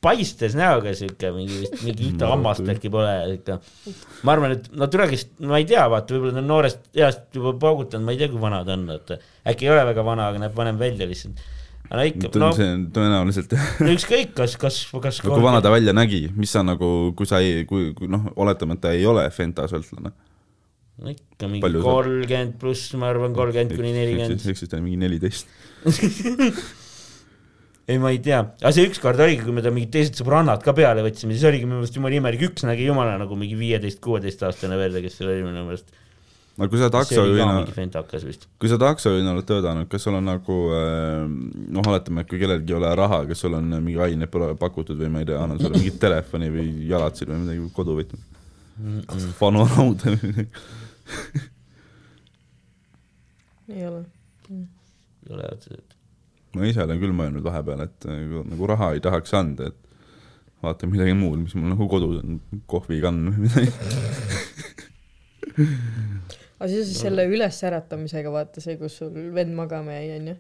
paistes 0.02 0.54
näoga 0.56 0.94
siuke 0.96 1.30
mingi 1.36 1.58
vist 1.62 1.82
mingi 1.84 2.06
ühte 2.10 2.28
hammast 2.28 2.68
äkki 2.72 2.90
pole 2.92 3.12
ikka. 3.34 3.58
ma 4.24 4.36
arvan, 4.36 4.56
et 4.56 4.70
no 4.76 4.88
türa, 4.92 5.08
kes, 5.10 5.26
ma 5.44 5.60
ei 5.60 5.66
tea, 5.68 5.84
vaata, 5.92 6.14
võib-olla 6.16 6.36
ta 6.36 6.42
on 6.42 6.48
noorest 6.48 6.86
east 6.96 7.36
juba 7.36 7.54
paugutanud, 7.60 8.06
ma 8.08 8.14
ei 8.14 8.22
tea, 8.22 8.30
kui 8.32 8.40
vana 8.42 8.62
ta 8.66 8.76
on, 8.78 8.86
vaata. 8.88 9.20
äkki 9.52 9.68
ei 9.68 9.74
ole 9.74 9.84
väga 9.92 10.06
vana, 10.06 10.30
aga 10.32 10.46
näeb 10.46 10.56
vanem 10.56 10.80
välja 10.80 11.08
lihtsalt. 11.10 11.44
No 11.90 12.04
ikka, 12.08 12.30
no 12.40 12.50
see 12.56 12.68
on 12.72 12.84
tõenäoliselt 12.94 13.54
no 13.56 13.92
ükskõik, 13.96 14.34
kas, 14.36 14.56
kas, 14.60 14.82
kas. 14.92 15.22
no 15.26 15.34
kui 15.34 15.44
vana 15.44 15.62
ta 15.64 15.72
välja 15.72 15.94
nägi, 15.96 16.24
mis 16.36 16.52
sa 16.54 16.64
nagu, 16.66 17.12
kui 17.18 17.28
sa 17.28 17.42
ei, 17.44 17.64
kui, 17.68 17.90
kui 17.96 18.10
noh, 18.10 18.30
oletame, 18.42 18.78
et 18.78 18.84
ta 18.84 18.92
ei 18.96 19.06
ole 19.08 19.24
Fenta 19.34 19.66
sõltlane. 19.70 20.12
no 21.02 21.12
ikka 21.12 21.50
mingi 21.50 21.82
kolmkümmend 21.82 22.54
pluss, 22.60 22.92
ma 23.00 23.10
arvan, 23.12 23.34
kolmkümmend 23.36 23.76
kuni 23.76 23.92
nelikümmend. 23.96 24.46
ehk 24.52 24.62
siis 24.62 24.70
ta 24.70 24.78
on 24.78 24.86
mingi 24.86 25.00
neliteist. 25.02 25.50
ei, 27.90 27.98
ma 27.98 28.12
ei 28.14 28.20
tea, 28.22 28.40
aga 28.62 28.72
see 28.74 28.86
ükskord 28.88 29.20
oligi, 29.24 29.42
kui 29.44 29.54
me 29.56 29.64
ta 29.64 29.72
mingid 29.74 29.92
teised 29.94 30.20
sõbrannad 30.20 30.62
ka 30.64 30.74
peale 30.76 31.04
võtsime, 31.04 31.34
siis 31.36 31.48
oligi 31.50 31.66
minu 31.66 31.80
meelest 31.80 31.98
jumala 31.98 32.18
imelik, 32.18 32.46
üks 32.52 32.64
nägi 32.68 32.86
jumala 32.86 33.18
nagu 33.20 33.36
mingi 33.38 33.58
viieteist, 33.58 34.00
kuueteistaastane 34.04 34.78
välja, 34.80 35.02
kes 35.04 35.18
seal 35.18 35.32
oli 35.32 35.44
minu 35.44 35.66
meelest. 35.66 35.98
Aga 36.58 36.68
kui 36.68 36.80
sa 36.80 36.88
taksojuhina 36.92 37.52
mingi, 37.64 38.34
kui 38.60 38.68
sa 38.68 38.76
taksojuhina 38.80 39.32
oled 39.32 39.46
töötanud, 39.48 39.88
kas 39.90 40.04
sul 40.04 40.16
on 40.18 40.26
nagu 40.28 40.56
äh, 40.76 41.22
noh, 41.72 41.86
oletame, 41.88 42.24
et 42.24 42.28
kui 42.28 42.40
kellelgi 42.42 42.74
ei 42.74 42.76
ole 42.76 42.90
raha, 42.98 43.22
kas 43.30 43.40
sul 43.44 43.56
on 43.56 43.70
mingi 43.84 44.28
pole 44.32 44.50
pakutud 44.60 45.00
või 45.00 45.08
ma 45.14 45.22
ei 45.22 45.28
tea, 45.30 45.38
annan 45.40 45.62
sulle 45.62 45.80
mingit 45.80 45.96
telefoni 46.02 46.50
või 46.52 46.66
jalatsid 46.90 47.32
või 47.32 47.38
midagi 47.46 47.70
koduvõtmed. 47.78 48.22
vanu 49.40 49.64
rauda 49.70 50.12
või 50.12 50.20
midagi. 50.28 50.50
ei 53.72 53.86
ole. 53.88 54.04
ei 54.52 55.32
ole 55.32 55.48
otseselt. 55.54 55.96
ma 56.52 56.68
ise 56.68 56.84
olen 56.84 57.00
küll 57.00 57.16
mõelnud 57.16 57.48
vahepeal, 57.48 57.86
et 57.88 57.98
kui 58.04 58.44
nagu 58.52 58.68
raha 58.74 58.92
ei 58.92 59.00
tahaks 59.00 59.32
anda, 59.40 59.72
et 59.72 59.80
vaata 60.62 60.84
midagi 60.86 61.16
muud, 61.16 61.40
mis 61.46 61.56
mul 61.56 61.72
nagu 61.72 61.88
kodus 61.88 62.20
on, 62.20 62.38
kohvikann 62.68 63.24
või 63.32 63.48
midagi. 63.48 63.72
aga 66.62 66.70
seoses 66.70 67.00
selle 67.02 67.24
ülesäratamisega, 67.26 68.30
vaata 68.30 68.62
see, 68.62 68.76
kus 68.78 69.00
sul 69.00 69.16
vend 69.34 69.50
magama 69.58 69.96
jäi, 69.96 70.12
onju. 70.20 70.34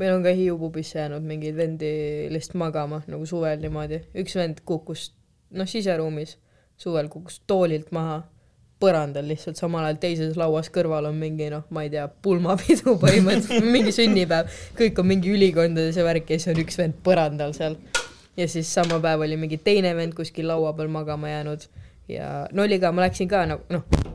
meil 0.00 0.16
on 0.16 0.24
ka 0.26 0.32
Hiiu 0.34 0.56
pubis 0.58 0.90
jäänud 0.96 1.22
mingeid 1.22 1.54
vendi 1.54 1.90
lihtsalt 2.34 2.58
magama 2.58 2.98
nagu 3.06 3.26
suvel 3.30 3.62
niimoodi. 3.62 4.00
üks 4.18 4.34
vend 4.40 4.64
kukkus, 4.66 5.12
noh, 5.54 5.70
siseruumis 5.70 6.34
suvel 6.78 7.06
kukkus 7.12 7.38
toolilt 7.46 7.92
maha, 7.94 8.24
põrandal 8.82 9.30
lihtsalt, 9.30 9.58
samal 9.58 9.86
ajal 9.86 10.02
teises 10.02 10.34
lauas 10.38 10.70
kõrval 10.74 11.06
on 11.12 11.16
mingi 11.18 11.46
noh, 11.54 11.62
ma 11.74 11.86
ei 11.86 11.94
tea, 11.94 12.08
pulmapidu 12.26 12.96
põhimõtteliselt, 13.04 13.70
mingi 13.70 13.94
sünnipäev, 13.94 14.50
kõik 14.82 14.98
on 14.98 15.10
mingi 15.14 15.30
ülikondades 15.34 15.98
ja 15.98 16.06
värk 16.06 16.34
ja 16.34 16.42
siis 16.42 16.54
on 16.56 16.62
üks 16.64 16.82
vend 16.82 16.98
põrandal 17.06 17.54
seal. 17.54 17.78
ja 18.38 18.50
siis 18.50 18.74
sama 18.74 18.98
päev 19.02 19.22
oli 19.26 19.38
mingi 19.38 19.62
teine 19.62 19.94
vend 19.94 20.18
kuskil 20.18 20.50
laua 20.50 20.74
peal 20.74 20.90
magama 20.90 21.30
jäänud 21.30 21.70
ja 22.10 22.48
no 22.52 22.66
oli 22.66 22.82
ka, 22.82 22.90
ma 22.90 23.06
läksin 23.06 23.30
ka 23.30 23.46
nagu 23.46 23.62
noh, 23.70 24.07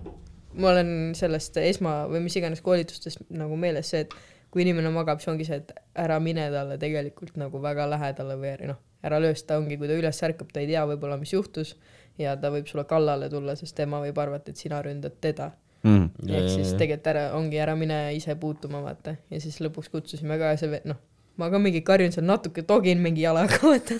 ma 0.58 0.74
olen 0.74 0.90
sellest 1.18 1.58
esma- 1.62 2.04
või 2.12 2.24
mis 2.26 2.38
iganes 2.40 2.62
koolitustest 2.66 3.26
nagu 3.34 3.58
meeles 3.60 3.90
see, 3.94 4.04
et 4.06 4.14
kui 4.54 4.62
inimene 4.66 4.92
magab, 4.94 5.22
siis 5.22 5.32
ongi 5.34 5.48
see, 5.48 5.62
et 5.64 5.72
ära 5.98 6.20
mine 6.22 6.46
talle 6.54 6.78
tegelikult 6.82 7.38
nagu 7.42 7.62
väga 7.62 7.88
lähedale 7.90 8.38
või 8.38 8.70
noh, 8.70 8.80
ära 9.04 9.20
löösta, 9.22 9.58
ongi, 9.60 9.80
kui 9.82 9.90
ta 9.90 9.98
üles 9.98 10.22
ärkab, 10.28 10.52
ta 10.54 10.62
ei 10.62 10.70
tea 10.70 10.84
võib-olla, 10.88 11.18
mis 11.20 11.34
juhtus 11.34 11.74
ja 12.22 12.36
ta 12.40 12.52
võib 12.54 12.70
sulle 12.70 12.86
kallale 12.90 13.30
tulla, 13.34 13.58
sest 13.58 13.76
tema 13.78 14.02
võib 14.04 14.20
arvata, 14.22 14.54
et 14.54 14.62
sina 14.62 14.82
ründad 14.86 15.18
teda. 15.24 15.52
Mm. 15.84 16.14
ehk 16.30 16.46
siis 16.48 16.70
tegelikult 16.80 17.08
ära, 17.12 17.24
ongi 17.36 17.58
ära 17.60 17.74
mine 17.76 17.98
ise 18.16 18.38
puutuma, 18.40 18.80
vaata. 18.86 19.18
ja 19.28 19.40
siis 19.44 19.58
lõpuks 19.60 19.90
kutsusime 19.92 20.38
ka 20.40 20.54
ja 20.54 20.60
see, 20.62 20.80
noh, 20.88 21.02
ma 21.42 21.50
ka 21.52 21.60
mingi 21.60 21.82
karjun 21.84 22.14
seal 22.16 22.24
natuke, 22.24 22.64
togin 22.64 23.02
mingi 23.04 23.26
jalaga, 23.26 23.58
vaata. 23.66 23.98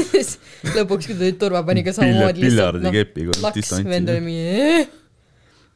lõpuks, 0.78 1.10
kui 1.10 1.18
tulid 1.18 1.36
turva, 1.42 1.60
pani 1.66 1.84
ka 1.84 1.92
samamoodi 1.98 2.46
lihtsalt, 2.46 2.80
noh, 2.80 2.94
piljardikepiga 2.94 3.36
laks, 3.44 3.74
vend 3.90 4.14
oli 4.14 4.24
mingi 4.30 4.88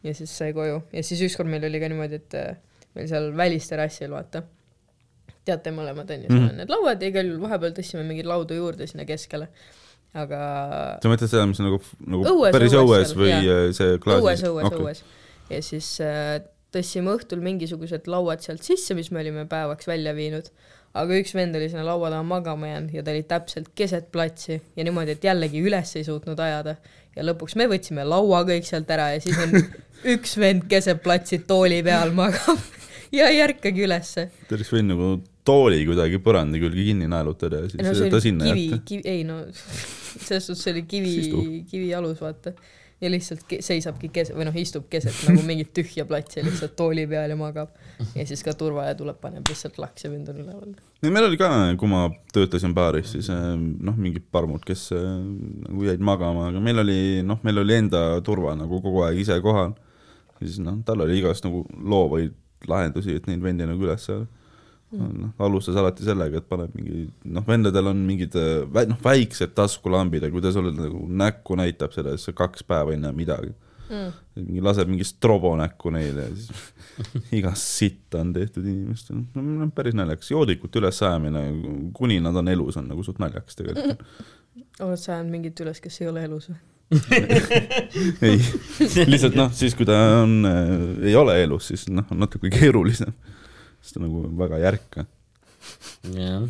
ja 0.04 0.14
siis 0.16 0.32
sai 0.36 0.52
koju 0.56 0.80
ja 0.92 1.04
siis 1.06 1.22
ükskord 1.26 1.50
meil 1.50 1.64
oli 1.68 1.80
ka 1.82 1.88
niimoodi, 1.92 2.20
et 2.20 2.36
äh, 2.38 2.58
meil 2.96 3.08
seal 3.10 3.30
välisterrassil 3.36 4.12
vaata, 4.14 4.44
teate 5.44 5.72
mõlemad 5.74 6.10
onju, 6.16 6.30
seal 6.30 6.50
on 6.50 6.60
need 6.62 6.72
lauad 6.72 7.02
ja 7.02 7.10
igal 7.12 7.30
juhul 7.30 7.42
vahepeal 7.44 7.74
tõstsime 7.76 8.04
mingeid 8.08 8.28
laudu 8.28 8.58
juurde 8.58 8.88
sinna 8.90 9.06
keskele. 9.08 9.50
aga 10.14 10.40
sa 11.02 11.10
mõtled 11.10 11.30
seda, 11.30 11.44
mis 11.50 11.60
on 11.60 11.70
nagu, 11.72 11.82
nagu 12.06 12.26
Õues, 12.30 12.54
päris 12.54 12.76
õues 12.78 12.86
õues 12.86 13.14
või 13.18 13.32
jaa. 13.32 13.60
äh, 13.66 13.68
see 13.76 13.98
klaasis? 14.02 14.44
õues, 14.44 14.44
õues, 14.50 14.78
õues. 14.80 15.04
ja 15.50 15.62
siis 15.64 15.90
äh, 16.04 16.36
tõstsime 16.74 17.14
õhtul 17.14 17.42
mingisugused 17.44 18.08
lauad 18.10 18.44
sealt 18.44 18.64
sisse, 18.66 18.96
mis 18.98 19.10
me 19.14 19.22
olime 19.24 19.46
päevaks 19.50 19.88
välja 19.90 20.14
viinud, 20.16 20.50
aga 20.94 21.16
üks 21.18 21.34
vend 21.34 21.56
oli 21.58 21.68
sinna 21.70 21.84
laua 21.88 22.10
taha 22.12 22.26
magama 22.26 22.70
jäänud 22.70 22.94
ja 22.94 23.02
ta 23.02 23.14
oli 23.14 23.24
täpselt 23.28 23.72
keset 23.74 24.10
platsi 24.14 24.60
ja 24.76 24.86
niimoodi, 24.86 25.16
et 25.16 25.24
jällegi 25.26 25.62
üles 25.66 25.96
ei 25.98 26.06
suutnud 26.06 26.38
ajada. 26.38 26.76
ja 27.16 27.26
lõpuks 27.26 27.56
me 27.58 27.66
võtsime 27.70 28.06
laua 28.06 28.44
kõik 28.46 28.66
sealt 28.68 28.90
ära 28.90 29.10
ja 29.14 29.20
siis 29.24 29.38
on 29.42 29.54
üks 30.14 30.36
vend 30.38 30.68
keset 30.70 31.02
platsi 31.02 31.40
tooli 31.48 31.82
peal 31.86 32.14
magab 32.14 32.62
ja 33.18 33.30
ei 33.32 33.42
ärkagi 33.44 33.86
ülesse. 33.86 34.28
ta 34.48 34.58
oleks 34.58 34.72
võinud 34.74 34.94
nagu 34.94 35.10
tooli 35.44 35.82
kuidagi 35.88 36.20
põranda 36.24 36.60
külge 36.62 36.86
kinni 36.86 37.10
naelutada 37.10 37.64
ja 37.64 37.72
siis 37.72 37.82
no 37.84 38.10
ta 38.14 38.22
sinna 38.22 38.48
kivi 38.48 38.64
jätta., 38.68 38.80
kivi, 38.88 39.04
ei 39.10 39.26
no 39.28 39.42
selles 40.26 40.46
suhtes 40.46 40.62
see 40.62 40.76
oli 40.76 40.86
kivi 40.88 41.12
kivi 41.70 41.90
alus, 41.96 42.20
vaata. 42.22 42.54
Ja 43.04 43.10
lihtsalt 43.12 43.52
seisabki 43.64 44.08
kes-, 44.14 44.32
või 44.34 44.46
noh, 44.48 44.56
istub 44.58 44.86
keset 44.90 45.16
nagu 45.28 45.44
mingit 45.48 45.72
tühja 45.76 46.06
platsi 46.08 46.44
lihtsalt 46.44 46.74
tooli 46.78 47.06
peal 47.10 47.32
ja 47.32 47.38
magab. 47.38 47.72
ja 48.16 48.26
siis 48.26 48.42
ka 48.46 48.54
turvaja 48.58 48.94
tuleb, 48.98 49.18
paneb 49.22 49.48
lihtsalt 49.48 49.78
laks 49.82 50.06
ja 50.06 50.10
vend 50.12 50.30
on 50.32 50.40
üleval. 50.42 50.74
no 50.74 51.14
meil 51.14 51.28
oli 51.28 51.40
ka, 51.40 51.50
kui 51.80 51.90
ma 51.90 52.06
töötasin 52.34 52.74
baaris, 52.76 53.12
siis 53.14 53.30
äh, 53.32 53.50
noh, 53.56 53.98
mingid 54.00 54.26
parmud, 54.32 54.64
kes 54.66 54.86
äh, 54.96 55.10
nagu 55.68 55.88
jäid 55.88 56.04
magama, 56.04 56.48
aga 56.52 56.62
meil 56.64 56.82
oli 56.84 57.00
noh, 57.26 57.42
meil 57.46 57.60
oli 57.64 57.80
enda 57.84 58.06
turva 58.26 58.56
nagu 58.58 58.80
kogu 58.84 59.04
aeg 59.08 59.20
ise 59.24 59.38
kohal. 59.44 59.76
siis 60.40 60.58
noh, 60.62 60.80
tal 60.86 61.04
oli 61.04 61.20
igast 61.20 61.46
nagu 61.46 61.64
loovaid 61.78 62.34
lahendusi, 62.68 63.18
et 63.18 63.28
neid 63.28 63.44
vendi 63.44 63.68
nagu 63.68 63.84
üles 63.84 64.08
saada. 64.08 64.26
noh, 65.00 65.34
alustas 65.46 65.76
alati 65.80 66.06
sellega, 66.06 66.40
et 66.40 66.48
paneb 66.48 66.72
mingi, 66.78 67.08
noh, 67.34 67.44
vendadel 67.48 67.90
on 67.90 68.00
mingid 68.06 68.36
äh, 68.40 68.86
noh, 68.90 69.00
väiksed 69.04 69.54
taskulambid 69.56 70.26
ja 70.26 70.32
kui 70.32 70.44
ta 70.44 70.52
sulle 70.54 70.74
nagu 70.76 71.04
näkku 71.08 71.58
näitab 71.60 71.96
seda, 71.96 72.16
siis 72.16 72.30
sa 72.30 72.36
kaks 72.36 72.66
päeva 72.68 72.94
ei 72.94 73.02
näe 73.02 73.14
midagi 73.16 73.54
Mm. 73.84 74.12
mingi 74.48 74.62
laseb 74.64 74.88
mingi 74.88 75.04
strobo 75.04 75.50
näkku 75.60 75.90
neile 75.92 76.22
ja 76.24 76.30
siis 76.32 76.48
igast 77.38 77.66
sitta 77.82 78.22
on 78.24 78.30
tehtud 78.32 78.64
inimestel 78.64 79.18
no,. 79.34 79.66
päris 79.76 79.96
naljakas, 79.98 80.30
joodikute 80.32 80.80
ülesajamine, 80.80 81.42
kuni 81.92 82.16
nad 82.24 82.36
on 82.40 82.48
elus, 82.48 82.78
on 82.80 82.88
nagu 82.88 83.04
suht 83.04 83.20
naljakas 83.20 83.58
tegelikult. 83.58 84.00
oled 84.86 85.00
sa 85.02 85.18
ajanud 85.18 85.34
mingit 85.36 85.60
üles, 85.60 85.82
kes 85.84 86.00
ei 86.00 86.08
ole 86.08 86.24
elus 86.24 86.48
või? 86.48 86.56
ei, 88.24 88.40
lihtsalt 89.08 89.36
noh, 89.36 89.52
siis 89.56 89.76
kui 89.76 89.86
ta 89.88 89.98
on 90.22 90.48
äh,, 90.48 90.74
ei 91.10 91.16
ole 91.20 91.36
elus, 91.42 91.68
siis 91.72 91.84
noh, 91.92 92.08
on 92.12 92.24
natuke 92.24 92.48
keerulisem. 92.54 93.12
Sest 93.84 93.98
ta 93.98 94.02
nagu 94.02 94.24
väga 94.40 94.60
ei 94.60 94.66
ärka. 94.72 95.04
jah, 96.12 96.44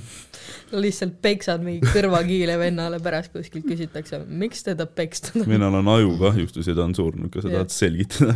lihtsalt 0.74 1.18
peksad 1.22 1.62
mingi 1.66 1.86
kõrvakiile 1.94 2.56
vennale 2.58 2.98
pärast 3.02 3.34
kuskilt 3.34 3.66
küsitakse, 3.68 4.22
miks 4.26 4.64
teda 4.66 4.86
pekstud 4.86 5.42
on. 5.42 5.50
minul 5.50 5.78
on 5.82 5.90
ajukahjustus 5.98 6.70
ja 6.70 6.76
ta 6.78 6.86
on 6.86 6.94
surnud, 6.98 7.30
kas 7.34 7.46
sa 7.46 7.52
tahad 7.52 7.74
selgitada? 7.74 8.34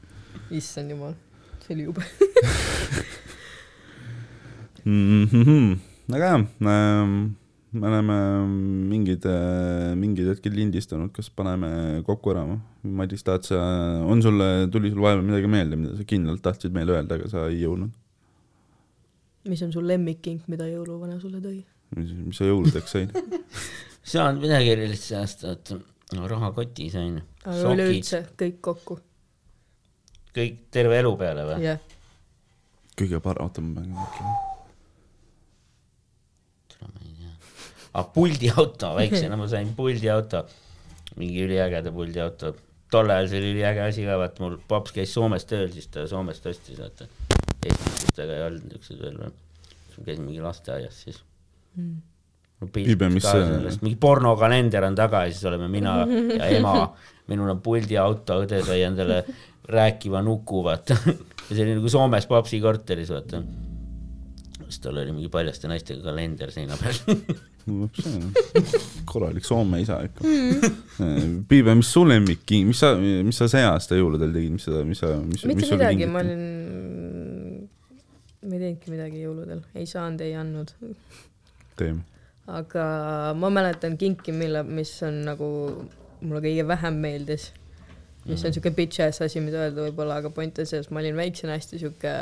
issand 0.58 0.94
jumal, 0.94 1.14
see 1.66 1.76
oli 1.78 1.88
jube. 1.90 2.06
Mhm. 4.82 5.78
aga 6.10 6.24
jah 6.32 6.40
ähm,, 6.42 7.12
me 7.72 7.86
oleme 7.88 8.16
mingid, 8.90 9.24
mingid 9.96 10.28
hetked 10.32 10.54
lindistanud, 10.56 11.12
kas 11.14 11.30
paneme 11.32 12.02
kokku 12.06 12.32
ära 12.34 12.42
või? 12.48 12.58
Madis, 12.98 13.22
tahad 13.24 13.46
sa, 13.46 13.60
on 14.04 14.20
sulle, 14.24 14.66
tuli 14.74 14.90
sul 14.90 15.04
vahepeal 15.04 15.24
midagi 15.24 15.50
meelde, 15.50 15.78
mida 15.78 15.94
sa 15.96 16.04
kindlalt 16.08 16.42
tahtsid 16.44 16.74
meile 16.74 16.96
öelda, 16.96 17.16
aga 17.16 17.30
sa 17.30 17.46
ei 17.48 17.62
jõudnud? 17.62 17.94
Mis 19.48 19.62
on 19.66 19.72
su 19.74 19.82
lemmikkink, 19.84 20.46
mida 20.52 20.66
jõuluvana 20.70 21.18
sulle 21.22 21.40
tõi? 21.42 21.62
mis, 21.96 22.12
sa 22.36 22.46
jõuludeks 22.48 22.94
said? 22.94 23.16
saanud 24.12 24.42
midagi 24.42 24.72
erilist 24.74 25.08
see 25.08 25.18
aasta, 25.18 25.54
et 25.56 25.72
no, 26.16 26.28
rahakoti 26.30 26.88
sain. 26.92 27.18
aga 27.44 27.74
üleüldse 27.74 28.22
kõik 28.38 28.58
kokku, 28.64 28.98
kõik 30.36 30.64
terve 30.74 30.98
elu 31.02 31.12
peale 31.20 31.46
või? 31.50 31.60
jah. 31.66 31.78
kõige 32.98 33.22
parem, 33.24 33.46
oota 33.46 33.64
ma 33.64 33.80
pean 33.80 33.94
mõtlema. 33.98 34.34
ma 36.82 37.06
ei 37.06 37.14
tea. 37.20 37.32
aga 37.92 38.04
puldiauto, 38.16 38.92
väiksena 38.98 39.38
ma 39.40 39.48
sain 39.52 39.72
puldiauto, 39.78 40.44
mingi 41.16 41.46
üliägeda 41.46 41.94
puldiauto. 41.94 42.54
tol 42.92 43.10
ajal 43.10 43.30
see 43.30 43.42
oli 43.42 43.54
üliäge 43.56 43.86
asi 43.86 44.06
ka, 44.08 44.18
vaata 44.20 44.44
mul 44.44 44.58
paps 44.68 44.94
käis 44.96 45.14
Soomes 45.14 45.46
tööl, 45.48 45.70
siis 45.74 45.88
ta 45.92 46.08
Soomest 46.10 46.46
ostis, 46.46 46.78
vaata. 46.82 47.08
Eestistega 47.66 48.36
ei 48.38 48.42
olnud 48.48 48.64
niisugused 48.68 49.02
veel 49.02 49.18
või. 49.22 49.30
siis 49.86 49.98
ma 49.98 50.04
käisin 50.08 50.24
mingi 50.28 50.40
lasteaias 50.44 51.02
siis 51.06 51.22
Mm. 51.72 51.94
no,. 52.60 52.66
Piibe, 52.68 53.08
mis 53.08 53.24
see- 53.24 53.78
mingi 53.80 53.96
pornokalender 53.96 54.84
on 54.84 54.94
taga 54.98 55.22
ja 55.24 55.30
siis 55.32 55.44
oleme 55.48 55.68
mina 55.72 55.94
ja 56.36 56.50
ema, 56.58 56.74
minul 57.32 57.48
on 57.54 57.60
puldiauto, 57.64 58.42
õde 58.44 58.58
sai 58.66 58.82
endale 58.84 59.22
rääkiva 59.72 60.20
nuku, 60.26 60.60
vaata. 60.66 60.98
ja 61.48 61.54
see 61.54 61.62
oli 61.64 61.78
nagu 61.78 61.88
Soomes 61.88 62.26
papsi 62.28 62.60
korteris, 62.60 63.08
vaata. 63.14 63.40
siis 64.66 64.78
tal 64.84 65.00
oli 65.00 65.12
mingi 65.16 65.30
paljaste 65.32 65.68
naistega 65.72 66.02
kalender 66.10 66.52
seina 66.52 66.76
peal 66.76 67.00
korralik 69.10 69.44
Soome 69.46 69.80
isa 69.82 70.00
ikka. 70.04 70.24
Piibe, 71.48 71.74
mis 71.78 71.88
su 71.94 72.04
lemmik, 72.08 72.42
mis 72.66 72.80
sa, 72.82 72.92
mis 72.98 73.38
sa 73.38 73.48
see 73.48 73.62
aasta 73.64 73.96
jõuludel 73.98 74.32
tegid, 74.34 74.56
mis 74.58 74.66
sa, 74.68 74.82
mis 74.86 74.98
sa, 75.02 75.12
mis, 75.22 75.40
mis 75.44 75.54
mitte 75.54 75.68
sul 75.70 75.78
midagi, 75.78 76.08
ma 76.10 76.20
olin, 76.24 76.42
ma 78.42 78.56
ei 78.56 78.62
teinudki 78.64 78.92
midagi 78.92 79.22
jõuludel, 79.22 79.62
ei 79.78 79.86
saanud, 79.86 80.22
ei 80.24 80.34
andnud. 80.38 80.72
teeme? 81.78 82.04
aga 82.50 82.84
ma 83.38 83.50
mäletan 83.54 83.96
kinki, 83.98 84.34
mille, 84.34 84.64
mis 84.66 84.94
on 85.06 85.20
nagu 85.28 85.48
mulle 86.22 86.42
kõige 86.42 86.66
vähem 86.66 86.98
meeldis. 87.02 87.50
mis 88.26 88.42
on 88.46 88.54
siuke 88.54 88.70
bitch 88.74 89.02
ass 89.02 89.22
asi, 89.24 89.40
mida 89.42 89.64
öelda 89.64 89.86
võib-olla, 89.88 90.20
aga 90.22 90.30
point 90.30 90.58
on 90.62 90.66
selles, 90.66 90.90
ma 90.90 91.00
olin 91.02 91.16
väiksena 91.18 91.56
hästi 91.56 91.80
siuke 91.82 92.12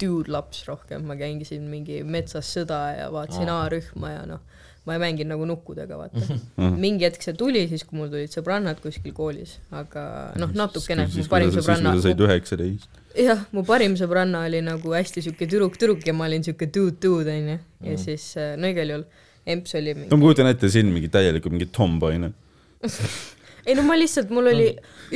dude 0.00 0.32
laps 0.32 0.66
rohkem, 0.68 1.06
ma 1.08 1.16
käisin 1.16 1.68
mingi 1.72 2.02
metsas 2.04 2.50
sõda 2.56 2.80
ja 2.98 3.06
vaatasin 3.12 3.48
Aa. 3.48 3.62
A-rühma 3.64 4.12
ja 4.12 4.26
noh, 4.28 4.42
ma 4.88 4.96
ei 4.96 5.02
mänginud 5.02 5.34
nagu 5.34 5.46
nukkudega, 5.48 5.98
vaata. 6.00 6.38
mingi 6.84 7.06
hetk 7.06 7.24
see 7.24 7.36
tuli 7.38 7.66
siis, 7.70 7.84
kui 7.86 8.00
mul 8.00 8.10
tulid 8.12 8.32
sõbrannad 8.34 8.80
kuskil 8.82 9.14
koolis, 9.16 9.58
aga 9.76 10.04
noh, 10.40 10.54
natukene, 10.56 11.06
mu 11.12 11.26
parim 11.30 11.52
sõbranna 11.54 11.94
siis, 11.94 12.00
kui 12.00 12.02
sa 12.02 12.08
said 12.08 12.24
üheksateist. 12.26 13.00
jah, 13.28 13.46
mu 13.54 13.64
parim 13.68 13.96
sõbranna 14.00 14.44
oli 14.48 14.62
nagu 14.64 14.94
hästi 14.96 15.28
siuke 15.28 15.46
tüdruk-tüdruk 15.46 16.06
ja 16.08 16.16
ma 16.16 16.28
olin 16.30 16.46
siuke 16.46 16.70
dude-dude 16.72 17.34
onju. 17.38 17.58
ja 17.88 17.98
siis, 18.00 18.30
no 18.58 18.72
igal 18.72 18.94
juhul, 18.96 19.08
emps 19.56 19.76
oli 19.78 19.96
mingi 19.96 20.12
no 20.12 20.20
ma 20.20 20.28
kujutan 20.28 20.52
ette 20.52 20.72
sind 20.72 20.94
mingi 20.94 21.12
täielikult 21.12 21.54
mingi 21.54 21.68
tomboy 21.72 22.20
noh. 22.24 22.36
ei 23.68 23.74
no 23.76 23.84
ma 23.84 23.96
lihtsalt, 23.98 24.30
mul 24.32 24.48
oli 24.48 24.68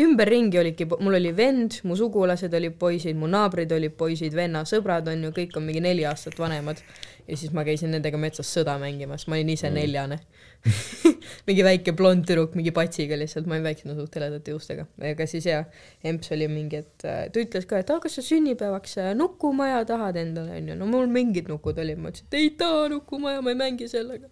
ümberringi 0.03 0.59
olidki, 0.61 0.86
mul 1.01 1.16
oli 1.16 1.32
vend, 1.36 1.78
mu 1.89 1.97
sugulased 1.97 2.53
olid 2.59 2.77
poisid, 2.81 3.16
mu 3.16 3.28
naabrid 3.31 3.73
olid 3.73 3.94
poisid, 3.97 4.35
venna 4.36 4.65
sõbrad 4.69 5.09
on 5.12 5.24
ju, 5.27 5.32
kõik 5.36 5.57
on 5.57 5.66
mingi 5.69 5.81
neli 5.85 6.05
aastat 6.09 6.36
vanemad. 6.40 6.82
Ja 7.28 7.36
siis 7.39 7.53
ma 7.55 7.65
käisin 7.66 7.93
nendega 7.94 8.19
metsas 8.20 8.51
sõda 8.53 8.74
mängimas, 8.82 9.27
ma 9.28 9.39
olin 9.39 9.53
ise 9.55 9.69
mm. 9.70 9.78
neljane 9.78 10.19
mingi 11.49 11.65
väike 11.66 11.94
blond 11.99 12.27
tüdruk 12.27 12.55
mingi 12.59 12.73
patsiga 12.74 13.16
lihtsalt, 13.19 13.49
ma 13.51 13.57
olin 13.57 13.66
väiksena 13.66 13.97
suht 13.99 14.15
heledate 14.19 14.55
juustega, 14.55 14.86
aga 15.11 15.27
siis 15.31 15.47
jaa, 15.49 15.65
emps 16.07 16.32
oli 16.36 16.49
mingi, 16.51 16.82
et 16.85 17.07
äh, 17.09 17.24
ta 17.35 17.43
ütles 17.43 17.66
ka, 17.70 17.81
et 17.82 17.90
aa, 17.90 18.03
kas 18.03 18.19
sa 18.19 18.24
sünnipäevaks 18.27 18.97
äh, 19.03 19.11
nukumaja 19.19 19.82
tahad 19.89 20.19
endale 20.23 20.61
onju, 20.61 20.78
no 20.78 20.89
mul 20.90 21.11
mingid 21.11 21.51
nukud 21.51 21.78
olid, 21.82 21.99
ma 21.99 22.12
ütlesin, 22.12 22.31
et 22.31 22.39
ei 22.39 22.53
taha 22.62 22.86
nukumaja, 22.94 23.43
ma 23.44 23.55
ei 23.55 23.59
mängi 23.59 23.90
sellega. 23.90 24.31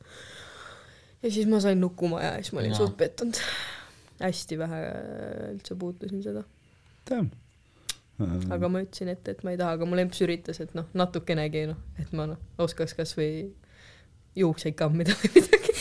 ja 1.23 1.35
siis 1.35 1.51
ma 1.51 1.62
sain 1.62 1.83
nukumaja 1.83 2.37
ja 2.37 2.45
siis 2.45 2.55
ma 2.55 2.65
olin 2.65 2.75
Jaa. 2.75 2.83
suht 2.85 2.97
pettunud. 3.01 3.43
hästi 4.21 4.59
vähe 4.61 4.83
äh, 4.87 5.47
üldse 5.55 5.79
puutusin 5.79 6.23
seda, 6.27 6.47
tead. 7.09 7.35
Aga 8.55 8.70
ma 8.72 8.82
ütlesin 8.84 9.10
ette, 9.12 9.34
et 9.34 9.44
ma 9.47 9.55
ei 9.55 9.60
taha, 9.60 9.76
aga 9.78 9.88
mul 9.88 10.02
emps 10.02 10.20
üritas, 10.24 10.60
et 10.62 10.74
noh, 10.76 10.88
natukenegi 10.97 11.66
noh, 11.70 11.80
et 12.01 12.12
ma 12.16 12.28
noh, 12.30 12.40
oskaks 12.60 12.97
kasvõi 12.98 13.30
juukseid 14.38 14.76
kammida 14.78 15.16
või 15.20 15.32
midagi. 15.36 15.74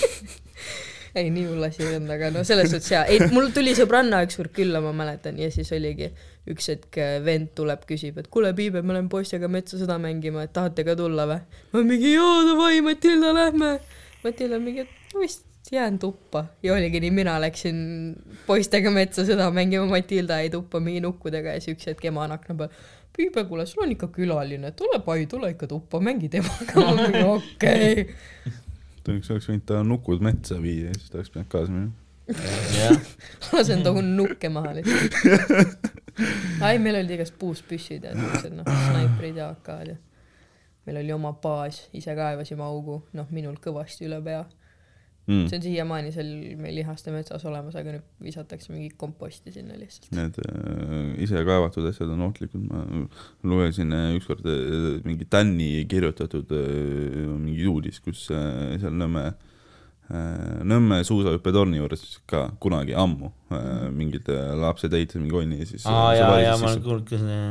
ei, 1.19 1.29
nii 1.33 1.45
hull 1.49 1.65
asi 1.67 1.83
ei 1.83 1.97
olnud, 1.97 2.13
aga 2.15 2.31
no 2.33 2.43
selles 2.47 2.71
suhtes 2.71 2.91
jaa, 2.93 3.03
ei 3.09 3.29
mul 3.33 3.51
tuli 3.55 3.73
sõbranna 3.77 4.21
ükskord 4.25 4.53
külla, 4.55 4.81
ma 4.83 4.93
mäletan, 4.95 5.39
ja 5.41 5.49
siis 5.53 5.71
oligi 5.75 6.11
üks 6.49 6.71
hetk 6.71 6.99
äh, 7.01 7.17
vend 7.25 7.53
tuleb, 7.57 7.83
küsib, 7.89 8.19
et 8.21 8.29
kuule, 8.31 8.53
Piibe, 8.57 8.83
me 8.83 8.95
oleme 8.95 9.11
poistega 9.11 9.49
metsa 9.51 9.79
sõda 9.81 9.99
mängima, 10.01 10.45
et 10.45 10.55
tahate 10.55 10.85
ka 10.87 10.97
tulla 10.99 11.27
või? 11.29 11.41
ma 11.75 11.85
mingi 11.85 12.15
jaa, 12.15 12.41
davai, 12.49 12.79
Matilda, 12.85 13.35
lähme. 13.35 13.77
Matilda 14.23 14.59
mingi, 14.61 14.87
et 14.87 15.15
ma 15.15 15.25
vist 15.69 15.73
jään 15.75 15.99
tuppa 15.99 16.45
ja 16.63 16.73
oligi 16.73 16.99
nii, 16.99 17.11
mina 17.11 17.41
läksin 17.41 18.15
poistega 18.47 18.89
metsa 18.91 19.21
sõda 19.25 19.51
mängima, 19.53 19.85
Matilda 19.85 20.39
jäi 20.41 20.49
tuppa 20.49 20.79
mingi 20.79 21.01
nukkudega 21.01 21.53
ja 21.53 21.61
siis 21.61 21.77
üks 21.77 21.85
hetk 21.87 22.05
ema 22.05 22.23
on 22.23 22.31
akna 22.31 22.55
peal. 22.55 22.69
Piibe, 23.15 23.43
kuule, 23.45 23.65
sul 23.65 23.83
on 23.83 23.91
ikka 23.91 24.07
külaline, 24.15 24.71
tule 24.71 24.99
pai, 25.05 25.25
tule 25.27 25.51
ikka 25.51 25.67
tuppa, 25.67 25.99
mängi 25.99 26.29
temaga. 26.29 26.73
ma 26.85 26.95
mingi 26.95 27.23
okei 27.23 28.01
okay.. 28.97 29.17
üks 29.19 29.29
oleks 29.29 29.49
võinud 29.49 29.65
ta 29.69 29.83
nukud 29.83 30.25
metsa 30.25 30.57
viia 30.61 30.89
ja 30.89 30.97
siis 30.97 31.11
ta 31.11 31.19
oleks 31.19 31.33
pidanud 31.35 31.53
kaasa 31.53 31.71
minema. 31.71 31.93
lasen 33.53 33.85
ta 33.85 33.93
nukke 33.93 34.49
maha 34.49 34.75
lihtsalt. 34.79 35.89
ai, 36.65 36.77
meil 36.79 37.01
olid 37.03 37.17
igast 37.17 37.37
puust 37.37 37.67
püssid 37.69 38.05
ja 38.09 38.15
siuksed 38.17 38.57
noh, 38.57 38.65
snaiprid 38.89 39.37
ja 39.37 39.51
AK-d 39.53 39.93
ja 39.93 39.99
meil 40.89 41.03
oli 41.03 41.13
oma 41.13 41.35
baas, 41.37 41.83
ise 41.93 42.15
kaevasime 42.17 42.65
augu, 42.65 43.03
noh, 43.13 43.27
minul 43.29 43.59
kõvasti 43.61 44.07
üle 44.07 44.17
pea. 44.25 44.41
Mm. 45.27 45.45
see 45.45 45.57
on 45.59 45.61
siiamaani 45.61 46.11
seal 46.15 46.29
meil 46.57 46.73
Lihaste 46.79 47.11
metsas 47.13 47.43
olemas, 47.45 47.75
aga 47.77 47.91
nüüd 47.93 48.05
visatakse 48.25 48.71
mingi 48.73 48.87
komposti 48.97 49.51
sinna 49.53 49.75
lihtsalt. 49.77 50.09
Need 50.17 50.39
äh, 50.41 51.11
ise 51.21 51.43
kaevatud 51.45 51.85
asjad 51.85 52.09
on 52.15 52.23
ohtlikud, 52.25 52.63
ma 52.65 52.79
lugesin 53.51 53.93
äh, 53.93 54.15
ükskord 54.17 54.41
äh, 54.49 55.03
mingi 55.05 55.27
Tänni 55.29 55.85
kirjutatud 55.91 56.49
äh, 56.49 57.29
mingi 57.35 57.67
uudis, 57.69 58.01
kus 58.01 58.25
äh, 58.33 58.73
seal 58.81 58.97
Nõmme 58.97 59.27
äh, 59.29 60.59
Nõmme 60.65 61.03
suusahüppetorni 61.05 61.77
juures 61.77 62.07
ka 62.25 62.47
kunagi 62.63 62.97
ammu 62.97 63.29
äh, 63.53 63.85
mingid 63.93 64.29
äh, 64.33 64.55
lapsed 64.57 64.93
ehitasid 64.97 65.21
mingi 65.21 65.37
onni 65.43 65.59
ja 65.61 65.69
siis 65.69 65.85
aa 65.85 66.07
äh, 66.09 66.15
see 66.17 66.25
jaa, 66.25 66.39
jaa, 66.47 66.57
ma 66.57 66.71
olen 66.73 66.85
kuulnud 66.89 67.09
ka 67.11 67.19
seda. 67.21 67.41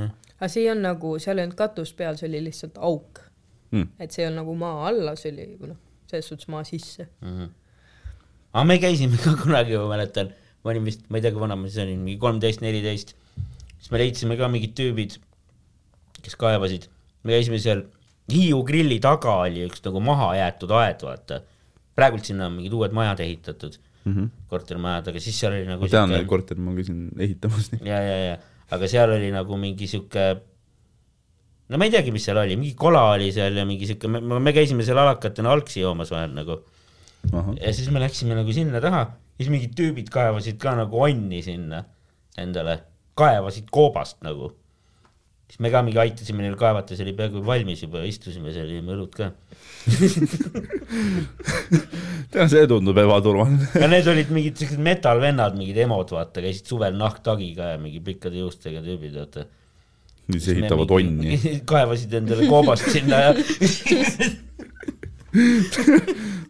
aga 0.41 0.49
see 0.57 0.67
olnud 0.73 0.89
nagu, 0.91 1.15
seal 1.23 1.39
ei 1.39 1.47
olnud 1.47 1.61
katust 1.63 1.95
peal, 2.01 2.19
see 2.19 2.27
oli 2.33 2.43
lihtsalt 2.51 2.81
auk. 2.91 3.23
Mm. 3.71 3.87
et 4.01 4.11
see 4.11 4.27
olnud 4.27 4.43
nagu 4.43 4.55
maa 4.59 4.89
alla, 4.91 5.15
see 5.21 5.31
oli 5.31 5.47
noh, 5.69 5.79
selles 6.11 6.29
suhtes 6.31 6.49
maa 6.53 6.65
sisse. 6.65 7.09
Mhm. 7.23 7.49
aga 8.55 8.65
me 8.65 8.79
käisime 8.83 9.17
ka 9.23 9.35
kunagi, 9.43 9.77
ma 9.77 9.89
mäletan, 9.93 10.33
ma 10.65 10.71
olin 10.73 10.85
vist, 10.89 11.05
ma 11.11 11.19
ei 11.19 11.23
tea, 11.25 11.33
kui 11.35 11.41
vana 11.45 11.57
ma 11.57 11.69
siis 11.69 11.83
olin, 11.85 12.01
mingi 12.05 12.19
kolmteist, 12.23 12.61
neliteist. 12.65 13.15
siis 13.79 13.91
me 13.93 13.99
leidsime 14.03 14.37
ka 14.41 14.49
mingid 14.51 14.73
tüübid, 14.79 15.19
kes 16.25 16.35
kaevasid. 16.41 16.89
me 17.25 17.37
käisime 17.37 17.59
seal 17.63 17.85
Hiiu 18.29 18.59
grilli 18.69 18.99
taga 19.01 19.39
oli 19.47 19.63
üks 19.65 19.81
nagu 19.87 20.01
mahajäetud 20.05 20.71
aed, 20.77 21.01
vaata. 21.07 21.39
praegult 21.97 22.25
sinna 22.29 22.47
on 22.51 22.59
mingid 22.59 22.73
uued 22.77 22.93
majad 22.93 23.21
ehitatud 23.25 23.79
mm, 23.79 23.85
Mhm. 24.13 24.19
-hmm. 24.19 24.29
kortermajad, 24.49 25.09
aga 25.09 25.21
siis 25.21 25.39
seal 25.41 25.53
oli 25.53 25.67
nagu 25.69 25.83
ma 25.83 25.89
tean 25.89 26.09
sihuke- 26.09 26.17
neid 26.19 26.27
korterid, 26.29 26.61
ma 26.65 26.75
käisin 26.77 27.01
ehitamas 27.19 27.71
ja, 27.85 27.99
ja, 28.01 28.17
ja, 28.29 28.37
aga 28.71 28.89
seal 28.89 29.11
oli 29.11 29.31
nagu 29.33 29.57
mingi 29.57 29.87
sihuke, 29.87 30.27
no 31.69 31.79
ma 31.81 31.87
ei 31.89 31.93
teagi, 31.93 32.13
mis 32.15 32.25
seal 32.25 32.41
oli, 32.41 32.57
mingi 32.57 32.75
kola 32.79 33.11
oli 33.15 33.31
seal 33.35 33.57
ja 33.61 33.65
mingi 33.69 33.89
sihuke, 33.89 34.11
me, 34.11 34.41
me 34.41 34.57
käisime 34.57 34.87
seal 34.87 35.01
alakatena 35.03 35.53
algsi 35.53 35.83
joomas 35.85 36.13
vahel 36.15 36.35
nagu 36.37 36.63
ja 37.61 37.73
siis 37.75 37.91
me 37.91 38.01
läksime 38.03 38.37
nagu 38.39 38.53
sinna 38.55 38.81
taha, 38.83 39.05
siis 39.37 39.51
mingid 39.53 39.75
tüübid 39.79 40.09
kaevasid 40.13 40.59
ka 40.63 40.75
nagu 40.79 41.03
onni 41.05 41.43
sinna 41.45 41.85
endale, 42.39 42.79
kaevasid 43.19 43.69
koobast 43.75 44.23
nagu. 44.27 44.53
siis 45.49 45.63
me 45.65 45.71
ka 45.73 45.81
mingi 45.83 45.97
aitasime 45.97 46.45
neil 46.45 46.59
kaevata, 46.61 46.97
see 46.97 47.07
oli 47.07 47.15
peaaegu 47.17 47.41
valmis 47.45 47.81
juba, 47.83 48.03
istusime 48.05 48.53
seal, 48.53 48.69
jõime 48.69 48.93
õlut 48.93 49.15
ka. 49.17 49.31
tead, 52.33 52.51
see 52.53 52.67
tundub 52.69 53.01
ebaturvaline. 53.01 53.71
ja 53.81 53.89
need 53.89 54.11
olid 54.13 54.33
mingid 54.35 54.61
siuksed 54.61 54.83
metal-vennad, 54.91 55.57
mingid 55.57 55.81
emod, 55.87 56.13
vaata, 56.13 56.45
käisid 56.45 56.69
suvel 56.69 56.99
nahktagiga 57.01 57.73
ja 57.73 57.79
mingi 57.81 58.03
pikkade 58.05 58.43
juustega 58.43 58.85
tüübid, 58.85 59.17
vaata. 59.17 59.49
Siis 60.33 60.49
ehitavad 60.55 60.91
onni. 60.99 61.39
kaevasid 61.71 62.13
endale 62.21 62.49
koobast 62.51 62.87
sinna 62.93 63.17
ja 63.23 63.31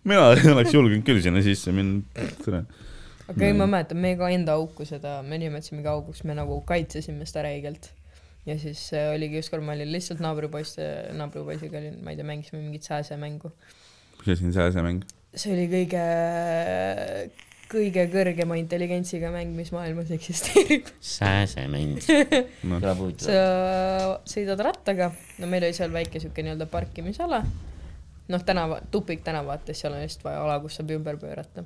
mina 0.09 0.25
ei 0.35 0.51
oleks 0.53 0.75
julgenud 0.75 1.05
küll 1.07 1.21
sinna 1.23 1.43
sisse 1.45 1.73
minna. 1.75 2.03
tere. 2.45 2.63
aga 3.29 3.47
ei, 3.47 3.55
ma 3.57 3.69
mäletan, 3.71 4.01
me 4.03 4.15
ka 4.19 4.31
enda 4.35 4.57
auku 4.59 4.87
seda, 4.89 5.19
me 5.27 5.39
nimetasimegi 5.43 5.91
auguks, 5.91 6.25
me 6.29 6.37
nagu 6.39 6.61
kaitsesime 6.69 7.27
seda 7.29 7.47
räigelt. 7.49 7.91
ja 8.49 8.59
siis 8.59 8.87
äh, 8.97 9.11
oligi 9.15 9.43
ükskord, 9.43 9.67
ma 9.67 9.77
olin 9.77 9.93
lihtsalt 9.93 10.23
naabripoiste, 10.25 10.89
naabripoisiga 11.19 11.83
olin, 11.83 11.99
ma 12.03 12.15
ei 12.15 12.21
tea, 12.21 12.29
mängisime 12.29 12.63
mingit 12.63 12.89
sääsemängu. 12.89 13.53
mis 14.19 14.35
asi 14.35 14.49
on 14.49 14.57
sääsemäng? 14.57 15.05
see 15.39 15.55
oli 15.55 15.69
kõige, 15.71 16.05
kõige 17.69 18.07
kõrgema 18.13 18.57
intelligentsiga 18.59 19.31
mäng, 19.33 19.53
mis 19.57 19.71
maailmas 19.75 20.11
eksisteerib. 20.15 20.89
sääsemäng. 21.01 21.99
huvitavalt. 22.63 23.25
sa 23.25 24.19
sõidad 24.29 24.61
rattaga, 24.65 25.11
no 25.39 25.51
meil 25.51 25.69
oli 25.69 25.77
seal 25.77 25.93
väike 25.93 26.21
siuke 26.23 26.45
nii-öelda 26.45 26.69
parkimisala, 26.73 27.43
noh 28.33 28.45
tänava, 28.45 28.81
tupiktänav 28.93 29.49
vaata, 29.49 29.77
seal 29.77 29.99
on 29.99 30.05
just 30.07 30.25
vaja 30.25 30.41
ala, 30.45 30.59
kus 30.65 30.81
saab 30.81 30.95
ümber 30.97 31.21
pöörata. 31.21 31.65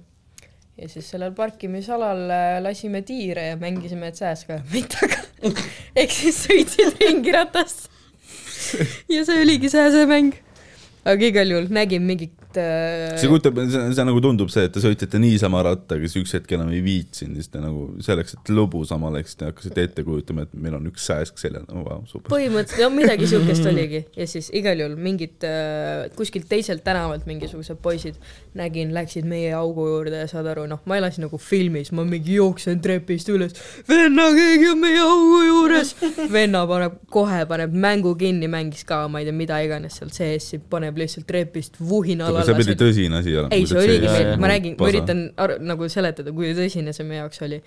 ja 0.79 0.89
siis 0.89 1.11
sellel 1.11 1.35
parkimisalal 1.37 2.31
äh, 2.31 2.59
lasime 2.65 3.03
tiire 3.07 3.47
ja 3.53 3.57
mängisime, 3.57 4.09
et 4.09 4.19
sääskajamitaga. 4.19 5.23
ehk 6.01 6.15
siis 6.15 6.45
sõitsid 6.47 6.99
ringi 7.03 7.35
ratast. 7.35 7.91
ja 9.11 9.25
see 9.27 9.43
oligi 9.43 9.71
sääsemäng. 9.71 10.35
aga 11.05 11.27
igal 11.27 11.51
juhul 11.51 11.71
nägin 11.71 12.03
mingit 12.07 12.42
äh, 12.61 13.17
see 13.21 13.31
kujutab, 13.31 13.59
see, 13.73 14.07
nagu 14.07 14.23
tundub 14.25 14.51
see, 14.53 14.67
et 14.69 14.75
te 14.75 14.83
sõitsite 14.83 15.21
niisama 15.23 15.63
rattaga, 15.67 16.09
siis 16.09 16.23
üks 16.25 16.37
hetk 16.39 16.55
enam 16.57 16.73
ei 16.75 16.83
viitsinud, 16.85 17.39
siis 17.41 17.53
te 17.53 17.63
nagu 17.63 17.89
selleks, 18.05 18.37
et 18.39 18.53
lõbusam 18.55 19.07
oleks, 19.09 19.37
te 19.39 19.49
hakkasite 19.51 19.87
ette 19.89 20.07
kujutama, 20.07 20.47
et 20.47 20.55
meil 20.57 20.77
on 20.79 20.89
üks 20.91 21.07
sääsk 21.11 21.41
seljas, 21.41 21.67
no 21.71 21.85
vau, 21.87 22.01
super. 22.11 22.31
põhimõtteliselt, 22.33 22.85
no 22.85 22.91
midagi 22.97 23.29
siukest 23.33 23.69
oligi 23.71 24.05
ja 24.19 24.29
siis 24.31 24.51
igal 24.57 24.83
juhul 24.83 24.97
mingid 25.01 25.47
äh, 25.49 26.09
kuskilt 26.19 26.49
teiselt 26.51 26.85
tänavalt 26.87 27.27
mingisugused 27.29 27.81
poisid 27.83 28.19
nägin, 28.59 28.93
läksid 28.95 29.27
meie 29.29 29.53
augu 29.57 29.87
juurde 29.89 30.23
ja 30.23 30.29
saad 30.31 30.49
aru, 30.53 30.67
noh, 30.69 30.83
ma 30.89 30.99
elasin 31.01 31.25
nagu 31.27 31.39
filmis, 31.41 31.93
ma 31.97 32.05
mingi 32.09 32.37
jooksen 32.37 32.83
trepist 32.85 33.31
üles, 33.33 33.57
venna, 33.89 34.29
keegi 34.37 34.69
on 34.73 34.83
meie 34.83 35.01
augu 35.01 35.41
juures. 35.47 35.95
venna 36.33 36.65
paneb 36.69 36.99
kohe, 37.13 37.43
paneb 37.49 37.73
mängu 37.73 38.15
kinni, 38.21 38.51
mängis 38.53 38.85
ka, 38.89 39.07
ma 39.09 39.23
ei 39.23 39.29
tea, 39.29 39.37
mida 39.37 39.61
iganes 39.65 39.97
seal 39.99 40.13
CS-i, 40.13 40.61
paneb 40.73 41.01
lihtsalt 41.01 41.27
trepist 41.29 41.81
vuhinal 41.81 42.42
see 42.47 42.59
pidi 42.59 42.77
tõsine 42.79 43.21
asi 43.21 43.35
olema. 43.37 43.57
ei, 43.57 43.67
see 43.69 43.81
oligi 43.81 44.09
meil, 44.09 44.33
ma 44.43 44.51
räägin, 44.53 44.77
ma 44.81 44.89
üritan 44.93 45.23
aru, 45.45 45.59
nagu 45.73 45.89
seletada, 45.93 46.35
kui 46.37 46.55
tõsine 46.59 46.95
see 46.97 47.07
meie 47.09 47.23
jaoks 47.23 47.43
oli. 47.47 47.61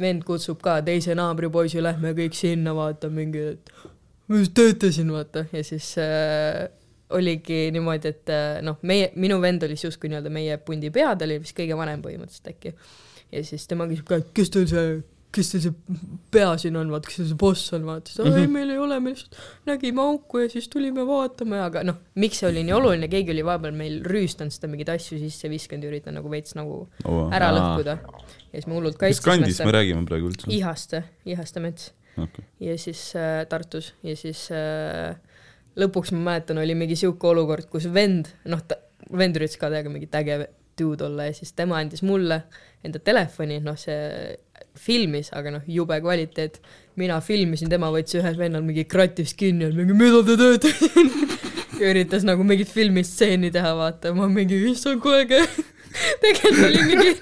vend 0.00 0.24
kutsub 0.28 0.60
ka 0.64 0.78
teise 0.84 1.14
naabripoisi, 1.16 1.80
lähme 1.84 2.12
kõik 2.16 2.36
sinna, 2.36 2.74
vaata 2.76 3.08
mingi, 3.12 3.44
et 3.54 3.72
mis 4.32 4.50
teete 4.54 4.92
siin, 4.92 5.12
vaata, 5.14 5.46
ja 5.52 5.62
siis 5.64 5.94
äh, 6.02 6.66
oligi 7.16 7.68
niimoodi, 7.72 8.12
et 8.12 8.32
äh, 8.32 8.58
noh, 8.64 8.76
meie, 8.88 9.10
minu 9.16 9.40
vend 9.40 9.64
oli 9.64 9.78
siis 9.78 9.92
justkui 9.92 10.10
nii-öelda 10.12 10.32
meie 10.32 10.58
pundi 10.60 10.92
pea, 10.94 11.14
ta 11.16 11.28
oli 11.28 11.38
vist 11.42 11.56
kõige 11.56 11.78
vanem 11.78 12.02
põhimõtteliselt 12.04 12.52
äkki. 12.52 12.74
ja 13.32 13.44
siis 13.44 13.64
tema 13.70 13.88
küsib 13.88 14.08
ka, 14.08 14.20
et 14.20 14.34
kes 14.36 14.52
teil 14.52 14.68
see, 14.68 14.98
kes 15.34 15.50
teil 15.52 15.62
see 15.66 15.98
pea 16.32 16.52
siin 16.60 16.76
on, 16.80 16.90
vaata, 16.92 17.10
kes 17.10 17.20
teil 17.20 17.28
see 17.30 17.38
boss 17.40 17.74
on, 17.76 17.84
vaata, 17.88 18.08
siis 18.10 18.20
ta, 18.20 18.32
ei 18.40 18.48
meil 18.50 18.72
ei 18.72 18.80
ole, 18.80 18.96
me 19.04 19.12
lihtsalt 19.12 19.36
nägime 19.68 20.02
auku 20.04 20.42
ja 20.44 20.48
siis 20.52 20.70
tulime 20.72 21.04
vaatama, 21.08 21.60
aga 21.66 21.84
noh, 21.86 22.00
miks 22.20 22.40
see 22.42 22.48
oli 22.48 22.64
nii 22.66 22.76
oluline, 22.76 23.10
keegi 23.12 23.34
oli 23.34 23.44
vahepeal 23.46 23.76
meil 23.76 24.00
rüüstanud 24.08 24.54
seda 24.54 24.70
mingeid 24.72 24.94
asju 24.94 25.20
sisse 25.20 25.50
visanud 25.52 25.84
ja 25.84 25.92
üritanud 25.92 26.20
nagu 26.20 26.32
veits 26.32 26.56
nagu 26.58 26.80
ära 27.04 27.52
Aa. 27.52 27.54
lõhkuda. 27.58 27.98
ja 28.48 28.56
siis 28.56 28.68
me 28.70 28.78
hullult 28.78 28.96
mis 28.96 29.20
kaitsesime 29.20 29.44
kandist 29.44 29.64
me 29.68 29.76
räägime 29.76 30.08
praegu 30.08 30.32
üldse? 30.32 30.50
Ihaste, 30.54 31.04
Ihaste 31.28 31.64
mets 31.64 31.92
Okay. 32.18 32.44
ja 32.58 32.72
siis 32.78 33.12
äh, 33.14 33.44
Tartus 33.46 33.92
ja 34.02 34.16
siis 34.18 34.48
äh, 34.50 35.14
lõpuks 35.78 36.10
ma 36.16 36.32
mäletan, 36.32 36.58
oli 36.58 36.74
mingi 36.74 36.96
sihuke 36.98 37.28
olukord, 37.30 37.68
kus 37.70 37.86
vend, 37.94 38.32
noh, 38.50 38.62
vend 39.14 39.38
üritas 39.38 39.58
ka 39.60 39.70
täiega 39.70 39.92
mingi 39.92 40.08
äge 40.18 40.48
dude 40.78 41.06
olla 41.06 41.28
ja 41.28 41.36
siis 41.36 41.52
tema 41.58 41.78
andis 41.78 42.02
mulle 42.06 42.42
enda 42.86 42.98
telefoni, 43.02 43.60
noh, 43.62 43.78
see 43.78 44.34
filmis, 44.82 45.32
aga 45.36 45.52
noh, 45.58 45.64
jube 45.68 45.98
kvaliteet. 46.04 46.60
mina 46.98 47.20
filmisin, 47.22 47.70
tema 47.70 47.92
võttis 47.94 48.18
ühel 48.18 48.38
vennal 48.38 48.64
mingi 48.66 48.82
kratist 48.90 49.36
kinni 49.38 49.68
mingi, 49.70 49.94
mida 49.94 50.22
te 50.26 50.34
teete 50.40 50.72
ja 51.78 51.88
üritas 51.92 52.26
nagu 52.26 52.42
mingit 52.46 52.72
filmistseeni 52.74 53.52
teha, 53.54 53.74
vaata, 53.78 54.14
ma 54.16 54.26
mingi, 54.32 54.58
issand, 54.72 54.98
kui 55.04 55.14
äge. 55.20 55.44
tegelikult 56.22 56.64
oli 56.66 56.86
mingi 56.90 57.12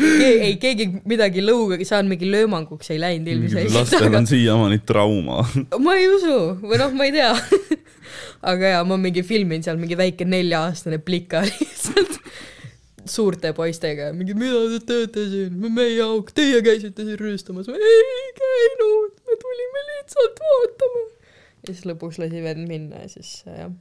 Ke- 0.00 0.38
ei, 0.46 0.54
keegi 0.60 0.86
midagi 1.08 1.42
lõuga 1.44 1.78
ei 1.78 1.86
saanud, 1.88 2.10
mingi 2.14 2.28
löömanguks 2.30 2.90
ei 2.94 3.00
läinud 3.02 3.28
ilmselgelt, 3.30 3.74
lastel 3.76 4.08
aga 4.08 4.22
on 4.22 4.28
siiamaani 4.30 4.80
trauma. 4.88 5.42
ma 5.82 5.96
ei 5.98 6.08
usu 6.10 6.38
või 6.62 6.80
noh, 6.80 6.94
ma 6.96 7.06
ei 7.08 7.14
tea. 7.14 7.30
aga 8.52 8.74
jaa, 8.74 8.84
ma 8.88 8.96
mingi 9.00 9.22
filmin 9.26 9.62
seal 9.64 9.78
mingi 9.80 9.98
väike 10.00 10.26
nelja-aastane 10.28 11.00
plika 11.04 11.44
lihtsalt 11.46 12.19
suurte 13.10 13.52
poistega. 13.56 14.10
Mingi, 14.16 14.34
mida 14.38 14.62
te 14.74 14.80
teete 14.88 15.26
siin, 15.32 15.60
meie 15.74 16.00
auk, 16.04 16.32
teie 16.36 16.62
käisite 16.64 17.06
siin 17.06 17.20
rüüstamas, 17.20 17.68
ei 17.70 18.32
käinud, 18.38 19.20
me 19.26 19.38
tulime 19.44 19.86
lihtsalt 19.92 20.42
vaatama. 20.46 21.06
ja 21.60 21.74
siis 21.74 21.86
lõpuks 21.90 22.20
lasi 22.22 22.42
vend 22.44 22.66
minna 22.68 23.02
ja 23.02 23.08
siis 23.12 23.42
äh, 23.46 23.64
jah, 23.64 23.72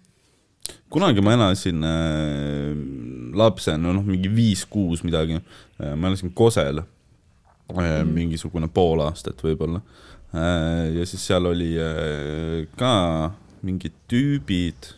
kunagi 0.92 1.24
ma 1.24 1.34
elasin 1.38 1.84
äh, 1.86 2.74
lapsena, 3.38 3.94
noh, 3.94 4.06
mingi 4.06 4.32
viis-kuus 4.34 5.04
midagi. 5.06 5.40
Äh,, 5.80 5.96
ma 5.96 6.10
elasin 6.10 6.34
Kosel 6.36 6.82
äh,, 6.82 7.90
mingisugune 8.06 8.70
pool 8.74 9.04
aastat 9.06 9.42
võib-olla. 9.46 9.82
Äh,. 10.34 10.90
ja 11.00 11.10
siis 11.10 11.26
seal 11.26 11.50
oli 11.50 11.74
äh, 11.80 12.66
ka 12.80 12.94
mingid 13.66 13.96
tüübid 14.12 14.94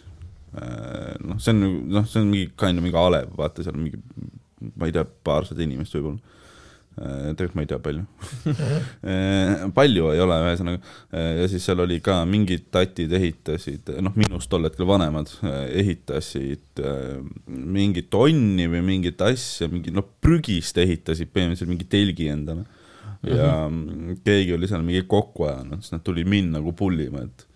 noh, 0.51 1.39
see 1.39 1.53
on, 1.55 1.63
noh, 1.87 2.05
see 2.09 2.21
on 2.21 2.29
mingi 2.31 2.51
kind 2.59 2.79
of 2.79 2.85
mingi 2.85 2.99
alev, 2.99 3.31
vaata 3.37 3.63
seal 3.63 3.77
mingi, 3.79 3.99
ma 4.75 4.89
ei 4.89 4.95
tea, 4.95 5.05
paarsada 5.25 5.63
inimest 5.63 5.95
võib-olla 5.95 6.19
äh,. 6.19 7.31
tegelikult 7.37 7.55
ma 7.55 7.63
ei 7.63 7.69
tea 7.71 7.79
palju 7.83 8.03
Äh, 9.11 9.63
palju 9.73 10.09
ei 10.11 10.19
ole, 10.21 10.35
ühesõnaga. 10.45 10.81
ja 11.39 11.47
siis 11.49 11.63
seal 11.65 11.81
oli 11.81 12.01
ka 12.03 12.19
mingid 12.29 12.67
tatid 12.73 13.13
ehitasid, 13.17 13.89
noh, 14.03 14.13
minust 14.19 14.51
tol 14.51 14.67
hetkel 14.67 14.85
vanemad, 14.89 15.31
ehitasid 15.81 16.83
äh, 16.83 17.21
mingit 17.47 18.11
tonni 18.13 18.67
või 18.71 18.83
mingit 18.91 19.23
asja, 19.25 19.69
mingi 19.71 19.93
noh, 19.95 20.05
prügist 20.21 20.77
ehitasid 20.83 21.31
põhimõtteliselt 21.33 21.71
mingi 21.71 21.89
telgi 21.89 22.29
endale. 22.33 22.67
ja 23.25 23.69
mm, 23.69 24.21
keegi 24.25 24.55
oli 24.55 24.67
seal 24.69 24.83
mingi 24.85 25.03
kokku 25.09 25.45
ajanud, 25.47 25.83
siis 25.83 25.95
nad 25.95 26.03
tulid 26.05 26.29
mind 26.29 26.55
nagu 26.57 26.75
pullima, 26.77 27.25
et 27.27 27.47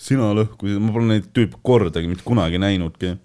sina 0.00 0.30
lõhkusid, 0.36 0.80
ma 0.80 0.94
pole 0.94 1.10
neid 1.10 1.28
tüüpe 1.36 1.60
kordagi 1.66 2.08
mitte 2.08 2.24
kunagi 2.26 2.60
näinudki 2.62 3.18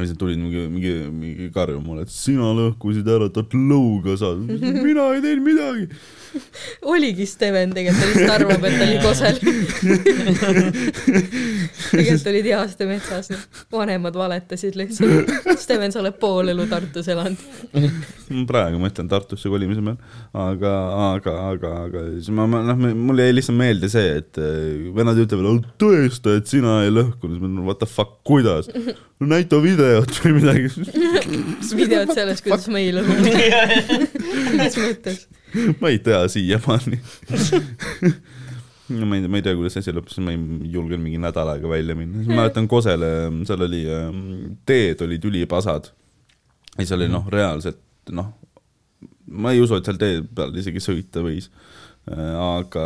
siis 0.00 0.16
tulid 0.18 0.38
mingi, 0.40 0.68
mingi, 0.72 0.92
mingi 1.12 1.50
karjuma 1.52 1.84
mulle, 1.84 2.02
et 2.06 2.12
sina 2.12 2.52
lõhkusid 2.56 3.08
ära, 3.12 3.28
tahad 3.32 3.52
lõuga 3.56 4.16
saada. 4.20 4.40
mina 4.86 5.08
ei 5.16 5.22
teinud 5.24 5.44
midagi. 5.46 5.84
oligi 6.88 7.26
Steven 7.28 7.74
tegelikult, 7.76 8.00
ta 8.00 8.08
lihtsalt 8.08 8.34
arvab, 8.38 8.62
et 8.64 8.74
ta 8.78 8.84
oli 8.86 8.98
kosel. 9.04 9.36
tegelikult 11.90 12.28
olid 12.32 12.48
Ihaste 12.50 12.86
metsas, 12.88 13.30
vanemad 13.72 14.16
valetasid 14.18 14.76
lihtsalt. 14.78 15.30
Steven, 15.60 15.92
sa 15.94 16.00
oled 16.02 16.16
pool 16.20 16.52
elu 16.52 16.66
Tartus 16.70 17.08
elanud. 17.12 17.42
praegu 18.50 18.80
mõtlen 18.82 19.10
Tartusse 19.10 19.50
kolimise 19.52 19.84
peale, 19.84 19.98
aga, 20.32 20.72
aga, 21.12 21.36
aga, 21.52 21.72
aga 21.86 22.04
siis 22.14 22.30
ma, 22.34 22.46
ma 22.50 22.62
noh, 22.66 22.78
mul 22.78 23.22
jäi 23.22 23.36
lihtsalt 23.36 23.58
meelde 23.58 23.90
see, 23.92 24.18
et 24.22 24.40
äh, 24.40 24.88
vennad 24.96 25.20
ütlevad, 25.22 25.68
tõesta, 25.82 26.36
et 26.40 26.50
sina 26.50 26.80
ei 26.86 26.92
lõhkunud, 26.94 27.36
siis 27.36 27.44
ma 27.44 27.50
mõtlen, 27.50 27.66
what 27.68 27.82
the 27.82 27.88
fuck, 27.90 28.20
kuidas? 28.28 28.70
no 28.72 29.30
näita 29.30 29.60
videot 29.62 30.16
või 30.24 30.36
midagi. 30.40 30.70
kas 31.60 31.74
videod 31.78 32.14
sellest, 32.16 32.44
kuidas 32.46 32.68
ma 32.72 32.82
ei 32.82 32.92
lõhu? 32.96 33.18
mis 34.58 34.78
mõttes? 34.80 35.26
ma 35.80 35.92
ei 35.92 36.00
tea 36.02 36.24
siiamaani. 36.32 37.02
no 38.98 39.08
ma 39.08 39.18
ei, 39.18 39.28
ma 39.28 39.40
ei 39.40 39.44
tea, 39.46 39.56
kuidas 39.58 39.78
asi 39.80 39.94
lõppes, 39.94 40.18
ma 40.24 40.34
ei 40.34 40.70
julgenud 40.72 41.04
mingi 41.04 41.20
nädal 41.22 41.52
aega 41.54 41.70
välja 41.70 41.96
minna, 41.98 42.24
ma 42.26 42.42
mäletan 42.42 42.68
Kosele, 42.70 43.12
seal 43.48 43.66
oli, 43.68 43.82
teed 44.68 45.04
olid 45.06 45.28
ülipasad. 45.30 45.92
ja 46.78 46.86
seal 46.86 47.00
oli 47.00 47.12
noh, 47.12 47.28
reaalselt 47.32 47.80
noh, 48.12 48.32
ma 49.32 49.54
ei 49.54 49.62
usu, 49.62 49.78
et 49.78 49.88
seal 49.88 50.00
tee 50.00 50.20
peal 50.34 50.54
isegi 50.58 50.82
sõita 50.82 51.24
võis. 51.24 51.50
aga 52.02 52.84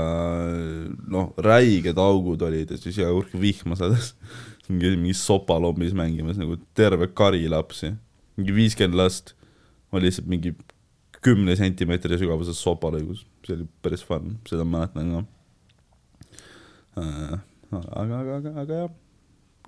noh, 1.09 1.31
räiged 1.41 1.97
augud 1.97 2.43
olid 2.45 2.75
ja 2.75 2.77
siis 2.77 2.99
iga 3.01 3.09
kord, 3.15 3.31
kui 3.33 3.41
vihma 3.47 3.79
sadas, 3.79 4.13
mingi, 4.69 4.93
mingi 4.99 5.17
sopalombis 5.17 5.97
mängimas 5.97 6.37
nagu 6.41 6.59
terve 6.77 7.09
kari 7.17 7.47
lapsi, 7.49 7.95
mingi 8.37 8.57
viiskümmend 8.57 8.99
last 9.01 9.33
oli 9.95 10.11
lihtsalt 10.11 10.29
mingi 10.29 10.53
kümne 11.25 11.57
sentimeetri 11.59 12.19
sügavuses 12.21 12.59
sopalõigus, 12.63 13.25
see 13.47 13.57
oli 13.57 13.67
päris 13.83 14.05
fun, 14.07 14.37
seda 14.49 14.67
ma 14.67 14.83
mäletan 14.83 15.15
ka. 15.15 15.23
aga, 16.97 18.21
aga, 18.21 18.37
aga, 18.39 18.55
aga 18.63 18.81
jah, 18.85 18.95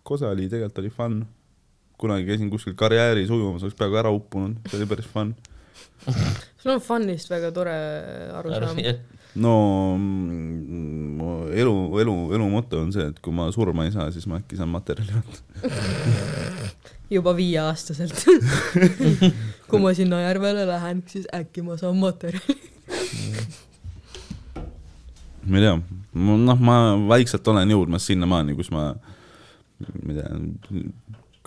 Kose 0.08 0.24
oli 0.24 0.46
tegelikult 0.48 0.80
oli 0.80 0.90
fun. 0.94 1.18
kunagi 1.98 2.28
käisin 2.28 2.50
kuskil 2.50 2.76
karjääris 2.78 3.30
ujumas, 3.34 3.64
oleks 3.66 3.76
peaaegu 3.76 3.98
ära 3.98 4.10
uppunud, 4.14 4.60
see 4.70 4.78
oli 4.78 4.86
päris 4.86 5.08
fun. 5.10 5.34
sul 6.62 6.72
on 6.76 6.82
fun'ist 6.82 7.30
väga 7.30 7.50
tore 7.54 7.74
arusaam. 8.38 8.78
no 9.42 9.54
mm, 9.98 11.50
elu, 11.58 11.74
elu, 12.04 12.14
elu 12.38 12.48
moto 12.50 12.80
on 12.84 12.94
see, 12.94 13.08
et 13.10 13.18
kui 13.22 13.34
ma 13.34 13.50
surma 13.54 13.86
ei 13.88 13.92
saa, 13.94 14.08
siis 14.14 14.26
ma 14.30 14.38
äkki 14.38 14.58
saan 14.58 14.70
materjali 14.72 15.18
võtta. 15.18 15.68
juba 17.16 17.34
viieaastaselt. 17.36 18.24
kui 19.68 19.80
ma 19.82 19.94
sinna 19.96 20.22
järvele 20.26 20.66
lähen, 20.68 21.02
siis 21.10 21.28
äkki 21.34 21.64
ma 21.66 21.76
saan 21.80 21.98
materjali. 22.00 22.58
Ma 25.48 25.60
ei 25.60 25.66
tea, 25.66 25.74
noh, 26.48 26.64
ma 26.70 26.78
vaikselt 27.08 27.48
olen 27.52 27.74
jõudmas 27.74 28.06
sinnamaani, 28.08 28.56
kus 28.58 28.70
ma, 28.74 28.90
ma 28.94 30.12
ei 30.12 30.18
tea, 30.18 30.82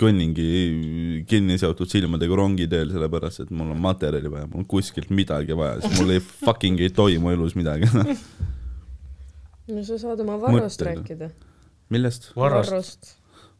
kõnningi 0.01 1.23
kinni 1.29 1.57
seotud 1.61 1.89
silmadega 1.91 2.37
rongi 2.37 2.67
teel, 2.71 2.89
sellepärast 2.93 3.43
et 3.43 3.53
mul 3.53 3.73
on 3.75 3.81
materjali 3.83 4.31
vaja, 4.31 4.49
mul 4.49 4.63
on 4.63 4.67
kuskilt 4.69 5.11
midagi 5.13 5.57
vaja, 5.57 5.79
siis 5.83 6.01
mul 6.01 6.15
ei 6.15 6.23
fucking 6.45 6.81
ei 6.81 6.93
toimu 6.95 7.33
elus 7.35 7.55
midagi. 7.59 7.89
no 9.71 9.85
sa 9.87 9.99
saad 10.01 10.23
oma 10.23 10.39
Varrost 10.41 10.81
Mõtteid. 10.81 11.01
rääkida. 11.01 11.31
millest? 11.93 12.31
Varrost. 12.39 13.15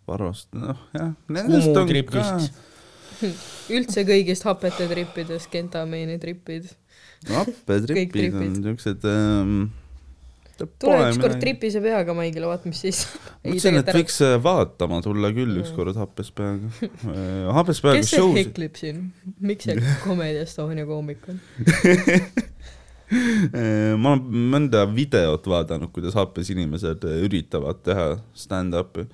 Varrost, 0.10 0.50
noh 0.58 0.80
jah. 0.96 1.14
Kumu 1.30 1.86
tripist. 1.90 2.52
üldse 3.76 4.06
kõigist 4.08 4.48
hapete 4.48 4.88
trippidest, 4.90 5.50
kentamiini 5.54 6.18
tripid. 6.22 6.72
happetripid 7.30 8.34
on 8.34 8.58
siuksed 8.64 9.06
ähm,. 9.06 9.70
Tule 10.60 11.10
ükskord 11.10 11.40
tripise 11.42 11.82
peaga 11.84 12.16
Maigile, 12.18 12.48
vaat 12.50 12.66
mis 12.70 12.82
siis. 12.84 13.02
mõtlesin, 13.46 13.80
et 13.82 13.92
võiks 13.96 14.18
äh, 14.26 14.38
vaatama 14.44 15.02
tulla 15.06 15.32
küll 15.36 15.62
ükskord 15.62 15.98
happes 16.00 16.32
peaga. 16.36 16.72
happes 17.58 17.82
peaga 17.84 18.02
kes 18.02 18.14
see 18.16 18.32
heklib 18.38 18.80
siin? 18.80 18.98
miks 19.40 19.70
see 19.70 19.78
Comedy 20.06 20.40
Estonia 20.46 20.88
koomik 20.90 21.28
on? 21.32 21.42
ma 24.02 24.16
olen 24.16 24.48
mõnda 24.54 24.86
videot 24.88 25.48
vaadanud, 25.52 25.92
kuidas 25.96 26.16
happes 26.20 26.52
inimesed 26.54 27.08
äh, 27.08 27.22
üritavad 27.28 27.84
teha 27.86 28.08
stand-up'i. 28.38 29.08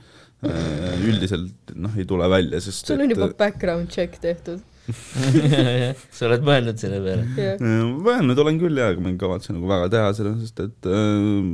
üldiselt 1.01 1.71
noh, 1.73 1.95
ei 1.97 2.05
tule 2.05 2.27
välja, 2.29 2.59
sest 2.61 2.91
sul 2.91 3.01
on 3.01 3.09
juba 3.09 3.31
background 3.39 3.89
check 3.89 4.19
tehtud. 4.21 4.61
Sa 4.87 6.27
oled 6.29 6.43
mõelnud 6.47 6.79
selle 6.79 6.99
peale? 7.03 7.27
jah, 7.35 7.61
mõelnud 8.07 8.43
olen 8.43 8.59
küll 8.61 8.79
jaa, 8.79 8.93
aga 8.93 9.03
ma 9.03 9.13
ei 9.13 9.21
kavatse 9.21 9.55
nagu 9.55 9.69
väga 9.69 9.89
teha 9.93 10.11
seda, 10.15 10.33
sest 10.41 10.61
et 10.63 10.89
äh, 10.89 11.47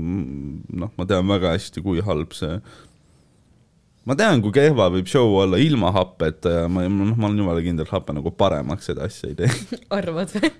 noh, 0.83 0.91
ma 0.97 1.07
tean 1.09 1.29
väga 1.29 1.55
hästi, 1.55 1.85
kui 1.85 2.03
halb 2.05 2.35
see 2.37 2.59
ma 4.07 4.17
tean, 4.19 4.41
kui 4.43 4.53
kehva 4.55 4.89
võib 4.93 5.07
show 5.09 5.37
olla 5.39 5.59
ilma 5.61 5.91
happeta 5.95 6.57
ja 6.57 6.67
ma, 6.71 6.85
noh, 6.89 7.15
ma 7.15 7.29
olen 7.29 7.39
jumala 7.39 7.63
kindel, 7.63 7.87
et 7.87 7.95
hape 7.95 8.15
nagu 8.15 8.33
paremaks 8.35 8.89
seda 8.91 9.07
asja 9.07 9.31
ei 9.31 9.37
tee. 9.39 9.49
arvad 9.97 10.33
või? 10.35 10.51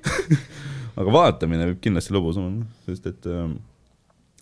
aga 1.00 1.16
vaatamine 1.18 1.70
võib 1.72 1.84
kindlasti 1.84 2.16
lõbusam 2.16 2.48
olla, 2.48 2.68
sest 2.88 3.10
et 3.12 3.30
ähm, 3.32 3.58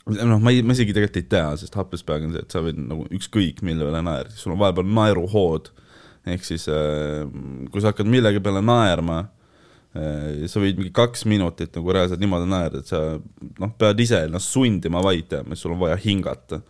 noh, 0.09 0.41
ma 0.41 0.53
ei, 0.53 0.61
ma 0.65 0.77
isegi 0.77 0.93
tegelikult 0.95 1.21
ei 1.21 1.29
tea, 1.33 1.47
sest 1.61 1.77
happes 1.79 2.05
peaga 2.05 2.29
on 2.29 2.35
see, 2.35 2.45
et 2.45 2.53
sa 2.53 2.63
võid 2.65 2.81
nagu 2.81 3.07
ükskõik 3.17 3.63
mille 3.65 3.87
peale 3.87 4.03
naerda, 4.05 4.35
sul 4.37 4.55
on 4.55 4.61
vahepeal 4.61 4.91
naeruhood. 4.99 5.71
Ehk 6.27 6.45
siis 6.45 6.67
äh, 6.69 7.23
kui 7.71 7.81
sa 7.81 7.91
hakkad 7.91 8.09
millegi 8.09 8.41
peale 8.43 8.61
naerma 8.65 9.23
äh,, 9.97 10.45
sa 10.51 10.61
võid 10.61 10.79
mingi 10.79 10.93
kaks 10.95 11.25
minutit 11.29 11.73
nagu 11.77 11.95
reaalselt 11.95 12.21
niimoodi 12.21 12.49
naerda, 12.51 12.83
et 12.83 12.91
sa 12.91 13.01
noh, 13.17 13.73
pead 13.79 14.03
ise 14.05 14.25
ennast 14.27 14.53
sundima 14.53 15.03
vait 15.05 15.33
jääma, 15.33 15.57
sul 15.57 15.75
on 15.75 15.81
vaja 15.81 15.97
hingata. 16.01 16.61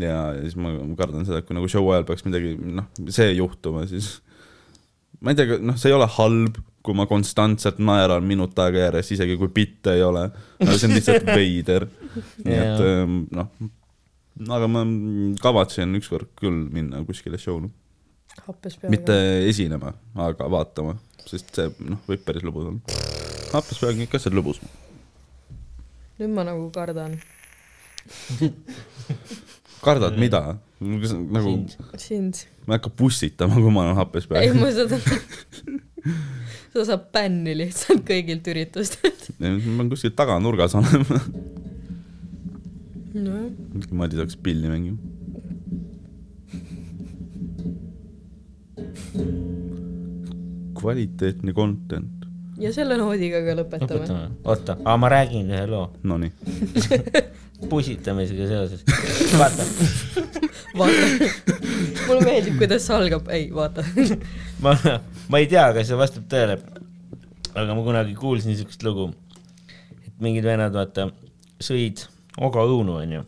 ja, 0.00 0.18
siis 0.40 0.56
ma 0.56 0.72
kardan 0.98 1.26
seda, 1.28 1.42
et 1.42 1.48
kui 1.48 1.58
nagu 1.58 1.68
show 1.68 1.88
ajal 1.92 2.06
peaks 2.08 2.24
midagi 2.24 2.56
noh, 2.56 2.88
see 3.12 3.34
juhtuma, 3.36 3.84
siis 3.90 4.16
ma 5.22 5.32
ei 5.32 5.38
tea, 5.38 5.58
noh, 5.62 5.76
see 5.78 5.92
ei 5.92 5.96
ole 5.96 6.08
halb, 6.16 6.58
kui 6.82 6.96
ma 6.98 7.06
konstantselt 7.10 7.78
naeran 7.82 8.24
minut 8.26 8.58
aega 8.58 8.88
järjest, 8.88 9.14
isegi 9.16 9.36
kui 9.38 9.52
bitte 9.54 9.94
ei 9.94 10.02
ole. 10.02 10.24
aga 10.58 10.74
see 10.74 10.88
on 10.88 10.96
lihtsalt 10.96 11.28
veider. 11.38 11.86
nii 12.42 12.58
et 12.58 12.82
ähm, 12.88 13.20
noh, 13.36 13.52
aga 14.56 14.70
ma 14.70 14.82
kavatsen 15.42 15.94
ükskord 16.00 16.32
küll 16.40 16.66
minna 16.74 17.04
kuskile 17.06 17.38
show'le. 17.40 17.70
Mitte 18.90 19.14
esinema, 19.48 19.92
aga 20.26 20.48
vaatama, 20.50 20.96
sest 21.28 21.52
see 21.56 21.68
noh, 21.86 22.00
võib 22.08 22.24
päris 22.26 22.44
lõbus 22.46 22.68
olla. 22.70 23.00
happes 23.52 23.80
peaaegu 23.82 24.06
ikka 24.06 24.20
see 24.22 24.32
on 24.32 24.38
lõbus. 24.40 24.62
nüüd 26.20 26.34
ma 26.34 26.46
nagu 26.48 26.66
kardan. 26.74 27.18
kardad 29.84 30.18
mida? 30.18 30.42
nagu 30.82 31.54
sind. 32.00 32.42
ma 32.66 32.74
ei 32.74 32.78
hakka 32.78 32.92
pussitama, 32.98 33.60
kui 33.60 33.74
ma 33.74 33.86
olen 33.86 34.00
happes 34.00 34.26
ei, 34.26 34.32
peaaegu. 34.32 34.60
ma 34.62 34.72
seda, 34.74 34.98
sa 36.72 36.86
saad 36.88 37.08
bänni 37.14 37.54
lihtsalt 37.60 38.04
kõigilt 38.08 38.48
üritustelt. 38.54 39.28
ma 39.38 39.54
pean 39.54 39.92
kuskil 39.92 40.14
taganurgas 40.18 40.74
olema. 40.80 41.20
nojah, 43.12 43.50
Madis 43.92 44.24
hakkas 44.24 44.40
pilli 44.40 44.72
mängima. 44.72 45.12
Kvaliteetne 50.78 51.52
content, 51.52 52.22
ja 52.62 52.72
selle 52.74 52.96
noodiga 53.00 53.40
ka 53.44 53.54
lõpetame. 53.58 54.02
lõpetame. 54.02 54.28
oota, 54.44 54.76
aga 54.82 54.96
ma 55.00 55.10
räägin 55.12 55.50
ühe 55.52 55.64
loo 55.70 55.86
nonii. 56.06 56.32
pusitamisega 57.70 58.46
seoses. 58.50 58.84
vaata, 59.38 59.66
vaata, 60.78 61.28
mulle 62.06 62.24
meeldib, 62.26 62.56
kuidas 62.58 62.86
see 62.86 62.96
algab, 62.96 63.28
ei 63.34 63.48
vaata. 63.54 63.84
ma, 64.64 64.74
ma 65.30 65.42
ei 65.42 65.48
tea, 65.50 65.68
kas 65.76 65.90
see 65.90 65.98
vastab 65.98 66.26
tõele. 66.32 66.58
aga 67.52 67.76
ma 67.76 67.84
kunagi 67.86 68.16
kuulsin 68.18 68.56
siukest 68.58 68.82
lugu, 68.86 69.10
et 70.02 70.14
mingid 70.24 70.46
vennad, 70.48 70.74
vaata, 70.74 71.08
sõid 71.62 72.06
ogaõunu, 72.40 72.98
onju. 73.04 73.24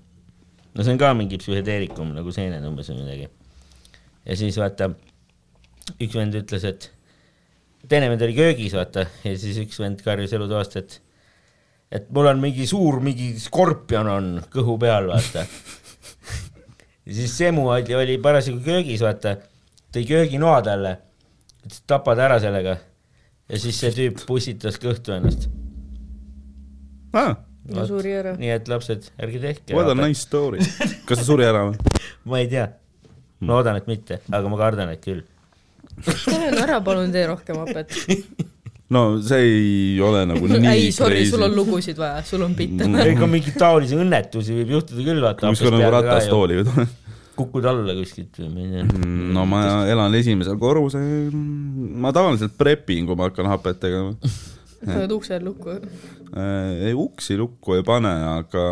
no 0.74 0.84
see 0.84 0.94
on 0.94 1.00
ka 1.00 1.12
mingi 1.16 1.38
psühhedeerikum 1.38 2.14
nagu 2.16 2.32
seened 2.34 2.64
umbes 2.66 2.90
või 2.90 3.02
midagi. 3.02 3.28
ja 4.24 4.38
siis 4.40 4.58
vaata, 4.58 4.94
üks 5.98 6.16
vend 6.16 6.36
ütles, 6.38 6.64
et 6.68 6.90
teine 7.88 8.08
vend 8.12 8.22
oli 8.24 8.36
köögis, 8.36 8.74
vaata, 8.76 9.06
ja 9.24 9.34
siis 9.40 9.58
üks 9.62 9.80
vend 9.82 10.02
karjus 10.04 10.34
elutoast, 10.36 10.78
et 10.80 11.00
et 11.94 12.08
mul 12.14 12.26
on 12.26 12.40
mingi 12.42 12.66
suur, 12.66 12.98
mingi 13.04 13.34
skorpion 13.38 14.08
on 14.10 14.30
kõhu 14.52 14.76
peal, 14.82 15.06
vaata. 15.12 15.44
ja 17.06 17.16
siis 17.20 17.36
Semu 17.36 17.68
oli, 17.70 17.94
oli 17.94 18.18
parasjagu 18.22 18.62
köögis, 18.64 19.04
vaata, 19.04 19.36
tõi 19.94 20.06
kööginoa 20.08 20.60
talle, 20.66 20.96
ütles, 21.62 21.82
et 21.82 21.88
tapa 21.90 22.16
ta 22.18 22.26
ära 22.28 22.40
sellega. 22.42 22.78
ja 23.48 23.60
siis 23.60 23.78
see 23.78 23.92
tüüp 23.94 24.24
pussitas 24.26 24.80
kõhtu 24.82 25.14
ennast. 25.14 25.50
Ah, 27.14 27.36
ja 27.70 27.84
suri 27.86 28.16
ära. 28.16 28.34
nii 28.40 28.50
et 28.56 28.68
lapsed, 28.68 29.12
ärge 29.22 29.42
tehke. 29.42 29.76
what 29.76 29.92
a 29.92 29.94
nice 29.94 30.24
story. 30.24 30.64
kas 31.06 31.20
ta 31.20 31.28
suri 31.28 31.46
ära 31.46 31.68
või? 31.68 31.94
ma 32.30 32.40
ei 32.42 32.50
tea, 32.50 32.66
loodan, 33.44 33.78
et 33.78 33.86
mitte, 33.90 34.18
aga 34.32 34.50
ma 34.50 34.58
kardan, 34.60 34.90
et 34.96 35.04
küll. 35.04 35.22
Nüüd 36.02 36.58
ära, 36.64 36.80
palun 36.84 37.12
tee 37.14 37.26
rohkem 37.30 37.60
hapet. 37.62 37.94
no 38.94 39.04
see 39.24 39.46
ei 39.46 40.00
ole 40.04 40.24
nagu 40.28 40.48
nii 40.50 40.68
ei, 40.70 40.90
sorry, 40.94 41.24
sul 41.30 41.42
on 41.46 41.54
lugusid 41.56 41.98
vaja, 42.00 42.22
sul 42.26 42.42
on 42.46 42.54
bitte 42.58 42.84
Mm. 42.86 42.98
vaja. 42.98 43.14
ega 43.14 43.28
mingeid 43.30 43.56
taolisi 43.60 43.96
õnnetusi 43.98 44.58
võib 44.60 44.74
juhtuda 44.78 45.06
küll, 45.06 45.22
vaata. 45.24 45.50
kuskil 45.54 45.72
nagu 45.74 45.90
ratastooliga 45.96 46.66
tuleb. 46.68 46.92
kukud 47.34 47.64
alla 47.66 47.94
kuskilt 47.98 48.36
või 48.38 48.50
ma 48.52 48.64
ei 48.64 48.72
tea. 48.74 49.12
no 49.38 49.46
ma 49.50 49.62
elan 49.90 50.14
esimesel 50.20 50.58
korrusel, 50.60 51.30
ma 51.34 52.12
tavaliselt 52.14 52.54
prepin, 52.60 53.06
kui 53.08 53.16
ma 53.18 53.30
hakkan 53.30 53.48
hapet 53.50 53.80
tegema. 53.82 54.12
paned 54.84 55.14
uksed 55.16 55.42
lukku. 55.46 55.78
ei, 56.84 56.92
uksi 56.92 57.38
lukku 57.40 57.78
ei 57.78 57.86
pane, 57.86 58.12
aga 58.36 58.66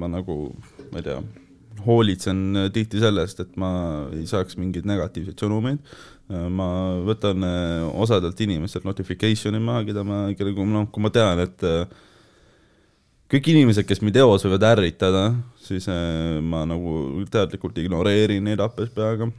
ma 0.00 0.08
nagu, 0.12 0.38
ma 0.92 1.02
ei 1.02 1.08
tea, 1.10 1.18
hoolitsen 1.86 2.70
tihti 2.74 2.98
sellest, 3.02 3.42
et 3.44 3.56
ma 3.60 3.70
ei 4.14 4.24
saaks 4.30 4.56
mingeid 4.58 4.86
negatiivseid 4.88 5.38
sõnumeid. 5.42 5.82
Ma 6.28 6.68
võtan 7.06 7.46
eh, 7.46 7.86
osadelt 8.02 8.40
inimestelt 8.42 8.86
notification'i 8.88 9.60
maha, 9.62 9.84
keda 9.86 10.04
ma, 10.06 10.20
kellega, 10.38 10.66
noh, 10.66 10.88
kui 10.90 11.04
ma 11.04 11.10
tean, 11.14 11.42
et 11.44 11.66
eh, 11.66 11.84
kõik 13.30 13.50
inimesed, 13.52 13.86
kes 13.86 14.02
mind 14.02 14.18
eos 14.22 14.46
võivad 14.46 14.66
ärritada, 14.72 15.28
siis 15.62 15.86
eh, 15.92 16.38
ma 16.42 16.64
nagu 16.68 17.22
teadlikult 17.30 17.78
ignoreerin 17.82 18.46
neid 18.46 18.62
happes 18.64 18.90
peaga. 18.94 19.30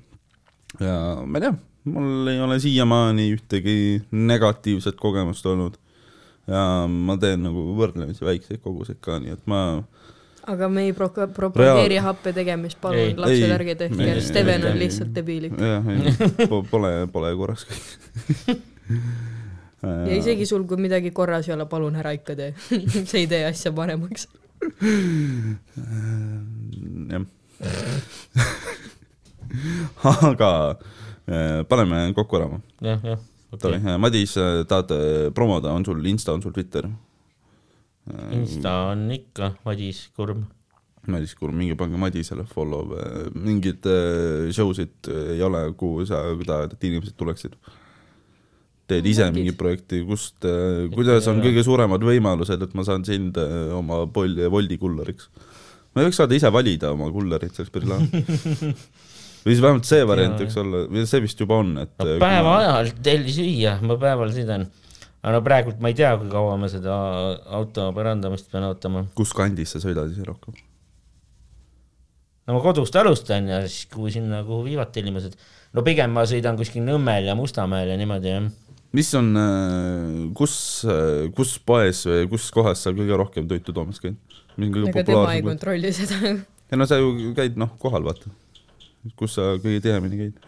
ja 0.79 0.95
ma 1.25 1.39
ei 1.39 1.47
tea, 1.47 1.57
mul 1.91 2.31
ei 2.31 2.39
ole 2.43 2.59
siiamaani 2.63 3.29
ühtegi 3.35 3.77
negatiivset 4.11 4.95
kogemust 4.99 5.45
olnud 5.47 5.77
ja 6.47 6.87
ma 6.87 7.17
teen 7.19 7.43
nagu 7.43 7.73
võrdlemisi 7.75 8.23
väikseid 8.23 8.61
koguseid 8.63 8.99
ka, 9.03 9.19
nii 9.19 9.35
et 9.35 9.43
ma 9.51 9.61
aga 10.47 10.69
me 10.71 10.87
ei 10.87 10.93
propa-, 10.95 11.27
propageeri 11.33 11.99
happe 12.03 12.33
tegemist, 12.35 12.77
Ei. 12.77 12.81
palun, 12.81 13.21
lapsed 13.23 13.43
Ei. 13.43 13.53
ärge 13.57 13.75
tehke 13.81 14.09
Ei., 14.13 14.21
Steven 14.23 14.63
Ei. 14.63 14.71
on 14.71 14.79
lihtsalt 14.79 15.13
debiilik. 15.15 15.53
jah, 15.59 15.89
ei, 15.91 15.97
pole, 16.71 16.91
pole 17.11 17.33
korras 17.39 17.65
kõik. 17.67 17.85
ja 20.07 20.13
isegi 20.15 20.47
sul, 20.49 20.63
kui 20.69 20.79
midagi 20.81 21.11
korras 21.15 21.49
ei 21.49 21.55
ole, 21.55 21.67
palun 21.69 21.95
ära 21.99 22.13
ikka 22.15 22.35
tee. 22.39 22.51
see 23.09 23.25
ei 23.25 23.31
tee 23.31 23.43
asja 23.49 23.73
paremaks. 23.75 24.27
jah. 27.11 27.25
aga 30.29 30.51
eh, 31.25 31.63
paneme 31.67 32.13
kokku 32.15 32.39
ära. 32.39 32.47
jah, 32.81 33.03
jah. 33.15 33.25
Davai, 33.57 33.79
Madis, 33.99 34.33
tahad 34.67 34.91
eh, 34.91 35.29
promoda, 35.35 35.71
on 35.71 35.85
sul 35.87 36.03
Insta, 36.05 36.33
on 36.35 36.41
sul 36.43 36.55
Twitter? 36.55 36.87
Insta 38.37 38.75
on 38.91 39.07
ikka 39.15 39.53
Madis 39.65 40.05
Kurm. 40.15 40.45
Madis 41.07 41.33
Kurm, 41.39 41.55
minge 41.55 41.77
pange 41.79 41.99
Madisele 41.99 42.43
follow, 42.49 42.93
mingeid 43.35 43.85
eh, 43.87 44.47
show 44.55 44.73
sid 44.75 45.07
ei 45.07 45.41
ole, 45.45 45.65
kuhu 45.79 46.05
sa 46.07 46.23
tahad, 46.45 46.73
et 46.75 46.87
inimesed 46.89 47.17
tuleksid? 47.19 47.55
teed 48.87 49.03
ise 49.03 49.25
Mingid. 49.25 49.35
mingit 49.35 49.57
projekti, 49.59 49.97
kust, 50.07 50.45
kuidas 50.93 51.25
on 51.27 51.41
kõige 51.43 51.59
suuremad 51.67 51.99
võimalused, 52.07 52.61
et 52.63 52.75
ma 52.77 52.85
saan 52.87 53.03
sind 53.03 53.35
oma 53.75 54.05
pol-, 54.15 54.37
Woldi 54.47 54.77
kullariks? 54.79 55.27
ma 55.97 56.05
võiks 56.05 56.19
saada 56.21 56.37
ise 56.37 56.51
valida 56.53 56.91
oma 56.93 57.09
kullarit, 57.11 57.51
see 57.51 57.65
oleks 57.65 57.73
päris 57.73 57.89
lahe. 57.89 58.23
või 59.43 59.55
siis 59.55 59.63
vähemalt 59.63 59.87
see 59.89 60.03
variant 60.07 60.41
võiks 60.43 60.57
olla, 60.61 60.83
või 60.91 61.05
see 61.09 61.23
vist 61.23 61.41
juba 61.41 61.57
on, 61.63 61.71
et 61.83 61.93
no 61.97 62.09
äh, 62.13 62.19
päeva 62.21 62.45
ma- 62.51 62.57
ajal 62.61 62.91
telli 63.05 63.33
süüa, 63.33 63.77
ma 63.87 63.97
päeval 64.01 64.33
sõidan. 64.35 64.67
Aga 65.23 65.33
no 65.33 65.43
praegult 65.45 65.81
ma 65.81 65.91
ei 65.91 65.97
tea, 65.97 66.13
kui 66.19 66.29
kaua 66.31 66.55
ma 66.61 66.69
seda 66.71 66.95
auto 67.59 67.89
parandamist 67.95 68.49
pean 68.51 68.67
ootama. 68.69 69.05
kus 69.17 69.33
kandis 69.37 69.73
sa 69.75 69.81
sõidad 69.83 70.11
ise 70.13 70.25
rohkem? 70.27 70.55
no 72.47 72.55
ma 72.55 72.63
kodust 72.63 72.95
alustan 72.99 73.49
ja 73.51 73.61
siis 73.65 73.89
kuhu 73.91 74.11
sinna, 74.13 74.43
kuhu 74.47 74.63
viivad 74.67 74.93
tellimused. 74.95 75.35
no 75.73 75.83
pigem 75.87 76.13
ma 76.15 76.25
sõidan 76.29 76.59
kuskil 76.59 76.85
Nõmmel 76.87 77.27
ja 77.27 77.35
Mustamäel 77.37 77.91
ja 77.91 77.99
niimoodi 77.99 78.33
jah. 78.33 78.49
mis 78.97 79.11
on, 79.19 79.33
kus, 80.37 80.57
kus 81.37 81.57
poes 81.59 82.05
või 82.07 82.27
kus 82.31 82.49
kohas 82.55 82.85
sa 82.85 82.93
kõige 82.95 83.17
rohkem 83.19 83.49
toitu 83.49 83.75
toomas 83.75 84.01
käid? 84.03 84.19
ega 84.57 85.03
tema 85.03 85.33
ei 85.35 85.43
kontrolli 85.45 85.93
seda. 85.93 86.35
ei 86.71 86.79
no 86.79 86.87
sa 86.89 87.01
ju 87.01 87.33
käid 87.37 87.57
noh, 87.59 87.73
kohal 87.81 88.05
vaata. 88.05 88.31
kus 89.19 89.35
sa 89.39 89.55
kõige 89.57 89.83
tihemini 89.83 90.21
käid? 90.23 90.39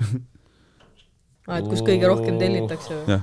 aa, 1.50 1.60
et 1.60 1.68
kus 1.68 1.84
kõige 1.84 2.08
rohkem 2.08 2.40
tellitakse 2.42 3.02
või? 3.02 3.20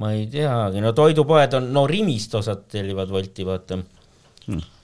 Ma 0.00 0.12
ei 0.16 0.26
teagi, 0.30 0.80
no 0.84 0.92
toidupoed 0.96 1.58
on, 1.58 1.68
no 1.74 1.84
Rimist 1.90 2.34
osad 2.38 2.64
tellivad 2.72 3.12
Wolti, 3.12 3.44
vaata. 3.44 3.78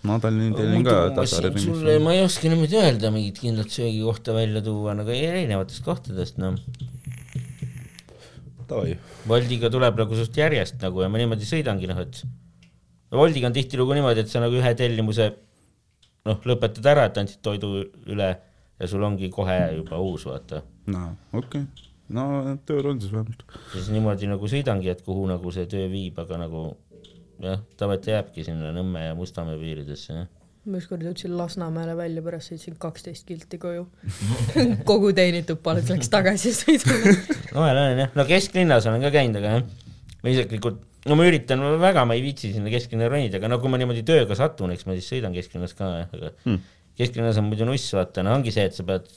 ma 0.07 0.19
Tallinni 0.23 0.55
tellin 0.55 0.85
ka 0.87 0.99
Tasari 1.17 1.51
sulle 1.59 1.95
Rimis. 1.95 2.05
ma 2.05 2.15
ei 2.15 2.23
oska 2.23 2.51
niimoodi 2.51 2.79
öelda 2.79 3.11
mingit 3.15 3.41
kindlat 3.43 3.73
söögikohta 3.75 4.37
välja 4.37 4.63
tuua, 4.63 4.95
nagu 4.99 5.15
erinevatest 5.15 5.83
kohtadest, 5.87 6.39
noh. 6.43 6.59
Woldiga 9.29 9.71
tuleb 9.73 9.97
nagu 9.97 10.17
suht 10.19 10.37
järjest 10.37 10.77
nagu 10.85 11.01
ja 11.01 11.09
ma 11.09 11.21
niimoodi 11.21 11.49
sõidangi 11.49 11.89
noh, 11.89 12.05
et 12.05 12.23
Woldiga 13.17 13.49
on 13.49 13.57
tihtilugu 13.57 13.97
niimoodi, 13.97 14.27
et 14.27 14.31
sa 14.31 14.45
nagu 14.45 14.61
ühe 14.61 14.75
tellimuse 14.77 15.31
noh, 16.29 16.41
lõpetad 16.45 16.93
ära, 16.93 17.09
et 17.09 17.21
andsid 17.21 17.41
toidu 17.45 17.87
üle 18.13 18.31
ja 18.79 18.89
sul 18.91 19.03
ongi 19.09 19.33
kohe 19.33 19.59
juba 19.81 19.99
uus, 20.05 20.29
vaata. 20.29 20.63
no 20.93 21.11
okei 21.33 21.65
okay., 21.65 21.88
no 22.15 22.57
tööl 22.69 22.91
on 22.93 23.01
siis 23.03 23.13
vähemalt. 23.13 23.45
siis 23.73 23.89
niimoodi 23.93 24.29
nagu 24.31 24.51
sõidangi, 24.51 24.91
et 24.93 25.03
kuhu 25.07 25.27
nagu 25.31 25.53
see 25.55 25.69
töö 25.71 25.89
viib, 25.93 26.19
aga 26.21 26.41
nagu 26.41 26.65
jah, 27.43 27.63
tavaliselt 27.79 28.07
ta 28.07 28.17
jääbki 28.17 28.45
sinna 28.47 28.73
Nõmme 28.75 29.05
ja 29.09 29.15
Mustamäe 29.19 29.59
piiridesse, 29.61 30.17
jah. 30.17 30.29
ma 30.69 30.81
ükskord 30.81 31.05
jõudsin 31.07 31.37
Lasnamäele 31.39 31.95
välja, 31.99 32.23
pärast 32.25 32.53
sõitsin 32.53 32.79
kaksteist 32.81 33.29
kilti 33.29 33.61
koju. 33.63 33.87
kogu 34.91 35.13
teenitud 35.17 35.63
palk 35.65 35.89
läks 35.89 36.11
tagasi 36.13 36.55
sõidule. 36.57 37.15
no 37.55 37.63
ma 37.63 37.71
olen 37.73 38.05
jah, 38.05 38.17
no 38.19 38.27
kesklinnas 38.29 38.89
olen 38.91 39.07
ka 39.07 39.13
käinud, 39.15 39.41
aga 39.41 39.59
jah, 39.59 39.95
ma 40.25 40.35
isiklikult, 40.35 40.83
no 41.09 41.19
ma 41.19 41.29
üritan 41.29 41.63
väga, 41.81 42.05
ma 42.09 42.19
ei 42.19 42.25
viitsi 42.25 42.53
sinna 42.57 42.73
kesklinna 42.73 43.09
ronida, 43.13 43.41
aga 43.41 43.53
no 43.53 43.61
kui 43.63 43.73
ma 43.73 43.81
niimoodi 43.81 44.05
tööga 44.09 44.37
satun, 44.39 44.75
eks 44.75 44.89
ma 44.89 44.99
siis 44.99 45.09
sõidan 45.15 45.37
kesklinnas 45.37 45.77
ka 45.79 45.95
jah, 46.03 46.13
aga 46.19 46.35
hmm. 46.45 46.61
kesklinnas 46.99 47.41
on 47.41 47.49
muidu 47.49 47.69
nuss, 47.69 47.95
vaata, 47.97 48.27
no 48.27 48.35
ongi 48.37 48.55
see, 48.55 48.67
et 48.69 48.77
sa 48.77 48.87
pead, 48.89 49.09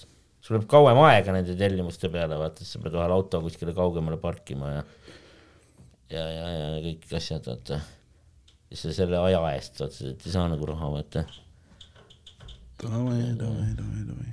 sul 0.41 0.57
läheb 0.57 0.67
kauem 0.69 0.97
aega 1.05 1.35
nende 1.35 1.55
tellimuste 1.57 2.09
peale, 2.13 2.37
vaata, 2.39 2.65
sa 2.65 2.81
pead 2.81 2.95
vahel 2.97 3.13
auto 3.13 3.41
kuskile 3.43 3.75
kaugemale 3.77 4.17
parkima 4.21 4.71
ja 4.73 4.83
ja, 6.11 6.25
ja, 6.27 6.49
ja 6.55 6.67
kõik 6.83 7.07
asjad, 7.17 7.47
vaata. 7.47 7.79
siis 8.69 8.83
sa 8.87 8.97
selle 9.01 9.21
aja 9.21 9.41
eest, 9.53 9.81
et 9.85 10.27
ei 10.27 10.33
saa 10.33 10.47
nagu 10.51 10.67
raha, 10.67 10.91
vaata. 10.97 11.25
davai, 12.81 13.23
davai, 13.39 13.71
davai, 13.77 14.03
davai. 14.09 14.29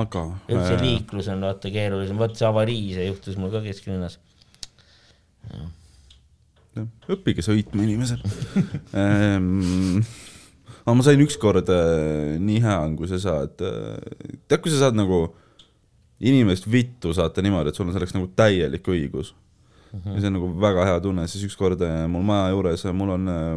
aga 0.00 0.26
üldse 0.48 0.74
äh, 0.74 0.82
liiklus 0.82 1.30
on 1.32 1.46
vaata 1.46 1.72
keerulisem, 1.74 2.20
vot 2.20 2.36
see 2.38 2.48
avarii, 2.48 2.84
see 2.96 3.08
juhtus 3.10 3.40
mul 3.40 3.52
ka 3.54 3.62
kesklinnas. 3.66 4.18
õppige 7.06 7.44
sõitma, 7.46 7.84
inimesed 7.86 8.24
ähm. 8.98 10.00
aga 10.84 10.96
ma 10.98 11.06
sain 11.06 11.22
ükskord 11.24 11.70
äh, 11.72 12.36
nii 12.40 12.60
hea 12.64 12.76
on, 12.84 12.96
kui 12.98 13.08
sa 13.08 13.20
saad 13.22 13.64
äh,, 13.64 13.96
tead, 14.48 14.60
kui 14.60 14.72
sa 14.72 14.84
saad 14.84 14.98
nagu 14.98 15.26
inimest 16.24 16.68
vittu 16.70 17.14
saata 17.16 17.42
niimoodi, 17.44 17.72
et 17.72 17.78
sul 17.78 17.88
on 17.88 17.96
selleks 17.96 18.14
nagu 18.16 18.28
täielik 18.36 18.86
õigus 18.86 19.32
mm. 19.32 20.00
-hmm. 20.00 20.14
ja 20.14 20.20
see 20.20 20.30
on 20.30 20.36
nagu 20.38 20.50
väga 20.60 20.86
hea 20.90 21.00
tunne, 21.00 21.26
siis 21.28 21.46
ükskord 21.48 21.80
äh, 21.82 22.04
mul 22.08 22.22
maja 22.22 22.50
juures, 22.54 22.84
mul 22.92 23.14
on 23.16 23.28
äh, 23.28 23.56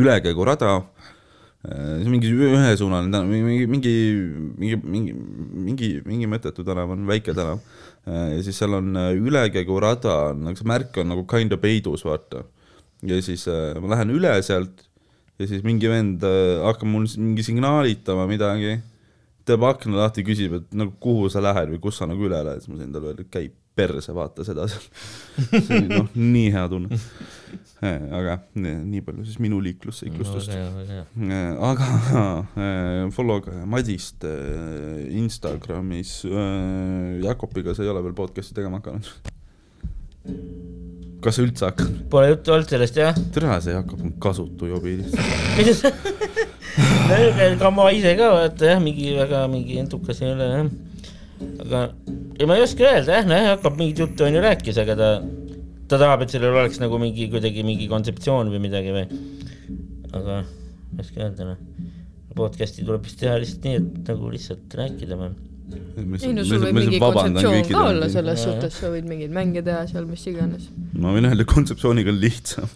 ülekäigurada 0.00 0.74
äh, 0.76 0.84
see 1.64 2.06
on 2.06 2.14
mingi 2.14 2.30
ühesuunaline 2.30 3.12
tänav, 3.12 3.32
mingi, 3.32 3.66
mingi, 3.66 3.94
mingi, 4.58 4.76
mingi, 4.84 5.14
mingi, 5.68 5.90
mingi 6.04 6.30
mõttetu 6.30 6.64
tänav 6.66 6.92
on, 6.92 7.06
väike 7.08 7.34
tänav. 7.34 7.64
ja 8.06 8.42
siis 8.42 8.58
seal 8.58 8.74
on 8.74 8.96
äh, 8.96 9.12
ülekäigurada, 9.16 10.34
nagu 10.36 10.56
see 10.56 10.68
märk 10.68 11.00
on 11.00 11.12
nagu 11.14 11.24
kinda 11.24 11.56
peidus, 11.56 12.04
vaata. 12.04 12.44
ja 13.02 13.22
siis 13.22 13.48
äh, 13.48 13.80
ma 13.80 13.96
lähen 13.96 14.12
üle 14.12 14.36
sealt 14.42 14.89
ja 15.40 15.48
siis 15.48 15.64
mingi 15.64 15.88
vend 15.88 16.24
äh, 16.26 16.60
hakkab 16.66 16.90
mul 16.90 17.08
mingi 17.16 17.44
signaalitama 17.46 18.26
midagi, 18.30 18.76
teeb 19.48 19.64
akna 19.66 20.04
lahti, 20.04 20.24
küsib, 20.26 20.58
et 20.60 20.76
nagu 20.76 20.92
kuhu 21.02 21.30
sa 21.32 21.42
lähed 21.44 21.72
või 21.72 21.80
kus 21.82 22.00
sa 22.00 22.08
nagu 22.08 22.28
üle 22.28 22.42
lähed, 22.44 22.62
siis 22.62 22.72
ma 22.72 22.80
sain 22.80 22.92
talle 22.92 23.12
öelda, 23.12 23.24
et 23.24 23.32
käi 23.32 23.48
perse, 23.80 24.12
vaata 24.12 24.44
seda 24.44 24.66
seal. 24.68 24.84
see 25.64 25.78
oli 25.78 25.88
noh, 25.88 26.10
nii 26.18 26.50
hea 26.52 26.66
tunne. 26.70 27.00
aga 28.18 28.36
nii, 28.60 28.76
nii 28.90 29.02
palju 29.06 29.24
siis 29.24 29.40
minu 29.40 29.62
liiklusseiklustust. 29.64 30.52
aga 31.70 31.88
äh, 32.66 33.08
follow 33.16 33.40
ka 33.46 33.56
Madist 33.64 34.28
äh, 34.28 35.08
Instagramis 35.22 36.20
äh,. 36.28 37.24
Jakobiga 37.24 37.74
sa 37.74 37.86
ei 37.86 37.92
ole 37.92 38.04
veel 38.04 38.16
podcast'i 38.20 38.60
tegema 38.60 38.82
hakanud? 38.82 39.12
Kas 41.24 41.38
üldse 41.42 41.68
hakkad? 41.68 41.90
Pole 42.12 42.30
juttu 42.32 42.54
olnud 42.54 42.70
sellest 42.72 42.98
jah 43.00 43.16
tere, 43.34 43.56
see 43.64 43.76
on 43.76 44.14
kasutu 44.22 44.70
jobi 44.70 44.96
lihtsalt. 45.58 46.08
ega 47.46 47.72
ma 47.74 47.88
ise 47.94 48.14
ka 48.18 48.30
vaata 48.36 48.72
jah, 48.72 48.80
mingi 48.82 49.12
väga 49.18 49.44
mingi 49.52 49.80
entukas 49.82 50.22
ei 50.24 50.32
ole 50.34 50.48
jah. 50.52 50.70
aga 51.66 51.82
ei, 52.38 52.46
ma 52.48 52.56
ei 52.56 52.64
oska 52.64 52.86
öelda 52.86 53.18
jah, 53.18 53.28
noh 53.28 53.50
hakkab 53.50 53.78
mingit 53.80 54.02
juttu 54.04 54.26
onju 54.28 54.44
rääkis, 54.46 54.80
aga 54.84 54.96
ta, 55.00 55.10
ta 55.90 56.00
tahab, 56.00 56.24
et 56.24 56.34
sellel 56.36 56.56
oleks 56.56 56.80
nagu 56.82 57.00
mingi 57.02 57.28
kuidagi 57.32 57.66
mingi 57.66 57.90
kontseptsioon 57.90 58.52
või 58.54 58.64
midagi 58.68 58.96
või. 58.96 59.06
aga 60.12 60.40
ma 60.40 60.98
ei 60.98 61.04
oska 61.04 61.26
öelda 61.26 61.52
noh. 61.52 61.62
podcast'i 62.38 62.86
tuleb 62.86 63.04
vist 63.04 63.20
teha 63.20 63.36
lihtsalt 63.42 63.66
nii, 63.66 63.80
et 63.80 64.12
nagu 64.14 64.32
lihtsalt 64.32 64.80
rääkida 64.80 65.20
või. 65.20 65.49
Ei 65.76 66.34
no 66.34 66.44
sul 66.46 66.62
võib 66.64 66.78
mingi 66.78 67.00
kontseptsioon 67.02 67.66
ka 67.68 67.82
olla 67.88 68.08
selles 68.12 68.44
suhtes, 68.46 68.76
sa 68.82 68.92
võid 68.92 69.08
mingeid 69.08 69.34
mänge 69.34 69.62
teha 69.66 69.82
seal, 69.90 70.06
mis 70.10 70.24
iganes. 70.30 70.68
ma 70.98 71.14
võin 71.14 71.28
öelda, 71.30 71.46
kontseptsiooniga 71.48 72.12
on 72.12 72.20
lihtsam, 72.22 72.70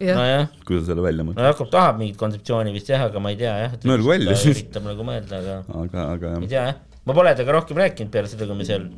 jah, 0.00 0.20
nojah, 0.20 0.48
kui 0.64 0.80
sa 0.80 0.90
selle 0.90 1.04
välja 1.04 1.24
no 1.24 1.30
mõtled. 1.30 1.50
Jakob 1.50 1.72
tahab 1.74 2.00
mingit 2.02 2.20
kontseptsiooni 2.20 2.74
vist 2.76 2.92
jah, 2.92 3.06
aga 3.08 3.22
ma 3.22 3.34
ei 3.34 3.40
tea 3.40 3.54
jah. 3.64 3.76
No 3.84 3.96
öelgu 3.96 4.14
välja 4.14 4.36
siis. 4.38 4.62
üritab 4.62 4.88
nagu 4.88 5.06
mõelda, 5.06 5.42
aga 5.42 5.58
aga, 5.84 6.08
aga 6.16 6.34
ei 6.40 6.50
tea 6.50 6.64
jah, 6.70 6.80
ma 7.04 7.18
pole 7.18 7.34
temaga 7.38 7.58
rohkem 7.58 7.82
rääkinud 7.84 8.14
peale 8.14 8.30
seda, 8.30 8.48
kui 8.48 8.58
me 8.58 8.68
seal 8.68 8.88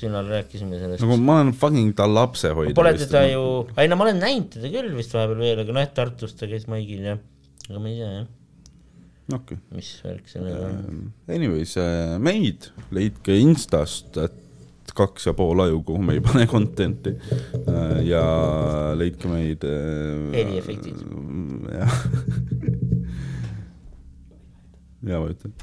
sünnal 0.00 0.28
rääkisime 0.32 0.78
sellest 0.80 1.04
nagu 1.04 1.16
ma 1.20 1.40
olen 1.42 1.52
fucking 1.56 1.94
ta 1.96 2.06
lapsehoidja. 2.08 2.74
Pole 2.78 2.94
teda 2.98 3.26
ju, 3.28 3.46
ei 3.76 3.90
no 3.90 3.98
ma 4.00 4.06
olen 4.08 4.20
näinud 4.22 4.52
teda 4.54 4.72
küll 4.72 4.94
vist 4.96 5.14
vahepeal 5.16 5.42
veel, 5.44 5.64
aga 5.64 5.76
noh, 5.76 5.84
et 5.84 5.96
Tartus 5.96 6.36
ta 6.38 6.48
käis 6.50 6.66
maigil 6.70 7.04
ja, 7.10 7.16
aga 7.68 7.82
ma 7.82 7.90
ei 7.90 7.98
tea 7.98 8.12
jah, 8.14 8.28
okay.. 9.36 9.58
mis 9.74 9.94
värk 10.04 10.28
sellega 10.30 10.68
on. 10.68 11.10
Anyways, 11.30 11.74
meid 12.22 12.70
leidke 12.94 13.36
Instast, 13.40 14.16
et 14.20 14.94
kaks 14.96 15.26
ja 15.28 15.34
pool 15.36 15.62
aju, 15.64 15.82
kuhu 15.86 16.02
me 16.02 16.16
ei 16.18 16.22
pane 16.24 16.46
content'i. 16.50 17.14
ja 18.06 18.22
leidke 18.98 19.30
meid. 19.30 19.66
Heliefektid. 20.34 21.02
jah. 21.80 21.98
ja 25.10 25.20
ma 25.20 25.28
ütlen. 25.32 25.54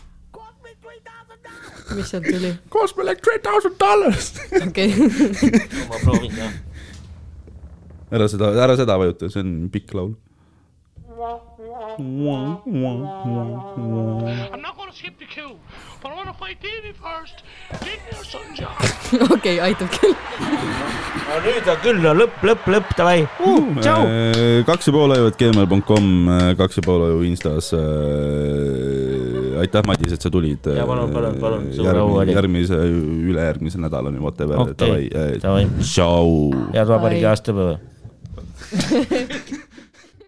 mis 1.95 2.09
sealt 2.11 2.25
tuli? 2.27 2.53
Cost 2.69 2.97
me 2.97 3.03
like 3.07 3.21
three 3.23 3.39
thousand 3.43 3.77
dollars. 3.79 4.33
okei, 4.67 4.93
ma 5.89 5.99
proovin 6.03 6.33
ka. 6.35 6.49
ära 8.17 8.27
seda, 8.31 8.51
ära 8.63 8.75
seda 8.79 8.97
vajuta, 8.99 9.29
see 9.31 9.43
on 9.43 9.53
pikk 9.73 9.95
laul. 9.97 10.15
I'm 11.27 11.43
not 14.61 14.77
gonna 14.77 14.93
skip 14.93 15.17
the 15.19 15.25
queue, 15.25 15.57
but 16.01 16.11
I 16.11 16.15
wanna 16.15 16.33
fight 16.33 16.61
Davey 16.61 16.93
first. 16.93 17.43
Give 17.83 17.99
me 18.03 18.11
your 18.15 18.23
son, 18.23 18.55
John. 18.55 18.71
okei, 19.35 19.59
aitab 19.59 19.89
küll. 19.97 20.15
no 21.27 21.35
nüüd 21.43 21.67
on 21.73 21.77
küll, 21.83 21.99
no 22.05 22.11
lõpp, 22.15 22.37
lõpp, 22.47 22.63
lõpp, 22.71 22.93
davai 22.99 23.17
uh,, 23.25 23.65
tšau. 23.81 24.01
Äh, 24.07 24.63
kaks 24.69 24.87
ja 24.87 24.91
pool 24.95 25.11
et 25.17 25.35
gmail.com, 25.41 26.05
kaks 26.61 26.75
ja 26.79 26.83
pool 26.87 27.01
aju 27.09 27.19
Instas. 27.27 27.67
aitäh, 29.57 29.83
Madis, 29.89 30.11
et 30.15 30.21
sa 30.23 30.29
tulid. 30.31 30.63
Jaa, 30.79 30.87
palun, 30.87 31.11
palun, 31.11 31.35
palun, 31.43 31.63
suur 31.75 31.95
au 32.05 32.09
oli. 32.21 32.31
järgmise, 32.37 32.77
ülejärgmise 33.33 33.77
nädalani, 33.83 34.19
whatever 34.23 34.55
Okei, 34.63 35.11
okay., 35.11 35.31
davai. 35.43 35.65
tšau. 35.83 36.27
head 36.71 36.87
vabariigi 36.87 37.25
Bye. 37.25 37.31
aastapäeva. 37.35 37.75